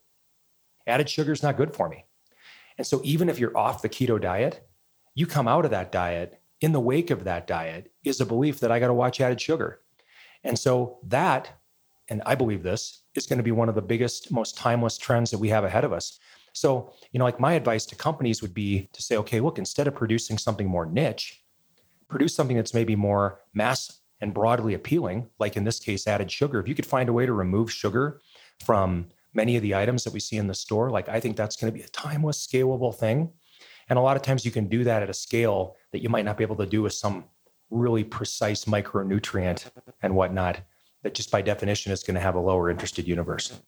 Added 0.87 1.09
sugar 1.09 1.33
is 1.33 1.43
not 1.43 1.57
good 1.57 1.75
for 1.75 1.89
me. 1.89 2.05
And 2.79 2.87
so 2.87 3.01
even 3.05 3.29
if 3.29 3.39
you're 3.39 3.57
off 3.57 3.83
the 3.83 3.89
keto 3.89 4.21
diet, 4.21 4.67
you 5.15 5.27
come 5.27 5.47
out 5.47 5.65
of 5.65 5.71
that 5.71 5.93
diet 5.93 6.42
in 6.63 6.73
the 6.73 6.81
wake 6.81 7.11
of 7.11 7.25
that 7.25 7.47
diet 7.47 7.93
is 8.05 8.21
a 8.21 8.27
belief 8.27 8.61
that 8.61 8.71
I 8.71 8.79
got 8.79 8.87
to 8.87 8.95
watch 8.95 9.21
added 9.21 9.41
sugar. 9.41 9.81
And 10.45 10.59
so 10.59 10.99
that, 11.09 11.51
and 12.09 12.23
I 12.25 12.35
believe 12.35 12.63
this, 12.63 13.03
is 13.15 13.27
going 13.27 13.39
to 13.39 13.43
be 13.43 13.51
one 13.51 13.69
of 13.69 13.75
the 13.75 13.83
biggest, 13.83 14.31
most 14.31 14.57
timeless 14.57 14.97
trends 14.97 15.31
that 15.33 15.39
we 15.39 15.49
have 15.49 15.65
ahead 15.65 15.85
of 15.85 15.93
us. 15.93 16.19
So, 16.53 16.93
you 17.11 17.19
know, 17.19 17.25
like 17.25 17.41
my 17.41 17.55
advice 17.55 17.85
to 17.87 17.97
companies 17.97 18.43
would 18.43 18.55
be 18.55 18.89
to 18.93 19.03
say, 19.03 19.17
okay, 19.17 19.41
look, 19.41 19.59
instead 19.59 19.89
of 19.89 19.95
producing 19.95 20.39
something 20.39 20.69
more 20.69 20.87
niche, 20.87 21.43
produce 22.09 22.35
something 22.35 22.57
that's 22.57 22.75
maybe 22.75 22.95
more 22.95 23.41
mass 23.55 24.01
and 24.21 24.33
broadly 24.33 24.75
appealing, 24.75 25.29
like 25.41 25.57
in 25.57 25.65
this 25.65 25.81
case, 25.81 26.07
added 26.07 26.31
sugar. 26.31 26.61
If 26.61 26.69
you 26.69 26.75
could 26.75 26.87
find 26.87 27.09
a 27.09 27.13
way 27.13 27.27
to 27.27 27.33
remove 27.33 27.73
sugar 27.73 28.21
from 28.65 29.09
many 29.35 29.57
of 29.57 29.63
the 29.63 29.75
items 29.75 30.05
that 30.05 30.13
we 30.13 30.21
see 30.21 30.37
in 30.37 30.47
the 30.47 30.55
store, 30.55 30.91
like 30.91 31.09
I 31.09 31.19
think 31.19 31.37
that's 31.37 31.57
going 31.57 31.73
to 31.73 31.77
be 31.77 31.85
a 31.85 31.89
timeless, 31.89 32.47
scalable 32.47 32.95
thing. 32.95 33.33
And 33.89 33.99
a 33.99 34.03
lot 34.03 34.17
of 34.17 34.23
times 34.23 34.45
you 34.45 34.51
can 34.51 34.69
do 34.69 34.85
that 34.85 35.03
at 35.03 35.11
a 35.11 35.15
scale 35.15 35.77
that 35.93 36.03
you 36.03 36.09
might 36.09 36.25
not 36.25 36.37
be 36.37 36.45
able 36.45 36.57
to 36.57 36.67
do 36.67 36.83
with 36.83 36.95
some 36.95 37.25
really 37.71 38.05
precise 38.05 38.67
micronutrient 38.67 39.71
and 40.03 40.15
whatnot 40.15 40.61
that 41.03 41.15
just 41.15 41.31
by 41.31 41.43
definition 41.43 41.93
is 41.93 42.03
going 42.03 42.15
to 42.15 42.21
have 42.21 42.35
a 42.35 42.41
lower 42.41 42.71
interested 42.71 43.09
universe. 43.09 43.61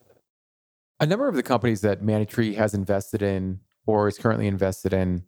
A 1.00 1.06
number 1.06 1.28
of 1.28 1.34
the 1.34 1.42
companies 1.42 1.80
that 1.80 2.00
Tree 2.28 2.54
has 2.54 2.74
invested 2.74 3.22
in 3.22 3.60
or 3.86 4.08
is 4.08 4.18
currently 4.18 4.46
invested 4.46 4.92
in 4.92 5.24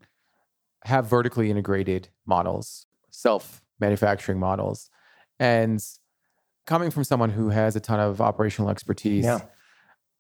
have 0.85 1.07
vertically 1.07 1.51
integrated 1.51 2.09
models, 2.25 2.87
self 3.11 3.63
manufacturing 3.81 4.39
models. 4.39 4.89
And 5.39 5.83
coming 6.67 6.91
from 6.91 7.05
someone 7.05 7.31
who 7.31 7.51
has 7.51 7.77
a 7.77 7.81
ton 7.81 8.01
of 8.01 8.21
operational 8.21 8.71
expertise, 8.71 9.25
yeah. 9.25 9.41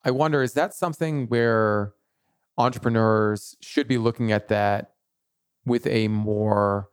I 0.05 0.11
wonder 0.11 0.43
is 0.43 0.53
that 0.55 0.75
something 0.75 1.27
where 1.27 1.93
entrepreneurs 2.59 3.57
should 3.61 3.89
be 3.89 3.99
looking 3.99 4.33
at 4.33 4.49
that 4.49 4.93
with 5.65 5.87
a 5.87 6.09
more 6.09 6.91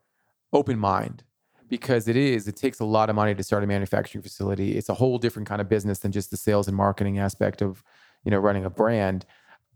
open 0.52 0.78
mind 0.78 1.24
because 1.68 2.08
it 2.08 2.16
is 2.16 2.48
it 2.48 2.56
takes 2.56 2.80
a 2.80 2.86
lot 2.86 3.10
of 3.10 3.16
money 3.16 3.34
to 3.34 3.42
start 3.42 3.64
a 3.64 3.68
manufacturing 3.68 4.22
facility. 4.22 4.78
It's 4.78 4.90
a 4.90 4.94
whole 4.94 5.18
different 5.18 5.48
kind 5.48 5.60
of 5.60 5.68
business 5.68 5.98
than 6.00 6.12
just 6.12 6.30
the 6.30 6.38
sales 6.38 6.68
and 6.68 6.78
marketing 6.78 7.18
aspect 7.18 7.64
of 7.64 7.84
you 8.24 8.30
know 8.30 8.38
running 8.38 8.64
a 8.64 8.70
brand. 8.70 9.26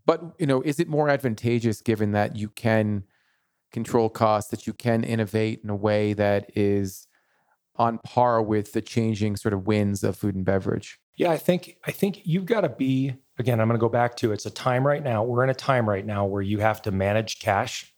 But 0.06 0.22
you 0.38 0.46
know 0.46 0.62
is 0.62 0.78
it 0.78 0.88
more 0.88 1.08
advantageous 1.08 1.80
given 1.80 2.12
that 2.12 2.36
you 2.36 2.50
can 2.50 3.02
control 3.72 4.08
costs 4.08 4.50
that 4.52 4.66
you 4.66 4.72
can 4.72 5.02
innovate 5.02 5.60
in 5.64 5.70
a 5.70 5.76
way 5.76 6.12
that 6.12 6.50
is 6.54 7.07
on 7.78 7.98
par 7.98 8.42
with 8.42 8.72
the 8.72 8.82
changing 8.82 9.36
sort 9.36 9.54
of 9.54 9.66
winds 9.66 10.02
of 10.02 10.16
food 10.16 10.34
and 10.34 10.44
beverage 10.44 10.98
yeah 11.16 11.30
i 11.30 11.36
think 11.36 11.76
i 11.86 11.90
think 11.90 12.20
you've 12.24 12.46
got 12.46 12.62
to 12.62 12.68
be 12.68 13.14
again 13.38 13.60
i'm 13.60 13.68
going 13.68 13.78
to 13.78 13.80
go 13.80 13.88
back 13.88 14.16
to 14.16 14.32
it's 14.32 14.46
a 14.46 14.50
time 14.50 14.86
right 14.86 15.02
now 15.02 15.22
we're 15.22 15.44
in 15.44 15.50
a 15.50 15.54
time 15.54 15.88
right 15.88 16.06
now 16.06 16.24
where 16.24 16.42
you 16.42 16.58
have 16.58 16.82
to 16.82 16.90
manage 16.90 17.38
cash 17.38 17.92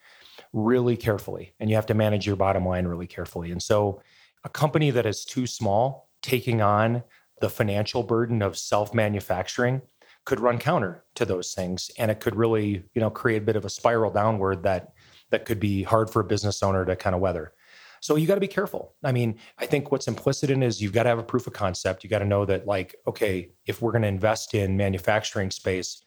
really 0.52 0.96
carefully 0.96 1.54
and 1.60 1.70
you 1.70 1.76
have 1.76 1.86
to 1.86 1.94
manage 1.94 2.26
your 2.26 2.36
bottom 2.36 2.66
line 2.66 2.86
really 2.86 3.06
carefully. 3.06 3.50
And 3.50 3.62
so 3.62 4.02
a 4.44 4.48
company 4.48 4.90
that 4.90 5.06
is 5.06 5.24
too 5.24 5.46
small 5.46 6.08
taking 6.22 6.60
on 6.60 7.02
the 7.40 7.50
financial 7.50 8.02
burden 8.02 8.42
of 8.42 8.58
self-manufacturing 8.58 9.82
could 10.24 10.40
run 10.40 10.58
counter 10.58 11.04
to 11.14 11.24
those 11.24 11.54
things 11.54 11.90
and 11.98 12.10
it 12.10 12.20
could 12.20 12.36
really, 12.36 12.84
you 12.94 13.00
know, 13.00 13.10
create 13.10 13.42
a 13.42 13.44
bit 13.44 13.56
of 13.56 13.64
a 13.64 13.70
spiral 13.70 14.10
downward 14.10 14.62
that 14.62 14.92
that 15.30 15.44
could 15.44 15.60
be 15.60 15.82
hard 15.82 16.10
for 16.10 16.20
a 16.20 16.24
business 16.24 16.62
owner 16.62 16.84
to 16.84 16.96
kind 16.96 17.14
of 17.14 17.20
weather. 17.20 17.52
So 18.00 18.16
you 18.16 18.26
got 18.26 18.34
to 18.34 18.40
be 18.40 18.48
careful. 18.48 18.94
I 19.04 19.12
mean, 19.12 19.38
I 19.58 19.66
think 19.66 19.92
what's 19.92 20.08
implicit 20.08 20.50
in 20.50 20.62
is 20.62 20.80
you've 20.80 20.92
got 20.92 21.02
to 21.04 21.10
have 21.10 21.18
a 21.18 21.22
proof 21.22 21.46
of 21.46 21.52
concept. 21.52 22.02
You 22.02 22.10
got 22.10 22.20
to 22.20 22.24
know 22.24 22.46
that 22.46 22.66
like, 22.66 22.96
okay, 23.06 23.50
if 23.66 23.82
we're 23.82 23.92
going 23.92 24.02
to 24.02 24.08
invest 24.08 24.54
in 24.54 24.76
manufacturing 24.76 25.50
space, 25.50 26.02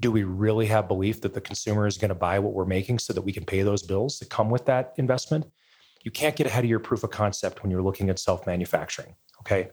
do 0.00 0.10
we 0.10 0.24
really 0.24 0.66
have 0.66 0.88
belief 0.88 1.20
that 1.22 1.34
the 1.34 1.40
consumer 1.40 1.86
is 1.86 1.96
going 1.96 2.08
to 2.10 2.14
buy 2.14 2.38
what 2.38 2.52
we're 2.52 2.66
making 2.66 2.98
so 2.98 3.12
that 3.12 3.22
we 3.22 3.32
can 3.32 3.44
pay 3.44 3.62
those 3.62 3.82
bills 3.82 4.18
that 4.18 4.28
come 4.28 4.50
with 4.50 4.66
that 4.66 4.92
investment? 4.96 5.46
You 6.02 6.10
can't 6.10 6.36
get 6.36 6.46
ahead 6.46 6.64
of 6.64 6.70
your 6.70 6.80
proof 6.80 7.02
of 7.04 7.10
concept 7.10 7.62
when 7.62 7.70
you're 7.70 7.82
looking 7.82 8.10
at 8.10 8.18
self 8.18 8.46
manufacturing. 8.46 9.14
Okay. 9.40 9.70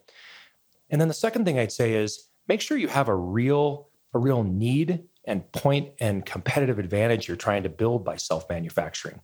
And 0.90 1.02
then 1.02 1.08
the 1.08 1.14
second 1.14 1.46
thing 1.46 1.58
I'd 1.58 1.72
say 1.72 1.94
is 1.94 2.30
make 2.48 2.62
sure 2.62 2.78
you 2.78 2.88
have 2.88 3.10
a 3.10 3.16
real, 3.16 3.90
a 4.14 4.20
real 4.20 4.44
need 4.44 5.04
and 5.26 5.50
point 5.52 5.92
and 6.00 6.26
competitive 6.26 6.80
advantage 6.80 7.28
you're 7.28 7.38
trying 7.38 7.64
to 7.64 7.70
build 7.70 8.06
by 8.06 8.16
self 8.16 8.48
manufacturing. 8.50 9.20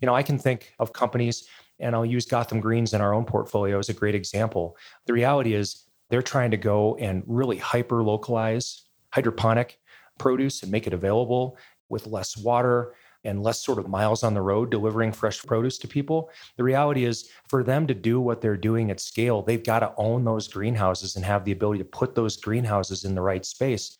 You 0.00 0.06
know, 0.06 0.14
I 0.14 0.22
can 0.22 0.38
think 0.38 0.72
of 0.78 0.92
companies, 0.92 1.46
and 1.80 1.94
I'll 1.94 2.06
use 2.06 2.26
Gotham 2.26 2.60
Greens 2.60 2.94
in 2.94 3.00
our 3.00 3.12
own 3.14 3.24
portfolio 3.24 3.78
as 3.78 3.88
a 3.88 3.94
great 3.94 4.14
example. 4.14 4.76
The 5.06 5.12
reality 5.12 5.54
is 5.54 5.84
they're 6.10 6.22
trying 6.22 6.50
to 6.50 6.56
go 6.56 6.96
and 6.96 7.22
really 7.26 7.56
hyper 7.56 8.02
localize 8.02 8.82
hydroponic 9.12 9.78
produce 10.18 10.62
and 10.62 10.70
make 10.70 10.86
it 10.86 10.92
available 10.92 11.56
with 11.88 12.06
less 12.06 12.36
water 12.36 12.94
and 13.24 13.42
less 13.42 13.62
sort 13.62 13.78
of 13.78 13.88
miles 13.88 14.22
on 14.22 14.34
the 14.34 14.40
road 14.40 14.70
delivering 14.70 15.12
fresh 15.12 15.42
produce 15.42 15.78
to 15.78 15.88
people. 15.88 16.30
The 16.56 16.64
reality 16.64 17.04
is, 17.04 17.30
for 17.48 17.62
them 17.62 17.86
to 17.86 17.94
do 17.94 18.20
what 18.20 18.40
they're 18.40 18.56
doing 18.56 18.90
at 18.90 19.00
scale, 19.00 19.42
they've 19.42 19.62
got 19.62 19.80
to 19.80 19.92
own 19.96 20.24
those 20.24 20.48
greenhouses 20.48 21.16
and 21.16 21.24
have 21.24 21.44
the 21.44 21.52
ability 21.52 21.78
to 21.80 21.84
put 21.84 22.14
those 22.14 22.36
greenhouses 22.36 23.04
in 23.04 23.14
the 23.14 23.20
right 23.20 23.44
space. 23.44 23.98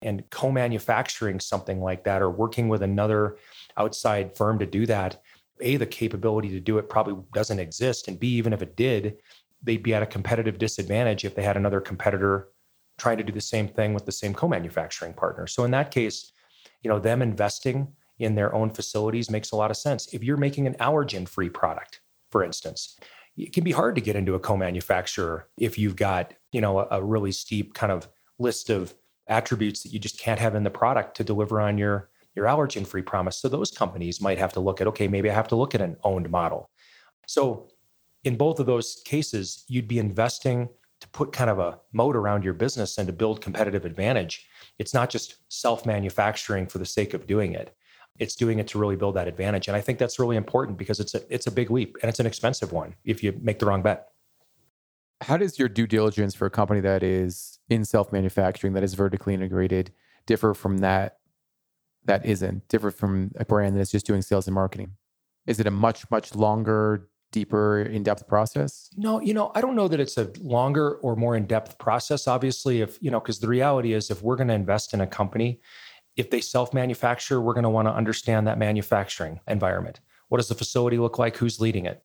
And 0.00 0.28
co 0.30 0.50
manufacturing 0.50 1.38
something 1.38 1.80
like 1.80 2.04
that 2.04 2.22
or 2.22 2.30
working 2.30 2.68
with 2.68 2.82
another 2.82 3.36
outside 3.76 4.36
firm 4.36 4.58
to 4.58 4.66
do 4.66 4.86
that, 4.86 5.22
A, 5.62 5.76
the 5.76 5.86
capability 5.86 6.48
to 6.50 6.60
do 6.60 6.78
it 6.78 6.88
probably 6.88 7.22
doesn't 7.32 7.58
exist. 7.58 8.08
And 8.08 8.18
B, 8.18 8.28
even 8.28 8.52
if 8.52 8.62
it 8.62 8.76
did, 8.76 9.18
they'd 9.62 9.82
be 9.82 9.94
at 9.94 10.02
a 10.02 10.06
competitive 10.06 10.58
disadvantage 10.58 11.24
if 11.24 11.34
they 11.34 11.42
had 11.42 11.56
another 11.56 11.80
competitor 11.80 12.48
trying 12.98 13.18
to 13.18 13.24
do 13.24 13.32
the 13.32 13.40
same 13.40 13.68
thing 13.68 13.94
with 13.94 14.06
the 14.06 14.12
same 14.12 14.34
co-manufacturing 14.34 15.14
partner. 15.14 15.46
So 15.46 15.64
in 15.64 15.70
that 15.70 15.90
case, 15.90 16.32
you 16.82 16.90
know, 16.90 16.98
them 16.98 17.22
investing 17.22 17.88
in 18.18 18.34
their 18.34 18.54
own 18.54 18.70
facilities 18.70 19.30
makes 19.30 19.52
a 19.52 19.56
lot 19.56 19.70
of 19.70 19.76
sense. 19.76 20.12
If 20.12 20.22
you're 20.22 20.36
making 20.36 20.66
an 20.66 20.74
allergen-free 20.74 21.50
product, 21.50 22.00
for 22.30 22.44
instance, 22.44 22.98
it 23.36 23.52
can 23.52 23.64
be 23.64 23.72
hard 23.72 23.94
to 23.94 24.00
get 24.00 24.16
into 24.16 24.34
a 24.34 24.40
co-manufacturer 24.40 25.48
if 25.56 25.78
you've 25.78 25.96
got, 25.96 26.34
you 26.52 26.60
know, 26.60 26.80
a, 26.80 26.88
a 26.92 27.02
really 27.02 27.32
steep 27.32 27.74
kind 27.74 27.90
of 27.90 28.08
list 28.38 28.68
of 28.68 28.94
attributes 29.26 29.82
that 29.82 29.92
you 29.92 29.98
just 29.98 30.18
can't 30.18 30.40
have 30.40 30.54
in 30.54 30.64
the 30.64 30.70
product 30.70 31.16
to 31.16 31.24
deliver 31.24 31.60
on 31.60 31.78
your 31.78 32.10
your 32.34 32.46
allergen 32.46 32.86
free 32.86 33.02
promise. 33.02 33.38
So 33.38 33.48
those 33.48 33.70
companies 33.70 34.20
might 34.20 34.38
have 34.38 34.52
to 34.54 34.60
look 34.60 34.80
at, 34.80 34.86
okay, 34.88 35.08
maybe 35.08 35.30
I 35.30 35.34
have 35.34 35.48
to 35.48 35.56
look 35.56 35.74
at 35.74 35.80
an 35.80 35.96
owned 36.02 36.30
model. 36.30 36.70
So 37.26 37.68
in 38.24 38.36
both 38.36 38.60
of 38.60 38.66
those 38.66 39.02
cases, 39.04 39.64
you'd 39.68 39.88
be 39.88 39.98
investing 39.98 40.68
to 41.00 41.08
put 41.08 41.32
kind 41.32 41.50
of 41.50 41.58
a 41.58 41.78
moat 41.92 42.14
around 42.14 42.44
your 42.44 42.54
business 42.54 42.96
and 42.96 43.06
to 43.08 43.12
build 43.12 43.40
competitive 43.40 43.84
advantage. 43.84 44.46
It's 44.78 44.94
not 44.94 45.10
just 45.10 45.36
self 45.48 45.84
manufacturing 45.84 46.66
for 46.66 46.78
the 46.78 46.86
sake 46.86 47.12
of 47.12 47.26
doing 47.26 47.54
it. 47.54 47.74
It's 48.18 48.36
doing 48.36 48.58
it 48.60 48.68
to 48.68 48.78
really 48.78 48.96
build 48.96 49.16
that 49.16 49.26
advantage. 49.26 49.68
And 49.68 49.76
I 49.76 49.80
think 49.80 49.98
that's 49.98 50.18
really 50.18 50.36
important 50.36 50.78
because 50.78 51.00
it's 51.00 51.14
a 51.14 51.22
it's 51.28 51.46
a 51.46 51.50
big 51.50 51.70
leap 51.70 51.96
and 52.02 52.08
it's 52.08 52.20
an 52.20 52.26
expensive 52.26 52.70
one 52.72 52.94
if 53.04 53.22
you 53.22 53.38
make 53.42 53.58
the 53.58 53.66
wrong 53.66 53.82
bet. 53.82 54.08
How 55.22 55.36
does 55.36 55.58
your 55.58 55.68
due 55.68 55.86
diligence 55.86 56.34
for 56.34 56.46
a 56.46 56.50
company 56.50 56.80
that 56.80 57.02
is 57.02 57.58
in 57.68 57.84
self 57.84 58.12
manufacturing, 58.12 58.72
that 58.74 58.84
is 58.84 58.94
vertically 58.94 59.34
integrated, 59.34 59.92
differ 60.26 60.54
from 60.54 60.78
that 60.78 61.18
that 62.04 62.26
isn't, 62.26 62.68
different 62.68 62.96
from 62.96 63.32
a 63.36 63.44
brand 63.44 63.76
that 63.76 63.80
is 63.80 63.90
just 63.90 64.06
doing 64.06 64.22
sales 64.22 64.46
and 64.46 64.54
marketing? 64.54 64.92
Is 65.46 65.60
it 65.60 65.66
a 65.66 65.70
much, 65.70 66.08
much 66.10 66.34
longer, 66.34 67.08
deeper, 67.32 67.82
in 67.82 68.02
depth 68.02 68.28
process? 68.28 68.88
No, 68.96 69.20
you 69.20 69.34
know, 69.34 69.50
I 69.54 69.60
don't 69.60 69.74
know 69.74 69.88
that 69.88 70.00
it's 70.00 70.18
a 70.18 70.30
longer 70.40 70.96
or 70.96 71.16
more 71.16 71.36
in 71.36 71.46
depth 71.46 71.78
process. 71.78 72.28
Obviously, 72.28 72.80
if, 72.80 72.98
you 73.00 73.10
know, 73.10 73.20
because 73.20 73.40
the 73.40 73.48
reality 73.48 73.92
is 73.92 74.10
if 74.10 74.22
we're 74.22 74.36
going 74.36 74.48
to 74.48 74.54
invest 74.54 74.94
in 74.94 75.00
a 75.00 75.06
company, 75.06 75.60
if 76.16 76.30
they 76.30 76.40
self 76.40 76.74
manufacture, 76.74 77.40
we're 77.40 77.54
going 77.54 77.64
to 77.64 77.70
want 77.70 77.88
to 77.88 77.92
understand 77.92 78.46
that 78.46 78.58
manufacturing 78.58 79.40
environment. 79.48 80.00
What 80.28 80.38
does 80.38 80.48
the 80.48 80.54
facility 80.54 80.98
look 80.98 81.18
like? 81.18 81.36
Who's 81.36 81.60
leading 81.60 81.86
it? 81.86 82.02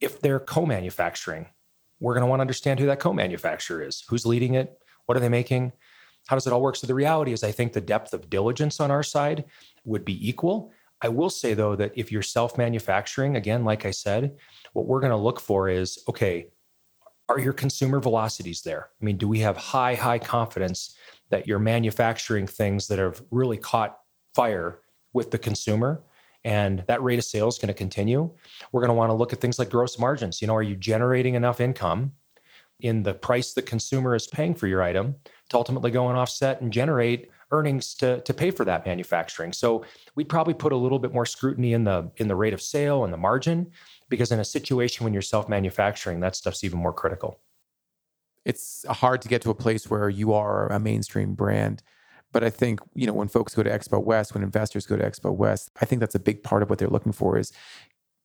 If 0.00 0.20
they're 0.20 0.40
co 0.40 0.66
manufacturing, 0.66 1.46
we're 2.00 2.14
going 2.14 2.22
to 2.22 2.26
want 2.26 2.40
to 2.40 2.42
understand 2.42 2.80
who 2.80 2.86
that 2.86 2.98
co 2.98 3.12
manufacturer 3.12 3.82
is, 3.82 4.04
who's 4.08 4.26
leading 4.26 4.54
it, 4.54 4.78
what 5.06 5.16
are 5.16 5.20
they 5.20 5.28
making, 5.28 5.72
how 6.26 6.36
does 6.36 6.46
it 6.46 6.52
all 6.52 6.62
work? 6.62 6.76
So 6.76 6.86
the 6.86 6.94
reality 6.94 7.32
is, 7.32 7.42
I 7.42 7.52
think 7.52 7.72
the 7.72 7.80
depth 7.80 8.14
of 8.14 8.30
diligence 8.30 8.80
on 8.80 8.90
our 8.90 9.02
side 9.02 9.44
would 9.84 10.04
be 10.04 10.28
equal. 10.28 10.72
I 11.00 11.08
will 11.08 11.30
say 11.30 11.54
though 11.54 11.74
that 11.76 11.92
if 11.96 12.12
you're 12.12 12.22
self 12.22 12.56
manufacturing, 12.56 13.36
again, 13.36 13.64
like 13.64 13.84
I 13.84 13.90
said, 13.90 14.36
what 14.72 14.86
we're 14.86 15.00
going 15.00 15.10
to 15.10 15.16
look 15.16 15.40
for 15.40 15.68
is 15.68 15.98
okay, 16.08 16.48
are 17.28 17.38
your 17.38 17.52
consumer 17.52 18.00
velocities 18.00 18.62
there? 18.62 18.90
I 19.00 19.04
mean, 19.04 19.16
do 19.16 19.26
we 19.26 19.40
have 19.40 19.56
high, 19.56 19.94
high 19.94 20.18
confidence 20.18 20.96
that 21.30 21.46
you're 21.46 21.58
manufacturing 21.58 22.46
things 22.46 22.88
that 22.88 22.98
have 22.98 23.22
really 23.30 23.56
caught 23.56 23.98
fire 24.34 24.80
with 25.12 25.30
the 25.30 25.38
consumer? 25.38 26.02
and 26.44 26.82
that 26.88 27.02
rate 27.02 27.18
of 27.18 27.24
sales 27.24 27.54
is 27.54 27.60
going 27.60 27.68
to 27.68 27.74
continue. 27.74 28.30
We're 28.72 28.80
going 28.80 28.88
to 28.88 28.94
want 28.94 29.10
to 29.10 29.14
look 29.14 29.32
at 29.32 29.40
things 29.40 29.58
like 29.58 29.70
gross 29.70 29.98
margins. 29.98 30.40
You 30.40 30.48
know, 30.48 30.54
are 30.54 30.62
you 30.62 30.76
generating 30.76 31.34
enough 31.34 31.60
income 31.60 32.12
in 32.82 33.02
the 33.02 33.14
price 33.14 33.54
the 33.54 33.62
consumer 33.62 34.14
is 34.14 34.26
paying 34.26 34.54
for 34.54 34.66
your 34.66 34.82
item 34.82 35.16
to 35.48 35.56
ultimately 35.56 35.90
go 35.90 36.08
and 36.08 36.18
offset 36.18 36.60
and 36.60 36.72
generate 36.72 37.30
earnings 37.50 37.94
to, 37.94 38.20
to 38.22 38.34
pay 38.34 38.50
for 38.50 38.64
that 38.64 38.84
manufacturing. 38.86 39.52
So 39.52 39.84
we'd 40.14 40.28
probably 40.28 40.54
put 40.54 40.72
a 40.72 40.76
little 40.76 40.98
bit 40.98 41.12
more 41.12 41.26
scrutiny 41.26 41.72
in 41.72 41.84
the 41.84 42.10
in 42.16 42.28
the 42.28 42.36
rate 42.36 42.54
of 42.54 42.60
sale 42.60 43.04
and 43.04 43.12
the 43.12 43.18
margin, 43.18 43.70
because 44.08 44.32
in 44.32 44.40
a 44.40 44.44
situation 44.44 45.04
when 45.04 45.12
you're 45.12 45.22
self-manufacturing, 45.22 46.20
that 46.20 46.36
stuff's 46.36 46.64
even 46.64 46.78
more 46.78 46.92
critical. 46.92 47.40
It's 48.44 48.84
hard 48.88 49.22
to 49.22 49.28
get 49.28 49.42
to 49.42 49.50
a 49.50 49.54
place 49.54 49.88
where 49.88 50.08
you 50.08 50.32
are 50.32 50.66
a 50.72 50.80
mainstream 50.80 51.34
brand. 51.34 51.82
But 52.32 52.42
I 52.42 52.50
think, 52.50 52.80
you 52.94 53.06
know, 53.06 53.12
when 53.12 53.28
folks 53.28 53.54
go 53.54 53.62
to 53.62 53.70
Expo 53.70 54.02
West, 54.02 54.34
when 54.34 54.42
investors 54.42 54.86
go 54.86 54.96
to 54.96 55.04
Expo 55.04 55.32
West, 55.32 55.70
I 55.80 55.84
think 55.84 56.00
that's 56.00 56.14
a 56.14 56.18
big 56.18 56.42
part 56.42 56.62
of 56.62 56.70
what 56.70 56.78
they're 56.78 56.88
looking 56.88 57.12
for 57.12 57.36
is, 57.36 57.52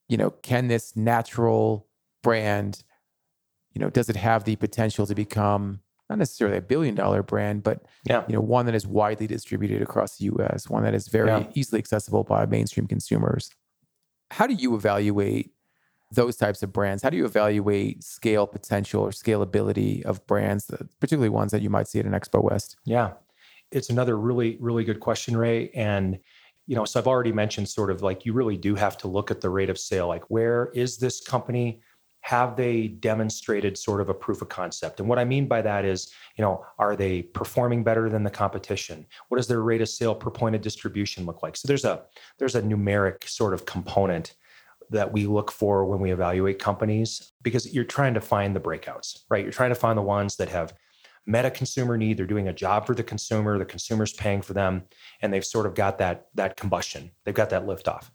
you 0.08 0.16
know, 0.16 0.30
can 0.30 0.68
this 0.68 0.96
natural 0.96 1.86
brand, 2.22 2.82
you 3.74 3.80
know, 3.80 3.90
does 3.90 4.08
it 4.08 4.16
have 4.16 4.44
the 4.44 4.56
potential 4.56 5.06
to 5.06 5.14
become 5.14 5.80
not 6.08 6.18
necessarily 6.18 6.56
a 6.56 6.62
billion 6.62 6.94
dollar 6.94 7.22
brand, 7.22 7.62
but 7.62 7.82
yeah. 8.04 8.24
you 8.28 8.34
know, 8.34 8.40
one 8.40 8.66
that 8.66 8.74
is 8.74 8.86
widely 8.86 9.26
distributed 9.26 9.82
across 9.82 10.16
the 10.16 10.24
US, 10.26 10.68
one 10.68 10.82
that 10.84 10.94
is 10.94 11.08
very 11.08 11.28
yeah. 11.28 11.46
easily 11.54 11.78
accessible 11.78 12.24
by 12.24 12.46
mainstream 12.46 12.86
consumers. 12.86 13.50
How 14.30 14.46
do 14.46 14.54
you 14.54 14.74
evaluate 14.74 15.52
those 16.10 16.36
types 16.36 16.62
of 16.62 16.72
brands? 16.72 17.02
How 17.02 17.10
do 17.10 17.18
you 17.18 17.26
evaluate 17.26 18.02
scale 18.02 18.46
potential 18.46 19.02
or 19.02 19.10
scalability 19.10 20.02
of 20.04 20.26
brands, 20.26 20.70
uh, 20.70 20.78
particularly 21.00 21.28
ones 21.28 21.52
that 21.52 21.60
you 21.60 21.68
might 21.68 21.88
see 21.88 21.98
at 21.98 22.06
an 22.06 22.12
Expo 22.12 22.42
West? 22.42 22.76
Yeah. 22.84 23.12
It's 23.70 23.90
another 23.90 24.18
really, 24.18 24.56
really 24.60 24.84
good 24.84 25.00
question, 25.00 25.36
Ray. 25.36 25.70
And 25.74 26.18
you 26.66 26.76
know, 26.76 26.84
so 26.84 27.00
I've 27.00 27.06
already 27.06 27.32
mentioned 27.32 27.68
sort 27.68 27.90
of 27.90 28.02
like 28.02 28.26
you 28.26 28.34
really 28.34 28.56
do 28.56 28.74
have 28.74 28.98
to 28.98 29.08
look 29.08 29.30
at 29.30 29.40
the 29.40 29.48
rate 29.48 29.70
of 29.70 29.78
sale. 29.78 30.06
Like, 30.06 30.24
where 30.28 30.70
is 30.74 30.98
this 30.98 31.18
company 31.18 31.80
have 32.28 32.56
they 32.56 32.88
demonstrated 32.88 33.78
sort 33.78 34.02
of 34.02 34.10
a 34.10 34.14
proof 34.14 34.42
of 34.42 34.50
concept? 34.50 35.00
And 35.00 35.08
what 35.08 35.18
I 35.18 35.24
mean 35.24 35.48
by 35.48 35.62
that 35.62 35.86
is, 35.86 36.12
you 36.36 36.42
know, 36.42 36.62
are 36.78 36.94
they 36.94 37.22
performing 37.22 37.82
better 37.82 38.10
than 38.10 38.22
the 38.22 38.28
competition? 38.28 39.06
What 39.28 39.38
does 39.38 39.46
their 39.46 39.62
rate 39.62 39.80
of 39.80 39.88
sale 39.88 40.14
per 40.14 40.30
point 40.30 40.54
of 40.54 40.60
distribution 40.60 41.24
look 41.24 41.42
like? 41.42 41.56
So 41.56 41.66
there's 41.66 41.86
a 41.86 42.02
there's 42.38 42.54
a 42.54 42.60
numeric 42.60 43.26
sort 43.26 43.54
of 43.54 43.64
component 43.64 44.34
that 44.90 45.10
we 45.10 45.24
look 45.24 45.50
for 45.50 45.86
when 45.86 46.00
we 46.00 46.12
evaluate 46.12 46.58
companies 46.58 47.32
because 47.40 47.72
you're 47.72 47.84
trying 47.84 48.12
to 48.12 48.20
find 48.20 48.54
the 48.54 48.60
breakouts, 48.60 49.20
right? 49.30 49.42
You're 49.42 49.50
trying 49.50 49.70
to 49.70 49.74
find 49.86 49.96
the 49.96 50.02
ones 50.02 50.36
that 50.36 50.50
have 50.50 50.74
met 51.24 51.46
a 51.46 51.50
consumer 51.50 51.96
need, 51.96 52.18
they're 52.18 52.26
doing 52.26 52.48
a 52.48 52.52
job 52.52 52.86
for 52.86 52.94
the 52.94 53.02
consumer, 53.02 53.56
the 53.56 53.64
consumer's 53.64 54.12
paying 54.12 54.42
for 54.42 54.52
them, 54.52 54.82
and 55.22 55.32
they've 55.32 55.46
sort 55.46 55.64
of 55.64 55.74
got 55.74 55.96
that 55.96 56.26
that 56.34 56.58
combustion. 56.58 57.10
They've 57.24 57.34
got 57.34 57.48
that 57.50 57.66
lift 57.66 57.88
off. 57.88 58.12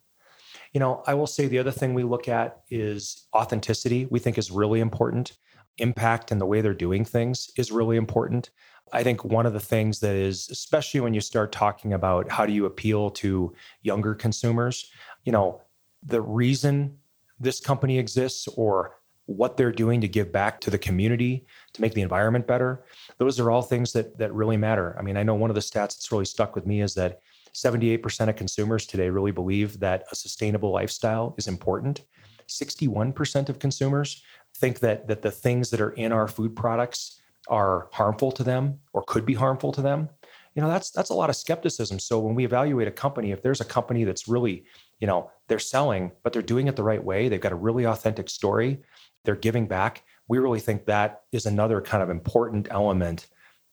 You 0.74 0.80
know, 0.80 1.03
I 1.05 1.13
will 1.13 1.28
say 1.28 1.47
the 1.47 1.59
other 1.59 1.71
thing 1.71 1.93
we 1.93 2.03
look 2.03 2.28
at 2.28 2.63
is 2.69 3.28
authenticity, 3.34 4.07
we 4.09 4.19
think 4.19 4.38
is 4.38 4.51
really 4.51 4.80
important. 4.80 5.34
Impact 5.78 6.32
and 6.32 6.41
the 6.41 6.45
way 6.45 6.61
they're 6.61 6.74
doing 6.74 7.05
things 7.05 7.49
is 7.57 7.71
really 7.71 7.97
important. 7.97 8.49
I 8.91 9.03
think 9.03 9.24
one 9.24 9.45
of 9.45 9.53
the 9.53 9.59
things 9.59 9.99
that 10.01 10.15
is, 10.15 10.49
especially 10.49 10.99
when 10.99 11.13
you 11.13 11.21
start 11.21 11.51
talking 11.51 11.93
about 11.93 12.30
how 12.30 12.45
do 12.45 12.53
you 12.53 12.65
appeal 12.65 13.09
to 13.11 13.53
younger 13.82 14.13
consumers, 14.13 14.91
you 15.24 15.32
know, 15.32 15.61
the 16.03 16.21
reason 16.21 16.97
this 17.39 17.59
company 17.59 17.97
exists 17.97 18.47
or 18.49 18.95
what 19.26 19.55
they're 19.55 19.71
doing 19.71 20.01
to 20.01 20.07
give 20.07 20.32
back 20.32 20.59
to 20.61 20.69
the 20.69 20.78
community 20.78 21.45
to 21.74 21.82
make 21.82 21.93
the 21.93 22.01
environment 22.01 22.45
better 22.45 22.84
those 23.19 23.39
are 23.39 23.49
all 23.49 23.61
things 23.61 23.93
that 23.93 24.17
that 24.17 24.34
really 24.34 24.57
matter 24.57 24.97
i 24.99 25.01
mean 25.01 25.15
i 25.15 25.24
know 25.24 25.34
one 25.34 25.49
of 25.49 25.55
the 25.55 25.61
stats 25.61 25.95
that's 25.95 26.11
really 26.11 26.26
stuck 26.26 26.55
with 26.55 26.65
me 26.65 26.82
is 26.82 26.93
that 26.93 27.19
78% 27.54 28.30
of 28.30 28.36
consumers 28.36 28.86
today 28.86 29.10
really 29.10 29.32
believe 29.32 29.80
that 29.80 30.06
a 30.12 30.16
sustainable 30.16 30.72
lifestyle 30.72 31.36
is 31.38 31.47
important. 31.47 32.01
61% 32.47 33.49
of 33.49 33.60
consumers 33.60 34.24
think 34.58 34.80
that, 34.80 35.08
that 35.08 35.22
the 35.22 35.32
things 35.32 35.70
that 35.70 35.82
are 35.82 35.91
in 35.91 36.12
our 36.12 36.28
food 36.28 36.56
products 36.56 37.22
are 37.47 37.89
harmful 37.91 38.32
to 38.32 38.43
them 38.43 38.80
or 38.93 39.04
could 39.04 39.26
be 39.26 39.34
harmful 39.34 39.72
to 39.72 39.82
them. 39.82 40.10
You 40.56 40.62
know, 40.62 40.68
that's 40.68 40.91
that's 40.91 41.10
a 41.10 41.16
lot 41.16 41.32
of 41.32 41.36
skepticism. 41.36 41.97
So 41.99 42.20
when 42.20 42.36
we 42.36 42.45
evaluate 42.45 42.88
a 42.88 42.91
company, 42.91 43.32
if 43.32 43.41
there's 43.41 43.62
a 43.62 43.66
company 43.66 44.04
that's 44.04 44.28
really, 44.28 44.66
you 44.99 45.08
know, 45.08 45.32
they're 45.47 45.58
selling, 45.58 46.12
but 46.22 46.32
they're 46.32 46.43
doing 46.43 46.68
it 46.68 46.76
the 46.76 46.84
right 46.84 47.04
way, 47.04 47.28
they've 47.28 47.41
got 47.41 47.51
a 47.51 47.56
really 47.56 47.86
authentic 47.86 48.30
story, 48.30 48.80
they're 49.26 49.36
giving 49.36 49.66
back, 49.66 50.04
we 50.28 50.38
really 50.39 50.60
think 50.60 50.86
that 50.86 51.24
is 51.32 51.45
another 51.45 51.82
kind 51.82 52.04
of 52.04 52.10
important 52.10 52.68
element 52.72 53.28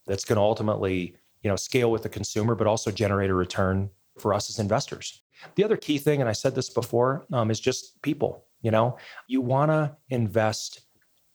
that's 0.06 0.24
going 0.24 0.36
to 0.36 0.42
ultimately 0.42 1.16
you 1.42 1.50
know, 1.50 1.56
scale 1.56 1.90
with 1.90 2.02
the 2.02 2.08
consumer, 2.08 2.54
but 2.54 2.66
also 2.66 2.90
generate 2.90 3.30
a 3.30 3.34
return 3.34 3.90
for 4.18 4.34
us 4.34 4.50
as 4.50 4.58
investors. 4.58 5.22
The 5.54 5.64
other 5.64 5.76
key 5.76 5.98
thing, 5.98 6.20
and 6.20 6.28
I 6.28 6.32
said 6.32 6.54
this 6.54 6.68
before, 6.68 7.26
um, 7.32 7.50
is 7.50 7.60
just 7.60 8.00
people. 8.02 8.44
You 8.62 8.70
know, 8.70 8.98
you 9.26 9.40
want 9.40 9.70
to 9.70 9.96
invest 10.10 10.82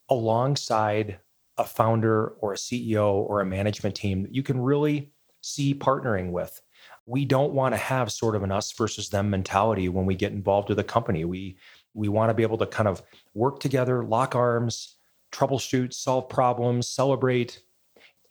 alongside 0.10 1.20
a 1.58 1.64
founder 1.64 2.28
or 2.40 2.54
a 2.54 2.58
CEO 2.58 3.14
or 3.14 3.42
a 3.42 3.46
management 3.46 3.96
team 3.96 4.24
that 4.24 4.36
you 4.36 4.44
can 4.44 4.60
really 4.60 5.12
see 5.42 5.74
partnering 5.74 6.32
with. 6.32 6.62
We 7.08 7.26
don't 7.26 7.54
want 7.54 7.74
to 7.74 7.78
have 7.78 8.12
sort 8.12 8.36
of 8.36 8.44
an 8.44 8.52
us 8.52 8.72
versus 8.72 9.10
them 9.10 9.30
mentality 9.30 9.90
when 9.90 10.06
we 10.06 10.16
get 10.16 10.32
involved 10.32 10.70
with 10.70 10.80
a 10.80 10.84
company. 10.84 11.26
We 11.26 11.58
we 11.94 12.10
want 12.10 12.30
to 12.30 12.34
be 12.34 12.44
able 12.44 12.58
to 12.58 12.68
kind 12.68 12.90
of 12.90 13.02
work 13.34 13.60
together, 13.60 14.04
lock 14.04 14.36
arms, 14.36 14.98
troubleshoot, 15.32 15.94
solve 15.94 16.28
problems, 16.28 16.88
celebrate, 16.90 17.62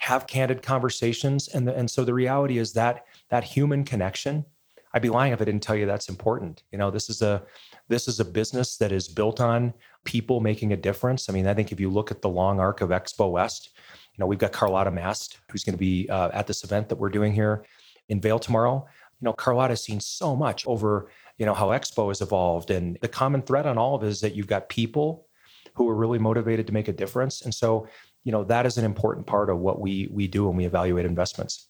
have 0.05 0.27
candid 0.27 0.61
conversations 0.61 1.49
and 1.49 1.67
the, 1.67 1.75
and 1.75 1.91
so 1.91 2.05
the 2.05 2.13
reality 2.13 2.59
is 2.59 2.75
that 2.75 3.07
that 3.31 3.43
human 3.43 3.85
connection 3.85 4.45
i'd 4.93 5.01
be 5.01 5.09
lying 5.09 5.33
if 5.33 5.41
i 5.41 5.45
didn't 5.47 5.63
tell 5.63 5.75
you 5.75 5.87
that's 5.87 6.11
important. 6.11 6.63
You 6.71 6.79
know 6.79 6.91
this 6.91 7.09
is 7.09 7.23
a 7.23 7.43
this 7.89 8.07
is 8.07 8.21
a 8.21 8.25
business 8.25 8.77
that 8.77 8.93
is 8.93 9.09
built 9.09 9.41
on 9.41 9.73
people 10.05 10.41
making 10.41 10.73
a 10.73 10.77
difference. 10.77 11.31
I 11.31 11.33
mean 11.33 11.47
i 11.47 11.55
think 11.55 11.73
if 11.73 11.81
you 11.81 11.89
look 11.89 12.11
at 12.11 12.21
the 12.21 12.29
long 12.29 12.61
arc 12.61 12.83
of 12.83 12.91
expo 12.91 13.31
west 13.31 13.71
you 14.13 14.19
know 14.21 14.27
we've 14.27 14.39
got 14.45 14.53
carlotta 14.53 14.91
mast 14.91 15.39
who's 15.51 15.65
going 15.65 15.79
to 15.81 15.85
be 15.91 16.07
uh, 16.11 16.31
at 16.35 16.47
this 16.47 16.65
event 16.65 16.91
that 16.91 16.97
we're 16.97 17.17
doing 17.19 17.33
here 17.33 17.65
in 18.11 18.21
Vail 18.21 18.39
tomorrow. 18.39 18.87
You 19.21 19.25
know 19.25 19.33
carlotta's 19.33 19.83
seen 19.83 20.01
so 20.01 20.37
much 20.37 20.67
over 20.67 21.09
you 21.39 21.47
know 21.47 21.55
how 21.55 21.69
expo 21.69 22.09
has 22.09 22.21
evolved 22.21 22.71
and 22.71 22.99
the 23.01 23.09
common 23.09 23.41
thread 23.41 23.67
on 23.67 23.79
all 23.79 23.95
of 23.95 24.03
it 24.05 24.09
is 24.09 24.21
that 24.21 24.35
you've 24.35 24.55
got 24.55 24.69
people 24.69 25.27
who 25.75 25.89
are 25.89 25.95
really 25.95 26.19
motivated 26.19 26.67
to 26.67 26.73
make 26.73 26.89
a 26.89 26.93
difference. 26.93 27.43
And 27.43 27.53
so 27.53 27.89
you 28.25 28.33
know 28.33 28.45
that 28.45 28.67
is 28.67 28.79
an 28.79 28.85
important 28.85 29.27
part 29.27 29.51
of 29.51 29.59
what 29.59 29.81
we 29.81 30.09
we 30.11 30.27
do 30.27 30.47
when 30.47 30.57
we 30.57 30.65
evaluate 30.65 31.07
investments. 31.07 31.69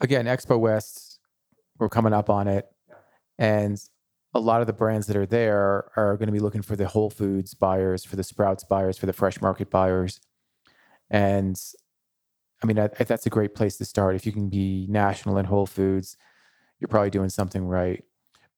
Again 0.00 0.26
expo 0.26 0.58
west 0.58 1.20
we're 1.78 1.88
coming 1.88 2.12
up 2.12 2.30
on 2.30 2.48
it. 2.48 2.66
And 3.38 3.82
a 4.34 4.40
lot 4.40 4.60
of 4.60 4.66
the 4.66 4.72
brands 4.72 5.06
that 5.08 5.16
are 5.16 5.26
there 5.26 5.90
are 5.96 6.16
going 6.16 6.28
to 6.28 6.32
be 6.32 6.38
looking 6.38 6.62
for 6.62 6.76
the 6.76 6.86
whole 6.86 7.10
foods 7.10 7.54
buyers 7.54 8.04
for 8.04 8.16
the 8.16 8.22
sprouts 8.22 8.64
buyers 8.64 8.98
for 8.98 9.06
the 9.06 9.12
fresh 9.12 9.40
market 9.40 9.70
buyers. 9.70 10.20
And 11.10 11.60
i 12.62 12.66
mean 12.66 12.78
I, 12.78 12.88
I, 12.98 13.04
that's 13.04 13.26
a 13.26 13.30
great 13.30 13.54
place 13.54 13.76
to 13.78 13.84
start. 13.84 14.16
If 14.16 14.26
you 14.26 14.32
can 14.32 14.48
be 14.48 14.86
national 14.88 15.38
in 15.38 15.44
whole 15.46 15.66
foods 15.66 16.16
you're 16.82 16.88
probably 16.88 17.10
doing 17.10 17.28
something 17.28 17.64
right. 17.64 18.02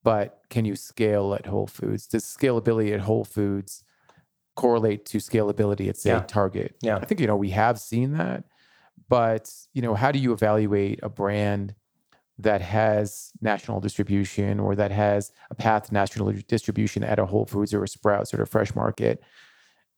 But 0.03 0.41
can 0.49 0.65
you 0.65 0.77
scale 0.77 1.35
at 1.35 1.45
Whole 1.47 1.67
Foods? 1.67 2.07
Does 2.07 2.25
scalability 2.25 2.93
at 2.95 3.01
Whole 3.01 3.25
Foods 3.25 3.85
correlate 4.57 5.05
to 5.07 5.19
scalability 5.19 5.89
at 5.89 5.97
say 5.97 6.11
Yeah. 6.11 6.21
Target? 6.21 6.77
Yeah. 6.81 6.97
I 6.97 7.05
think 7.05 7.21
you 7.21 7.27
know 7.27 7.37
we 7.37 7.51
have 7.51 7.79
seen 7.81 8.13
that, 8.19 8.45
but 9.09 9.53
you 9.73 9.83
know 9.83 9.95
how 9.95 10.13
do 10.13 10.19
you 10.19 10.33
evaluate 10.33 11.01
a 11.03 11.09
brand 11.09 11.75
that 12.39 12.61
has 12.61 13.31
national 13.41 13.81
distribution 13.81 14.59
or 14.59 14.75
that 14.75 14.91
has 14.91 15.31
a 15.51 15.55
path 15.55 15.85
to 15.89 15.95
national 15.95 16.33
distribution 16.49 17.05
at 17.05 17.19
a 17.21 17.27
Whole 17.27 17.47
Foods 17.47 17.73
or 17.73 17.85
a 17.85 17.89
Sprouts 17.89 18.35
or 18.35 18.43
a 18.43 18.47
Fresh 18.47 18.75
Market 18.75 19.23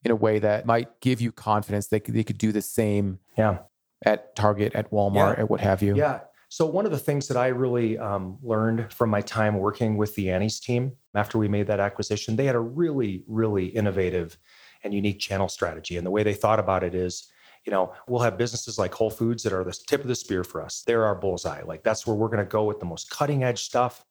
in 0.05 0.11
a 0.11 0.17
way 0.17 0.39
that 0.39 0.67
might 0.67 1.01
give 1.01 1.21
you 1.21 1.33
confidence 1.33 1.87
that 1.89 2.05
they 2.05 2.23
could 2.23 2.37
do 2.39 2.53
the 2.53 2.61
same 2.63 3.19
Yeah. 3.39 3.59
at 4.05 4.37
Target, 4.37 4.75
at 4.75 4.91
Walmart, 4.91 5.37
Yeah. 5.37 5.43
at 5.43 5.51
what 5.51 5.61
have 5.61 5.83
you? 5.83 5.97
Yeah. 5.97 6.21
So 6.49 6.65
one 6.65 6.87
of 6.87 6.93
the 6.93 6.99
things 6.99 7.27
that 7.29 7.37
I 7.37 7.49
really 7.49 7.99
um, 7.99 8.39
learned 8.43 8.93
from 8.93 9.11
my 9.11 9.21
time 9.21 9.59
working 9.59 9.97
with 9.97 10.15
the 10.15 10.31
Annie's 10.31 10.61
team 10.61 10.93
after 11.15 11.39
we 11.39 11.49
made 11.49 11.67
that 11.67 11.81
acquisition, 11.81 12.37
they 12.37 12.47
had 12.47 12.55
a 12.55 12.61
really, 12.61 13.25
really 13.27 13.67
innovative 13.67 14.39
and 14.85 14.95
unique 14.95 15.19
channel 15.19 15.49
strategy. 15.49 15.97
And 15.97 16.07
the 16.07 16.11
way 16.11 16.23
they 16.23 16.35
thought 16.35 16.61
about 16.61 16.85
it 16.85 16.95
is, 16.95 17.29
you 17.65 17.73
know, 17.73 17.93
we'll 18.07 18.23
have 18.23 18.39
businesses 18.39 18.79
like 18.79 18.95
Whole 18.95 19.11
Foods 19.11 19.43
that 19.43 19.53
are 19.53 19.65
the 19.65 19.77
tip 19.89 20.03
of 20.03 20.07
the 20.07 20.15
spear 20.15 20.45
for 20.45 20.63
us. 20.63 20.85
They're 20.87 21.05
our 21.05 21.17
bullseye. 21.17 21.63
Like 21.63 21.83
that's 21.83 22.07
where 22.07 22.15
we're 22.15 22.29
going 22.29 22.39
to 22.39 22.45
go 22.45 22.65
with 22.65 22.79
the 22.79 22.87
most 22.87 23.11
cutting 23.11 23.43
edge 23.43 23.65
stuff, 23.65 24.05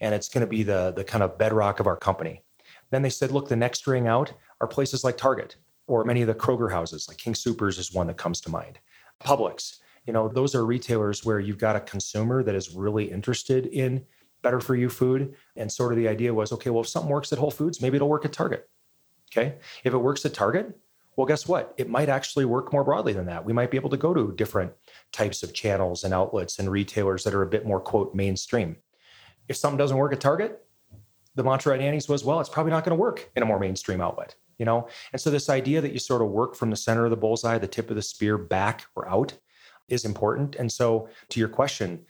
and 0.00 0.12
it's 0.12 0.28
going 0.28 0.40
to 0.40 0.50
be 0.50 0.64
the 0.64 0.92
the 0.96 1.04
kind 1.04 1.22
of 1.22 1.38
bedrock 1.38 1.78
of 1.78 1.86
our 1.86 1.96
company. 1.96 2.42
Then 2.90 3.02
they 3.02 3.10
said, 3.10 3.30
look, 3.30 3.48
the 3.48 3.56
next 3.56 3.86
ring 3.86 4.08
out 4.08 4.32
are 4.60 4.66
places 4.66 5.04
like 5.04 5.16
Target 5.16 5.56
or 5.86 6.04
many 6.04 6.22
of 6.22 6.26
the 6.26 6.34
Kroger 6.34 6.70
houses, 6.70 7.06
like 7.08 7.18
King 7.18 7.34
Supers 7.34 7.78
is 7.78 7.92
one 7.92 8.06
that 8.08 8.16
comes 8.16 8.40
to 8.42 8.50
mind. 8.50 8.78
Publix, 9.22 9.78
you 10.08 10.14
know, 10.14 10.26
those 10.26 10.54
are 10.54 10.64
retailers 10.64 11.22
where 11.22 11.38
you've 11.38 11.58
got 11.58 11.76
a 11.76 11.80
consumer 11.80 12.42
that 12.42 12.54
is 12.54 12.74
really 12.74 13.04
interested 13.04 13.66
in 13.66 14.06
better 14.40 14.58
for 14.58 14.74
you 14.74 14.88
food. 14.88 15.34
And 15.54 15.70
sort 15.70 15.92
of 15.92 15.98
the 15.98 16.08
idea 16.08 16.32
was, 16.32 16.50
okay, 16.50 16.70
well, 16.70 16.80
if 16.80 16.88
something 16.88 17.12
works 17.12 17.30
at 17.30 17.38
Whole 17.38 17.50
Foods, 17.50 17.82
maybe 17.82 17.96
it'll 17.96 18.08
work 18.08 18.24
at 18.24 18.32
Target. 18.32 18.70
Okay. 19.30 19.56
If 19.84 19.92
it 19.92 19.98
works 19.98 20.24
at 20.24 20.32
Target, 20.32 20.74
well, 21.14 21.26
guess 21.26 21.46
what? 21.46 21.74
It 21.76 21.90
might 21.90 22.08
actually 22.08 22.46
work 22.46 22.72
more 22.72 22.84
broadly 22.84 23.12
than 23.12 23.26
that. 23.26 23.44
We 23.44 23.52
might 23.52 23.70
be 23.70 23.76
able 23.76 23.90
to 23.90 23.98
go 23.98 24.14
to 24.14 24.32
different 24.34 24.72
types 25.12 25.42
of 25.42 25.52
channels 25.52 26.04
and 26.04 26.14
outlets 26.14 26.58
and 26.58 26.70
retailers 26.70 27.22
that 27.24 27.34
are 27.34 27.42
a 27.42 27.46
bit 27.46 27.66
more, 27.66 27.80
quote, 27.80 28.14
mainstream. 28.14 28.76
If 29.46 29.56
something 29.56 29.76
doesn't 29.76 29.98
work 29.98 30.14
at 30.14 30.22
Target, 30.22 30.64
the 31.34 31.44
mantra 31.44 31.74
at 31.74 31.82
Annie's 31.82 32.08
was, 32.08 32.24
well, 32.24 32.40
it's 32.40 32.48
probably 32.48 32.72
not 32.72 32.82
going 32.82 32.96
to 32.96 33.00
work 33.00 33.30
in 33.36 33.42
a 33.42 33.46
more 33.46 33.58
mainstream 33.58 34.00
outlet, 34.00 34.36
you 34.56 34.64
know? 34.64 34.88
And 35.12 35.20
so 35.20 35.30
this 35.30 35.50
idea 35.50 35.82
that 35.82 35.92
you 35.92 35.98
sort 35.98 36.22
of 36.22 36.28
work 36.28 36.54
from 36.54 36.70
the 36.70 36.76
center 36.76 37.04
of 37.04 37.10
the 37.10 37.16
bullseye, 37.18 37.58
the 37.58 37.66
tip 37.66 37.90
of 37.90 37.96
the 37.96 38.00
spear 38.00 38.38
back 38.38 38.86
or 38.96 39.06
out 39.06 39.34
is 39.88 40.04
important. 40.04 40.56
And 40.56 40.70
so 40.70 41.08
to 41.30 41.40
your 41.40 41.48
question, 41.48 42.04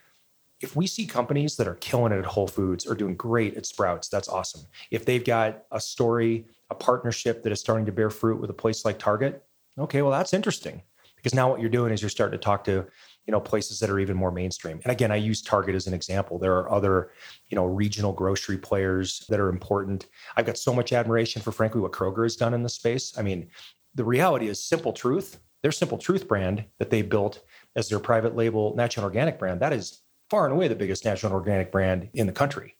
if 0.60 0.74
we 0.74 0.86
see 0.86 1.06
companies 1.06 1.56
that 1.56 1.68
are 1.68 1.76
killing 1.76 2.12
it 2.12 2.18
at 2.18 2.24
Whole 2.24 2.48
Foods 2.48 2.86
or 2.86 2.94
doing 2.94 3.14
great 3.14 3.56
at 3.56 3.66
Sprouts, 3.66 4.08
that's 4.08 4.28
awesome. 4.28 4.62
If 4.90 5.04
they've 5.04 5.24
got 5.24 5.64
a 5.70 5.80
story, 5.80 6.46
a 6.70 6.74
partnership 6.74 7.42
that 7.42 7.52
is 7.52 7.60
starting 7.60 7.86
to 7.86 7.92
bear 7.92 8.10
fruit 8.10 8.40
with 8.40 8.50
a 8.50 8.54
place 8.54 8.84
like 8.84 8.98
Target, 8.98 9.44
okay, 9.78 10.02
well, 10.02 10.10
that's 10.10 10.34
interesting. 10.34 10.82
Because 11.14 11.34
now 11.34 11.50
what 11.50 11.60
you're 11.60 11.70
doing 11.70 11.92
is 11.92 12.02
you're 12.02 12.08
starting 12.08 12.38
to 12.38 12.44
talk 12.44 12.64
to 12.64 12.86
you 13.28 13.32
know 13.32 13.40
places 13.40 13.78
that 13.78 13.90
are 13.90 13.98
even 13.98 14.16
more 14.16 14.32
mainstream. 14.32 14.80
And 14.84 14.90
again 14.90 15.12
i 15.12 15.16
use 15.16 15.42
target 15.42 15.74
as 15.74 15.86
an 15.86 15.92
example. 15.92 16.38
There 16.38 16.56
are 16.56 16.72
other 16.72 17.10
you 17.50 17.56
know 17.56 17.66
regional 17.66 18.12
grocery 18.12 18.56
players 18.56 19.26
that 19.28 19.38
are 19.38 19.50
important. 19.50 20.06
I've 20.36 20.46
got 20.46 20.56
so 20.56 20.72
much 20.72 20.92
admiration 20.92 21.42
for 21.42 21.52
frankly 21.52 21.80
what 21.80 21.92
kroger 21.92 22.22
has 22.22 22.36
done 22.36 22.54
in 22.54 22.62
this 22.62 22.74
space. 22.74 23.18
I 23.18 23.22
mean 23.22 23.48
the 23.94 24.04
reality 24.04 24.48
is 24.48 24.62
simple 24.62 24.92
truth 24.92 25.38
their 25.62 25.72
simple 25.72 25.98
truth 25.98 26.28
brand 26.28 26.64
that 26.78 26.88
they 26.88 27.02
built 27.02 27.42
as 27.78 27.88
their 27.88 27.98
private 27.98 28.36
label 28.36 28.74
natural 28.76 29.06
and 29.06 29.10
organic 29.10 29.38
brand 29.38 29.60
that 29.60 29.72
is 29.72 30.02
far 30.28 30.44
and 30.44 30.52
away 30.54 30.68
the 30.68 30.74
biggest 30.74 31.04
natural 31.04 31.32
and 31.32 31.38
organic 31.38 31.72
brand 31.72 32.08
in 32.12 32.26
the 32.26 32.32
country. 32.32 32.74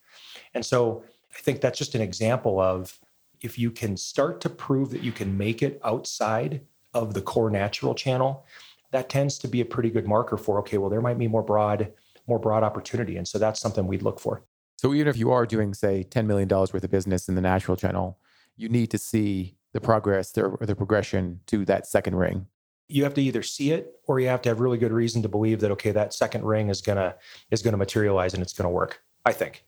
And 0.55 0.65
so 0.65 1.03
i 1.35 1.41
think 1.41 1.61
that's 1.61 1.79
just 1.79 1.95
an 1.95 2.01
example 2.01 2.61
of 2.61 2.99
if 3.41 3.59
you 3.59 3.71
can 3.71 3.97
start 3.97 4.41
to 4.41 4.51
prove 4.51 4.91
that 4.91 5.03
you 5.03 5.13
can 5.13 5.37
make 5.37 5.63
it 5.63 5.81
outside 5.85 6.61
of 6.95 7.15
the 7.15 7.23
core 7.23 7.51
natural 7.51 7.95
channel 7.95 8.45
that 8.91 9.09
tends 9.09 9.39
to 9.39 9.47
be 9.47 9.61
a 9.61 9.65
pretty 9.65 9.91
good 9.91 10.07
marker 10.07 10.37
for 10.37 10.59
okay 10.59 10.79
well 10.79 10.91
there 10.91 11.03
might 11.03 11.19
be 11.19 11.29
more 11.29 11.43
broad 11.43 11.93
more 12.29 12.39
broad 12.39 12.63
opportunity. 12.63 13.17
And 13.17 13.27
so 13.27 13.39
that's 13.39 13.59
something 13.59 13.87
we'd 13.87 14.03
look 14.03 14.21
for. 14.21 14.43
So 14.77 14.95
even 14.95 15.09
if 15.09 15.17
you 15.17 15.33
are 15.33 15.47
doing, 15.47 15.75
say, 15.75 16.05
$10 16.09 16.27
million 16.27 16.49
worth 16.49 16.75
of 16.75 16.91
business 16.91 17.29
in 17.29 17.35
the 17.35 17.41
natural 17.41 17.77
channel, 17.77 18.19
you 18.57 18.69
need 18.69 18.91
to 18.93 18.99
see 18.99 19.57
the 19.73 19.81
progress 19.81 20.37
or 20.39 20.59
the 20.61 20.77
progression 20.77 21.41
to 21.47 21.65
that 21.65 21.87
second 21.87 22.15
ring. 22.15 22.47
You 22.89 23.05
have 23.05 23.15
to 23.15 23.23
either 23.23 23.43
see 23.43 23.71
it 23.73 24.01
or 24.07 24.19
you 24.19 24.29
have 24.29 24.41
to 24.43 24.49
have 24.49 24.61
really 24.61 24.79
good 24.79 24.93
reason 24.93 25.23
to 25.23 25.29
believe 25.29 25.61
that 25.61 25.71
okay 25.71 25.91
that 25.93 26.15
second 26.15 26.45
ring 26.45 26.71
is 26.71 26.81
gonna 26.81 27.15
is 27.51 27.63
gonna 27.63 27.77
materialize 27.77 28.33
and 28.35 28.43
it's 28.43 28.53
gonna 28.55 28.71
work 28.71 29.03
i 29.27 29.33
think 29.33 29.65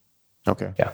Okay. 0.48 0.72
Yeah. 0.78 0.92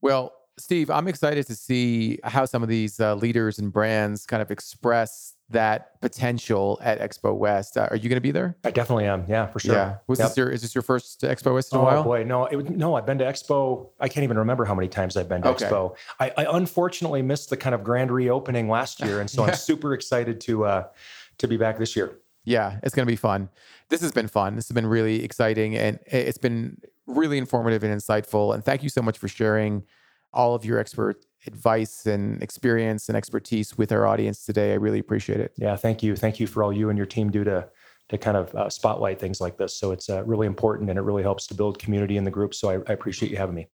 Well, 0.00 0.32
Steve, 0.58 0.90
I'm 0.90 1.06
excited 1.06 1.46
to 1.46 1.54
see 1.54 2.18
how 2.24 2.44
some 2.46 2.64
of 2.64 2.68
these 2.68 2.98
uh, 2.98 3.14
leaders 3.14 3.60
and 3.60 3.72
brands 3.72 4.26
kind 4.26 4.42
of 4.42 4.50
express 4.50 5.34
that 5.50 6.00
potential 6.00 6.78
at 6.82 6.98
Expo 7.00 7.34
West. 7.34 7.76
Uh, 7.76 7.86
are 7.90 7.96
you 7.96 8.08
going 8.08 8.16
to 8.16 8.20
be 8.20 8.32
there? 8.32 8.56
i 8.64 8.70
definitely 8.72 9.04
am 9.06 9.24
yeah 9.28 9.46
for 9.46 9.60
sure 9.60 9.74
Yeah. 9.76 9.96
Was 10.08 10.18
Yep. 10.18 10.28
this 10.28 10.36
your 10.36 10.50
is 10.50 10.62
this 10.62 10.74
your 10.74 10.82
first 10.82 11.20
Expo 11.22 11.54
West 11.54 11.72
in 11.72 11.78
a 11.78 11.82
Oh 11.82 11.84
while? 11.84 12.02
boy, 12.02 12.24
no, 12.24 12.46
it, 12.46 12.56
would- 12.56 12.76
no. 12.76 12.96
I've 12.96 13.06
been 13.06 13.18
to 13.18 13.24
Expo. 13.24 13.88
I 14.00 14.08
can't 14.08 14.24
even 14.24 14.36
remember 14.38 14.64
how 14.64 14.74
many 14.74 14.88
times 14.88 15.16
I've 15.16 15.28
been 15.28 15.42
to 15.42 15.48
Okay. 15.50 15.66
Expo. 15.66 15.94
I, 16.18 16.32
I 16.36 16.56
unfortunately 16.56 17.22
missed 17.22 17.50
the 17.50 17.56
kind 17.56 17.74
of 17.74 17.84
grand 17.84 18.10
reopening 18.10 18.68
last 18.68 18.98
year, 19.04 19.20
and 19.20 19.30
so 19.30 19.42
Yeah. 19.44 19.50
I'm 19.52 19.56
super 19.56 19.94
excited 19.94 20.40
to 20.42 20.64
uh, 20.64 20.84
to 21.40 21.48
be 21.48 21.56
back 21.56 21.78
this 21.78 21.94
year. 21.96 22.18
Yeah, 22.44 22.78
it's 22.82 22.94
going 22.94 23.06
to 23.06 23.10
be 23.10 23.16
fun. 23.16 23.50
This 23.90 24.00
has 24.00 24.12
been 24.12 24.28
fun. 24.28 24.56
This 24.56 24.66
has 24.68 24.74
been 24.74 24.86
really 24.86 25.22
exciting 25.24 25.76
and 25.76 25.98
it- 26.06 26.28
it's 26.28 26.38
been 26.38 26.78
really 27.06 27.36
informative 27.38 27.82
and 27.82 27.94
insightful. 27.94 28.54
And 28.54 28.64
thank 28.64 28.82
you 28.82 28.88
so 28.88 29.02
much 29.02 29.18
for 29.18 29.28
sharing 29.28 29.84
all 30.32 30.54
of 30.54 30.64
your 30.64 30.78
expert 30.78 31.24
advice 31.46 32.06
and 32.06 32.42
experience 32.42 33.08
and 33.08 33.16
expertise 33.16 33.76
with 33.76 33.90
our 33.92 34.06
audience 34.06 34.44
today. 34.46 34.72
I 34.72 34.76
really 34.76 35.00
appreciate 35.00 35.40
it. 35.40 35.52
Yeah, 35.56 35.76
thank 35.76 36.02
you, 36.02 36.14
thank 36.16 36.38
you 36.40 36.46
for 36.46 36.62
all 36.62 36.72
you 36.72 36.88
and 36.88 36.96
your 36.96 37.06
team 37.06 37.30
do 37.30 37.44
to 37.44 37.68
to 38.10 38.18
kind 38.18 38.36
of 38.36 38.52
uh, 38.56 38.68
spotlight 38.68 39.20
things 39.20 39.40
like 39.40 39.56
this. 39.56 39.78
So 39.78 39.92
it's 39.92 40.10
uh, 40.10 40.24
really 40.24 40.48
important, 40.48 40.90
and 40.90 40.98
it 40.98 41.02
really 41.02 41.22
helps 41.22 41.46
to 41.46 41.54
build 41.54 41.78
community 41.78 42.16
in 42.16 42.24
the 42.24 42.30
group. 42.30 42.54
So 42.54 42.68
I, 42.68 42.74
I 42.88 42.92
appreciate 42.92 43.30
you 43.30 43.36
having 43.38 43.54
me. 43.54 43.68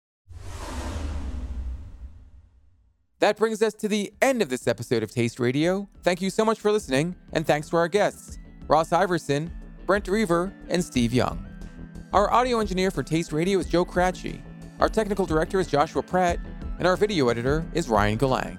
That 3.21 3.37
brings 3.37 3.63
us 3.63 3.75
to 3.75 3.89
the 3.89 4.13
end 4.21 4.43
of 4.43 4.49
this 4.49 4.67
episode 4.67 5.03
of 5.03 5.11
Taste 5.11 5.39
Radio. 5.39 5.89
Thank 6.03 6.21
you 6.21 6.31
so 6.31 6.45
much 6.45 6.61
for 6.61 6.73
listening, 6.73 7.15
and 7.33 7.47
thanks 7.47 7.69
to 7.71 7.77
our 7.77 7.89
guests, 7.89 8.39
Ross 8.67 8.93
Iverson, 8.93 9.53
Brent 9.87 10.09
Reaver, 10.09 10.53
and 10.69 10.85
Steve 10.85 11.15
Young. 11.15 11.47
Our 12.13 12.33
audio 12.33 12.61
engineer 12.61 12.91
for 12.91 13.03
Taste 13.03 13.33
Radio 13.33 13.59
is 13.59 13.67
Joe 13.67 13.85
Cratchy. 13.85 14.41
Our 14.81 14.89
technical 14.89 15.27
director 15.27 15.61
is 15.61 15.69
Joshua 15.69 16.03
Pratt, 16.03 16.39
and 16.79 16.89
our 16.89 16.97
video 16.97 17.29
editor 17.29 17.65
is 17.73 17.89
Ryan 17.89 18.19
Galang. 18.19 18.59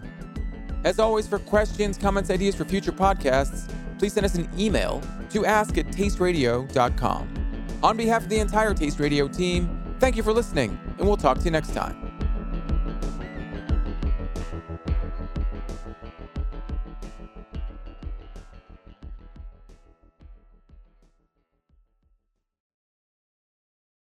As 0.85 0.99
always, 0.99 1.27
for 1.27 1.39
questions, 1.39 1.97
comments, 1.97 2.29
ideas 2.29 2.55
for 2.55 2.63
future 2.63 2.91
podcasts, 2.91 3.69
please 3.99 4.13
send 4.13 4.25
us 4.25 4.35
an 4.35 4.49
email 4.57 5.01
to 5.31 5.45
ask 5.45 5.77
at 5.77 5.87
tasteradio.com. 5.87 7.79
On 7.83 7.97
behalf 7.97 8.23
of 8.23 8.29
the 8.29 8.39
entire 8.39 8.73
Taste 8.73 8.99
Radio 8.99 9.27
team, 9.27 9.95
thank 9.99 10.15
you 10.15 10.23
for 10.23 10.31
listening, 10.31 10.79
and 10.97 11.07
we'll 11.07 11.17
talk 11.17 11.39
to 11.39 11.43
you 11.43 11.51
next 11.51 11.73
time. 11.73 12.04